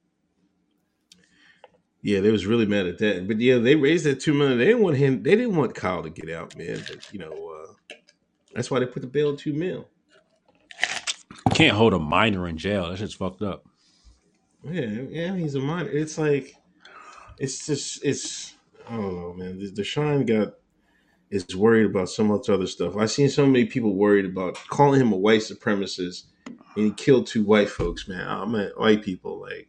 Yeah, 2.02 2.20
they 2.20 2.30
was 2.30 2.44
really 2.44 2.66
mad 2.66 2.86
at 2.86 2.98
that. 2.98 3.26
But 3.26 3.40
yeah, 3.40 3.56
they 3.56 3.76
raised 3.76 4.04
that 4.04 4.20
two 4.20 4.34
million. 4.34 4.58
They 4.58 4.66
didn't 4.66 4.82
want 4.82 4.98
him. 4.98 5.22
They 5.22 5.36
didn't 5.36 5.56
want 5.56 5.74
Kyle 5.74 6.02
to 6.02 6.10
get 6.10 6.30
out, 6.30 6.54
man. 6.56 6.84
But 6.86 7.10
you 7.12 7.18
know, 7.18 7.32
uh, 7.32 7.94
that's 8.54 8.70
why 8.70 8.78
they 8.78 8.86
put 8.86 9.00
the 9.00 9.08
bail 9.08 9.32
at 9.32 9.38
two 9.38 9.54
mil. 9.54 9.88
Can't 11.54 11.76
hold 11.76 11.94
a 11.94 11.98
minor 11.98 12.46
in 12.46 12.58
jail. 12.58 12.90
That 12.90 12.98
shit's 12.98 13.14
fucked 13.14 13.40
up. 13.40 13.64
Yeah, 14.62 14.86
yeah, 15.08 15.34
he's 15.36 15.54
a 15.54 15.60
minor. 15.60 15.88
It's 15.88 16.18
like, 16.18 16.54
it's 17.38 17.66
just, 17.66 18.04
it's. 18.04 18.54
I 18.88 18.96
don't 18.96 19.14
know, 19.14 19.32
man. 19.32 19.58
The, 19.58 19.70
the 19.70 19.84
Shine 19.84 20.26
got 20.26 20.54
is 21.34 21.56
worried 21.56 21.86
about 21.86 22.08
so 22.08 22.24
much 22.24 22.48
other 22.48 22.66
stuff. 22.66 22.96
I've 22.96 23.10
seen 23.10 23.28
so 23.28 23.44
many 23.46 23.64
people 23.64 23.94
worried 23.94 24.24
about 24.24 24.54
calling 24.68 25.00
him 25.00 25.12
a 25.12 25.16
white 25.16 25.40
supremacist, 25.40 26.24
and 26.46 26.56
he 26.86 26.90
killed 26.92 27.26
two 27.26 27.42
white 27.44 27.68
folks. 27.68 28.06
Man, 28.08 28.26
I'm 28.26 28.54
at 28.54 28.78
white 28.78 29.02
people 29.02 29.40
like. 29.40 29.68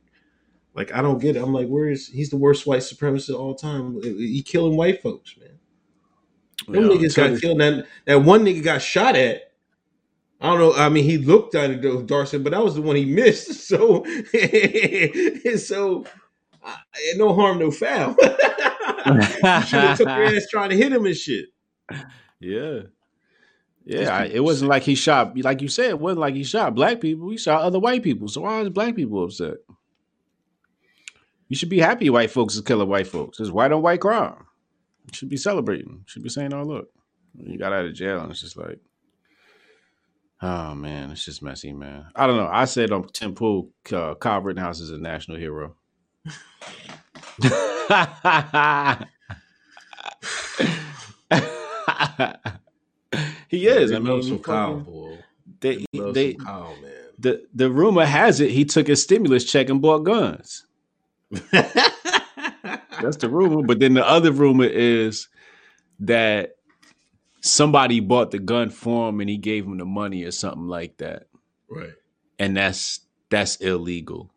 Like 0.76 0.94
I 0.94 1.02
don't 1.02 1.20
get 1.20 1.38
it. 1.38 1.42
I'm 1.42 1.54
like, 1.54 1.68
where 1.70 1.88
is 1.88 2.10
he's 2.10 2.30
the 2.32 2.36
worst 2.38 2.68
white 2.68 2.82
supremacist 2.82 3.30
of 3.30 3.36
all 3.40 3.56
time? 3.56 4.02
He 4.04 4.44
killing 4.44 4.76
white 4.76 5.02
folks, 5.02 5.36
man. 5.38 5.58
Them 6.68 6.92
Yeah, 6.92 6.98
niggas 6.98 7.16
got 7.16 7.32
you- 7.32 7.40
killed. 7.40 7.62
That 7.62 7.86
that 8.04 8.24
one 8.24 8.44
nigga 8.44 8.62
got 8.62 8.82
shot 8.82 9.16
at. 9.16 9.54
I 10.42 10.48
don't 10.50 10.60
know. 10.60 10.74
I 10.74 10.90
mean, 10.90 11.06
he 11.06 11.18
looked 11.18 11.56
at 11.56 11.72
it, 11.72 12.06
Darcy, 12.08 12.40
but 12.40 12.52
that 12.52 12.62
was 12.62 12.76
the 12.76 12.82
one 12.82 12.98
he 12.98 13.06
missed. 13.06 13.54
So, 13.70 14.04
so 15.58 16.06
no 17.16 17.34
harm, 17.34 17.60
no 17.60 17.72
foul. 17.72 18.16
you 19.06 19.12
should 19.22 19.80
have 19.80 19.98
took 19.98 20.08
your 20.08 20.24
ass 20.26 20.48
trying 20.52 20.72
to 20.72 20.76
hit 20.78 20.92
him 20.92 21.06
and 21.06 21.16
shit. 21.16 21.46
Yeah. 22.40 22.82
Yeah, 23.86 24.18
I, 24.18 24.26
it 24.26 24.44
wasn't 24.44 24.70
like 24.70 24.82
he 24.82 24.96
shot, 24.96 25.38
like 25.38 25.62
you 25.62 25.68
said, 25.68 25.92
it 25.92 26.00
wasn't 26.00 26.22
like 26.22 26.34
he 26.34 26.44
shot 26.44 26.74
black 26.74 27.00
people. 27.00 27.30
He 27.30 27.38
shot 27.38 27.62
other 27.62 27.80
white 27.80 28.02
people. 28.02 28.28
So 28.28 28.42
why 28.42 28.62
is 28.62 28.70
black 28.70 28.96
people 28.96 29.24
upset? 29.24 29.58
You 31.48 31.56
should 31.56 31.70
be 31.70 31.80
happy 31.80 32.10
white 32.10 32.32
folks 32.32 32.56
is 32.56 32.62
killing 32.62 32.90
white 32.90 33.06
folks. 33.06 33.40
It's 33.40 33.52
white 33.52 33.72
on 33.72 33.84
white 33.84 34.02
crime. 34.02 34.44
You 35.06 35.14
should 35.14 35.30
be 35.30 35.38
celebrating. 35.38 35.92
You 35.92 36.04
should 36.08 36.24
be 36.24 36.30
saying, 36.30 36.52
oh, 36.52 36.64
look, 36.64 36.90
you 37.38 37.60
got 37.60 37.74
out 37.74 37.86
of 37.86 37.94
jail. 37.94 38.22
And 38.22 38.32
it's 38.32 38.42
just 38.42 38.58
like, 38.58 38.80
oh, 40.42 40.74
man, 40.74 41.12
it's 41.12 41.24
just 41.24 41.44
messy, 41.44 41.72
man. 41.72 42.08
I 42.16 42.26
don't 42.26 42.38
know. 42.38 42.50
I 42.52 42.66
said 42.66 42.92
on 42.92 43.08
Tim 43.10 43.36
Pool, 43.36 43.70
uh, 43.92 44.16
Kyle 44.16 44.42
Rittenhouse 44.42 44.80
is 44.80 44.90
a 44.90 44.98
national 44.98 45.38
hero. 45.38 45.76
he 53.48 53.68
is. 53.68 53.92
I 53.92 54.00
mean, 54.00 54.22
some 54.24 54.40
fucking- 54.40 54.84
boy. 54.84 55.18
they, 55.62 55.86
They 55.94 56.12
they, 56.12 56.34
Kyle, 56.34 56.76
man. 56.82 56.92
the 57.20 57.46
the 57.54 57.70
rumor 57.72 58.06
has 58.06 58.40
it 58.40 58.52
he 58.52 58.66
took 58.66 58.90
a 58.90 58.96
stimulus 58.96 59.44
check 59.46 59.70
and 59.70 59.82
bought 59.82 60.00
guns. 60.00 60.66
That's 61.52 63.18
the 63.18 63.30
rumor. 63.30 63.64
But 63.64 63.80
then 63.80 63.94
the 63.94 64.08
other 64.08 64.32
rumor 64.32 64.66
is 64.66 65.28
that 66.00 66.56
somebody 67.42 68.00
bought 68.00 68.32
the 68.32 68.40
gun 68.40 68.70
for 68.70 69.10
him 69.10 69.20
and 69.22 69.30
he 69.30 69.38
gave 69.38 69.66
him 69.66 69.78
the 69.78 69.86
money 69.86 70.24
or 70.24 70.32
something 70.32 70.68
like 70.68 70.98
that. 70.98 71.28
right. 71.70 71.92
And 72.40 72.58
that's 72.58 73.00
that's 73.30 73.56
illegal. 73.58 74.30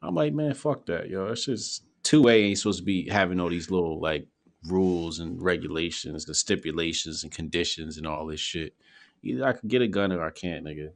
I'm 0.00 0.14
like, 0.14 0.32
man, 0.32 0.54
fuck 0.54 0.86
that, 0.86 1.08
yo. 1.08 1.26
It's 1.26 1.46
just 1.46 1.84
two 2.02 2.28
A 2.28 2.32
ain't 2.32 2.58
supposed 2.58 2.78
to 2.80 2.84
be 2.84 3.08
having 3.08 3.40
all 3.40 3.48
these 3.48 3.70
little 3.70 4.00
like 4.00 4.26
rules 4.66 5.18
and 5.18 5.42
regulations, 5.42 6.24
the 6.24 6.34
stipulations 6.34 7.22
and 7.22 7.32
conditions 7.32 7.98
and 7.98 8.06
all 8.06 8.26
this 8.26 8.40
shit. 8.40 8.74
Either 9.22 9.46
I 9.46 9.52
can 9.52 9.68
get 9.68 9.82
a 9.82 9.88
gun 9.88 10.12
or 10.12 10.24
I 10.24 10.30
can't, 10.30 10.64
nigga. 10.64 10.90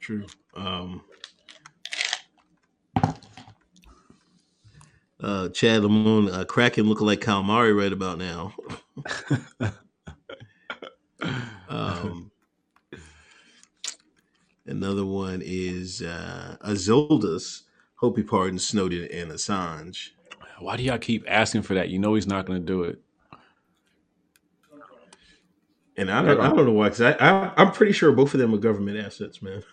True. 0.00 0.26
Um, 0.54 1.02
uh, 5.20 5.48
Chad 5.48 5.82
Lamone, 5.82 6.32
uh, 6.32 6.44
Kraken 6.44 6.88
looking 6.88 7.06
like 7.06 7.20
calamari 7.20 7.76
right 7.76 7.92
about 7.92 8.18
now. 8.18 8.54
um, 11.68 12.30
another 14.66 15.04
one 15.04 15.42
is 15.44 16.02
uh, 16.02 16.56
Azildus. 16.60 17.62
Hope 17.96 18.18
he 18.18 18.22
pardons 18.22 18.66
Snowden 18.68 19.08
and 19.10 19.30
Assange. 19.30 20.10
Why 20.64 20.76
do 20.76 20.82
y'all 20.82 20.98
keep 20.98 21.24
asking 21.28 21.62
for 21.62 21.74
that? 21.74 21.90
You 21.90 21.98
know 21.98 22.14
he's 22.14 22.26
not 22.26 22.46
going 22.46 22.58
to 22.60 22.66
do 22.66 22.84
it. 22.84 22.98
And 25.96 26.10
I 26.10 26.22
don't, 26.22 26.40
I 26.40 26.48
don't 26.48 26.66
know 26.66 26.72
why, 26.72 26.88
because 26.88 27.02
I, 27.02 27.12
I, 27.20 27.52
I'm 27.56 27.70
pretty 27.70 27.92
sure 27.92 28.10
both 28.12 28.34
of 28.34 28.40
them 28.40 28.52
are 28.54 28.58
government 28.58 28.98
assets, 28.98 29.40
man. 29.42 29.62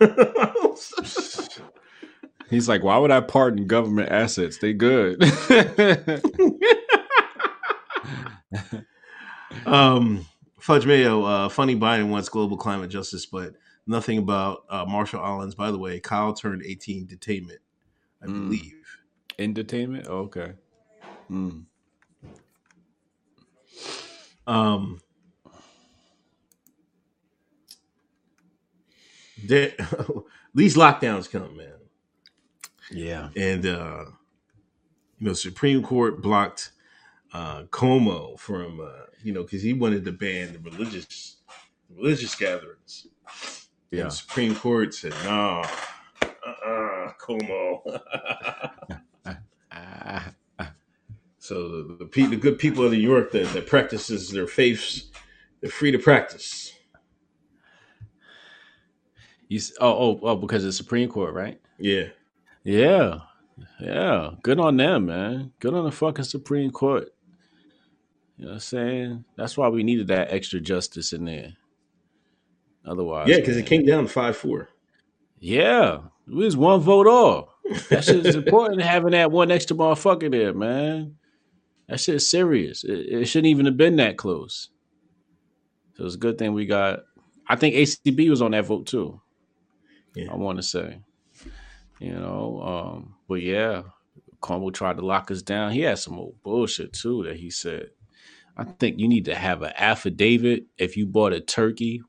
He's 2.50 2.68
like, 2.68 2.84
why 2.84 2.98
would 2.98 3.10
I 3.10 3.20
pardon 3.22 3.66
government 3.66 4.10
assets? 4.12 4.58
They 4.58 4.72
good. 4.74 5.20
Um, 9.66 10.26
Fudge 10.58 10.86
Mayo, 10.86 11.24
uh, 11.24 11.48
funny 11.48 11.76
Biden 11.76 12.08
wants 12.08 12.28
global 12.28 12.56
climate 12.56 12.90
justice, 12.90 13.26
but 13.26 13.54
nothing 13.86 14.18
about 14.18 14.64
uh, 14.68 14.84
Marshall 14.86 15.20
Islands. 15.20 15.54
By 15.54 15.70
the 15.70 15.78
way, 15.78 16.00
Kyle 16.00 16.32
turned 16.32 16.62
18 16.64 17.06
detainment, 17.06 17.58
I 18.22 18.26
Mm. 18.26 18.44
believe. 18.44 18.74
Entertainment? 19.38 20.06
okay. 20.06 20.52
Mm. 21.32 21.64
Um, 24.46 25.00
there, 29.44 29.72
these 30.54 30.76
lockdowns 30.76 31.30
come, 31.30 31.56
man, 31.56 31.74
Yeah. 32.90 33.30
and 33.36 33.66
uh, 33.66 34.04
you 35.18 35.28
know, 35.28 35.32
Supreme 35.34 35.82
Court 35.82 36.22
blocked 36.22 36.72
uh, 37.32 37.64
Cuomo 37.64 38.38
from 38.38 38.80
uh, 38.80 39.06
you 39.22 39.32
know 39.32 39.42
because 39.42 39.62
he 39.62 39.72
wanted 39.72 40.04
to 40.04 40.12
ban 40.12 40.52
the 40.52 40.58
religious 40.60 41.36
religious 41.90 42.34
gatherings. 42.34 43.06
Yeah. 43.90 44.04
the 44.04 44.10
Supreme 44.10 44.54
Court 44.56 44.94
said, 44.94 45.14
"No, 45.24 45.62
uh-uh, 46.22 47.12
Cuomo." 47.20 47.82
so 51.52 51.68
the, 51.68 51.96
the, 52.00 52.06
pe- 52.06 52.26
the 52.26 52.36
good 52.36 52.58
people 52.58 52.84
of 52.84 52.92
New 52.92 52.98
York 52.98 53.30
that, 53.32 53.46
that 53.52 53.66
practices 53.66 54.30
their 54.30 54.46
faiths, 54.46 55.10
they're 55.60 55.70
free 55.70 55.90
to 55.90 55.98
practice. 55.98 56.72
you, 59.48 59.58
s- 59.58 59.72
oh, 59.80 59.92
oh, 59.92 60.20
oh, 60.22 60.36
because 60.36 60.62
of 60.64 60.68
the 60.68 60.72
Supreme 60.72 61.08
Court, 61.10 61.34
right? 61.34 61.60
Yeah, 61.78 62.08
Yeah. 62.64 63.18
Yeah. 63.78 64.30
Good 64.42 64.58
on 64.58 64.78
them, 64.78 65.06
man. 65.06 65.52
Good 65.60 65.74
on 65.74 65.84
the 65.84 65.92
fucking 65.92 66.24
Supreme 66.24 66.70
Court. 66.70 67.10
You 68.38 68.46
know 68.46 68.52
what 68.52 68.54
I'm 68.54 68.60
saying? 68.60 69.24
That's 69.36 69.58
why 69.58 69.68
we 69.68 69.82
needed 69.82 70.06
that 70.08 70.32
extra 70.32 70.58
justice 70.58 71.12
in 71.12 71.26
there. 71.26 71.52
Otherwise, 72.86 73.28
yeah, 73.28 73.36
because 73.36 73.56
man. 73.56 73.64
it 73.64 73.68
came 73.68 73.84
down 73.84 74.06
five 74.06 74.36
four. 74.36 74.70
Yeah, 75.38 75.98
we 76.26 76.44
was 76.44 76.56
one 76.56 76.80
vote 76.80 77.06
off. 77.06 77.48
That 77.90 78.04
shit 78.04 78.24
is 78.26 78.34
important 78.36 78.80
having 78.82 79.12
that 79.12 79.30
one 79.30 79.50
extra 79.50 79.76
motherfucker 79.76 80.30
there, 80.30 80.54
man. 80.54 81.16
That 81.92 82.00
shit 82.00 82.14
is 82.14 82.30
serious. 82.30 82.84
It, 82.84 82.90
it 82.90 83.24
shouldn't 83.26 83.50
even 83.50 83.66
have 83.66 83.76
been 83.76 83.96
that 83.96 84.16
close. 84.16 84.70
So 85.94 86.06
it's 86.06 86.14
a 86.14 86.18
good 86.18 86.38
thing 86.38 86.54
we 86.54 86.64
got. 86.64 87.00
I 87.46 87.54
think 87.54 87.74
ACB 87.74 88.30
was 88.30 88.40
on 88.40 88.52
that 88.52 88.64
vote 88.64 88.86
too. 88.86 89.20
Yeah. 90.14 90.32
I 90.32 90.36
want 90.36 90.56
to 90.56 90.62
say, 90.62 91.00
you 92.00 92.14
know, 92.14 92.62
um, 92.62 93.16
but 93.28 93.42
yeah, 93.42 93.82
Cuomo 94.40 94.72
tried 94.72 94.96
to 94.96 95.04
lock 95.04 95.30
us 95.30 95.42
down. 95.42 95.72
He 95.72 95.82
had 95.82 95.98
some 95.98 96.18
old 96.18 96.42
bullshit 96.42 96.94
too 96.94 97.24
that 97.24 97.36
he 97.36 97.50
said. 97.50 97.90
I 98.56 98.64
think 98.64 98.98
you 98.98 99.06
need 99.06 99.26
to 99.26 99.34
have 99.34 99.60
an 99.60 99.74
affidavit 99.76 100.64
if 100.78 100.96
you 100.96 101.04
bought 101.04 101.34
a 101.34 101.42
turkey 101.42 102.00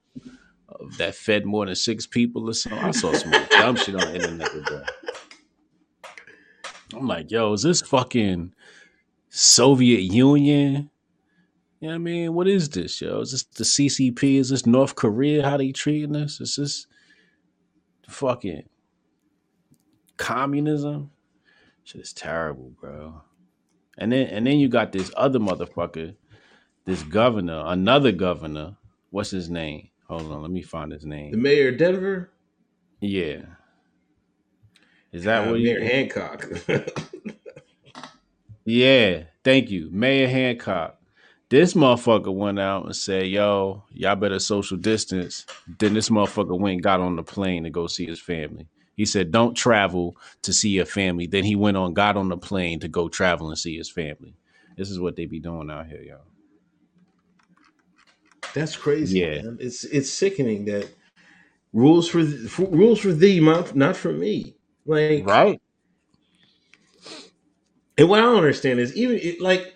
that 0.98 1.14
fed 1.14 1.46
more 1.46 1.66
than 1.66 1.76
six 1.76 2.08
people 2.08 2.50
or 2.50 2.54
something. 2.54 2.80
I 2.80 2.92
saw 2.92 3.12
some 3.12 3.32
dumb 3.50 3.76
shit 3.76 3.96
on 3.96 4.14
the 4.14 4.16
internet 4.16 4.50
today. 4.50 4.86
I'm 6.96 7.06
like, 7.06 7.32
yo, 7.32 7.52
is 7.52 7.64
this 7.64 7.82
fucking 7.82 8.54
Soviet 9.36 10.02
Union? 10.02 10.92
You 11.80 11.88
know 11.88 11.94
what 11.94 11.96
I 11.96 11.98
mean? 11.98 12.34
What 12.36 12.48
is 12.48 12.70
this, 12.70 13.02
yo? 13.02 13.20
Is 13.22 13.32
this 13.32 13.44
the 13.44 13.64
CCP? 13.64 14.36
Is 14.38 14.50
this 14.50 14.68
North 14.68 14.96
Korea? 14.96 15.42
How 15.44 15.58
they 15.58 15.72
treating 15.72 16.16
us? 16.16 16.40
Is 16.40 16.56
this 16.56 16.86
fucking 18.08 18.70
communism? 20.18 21.10
Shit 21.84 22.02
is 22.02 22.14
terrible, 22.14 22.74
bro. 22.80 23.22
And 23.98 24.12
then 24.12 24.28
and 24.28 24.46
then 24.46 24.60
you 24.60 24.70
got 24.70 24.92
this 24.92 25.12
other 25.18 25.40
motherfucker, 25.40 26.16
this 26.86 27.02
governor, 27.02 27.64
another 27.66 28.12
governor. 28.12 28.78
What's 29.10 29.32
his 29.32 29.50
name? 29.50 29.90
Hold 30.10 30.32
on, 30.32 30.44
let 30.44 30.52
me 30.52 30.62
find 30.62 30.92
his 30.92 31.08
name. 31.08 31.32
The 31.32 31.38
mayor 31.38 31.70
of 31.70 31.80
Denver, 31.80 32.30
Yeah. 33.02 33.42
Is 35.12 35.24
that 35.24 35.48
uh, 35.48 35.52
what 35.52 35.60
Mayor 35.60 35.84
Hancock. 35.84 36.48
Yeah, 38.66 39.24
thank 39.44 39.70
you. 39.70 39.90
Mayor 39.92 40.28
Hancock. 40.28 40.98
This 41.50 41.76
motherfucker 41.76 42.34
went 42.34 42.60
out 42.60 42.86
and 42.86 42.96
said, 42.96 43.28
yo, 43.28 43.84
y'all 43.92 44.16
better 44.16 44.40
social 44.40 44.78
distance. 44.78 45.46
Then 45.80 45.94
this 45.94 46.10
motherfucker 46.10 46.60
went 46.60 46.76
and 46.76 46.84
got 46.84 47.00
on 47.00 47.16
the 47.16 47.24
plane 47.24 47.64
to 47.66 47.70
go 47.70 47.88
see 47.88 48.06
his 48.08 48.20
family. 48.20 48.68
He 48.96 49.06
said, 49.06 49.32
don't 49.32 49.56
travel 49.56 50.18
to 50.44 50.54
see 50.54 50.70
your 50.70 50.86
family. 50.86 51.28
Then 51.28 51.44
he 51.44 51.56
went 51.56 51.78
on, 51.78 51.94
got 51.94 52.18
on 52.18 52.30
the 52.30 52.38
plane 52.38 52.80
to 52.82 52.88
go 52.88 53.10
travel 53.10 53.50
and 53.50 53.58
see 53.58 53.78
his 53.78 53.90
family. 53.92 54.36
This 54.78 54.90
is 54.90 55.00
what 55.00 55.16
they 55.16 55.26
be 55.26 55.40
doing 55.40 55.70
out 55.70 55.88
here, 55.88 56.02
y'all. 56.02 56.22
That's 58.54 58.76
crazy. 58.76 59.20
Yeah. 59.20 59.42
man. 59.44 59.58
it's 59.60 59.84
it's 59.86 60.12
sickening 60.12 60.66
that 60.66 60.88
rules 61.74 62.10
for, 62.10 62.24
th- 62.24 62.50
for 62.50 62.68
rules 62.68 63.00
for 63.00 63.14
thee, 63.14 63.40
not 63.40 63.76
not 63.76 63.96
for 63.98 64.14
me. 64.14 64.56
Like, 64.86 65.26
Right? 65.26 65.62
And 67.98 68.10
what 68.10 68.20
I 68.20 68.24
don't 68.24 68.38
understand 68.38 68.80
is 68.80 68.96
even 68.96 69.18
it, 69.18 69.42
like 69.42 69.76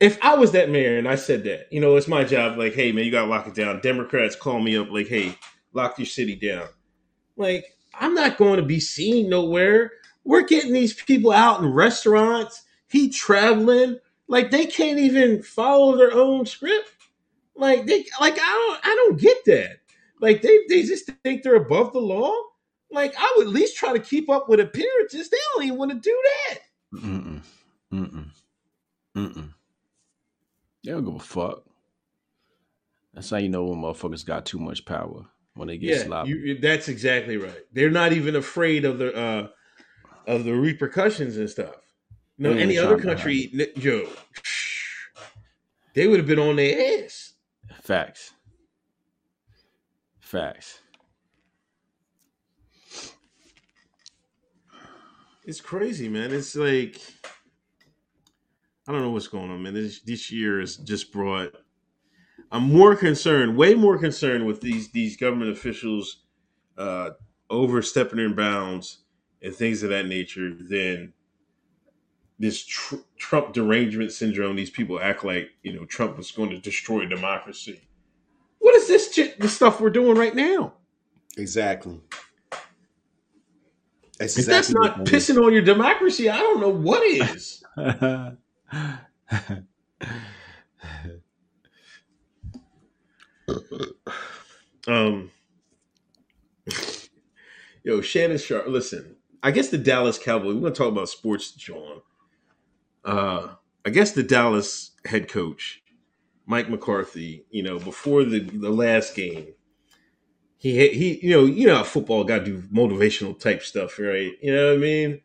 if 0.00 0.18
I 0.22 0.34
was 0.34 0.52
that 0.52 0.70
mayor 0.70 0.98
and 0.98 1.08
I 1.08 1.14
said 1.14 1.44
that, 1.44 1.72
you 1.72 1.80
know, 1.80 1.96
it's 1.96 2.08
my 2.08 2.24
job. 2.24 2.58
Like, 2.58 2.74
hey 2.74 2.92
man, 2.92 3.04
you 3.04 3.10
gotta 3.10 3.30
lock 3.30 3.46
it 3.46 3.54
down. 3.54 3.80
Democrats 3.80 4.36
call 4.36 4.60
me 4.60 4.76
up, 4.76 4.90
like, 4.90 5.08
hey, 5.08 5.36
lock 5.72 5.98
your 5.98 6.06
city 6.06 6.36
down. 6.36 6.68
Like, 7.36 7.64
I'm 7.98 8.14
not 8.14 8.36
going 8.36 8.56
to 8.56 8.62
be 8.64 8.80
seen 8.80 9.28
nowhere. 9.28 9.92
We're 10.24 10.42
getting 10.42 10.72
these 10.72 10.94
people 10.94 11.32
out 11.32 11.60
in 11.60 11.72
restaurants. 11.72 12.62
He 12.88 13.10
traveling. 13.10 13.98
Like 14.26 14.50
they 14.50 14.66
can't 14.66 14.98
even 14.98 15.42
follow 15.42 15.96
their 15.96 16.12
own 16.12 16.46
script. 16.46 16.90
Like 17.54 17.86
they 17.86 18.04
like 18.20 18.38
I 18.40 18.78
don't 18.80 18.80
I 18.82 18.94
don't 18.94 19.20
get 19.20 19.44
that. 19.46 19.78
Like 20.20 20.42
they 20.42 20.60
they 20.68 20.82
just 20.82 21.10
think 21.22 21.42
they're 21.42 21.56
above 21.56 21.92
the 21.92 22.00
law. 22.00 22.32
Like 22.90 23.14
I 23.18 23.34
would 23.36 23.48
at 23.48 23.52
least 23.52 23.76
try 23.76 23.92
to 23.92 23.98
keep 23.98 24.30
up 24.30 24.48
with 24.48 24.60
appearances. 24.60 25.28
They 25.28 25.36
don't 25.52 25.64
even 25.64 25.78
want 25.78 25.90
to 25.92 25.98
do 25.98 26.22
that. 26.24 26.58
Mm-mm. 26.94 27.42
Mm-mm. 27.94 28.30
Mm-mm. 29.16 29.54
They 30.82 30.90
don't 30.90 31.04
give 31.04 31.14
a 31.14 31.18
fuck. 31.20 31.64
That's 33.14 33.30
how 33.30 33.36
you 33.36 33.48
know 33.48 33.64
when 33.64 33.78
motherfuckers 33.80 34.26
got 34.26 34.44
too 34.44 34.58
much 34.58 34.84
power. 34.84 35.26
When 35.54 35.68
they 35.68 35.78
get 35.78 35.90
Yeah, 35.90 36.02
sloppy. 36.02 36.30
you, 36.30 36.58
that's 36.58 36.88
exactly 36.88 37.36
right. 37.36 37.62
They're 37.72 37.90
not 37.90 38.12
even 38.12 38.34
afraid 38.34 38.84
of 38.84 38.98
the 38.98 39.14
uh 39.14 39.48
of 40.26 40.44
the 40.44 40.52
repercussions 40.54 41.36
and 41.36 41.48
stuff. 41.48 41.76
No, 42.36 42.50
any 42.50 42.76
other 42.76 42.96
trying 42.96 43.02
to 43.02 43.08
have 43.10 43.18
country, 43.18 43.70
Joe, 43.78 44.08
they 45.94 46.08
would 46.08 46.18
have 46.18 46.26
been 46.26 46.40
on 46.40 46.56
their 46.56 47.04
ass. 47.04 47.34
Facts. 47.82 48.32
Facts. 50.18 50.80
It's 55.44 55.60
crazy, 55.60 56.08
man. 56.08 56.32
It's 56.32 56.56
like 56.56 57.00
I 58.86 58.92
don't 58.92 59.00
know 59.00 59.10
what's 59.10 59.28
going 59.28 59.50
on, 59.50 59.62
man. 59.62 59.74
This 59.74 60.00
this 60.00 60.30
year 60.30 60.60
has 60.60 60.76
just 60.76 61.12
brought. 61.12 61.54
I'm 62.52 62.72
more 62.72 62.94
concerned, 62.94 63.56
way 63.56 63.74
more 63.74 63.98
concerned 63.98 64.46
with 64.46 64.60
these 64.60 64.90
these 64.90 65.16
government 65.16 65.50
officials 65.52 66.18
uh, 66.76 67.10
overstepping 67.48 68.16
their 68.18 68.34
bounds 68.34 68.98
and 69.42 69.54
things 69.54 69.82
of 69.82 69.90
that 69.90 70.06
nature 70.06 70.54
than 70.54 71.14
this 72.38 72.64
tr- 72.64 72.96
Trump 73.16 73.54
derangement 73.54 74.12
syndrome. 74.12 74.56
These 74.56 74.70
people 74.70 75.00
act 75.00 75.24
like 75.24 75.50
you 75.62 75.72
know 75.72 75.86
Trump 75.86 76.18
was 76.18 76.30
going 76.30 76.50
to 76.50 76.58
destroy 76.58 77.06
democracy. 77.06 77.80
What 78.58 78.74
is 78.74 78.86
this 78.86 79.12
shit, 79.12 79.40
the 79.40 79.48
stuff 79.48 79.80
we're 79.80 79.90
doing 79.90 80.16
right 80.16 80.34
now? 80.34 80.74
Exactly. 81.36 82.00
That's 84.18 84.38
If 84.38 84.46
that's 84.46 84.70
not 84.70 84.98
what 84.98 85.08
it 85.08 85.14
is. 85.14 85.28
pissing 85.28 85.44
on 85.44 85.52
your 85.52 85.62
democracy, 85.62 86.28
I 86.28 86.38
don't 86.38 86.60
know 86.60 86.68
what 86.68 87.02
is. 87.02 87.64
Um, 94.86 95.30
yo, 97.82 98.00
Shannon 98.00 98.38
Sharpe. 98.38 98.66
Listen, 98.68 99.16
I 99.42 99.50
guess 99.50 99.68
the 99.68 99.78
Dallas 99.78 100.18
Cowboys. 100.18 100.54
We're 100.54 100.60
gonna 100.60 100.74
talk 100.74 100.92
about 100.92 101.08
sports, 101.08 101.52
John. 101.52 102.02
Uh, 103.04 103.54
I 103.84 103.90
guess 103.90 104.12
the 104.12 104.22
Dallas 104.22 104.92
head 105.06 105.28
coach, 105.28 105.82
Mike 106.46 106.68
McCarthy. 106.68 107.44
You 107.50 107.62
know, 107.62 107.78
before 107.78 108.24
the 108.24 108.40
the 108.40 108.70
last 108.70 109.14
game, 109.14 109.54
he 110.58 110.88
he, 110.88 111.18
you 111.26 111.30
know, 111.30 111.44
you 111.44 111.66
know, 111.66 111.76
how 111.76 111.84
football 111.84 112.24
got 112.24 112.40
to 112.40 112.44
do 112.44 112.62
motivational 112.72 113.38
type 113.38 113.62
stuff, 113.62 113.98
right? 113.98 114.32
You 114.42 114.54
know 114.54 114.68
what 114.68 114.74
I 114.74 114.78
mean? 114.78 115.20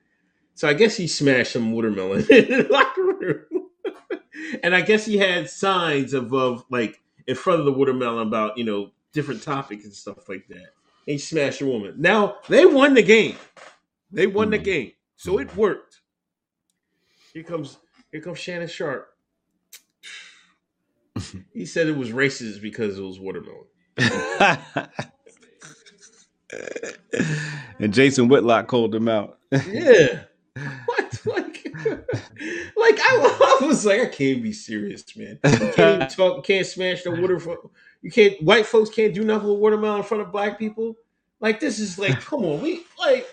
So 0.56 0.68
I 0.68 0.74
guess 0.74 0.98
he 0.98 1.08
smashed 1.08 1.54
some 1.54 1.72
watermelon 1.72 2.26
and 4.64 4.76
I 4.76 4.82
guess 4.82 5.06
he 5.06 5.18
had 5.18 5.50
signs 5.50 6.14
of 6.14 6.34
of 6.34 6.66
like 6.70 7.02
in 7.28 7.36
front 7.36 7.60
of 7.60 7.66
the 7.66 7.72
watermelon 7.74 8.28
about 8.28 8.58
you 8.58 8.64
know 8.64 8.92
different 9.14 9.44
topics 9.44 9.86
and 9.86 9.94
stuff 9.94 10.30
like 10.30 10.48
that. 10.50 10.56
And 10.58 10.68
he 11.14 11.18
smashed 11.18 11.62
a 11.62 11.66
woman. 11.66 11.96
Now 11.98 12.38
they 12.48 12.66
won 12.66 12.94
the 12.94 13.04
game. 13.04 13.36
They 14.12 14.28
won 14.28 14.50
the 14.50 14.60
Mhm. 14.60 14.64
game, 14.64 14.92
so 15.16 15.38
it 15.40 15.56
worked. 15.56 16.02
Here 17.34 17.44
comes 17.44 17.78
here 18.12 18.22
comes 18.22 18.40
Shannon 18.40 18.68
Sharpe. 18.68 19.08
He 21.54 21.66
said 21.66 21.88
it 21.88 21.98
was 21.98 22.12
racist 22.12 22.62
because 22.62 22.98
it 22.98 23.02
was 23.02 23.20
watermelon. 23.20 23.66
and 27.80 27.94
Jason 27.94 28.28
Whitlock 28.28 28.68
called 28.68 28.94
him 28.96 29.08
out. 29.08 29.38
Yeah. 29.52 30.22
What? 30.86 31.26
Like, 31.26 31.68
like 32.76 33.00
I, 33.62 33.66
was 33.66 33.86
like, 33.86 34.02
I 34.02 34.06
can't 34.08 34.42
be 34.42 34.54
serious, 34.54 35.04
man. 35.16 35.40
You 35.44 35.72
can't 35.76 36.10
talk. 36.10 36.46
Can't 36.46 36.66
smash 36.66 37.04
the 37.04 37.12
water. 37.12 37.40
You 38.02 38.12
can't. 38.12 38.42
White 38.44 38.66
folks 38.66 38.90
can't 38.90 39.14
do 39.14 39.24
nothing 39.24 39.50
with 39.50 39.60
watermelon 39.60 40.00
in 40.00 40.04
front 40.04 40.24
of 40.24 40.32
black 40.32 40.58
people. 40.58 40.96
Like 41.40 41.60
this 41.60 41.80
is 41.80 41.98
like, 41.98 42.20
come 42.26 42.44
on, 42.44 42.62
we 42.62 42.84
like 42.98 43.28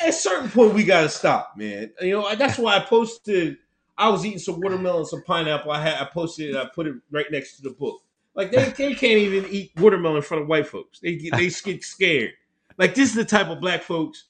at 0.00 0.08
a 0.10 0.12
certain 0.12 0.48
point 0.48 0.74
we 0.74 0.84
gotta 0.84 1.08
stop, 1.08 1.54
man. 1.56 1.90
You 2.00 2.12
know 2.12 2.34
that's 2.34 2.58
why 2.58 2.76
I 2.76 2.80
posted. 2.80 3.58
I 3.98 4.10
was 4.10 4.26
eating 4.26 4.38
some 4.38 4.60
watermelon, 4.60 5.06
some 5.06 5.22
pineapple. 5.22 5.70
I 5.70 5.80
had 5.80 5.94
I 6.00 6.04
posted 6.04 6.50
it. 6.50 6.56
I 6.56 6.66
put 6.66 6.86
it 6.86 6.94
right 7.10 7.26
next 7.30 7.56
to 7.56 7.62
the 7.62 7.70
book. 7.70 8.02
Like 8.34 8.50
they, 8.50 8.64
they 8.64 8.94
can't 8.94 9.18
even 9.18 9.46
eat 9.50 9.72
watermelon 9.78 10.18
in 10.18 10.22
front 10.22 10.42
of 10.42 10.48
white 10.48 10.66
folks. 10.66 11.00
They 11.00 11.16
get 11.16 11.34
they 11.34 11.48
get 11.48 11.82
scared. 11.82 12.32
Like 12.76 12.94
this 12.94 13.08
is 13.08 13.14
the 13.14 13.24
type 13.24 13.48
of 13.48 13.60
black 13.60 13.82
folks. 13.82 14.24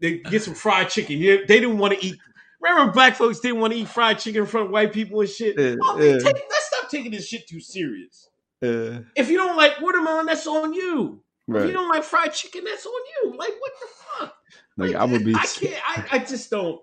They 0.00 0.18
get 0.18 0.42
some 0.42 0.54
fried 0.54 0.88
chicken. 0.88 1.18
Yeah, 1.18 1.36
They 1.46 1.60
didn't 1.60 1.78
want 1.78 1.94
to 1.94 2.04
eat. 2.04 2.16
Remember, 2.62 2.92
black 2.92 3.16
folks 3.16 3.40
didn't 3.40 3.60
want 3.60 3.72
to 3.72 3.78
eat 3.80 3.88
fried 3.88 4.18
chicken 4.20 4.42
in 4.42 4.46
front 4.46 4.66
of 4.66 4.72
white 4.72 4.92
people 4.92 5.20
and 5.20 5.28
shit. 5.28 5.58
Yeah, 5.58 5.74
Oh, 5.82 5.96
man, 5.98 6.06
yeah. 6.06 6.18
take- 6.18 6.34
let's 6.48 6.66
stop 6.66 6.88
taking 6.90 7.10
this 7.10 7.26
shit 7.26 7.48
too 7.48 7.60
serious. 7.60 8.28
Uh, 8.62 9.00
If 9.16 9.28
you 9.28 9.36
don't 9.36 9.56
like 9.56 9.80
watermelon, 9.80 10.26
that's 10.26 10.46
on 10.46 10.72
you. 10.72 11.22
If 11.48 11.66
you 11.66 11.72
don't 11.72 11.88
like 11.88 12.04
fried 12.04 12.32
chicken, 12.32 12.62
that's 12.64 12.86
on 12.86 12.92
you. 13.24 13.30
Like 13.36 13.52
what 13.58 13.72
the 13.80 13.86
fuck? 14.20 14.34
Like 14.78 14.94
I 14.94 15.04
would 15.04 15.24
be. 15.24 15.34
I 15.34 15.44
can't. 15.44 15.82
I, 15.84 16.06
I 16.12 16.18
just 16.20 16.48
don't 16.50 16.80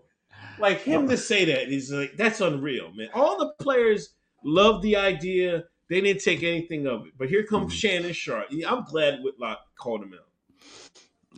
like 0.60 0.82
him 0.82 1.08
to 1.08 1.18
say 1.18 1.46
that. 1.46 1.70
He's 1.70 1.92
like 1.92 2.18
that's 2.18 2.42
unreal, 2.42 2.92
man. 2.94 3.08
All 3.14 3.40
the 3.40 3.54
players 3.64 4.10
love 4.44 4.82
the 4.84 4.98
idea. 4.98 5.64
They 5.90 6.02
didn't 6.02 6.22
take 6.22 6.44
anything 6.44 6.86
of 6.86 7.08
it. 7.08 7.14
But 7.18 7.30
here 7.30 7.44
comes 7.44 7.74
Mhm. 7.74 7.78
Shannon 7.78 8.14
Sharpe. 8.14 8.50
I'm 8.68 8.84
glad 8.84 9.22
Whitlock 9.24 9.60
called 9.80 10.04
him 10.04 10.14
out. 10.14 10.28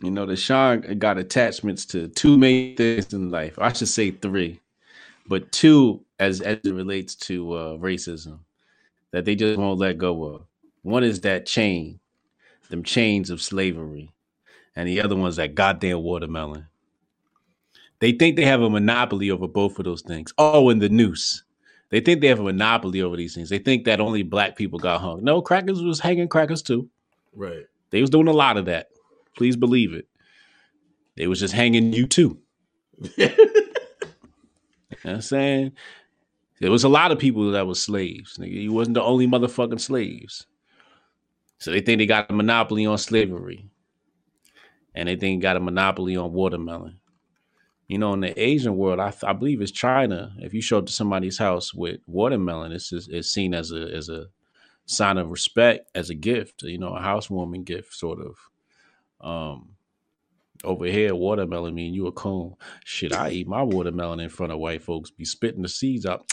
You 0.02 0.10
know, 0.10 0.26
the 0.26 0.36
Sean 0.36 0.80
got 0.98 1.16
attachments 1.16 1.86
to 1.86 2.08
two 2.08 2.36
main 2.36 2.76
things 2.76 3.12
in 3.12 3.30
life. 3.30 3.56
I 3.58 3.72
should 3.72 3.88
say 3.88 4.10
three, 4.10 4.60
but 5.28 5.50
two 5.52 6.04
as 6.18 6.40
as 6.40 6.58
it 6.64 6.74
relates 6.74 7.14
to 7.14 7.52
uh, 7.52 7.76
racism 7.78 8.40
that 9.12 9.24
they 9.24 9.36
just 9.36 9.58
won't 9.58 9.78
let 9.78 9.98
go 9.98 10.24
of. 10.24 10.42
One 10.82 11.04
is 11.04 11.20
that 11.20 11.46
chain, 11.46 12.00
them 12.68 12.82
chains 12.82 13.30
of 13.30 13.40
slavery, 13.40 14.12
and 14.74 14.88
the 14.88 15.00
other 15.00 15.14
one's 15.14 15.36
that 15.36 15.54
goddamn 15.54 16.02
watermelon. 16.02 16.66
They 18.00 18.10
think 18.10 18.34
they 18.34 18.44
have 18.44 18.62
a 18.62 18.68
monopoly 18.68 19.30
over 19.30 19.46
both 19.46 19.78
of 19.78 19.84
those 19.84 20.02
things. 20.02 20.34
Oh, 20.36 20.70
and 20.70 20.82
the 20.82 20.88
noose. 20.88 21.44
They 21.90 22.00
think 22.00 22.20
they 22.20 22.26
have 22.26 22.40
a 22.40 22.44
monopoly 22.44 23.02
over 23.02 23.16
these 23.16 23.34
things. 23.34 23.50
They 23.50 23.58
think 23.58 23.84
that 23.84 24.00
only 24.00 24.24
black 24.24 24.56
people 24.56 24.80
got 24.80 25.00
hung. 25.00 25.22
No, 25.22 25.40
crackers 25.42 25.80
was 25.80 26.00
hanging 26.00 26.26
crackers 26.26 26.62
too. 26.62 26.88
Right. 27.32 27.66
They 27.90 28.00
was 28.00 28.10
doing 28.10 28.26
a 28.26 28.32
lot 28.32 28.56
of 28.56 28.64
that. 28.64 28.88
Please 29.36 29.56
believe 29.56 29.92
it. 29.92 30.06
They 31.16 31.26
was 31.26 31.40
just 31.40 31.54
hanging 31.54 31.92
you 31.92 32.06
too. 32.06 32.38
You 35.04 35.10
know 35.10 35.14
what 35.14 35.16
I'm 35.16 35.22
saying? 35.22 35.72
There 36.60 36.70
was 36.70 36.84
a 36.84 36.88
lot 36.88 37.10
of 37.10 37.18
people 37.18 37.50
that 37.50 37.66
was 37.66 37.82
slaves. 37.82 38.38
Nigga. 38.38 38.52
You 38.52 38.72
wasn't 38.72 38.94
the 38.94 39.02
only 39.02 39.26
motherfucking 39.26 39.80
slaves. 39.80 40.46
So 41.58 41.72
they 41.72 41.80
think 41.80 41.98
they 41.98 42.06
got 42.06 42.30
a 42.30 42.34
monopoly 42.34 42.86
on 42.86 42.98
slavery. 42.98 43.68
And 44.94 45.08
they 45.08 45.16
think 45.16 45.40
they 45.40 45.42
got 45.42 45.56
a 45.56 45.60
monopoly 45.60 46.16
on 46.16 46.32
watermelon. 46.32 47.00
You 47.88 47.98
know, 47.98 48.12
in 48.12 48.20
the 48.20 48.40
Asian 48.40 48.76
world, 48.76 49.00
I, 49.00 49.12
I 49.24 49.32
believe 49.32 49.60
it's 49.60 49.72
China. 49.72 50.34
If 50.38 50.54
you 50.54 50.62
show 50.62 50.78
up 50.78 50.86
to 50.86 50.92
somebody's 50.92 51.38
house 51.38 51.74
with 51.74 52.00
watermelon, 52.06 52.72
it's 52.72 52.90
just, 52.90 53.10
it's 53.10 53.28
seen 53.28 53.54
as 53.54 53.72
a 53.72 53.82
as 53.92 54.08
a 54.08 54.26
sign 54.86 55.18
of 55.18 55.30
respect, 55.30 55.90
as 55.94 56.10
a 56.10 56.14
gift. 56.14 56.62
You 56.62 56.78
know, 56.78 56.94
a 56.94 57.00
housewarming 57.00 57.64
gift, 57.64 57.92
sort 57.92 58.20
of. 58.20 58.36
Um, 59.22 59.70
over 60.64 60.86
here, 60.86 61.14
watermelon 61.14 61.74
mean 61.74 61.94
you 61.94 62.06
a 62.06 62.12
coon. 62.12 62.54
Shit, 62.84 63.12
I 63.12 63.30
eat 63.30 63.48
my 63.48 63.62
watermelon 63.62 64.20
in 64.20 64.28
front 64.28 64.52
of 64.52 64.58
white 64.58 64.82
folks, 64.82 65.10
be 65.10 65.24
spitting 65.24 65.62
the 65.62 65.68
seeds 65.68 66.06
out. 66.06 66.24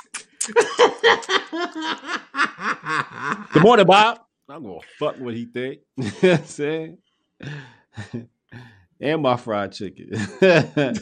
Good 3.54 3.64
morning, 3.64 3.86
Bob. 3.86 4.22
I'm 4.48 4.64
gonna 4.64 4.80
fuck 4.98 5.20
what 5.20 5.36
he 5.36 5.46
think. 5.46 5.80
you 5.98 6.06
know 6.06 6.12
what 6.22 6.40
I'm 6.40 6.46
saying? 6.46 6.98
and 9.00 9.22
my 9.22 9.38
fried 9.38 9.72
chicken. 9.72 10.12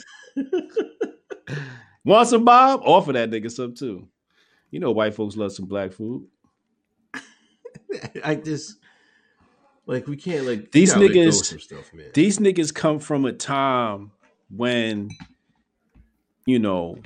Want 2.03 2.27
some 2.27 2.45
Bob? 2.45 2.81
Offer 2.83 3.13
that 3.13 3.29
nigga 3.29 3.51
some 3.51 3.73
too. 3.73 4.07
You 4.71 4.79
know 4.79 4.91
white 4.91 5.13
folks 5.15 5.37
love 5.37 5.53
some 5.53 5.65
black 5.65 5.93
food. 5.93 6.27
I 8.23 8.35
just 8.35 8.77
like 9.87 10.07
we 10.07 10.15
can't 10.15 10.45
like 10.45 10.71
These 10.71 10.95
we 10.95 11.07
gotta 11.07 11.07
let 11.07 11.13
go 11.13 11.21
of 11.21 11.33
niggas- 11.33 11.61
stuff, 11.61 11.93
man. 11.93 12.11
These 12.13 12.37
niggas 12.39 12.73
come 12.73 12.99
from 12.99 13.25
a 13.25 13.33
time 13.33 14.11
when, 14.49 15.09
you 16.45 16.59
know, 16.59 16.97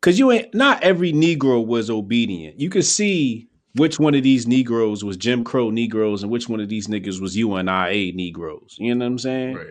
because 0.00 0.18
you 0.18 0.30
ain't 0.30 0.54
not 0.54 0.82
every 0.82 1.12
Negro 1.12 1.64
was 1.64 1.90
obedient. 1.90 2.58
You 2.60 2.70
could 2.70 2.84
see 2.84 3.48
which 3.74 3.98
one 3.98 4.14
of 4.14 4.22
these 4.22 4.46
Negroes 4.46 5.04
was 5.04 5.16
Jim 5.16 5.42
Crow 5.44 5.70
Negroes 5.70 6.22
and 6.22 6.30
which 6.30 6.48
one 6.48 6.60
of 6.60 6.68
these 6.68 6.86
niggas 6.86 7.20
was 7.20 7.36
UNIA 7.36 8.14
Negroes. 8.14 8.76
You 8.78 8.94
know 8.94 9.04
what 9.04 9.10
I'm 9.10 9.18
saying? 9.18 9.56
right. 9.56 9.66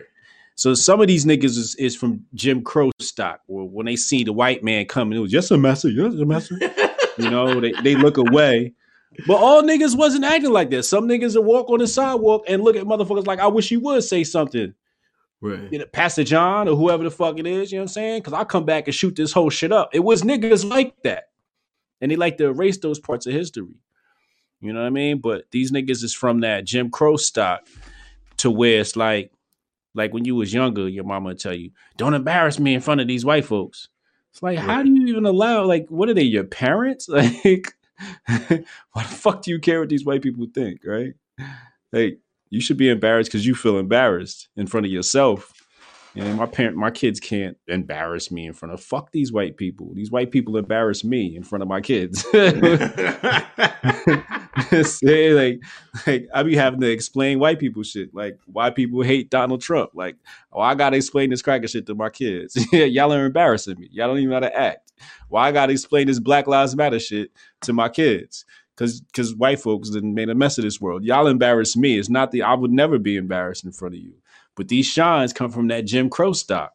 So 0.56 0.72
some 0.74 1.00
of 1.00 1.08
these 1.08 1.24
niggas 1.24 1.56
is, 1.56 1.74
is 1.76 1.96
from 1.96 2.24
Jim 2.34 2.62
Crow 2.62 2.90
stock. 3.00 3.40
Where 3.46 3.64
when 3.64 3.86
they 3.86 3.96
see 3.96 4.22
the 4.22 4.32
white 4.32 4.62
man 4.62 4.86
coming, 4.86 5.18
it 5.18 5.20
was 5.20 5.32
just 5.32 5.50
a 5.50 5.58
message, 5.58 5.96
just 5.96 6.18
a 6.18 6.24
message. 6.24 6.62
You 7.18 7.30
know, 7.30 7.60
they, 7.60 7.72
they 7.82 7.94
look 7.96 8.18
away. 8.18 8.72
But 9.26 9.36
all 9.36 9.62
niggas 9.62 9.96
wasn't 9.96 10.24
acting 10.24 10.50
like 10.50 10.70
that. 10.70 10.84
Some 10.84 11.08
niggas 11.08 11.36
would 11.36 11.44
walk 11.44 11.70
on 11.70 11.78
the 11.78 11.86
sidewalk 11.86 12.44
and 12.48 12.62
look 12.62 12.76
at 12.76 12.84
motherfuckers 12.84 13.26
like, 13.26 13.38
I 13.38 13.46
wish 13.46 13.70
you 13.70 13.80
would 13.80 14.04
say 14.04 14.24
something. 14.24 14.74
Right. 15.40 15.70
You 15.70 15.78
know, 15.78 15.86
Pastor 15.86 16.24
John 16.24 16.68
or 16.68 16.76
whoever 16.76 17.04
the 17.04 17.10
fuck 17.10 17.38
it 17.38 17.46
is, 17.46 17.70
you 17.70 17.78
know 17.78 17.82
what 17.82 17.90
I'm 17.90 17.92
saying? 17.92 18.20
Because 18.20 18.32
I'll 18.32 18.44
come 18.44 18.64
back 18.64 18.86
and 18.88 18.94
shoot 18.94 19.14
this 19.14 19.32
whole 19.32 19.50
shit 19.50 19.72
up. 19.72 19.90
It 19.92 20.00
was 20.00 20.22
niggas 20.22 20.68
like 20.68 20.94
that. 21.02 21.24
And 22.00 22.10
they 22.10 22.16
like 22.16 22.38
to 22.38 22.46
erase 22.46 22.78
those 22.78 22.98
parts 22.98 23.26
of 23.26 23.34
history. 23.34 23.74
You 24.60 24.72
know 24.72 24.80
what 24.80 24.86
I 24.86 24.90
mean? 24.90 25.18
But 25.20 25.50
these 25.50 25.70
niggas 25.70 26.02
is 26.02 26.14
from 26.14 26.40
that 26.40 26.64
Jim 26.64 26.90
Crow 26.90 27.16
stock 27.16 27.66
to 28.38 28.50
where 28.50 28.80
it's 28.80 28.96
like, 28.96 29.30
like 29.94 30.12
when 30.12 30.24
you 30.24 30.34
was 30.34 30.52
younger, 30.52 30.88
your 30.88 31.04
mama 31.04 31.28
would 31.28 31.38
tell 31.38 31.54
you, 31.54 31.70
don't 31.96 32.14
embarrass 32.14 32.58
me 32.58 32.74
in 32.74 32.80
front 32.80 33.00
of 33.00 33.06
these 33.06 33.24
white 33.24 33.44
folks. 33.44 33.88
It's 34.32 34.42
like, 34.42 34.58
how 34.58 34.82
do 34.82 34.90
you 34.90 35.06
even 35.06 35.26
allow, 35.26 35.64
like, 35.64 35.86
what 35.88 36.08
are 36.08 36.14
they, 36.14 36.22
your 36.22 36.44
parents? 36.44 37.08
Like, 37.44 37.74
why 38.26 39.02
the 39.02 39.08
fuck 39.08 39.42
do 39.42 39.50
you 39.50 39.58
care 39.58 39.80
what 39.80 39.88
these 39.88 40.04
white 40.04 40.22
people 40.22 40.46
think, 40.52 40.80
right? 40.84 41.14
Like, 41.92 42.18
you 42.50 42.60
should 42.60 42.76
be 42.76 42.88
embarrassed 42.88 43.30
because 43.30 43.46
you 43.46 43.54
feel 43.54 43.78
embarrassed 43.78 44.48
in 44.56 44.66
front 44.66 44.86
of 44.86 44.92
yourself. 44.92 45.52
And 46.16 46.36
my 46.36 46.46
parent, 46.46 46.76
my 46.76 46.92
kids 46.92 47.18
can't 47.18 47.56
embarrass 47.66 48.30
me 48.30 48.46
in 48.46 48.52
front 48.52 48.72
of 48.72 48.80
fuck 48.80 49.10
these 49.10 49.32
white 49.32 49.56
people. 49.56 49.92
These 49.94 50.12
white 50.12 50.30
people 50.30 50.56
embarrass 50.56 51.02
me 51.02 51.34
in 51.34 51.42
front 51.42 51.62
of 51.62 51.68
my 51.68 51.80
kids. 51.80 52.24
Say, 54.82 55.32
like, 55.32 55.60
like 56.06 56.28
I 56.32 56.42
be 56.44 56.54
having 56.54 56.80
to 56.80 56.90
explain 56.90 57.40
white 57.40 57.58
people 57.58 57.82
shit, 57.82 58.14
like 58.14 58.38
why 58.46 58.70
people 58.70 59.02
hate 59.02 59.30
Donald 59.30 59.60
Trump. 59.60 59.90
Like, 59.94 60.16
oh, 60.52 60.60
I 60.60 60.74
gotta 60.76 60.96
explain 60.96 61.30
this 61.30 61.42
cracker 61.42 61.66
shit 61.66 61.86
to 61.86 61.94
my 61.94 62.10
kids. 62.10 62.56
Y'all 62.72 63.12
are 63.12 63.26
embarrassing 63.26 63.78
me. 63.78 63.88
Y'all 63.90 64.08
don't 64.08 64.18
even 64.18 64.30
know 64.30 64.36
how 64.36 64.40
to 64.40 64.56
act. 64.56 64.83
Why 65.28 65.48
I 65.48 65.52
gotta 65.52 65.72
explain 65.72 66.06
this 66.06 66.20
Black 66.20 66.46
Lives 66.46 66.76
Matter 66.76 66.98
shit 66.98 67.30
to 67.62 67.72
my 67.72 67.88
kids? 67.88 68.44
Cause 68.76 69.02
cause 69.12 69.34
white 69.34 69.60
folks 69.60 69.90
done 69.90 70.14
made 70.14 70.28
a 70.28 70.34
mess 70.34 70.58
of 70.58 70.64
this 70.64 70.80
world. 70.80 71.04
Y'all 71.04 71.28
embarrass 71.28 71.76
me. 71.76 71.98
It's 71.98 72.08
not 72.08 72.32
the 72.32 72.42
I 72.42 72.54
would 72.54 72.72
never 72.72 72.98
be 72.98 73.16
embarrassed 73.16 73.64
in 73.64 73.72
front 73.72 73.94
of 73.94 74.00
you. 74.00 74.14
But 74.56 74.68
these 74.68 74.86
shines 74.86 75.32
come 75.32 75.50
from 75.50 75.68
that 75.68 75.84
Jim 75.84 76.10
Crow 76.10 76.32
stock. 76.32 76.72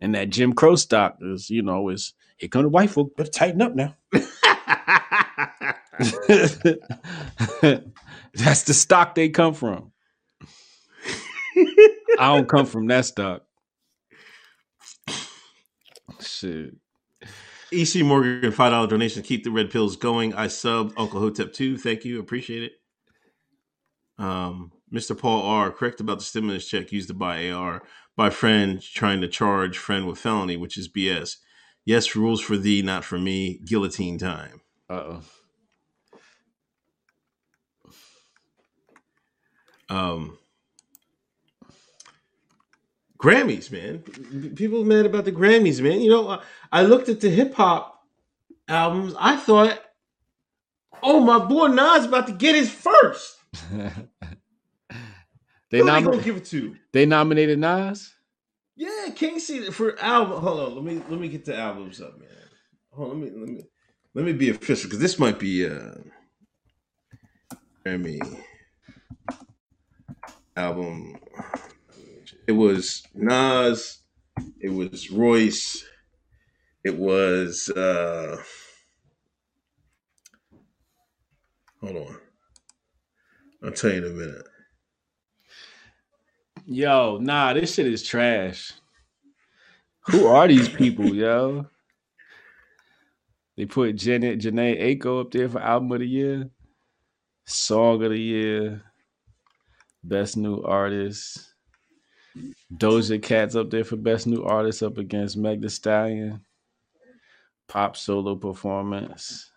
And 0.00 0.14
that 0.14 0.30
Jim 0.30 0.52
Crow 0.52 0.76
stock 0.76 1.16
is, 1.20 1.50
you 1.50 1.62
know, 1.62 1.88
is 1.88 2.14
here 2.40 2.48
come 2.48 2.62
the 2.62 2.68
white 2.70 2.90
folk, 2.90 3.16
better 3.16 3.30
tighten 3.30 3.60
up 3.60 3.74
now. 3.74 3.96
That's 8.32 8.62
the 8.62 8.72
stock 8.72 9.14
they 9.14 9.28
come 9.28 9.52
from. 9.52 9.92
I 12.18 12.34
don't 12.34 12.48
come 12.48 12.64
from 12.64 12.86
that 12.86 13.04
stock. 13.04 13.42
Shit. 16.20 16.74
EC 17.72 18.02
Morgan, 18.04 18.50
five 18.52 18.72
dollar 18.72 18.86
donation. 18.86 19.22
Keep 19.22 19.44
the 19.44 19.50
red 19.50 19.70
pills 19.70 19.96
going. 19.96 20.34
I 20.34 20.48
sub 20.48 20.92
Uncle 20.96 21.20
Hotep 21.20 21.52
too. 21.52 21.78
Thank 21.78 22.04
you, 22.04 22.18
appreciate 22.20 22.62
it. 22.64 22.72
Um, 24.18 24.72
Mr. 24.92 25.16
Paul 25.18 25.42
R. 25.42 25.70
Correct 25.70 26.00
about 26.00 26.18
the 26.18 26.24
stimulus 26.24 26.68
check 26.68 26.92
used 26.92 27.08
to 27.08 27.14
buy 27.14 27.50
AR 27.50 27.82
by 28.16 28.30
friend 28.30 28.82
trying 28.82 29.20
to 29.20 29.28
charge 29.28 29.78
friend 29.78 30.06
with 30.06 30.18
felony, 30.18 30.56
which 30.56 30.76
is 30.76 30.88
BS. 30.88 31.36
Yes, 31.84 32.14
rules 32.14 32.40
for 32.40 32.56
thee, 32.56 32.82
not 32.82 33.04
for 33.04 33.18
me. 33.18 33.60
Guillotine 33.64 34.18
time. 34.18 34.60
Uh-oh. 34.88 35.22
Um, 39.88 40.38
Grammys, 43.20 43.70
man. 43.70 43.98
People 44.54 44.84
mad 44.84 45.06
about 45.06 45.24
the 45.26 45.32
Grammys, 45.32 45.80
man. 45.80 46.00
You 46.00 46.10
know, 46.10 46.40
I- 46.72 46.82
looked 46.82 47.08
at 47.08 47.20
the 47.20 47.28
hip 47.28 47.54
hop 47.54 48.02
albums. 48.66 49.14
I 49.18 49.36
thought, 49.36 49.78
oh, 51.02 51.20
my 51.20 51.38
boy 51.38 51.66
Nas 51.68 52.06
about 52.06 52.26
to 52.28 52.32
get 52.32 52.54
his 52.54 52.70
first. 52.70 53.36
they 55.70 55.82
nom- 55.82 56.04
gonna 56.04 56.22
give 56.22 56.36
it 56.36 56.44
to? 56.46 56.76
they 56.92 57.04
nominated 57.04 57.58
Nas? 57.58 58.14
Yeah, 58.76 59.10
King 59.14 59.38
C 59.38 59.70
for 59.70 59.98
album. 60.00 60.40
Hold 60.40 60.60
on, 60.60 60.74
let 60.76 60.84
me 60.84 61.02
let 61.10 61.20
me 61.20 61.28
get 61.28 61.44
the 61.44 61.54
albums 61.54 62.00
up, 62.00 62.18
man. 62.18 62.28
Hold 62.92 63.10
on, 63.10 63.20
let 63.20 63.32
me 63.32 63.38
let 63.40 63.48
me 63.50 63.62
let 64.14 64.24
me 64.24 64.32
be 64.32 64.48
official 64.48 64.88
because 64.88 65.00
this 65.00 65.18
might 65.18 65.38
be 65.38 65.66
uh 65.66 65.96
Grammy 67.84 68.18
album. 70.56 71.16
It 72.50 72.56
was 72.56 73.04
Nas, 73.14 74.00
it 74.60 74.70
was 74.70 75.08
Royce, 75.08 75.84
it 76.82 76.98
was 76.98 77.70
uh 77.70 78.42
hold 81.80 81.96
on. 81.96 82.16
I'll 83.62 83.70
tell 83.70 83.92
you 83.92 83.98
in 83.98 84.04
a 84.04 84.08
minute. 84.08 84.46
Yo, 86.66 87.18
nah, 87.22 87.52
this 87.52 87.74
shit 87.74 87.86
is 87.86 88.02
trash. 88.02 88.72
Who 90.06 90.26
are 90.26 90.48
these 90.48 90.68
people, 90.68 91.14
yo? 91.14 91.66
They 93.56 93.66
put 93.66 93.94
Janet 93.94 94.40
Jhené 94.40 94.98
Aiko 94.98 95.20
up 95.20 95.30
there 95.30 95.48
for 95.48 95.60
album 95.60 95.92
of 95.92 96.00
the 96.00 96.08
year, 96.08 96.50
song 97.44 98.02
of 98.02 98.10
the 98.10 98.18
year, 98.18 98.82
best 100.02 100.36
new 100.36 100.60
artist. 100.62 101.49
Doja 102.72 103.22
Cat's 103.22 103.56
up 103.56 103.70
there 103.70 103.84
for 103.84 103.96
best 103.96 104.26
new 104.26 104.44
artist 104.44 104.82
up 104.82 104.98
against 104.98 105.36
Meg 105.36 105.60
Thee 105.60 105.68
Stallion. 105.68 106.40
Pop 107.68 107.96
solo 107.96 108.34
performance, 108.34 109.50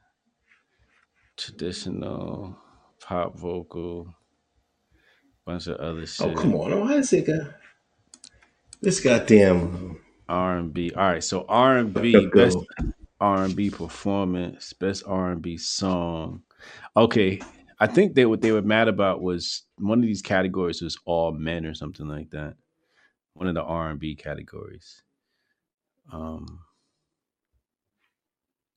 traditional 1.36 2.58
pop 3.00 3.38
vocal, 3.38 4.14
bunch 5.46 5.68
of 5.68 5.78
other 5.78 6.02
oh, 6.02 6.06
shit. 6.06 6.28
Oh 6.28 6.34
come 6.34 6.54
on. 6.56 6.80
Why 6.80 6.94
is 6.94 7.12
it 7.14 7.26
got 7.26 7.54
this 8.82 9.00
goddamn 9.00 10.00
R 10.28 10.58
and 10.58 10.74
B. 10.74 10.92
All 10.96 11.04
right, 11.04 11.24
so 11.24 11.46
R 11.48 11.78
and 11.78 11.94
B 11.94 12.28
best 12.34 12.58
R 13.20 13.46
and 13.46 13.56
B 13.56 13.70
performance, 13.70 14.74
best 14.74 15.04
R 15.06 15.32
and 15.32 15.42
B 15.42 15.58
song. 15.58 16.44
Okay, 16.96 17.42
I 17.80 17.88
think 17.88 18.16
they 18.16 18.26
what 18.26 18.42
they 18.42 18.52
were 18.52 18.62
mad 18.62 18.88
about 18.88 19.22
was 19.22 19.64
one 19.78 20.00
of 20.00 20.06
these 20.06 20.22
categories 20.22 20.82
was 20.82 20.98
all 21.06 21.32
men 21.32 21.66
or 21.66 21.74
something 21.74 22.08
like 22.08 22.32
that. 22.32 22.56
One 23.34 23.48
of 23.48 23.56
the 23.56 23.64
R 23.64 23.90
and 23.90 24.00
B 24.00 24.16
categories. 24.16 25.04
Um. 26.12 26.60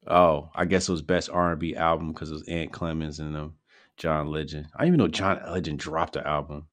Oh, 0.06 0.50
I 0.54 0.64
guess 0.66 0.88
it 0.88 0.92
was 0.92 1.02
best 1.02 1.30
R 1.30 1.50
and 1.50 1.60
B 1.60 1.74
album 1.74 2.12
because 2.12 2.30
it 2.30 2.34
was 2.34 2.48
Ant 2.48 2.72
Clemons 2.72 3.18
and 3.18 3.36
um, 3.36 3.54
John 3.96 4.30
Legend. 4.30 4.68
I 4.74 4.84
didn't 4.84 4.94
even 4.94 4.98
know 4.98 5.08
John 5.08 5.40
Legend 5.50 5.78
dropped 5.78 6.14
the 6.14 6.26
album. 6.26 6.68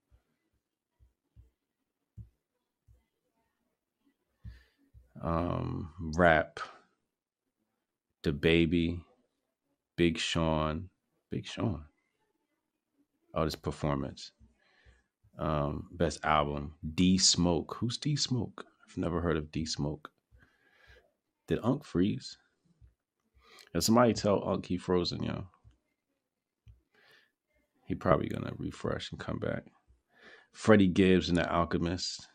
Um, 5.22 5.90
rap. 6.16 6.60
DaBaby, 8.24 9.02
Big 9.98 10.18
Sean, 10.18 10.90
Big 11.30 11.46
Sean. 11.46 11.84
Oh, 13.34 13.44
this 13.44 13.56
performance. 13.56 14.32
Um, 15.38 15.88
best 15.92 16.24
album, 16.24 16.76
D 16.94 17.18
Smoke. 17.18 17.78
Who's 17.80 17.98
D 17.98 18.16
Smoke? 18.16 18.66
I've 18.88 18.98
never 18.98 19.22
heard 19.22 19.38
of 19.38 19.52
D 19.52 19.66
Smoke. 19.66 20.10
Did 21.48 21.60
Unc 21.64 21.84
freeze? 21.84 22.38
Did 23.74 23.82
somebody 23.84 24.14
tell 24.14 24.48
Unc 24.48 24.66
he 24.66 24.78
frozen, 24.78 25.24
yo? 25.24 25.48
He 27.88 27.96
probably 27.96 28.30
gonna 28.30 28.54
refresh 28.58 29.12
and 29.12 29.20
come 29.20 29.40
back. 29.40 29.64
Freddie 30.54 30.88
Gibbs 30.88 31.30
and 31.30 31.38
the 31.38 31.52
Alchemist. 31.52 32.28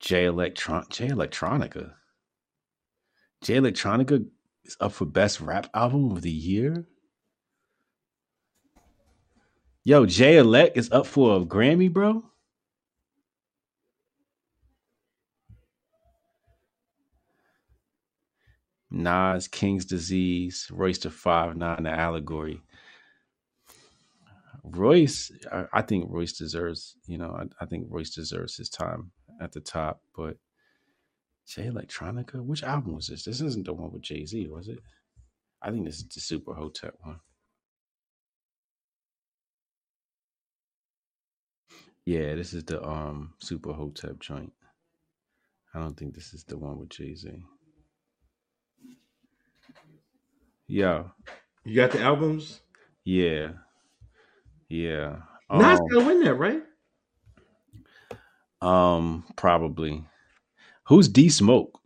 J 0.00 0.26
Electron 0.26 0.86
Jay 0.90 1.08
Electronica. 1.08 1.94
Jay 3.42 3.56
Electronica 3.56 4.24
is 4.64 4.76
up 4.80 4.92
for 4.92 5.04
best 5.04 5.40
rap 5.40 5.68
album 5.74 6.12
of 6.12 6.22
the 6.22 6.30
year. 6.30 6.86
Yo, 9.86 10.06
Jay 10.06 10.38
Elect 10.38 10.78
is 10.78 10.90
up 10.92 11.06
for 11.06 11.36
a 11.36 11.40
Grammy, 11.40 11.92
bro. 11.92 12.24
Nas, 18.90 19.46
King's 19.46 19.84
Disease, 19.84 20.68
Royce 20.72 20.96
the 20.98 21.10
Five 21.10 21.56
Nine, 21.56 21.82
the 21.82 21.90
Allegory. 21.90 22.62
Royce, 24.62 25.30
I, 25.52 25.66
I 25.74 25.82
think 25.82 26.06
Royce 26.08 26.32
deserves, 26.32 26.96
you 27.06 27.18
know, 27.18 27.32
I, 27.38 27.44
I 27.62 27.66
think 27.66 27.86
Royce 27.90 28.14
deserves 28.14 28.56
his 28.56 28.70
time 28.70 29.10
at 29.38 29.52
the 29.52 29.60
top, 29.60 30.00
but 30.16 30.38
Jay 31.46 31.66
Electronica, 31.66 32.42
which 32.42 32.62
album 32.62 32.94
was 32.94 33.08
this? 33.08 33.24
This 33.24 33.42
isn't 33.42 33.66
the 33.66 33.74
one 33.74 33.92
with 33.92 34.00
Jay 34.00 34.24
Z, 34.24 34.48
was 34.48 34.68
it? 34.68 34.78
I 35.60 35.70
think 35.70 35.84
this 35.84 35.96
is 35.96 36.08
the 36.08 36.20
Super 36.20 36.54
Hotep 36.54 36.94
one. 37.02 37.20
Yeah, 42.06 42.34
this 42.34 42.52
is 42.52 42.64
the 42.64 42.82
um 42.86 43.34
Super 43.38 43.72
Hotep 43.72 44.18
joint. 44.20 44.52
I 45.72 45.78
don't 45.80 45.96
think 45.96 46.14
this 46.14 46.34
is 46.34 46.44
the 46.44 46.56
one 46.58 46.78
with 46.78 46.90
Jay 46.90 47.14
Z. 47.14 47.30
Yeah, 50.66 51.04
You 51.64 51.76
got 51.76 51.90
the 51.90 52.00
albums? 52.00 52.60
yeah, 53.04 53.52
yeah. 54.68 55.16
Nas 55.52 55.78
Um, 55.78 55.88
gonna 55.90 56.06
win 56.06 56.24
that, 56.24 56.34
right? 56.34 56.62
um, 58.62 59.24
probably. 59.36 60.04
Who's 60.84 61.08
D 61.08 61.28
Smoke? 61.28 61.78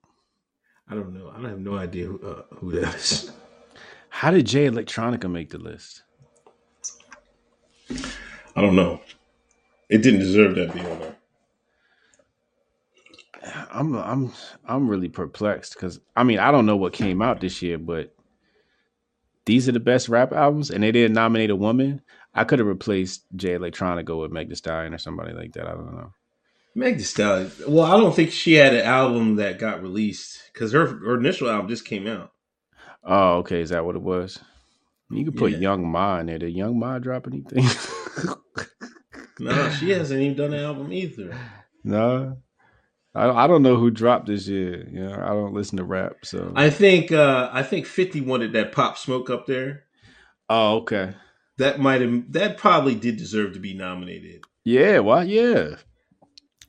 I 0.88 0.94
don't 0.94 1.12
know. 1.12 1.28
I 1.30 1.34
don't 1.34 1.44
have 1.50 1.58
no 1.60 1.76
idea 1.76 2.06
who, 2.06 2.20
uh, 2.26 2.42
who 2.56 2.72
that 2.80 2.94
is. 2.96 3.30
How 4.10 4.30
did 4.30 4.46
Jay 4.46 4.66
Electronica 4.68 5.30
make 5.30 5.50
the 5.50 5.58
list? 5.58 6.02
I 8.56 8.60
don't 8.60 8.76
know. 8.76 9.00
It 9.88 10.02
didn't 10.02 10.20
deserve 10.20 10.54
that 10.56 10.68
to 10.68 10.72
be 10.74 10.80
on 10.80 10.98
there. 11.00 11.16
I'm 13.72 13.94
I'm 13.96 14.32
I'm 14.66 14.88
really 14.88 15.08
perplexed 15.08 15.74
because 15.74 16.00
I 16.16 16.24
mean 16.24 16.38
I 16.38 16.50
don't 16.50 16.66
know 16.66 16.76
what 16.76 16.92
came 16.92 17.22
out 17.22 17.40
this 17.40 17.62
year, 17.62 17.78
but 17.78 18.14
these 19.46 19.68
are 19.68 19.72
the 19.72 19.80
best 19.80 20.08
rap 20.08 20.32
albums, 20.32 20.70
and 20.70 20.82
they 20.82 20.92
didn't 20.92 21.14
nominate 21.14 21.50
a 21.50 21.56
woman. 21.56 22.02
I 22.34 22.44
could 22.44 22.58
have 22.58 22.68
replaced 22.68 23.24
Jay 23.34 23.54
Electronica 23.54 24.20
with 24.20 24.30
Meg 24.30 24.48
Thee 24.50 24.54
Stallion 24.54 24.92
or 24.92 24.98
somebody 24.98 25.32
like 25.32 25.52
that. 25.54 25.66
I 25.66 25.70
don't 25.70 25.94
know. 25.96 26.12
Meg 26.74 26.98
Thee 26.98 27.04
Stallion. 27.04 27.50
Well, 27.66 27.86
I 27.86 27.96
don't 27.96 28.14
think 28.14 28.30
she 28.32 28.54
had 28.54 28.74
an 28.74 28.84
album 28.84 29.36
that 29.36 29.58
got 29.58 29.82
released 29.82 30.42
because 30.52 30.72
her 30.72 30.86
her 30.86 31.16
initial 31.18 31.48
album 31.48 31.68
just 31.68 31.86
came 31.86 32.06
out. 32.06 32.32
Oh, 33.02 33.36
okay, 33.38 33.62
is 33.62 33.70
that 33.70 33.84
what 33.86 33.96
it 33.96 34.02
was? 34.02 34.38
You 35.10 35.24
could 35.24 35.36
put 35.36 35.52
Yeah. 35.52 35.58
Young 35.58 35.84
M.A 35.86 36.20
in 36.20 36.26
there. 36.26 36.38
Did 36.38 36.52
Young 36.52 36.82
M.A 36.82 37.00
drop 37.00 37.26
anything? 37.26 37.64
No, 39.40 39.70
she 39.70 39.90
hasn't 39.90 40.20
even 40.20 40.36
done 40.36 40.52
an 40.52 40.64
album 40.64 40.92
either. 40.92 41.36
no, 41.84 42.38
I 43.14 43.28
I 43.28 43.46
don't 43.46 43.62
know 43.62 43.76
who 43.76 43.90
dropped 43.90 44.26
this 44.26 44.48
year. 44.48 44.88
You 44.90 45.00
know, 45.08 45.12
I 45.14 45.28
don't 45.28 45.54
listen 45.54 45.78
to 45.78 45.84
rap, 45.84 46.16
so. 46.24 46.52
I 46.56 46.70
think 46.70 47.12
uh 47.12 47.48
I 47.52 47.62
think 47.62 47.86
Fifty 47.86 48.20
wanted 48.20 48.52
that 48.54 48.72
Pop 48.72 48.98
Smoke 48.98 49.30
up 49.30 49.46
there. 49.46 49.84
oh, 50.48 50.78
okay. 50.78 51.14
That 51.58 51.80
might 51.80 52.00
have 52.00 52.32
that 52.32 52.56
probably 52.56 52.94
did 52.94 53.16
deserve 53.16 53.52
to 53.54 53.60
be 53.60 53.74
nominated. 53.74 54.42
Yeah, 54.64 55.00
why? 55.00 55.24
Yeah. 55.24 55.76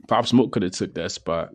Pop 0.07 0.25
Smoke 0.25 0.51
could 0.51 0.63
have 0.63 0.71
took 0.71 0.95
that 0.95 1.11
spot. 1.11 1.49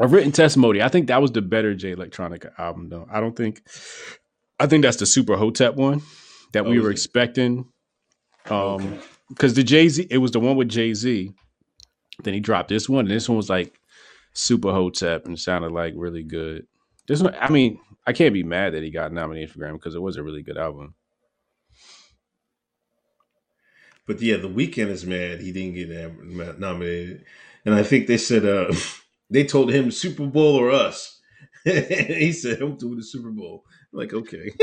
A 0.00 0.06
written 0.06 0.32
testimony. 0.32 0.80
I 0.80 0.88
think 0.88 1.08
that 1.08 1.20
was 1.20 1.32
the 1.32 1.42
better 1.42 1.74
Jay 1.74 1.94
Electronica 1.94 2.52
album, 2.58 2.88
though. 2.88 3.06
I 3.10 3.20
don't 3.20 3.36
think. 3.36 3.60
I 4.60 4.66
think 4.66 4.82
that's 4.84 4.96
the 4.98 5.06
Super 5.06 5.36
Hotep 5.36 5.74
one 5.74 6.02
that 6.52 6.64
Oh, 6.66 6.70
we 6.70 6.80
were 6.80 6.88
it? 6.90 6.92
expecting. 6.92 7.66
Um, 8.48 8.54
Okay. 8.54 8.98
Because 9.28 9.54
the 9.54 9.62
Jay 9.62 9.88
Z, 9.88 10.06
it 10.10 10.18
was 10.18 10.30
the 10.30 10.40
one 10.40 10.56
with 10.56 10.68
Jay 10.68 10.94
Z. 10.94 11.32
Then 12.24 12.34
he 12.34 12.40
dropped 12.40 12.68
this 12.68 12.88
one, 12.88 13.06
and 13.06 13.10
this 13.10 13.28
one 13.28 13.36
was 13.36 13.50
like 13.50 13.78
Super 14.32 14.72
Hotep 14.72 15.26
and 15.26 15.38
sounded 15.38 15.72
like 15.72 15.94
really 15.96 16.22
good. 16.22 16.66
This 17.06 17.22
one, 17.22 17.34
I 17.40 17.48
mean, 17.50 17.78
I 18.06 18.12
can't 18.12 18.34
be 18.34 18.42
mad 18.42 18.74
that 18.74 18.82
he 18.82 18.90
got 18.90 19.12
nominated 19.12 19.50
for 19.50 19.58
Grammy 19.58 19.74
because 19.74 19.94
it 19.94 20.02
was 20.02 20.16
a 20.16 20.22
really 20.22 20.42
good 20.42 20.58
album. 20.58 20.94
But 24.06 24.22
yeah, 24.22 24.38
the 24.38 24.48
Weeknd 24.48 24.88
is 24.88 25.04
mad. 25.04 25.40
He 25.40 25.52
didn't 25.52 25.74
get 25.74 26.58
nominated, 26.58 27.24
and 27.66 27.74
I 27.74 27.82
think 27.82 28.06
they 28.06 28.16
said 28.16 28.46
uh 28.46 28.72
they 29.30 29.44
told 29.44 29.70
him 29.70 29.90
Super 29.90 30.26
Bowl 30.26 30.56
or 30.56 30.70
us. 30.70 31.20
he 31.64 32.32
said, 32.32 32.62
"I'm 32.62 32.76
doing 32.76 32.96
the 32.96 33.02
Super 33.02 33.30
Bowl." 33.30 33.64
I'm 33.92 33.98
like, 33.98 34.12
okay. 34.14 34.52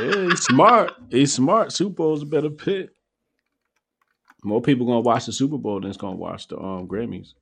Yeah, 0.00 0.28
he's 0.28 0.44
smart. 0.44 0.92
He's 1.10 1.34
smart. 1.34 1.72
Super 1.72 1.94
Bowl's 1.94 2.22
a 2.22 2.26
better 2.26 2.50
pick. 2.50 2.90
More 4.44 4.60
people 4.60 4.86
gonna 4.86 5.00
watch 5.00 5.26
the 5.26 5.32
Super 5.32 5.58
Bowl 5.58 5.80
than 5.80 5.88
it's 5.88 5.96
gonna 5.98 6.16
watch 6.16 6.48
the 6.48 6.58
um 6.58 6.88
Grammys. 6.88 7.34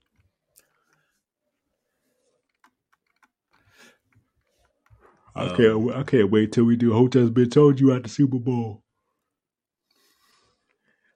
I 5.35 5.47
Um, 5.47 5.56
can't. 5.56 5.97
I 5.97 6.02
can't 6.02 6.31
wait 6.31 6.52
till 6.52 6.64
we 6.64 6.77
do. 6.77 6.93
Hotels 6.93 7.31
been 7.31 7.51
told 7.51 7.81
you 7.81 7.93
at 7.93 8.02
the 8.02 8.09
Super 8.09 8.39
Bowl. 8.39 8.82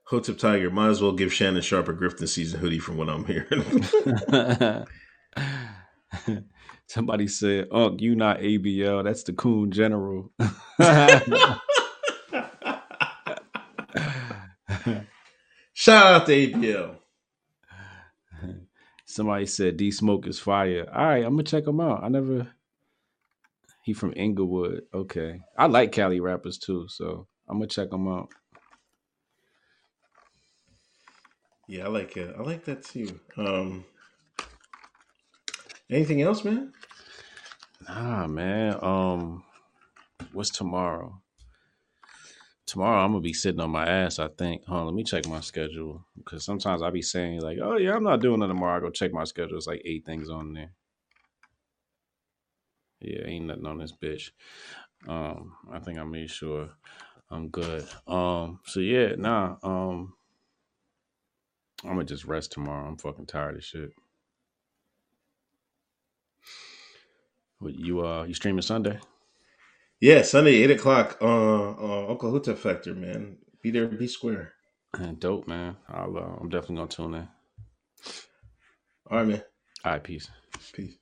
Hotep 0.04 0.38
Tiger 0.38 0.70
might 0.70 0.90
as 0.90 1.02
well 1.02 1.12
give 1.12 1.32
Shannon 1.32 1.62
Sharpe 1.62 1.88
a 1.88 1.94
Grifton 1.94 2.28
season 2.28 2.60
hoodie 2.60 2.78
from 2.78 2.96
what 2.96 3.08
I'm 3.08 3.24
hearing. 3.24 4.84
Somebody 6.86 7.26
said, 7.26 7.68
"Unc, 7.72 8.00
you 8.00 8.14
not 8.14 8.38
ABL. 8.38 9.04
That's 9.04 9.24
the 9.24 9.32
Coon 9.32 9.70
General." 9.70 10.30
Shout 15.74 16.06
out 16.06 16.26
to 16.26 16.32
ABL. 16.32 16.96
Somebody 19.04 19.46
said 19.46 19.76
D 19.76 19.90
Smoke 19.90 20.26
is 20.28 20.38
fire. 20.38 20.88
All 20.92 21.04
right, 21.04 21.24
I'm 21.24 21.32
gonna 21.32 21.42
check 21.42 21.66
him 21.66 21.80
out. 21.80 22.02
I 22.04 22.08
never. 22.08 22.48
He 23.82 23.92
from 23.92 24.14
Inglewood. 24.16 24.84
Okay, 24.94 25.40
I 25.58 25.66
like 25.66 25.92
Cali 25.92 26.20
rappers 26.20 26.58
too, 26.58 26.86
so 26.88 27.26
I'm 27.48 27.58
gonna 27.58 27.66
check 27.66 27.92
him 27.92 28.08
out. 28.08 28.28
Yeah, 31.66 31.86
I 31.86 31.88
like 31.88 32.16
it. 32.16 32.34
I 32.38 32.42
like 32.42 32.64
that 32.66 32.84
too. 32.84 33.18
Um, 33.36 33.84
anything 35.90 36.22
else, 36.22 36.44
man? 36.44 36.72
Nah, 37.88 38.28
man. 38.28 38.78
Um, 38.80 39.44
what's 40.32 40.50
tomorrow? 40.50 41.20
Tomorrow 42.66 43.04
I'm 43.04 43.12
gonna 43.12 43.20
be 43.20 43.32
sitting 43.34 43.60
on 43.60 43.70
my 43.70 43.86
ass. 43.86 44.18
I 44.18 44.28
think. 44.28 44.64
Hold 44.66 44.80
on, 44.80 44.86
let 44.86 44.94
me 44.94 45.04
check 45.04 45.26
my 45.28 45.40
schedule 45.40 46.04
because 46.16 46.44
sometimes 46.44 46.82
I 46.82 46.90
be 46.90 47.02
saying 47.02 47.40
like, 47.40 47.58
"Oh 47.62 47.76
yeah, 47.76 47.92
I'm 47.94 48.04
not 48.04 48.20
doing 48.20 48.42
it 48.42 48.48
tomorrow." 48.48 48.78
I 48.78 48.80
go 48.80 48.90
check 48.90 49.12
my 49.12 49.24
schedule. 49.24 49.56
It's 49.56 49.66
like 49.66 49.82
eight 49.84 50.06
things 50.06 50.30
on 50.30 50.54
there. 50.54 50.72
Yeah, 53.00 53.26
ain't 53.26 53.46
nothing 53.46 53.66
on 53.66 53.78
this 53.78 53.92
bitch. 53.92 54.30
Um, 55.06 55.54
I 55.70 55.78
think 55.80 55.98
I 55.98 56.04
made 56.04 56.30
sure 56.30 56.70
I'm 57.30 57.48
good. 57.48 57.86
Um, 58.06 58.60
so 58.64 58.80
yeah, 58.80 59.14
nah. 59.16 59.56
Um, 59.62 60.14
I'm 61.84 61.90
gonna 61.90 62.04
just 62.04 62.24
rest 62.24 62.52
tomorrow. 62.52 62.88
I'm 62.88 62.96
fucking 62.96 63.26
tired 63.26 63.56
of 63.56 63.64
shit. 63.64 63.90
What 67.58 67.74
you 67.74 68.06
uh 68.06 68.24
you 68.24 68.34
streaming 68.34 68.62
Sunday? 68.62 68.98
Yeah, 70.04 70.20
Sunday, 70.20 70.62
8 70.64 70.72
o'clock 70.72 71.16
uh, 71.22 71.70
uh 71.70 72.14
Huta 72.18 72.54
Factor, 72.54 72.94
man. 72.94 73.38
Be 73.62 73.70
there, 73.70 73.86
be 73.86 74.06
square. 74.06 74.52
Man, 74.98 75.14
dope, 75.14 75.48
man. 75.48 75.78
I'll 75.88 76.18
uh, 76.18 76.36
I'm 76.42 76.50
definitely 76.50 76.76
gonna 76.76 76.88
tune 76.88 77.14
in. 77.14 77.28
All 79.10 79.16
right, 79.16 79.26
man. 79.26 79.42
All 79.82 79.92
right, 79.92 80.04
peace. 80.04 80.28
Peace. 80.74 80.98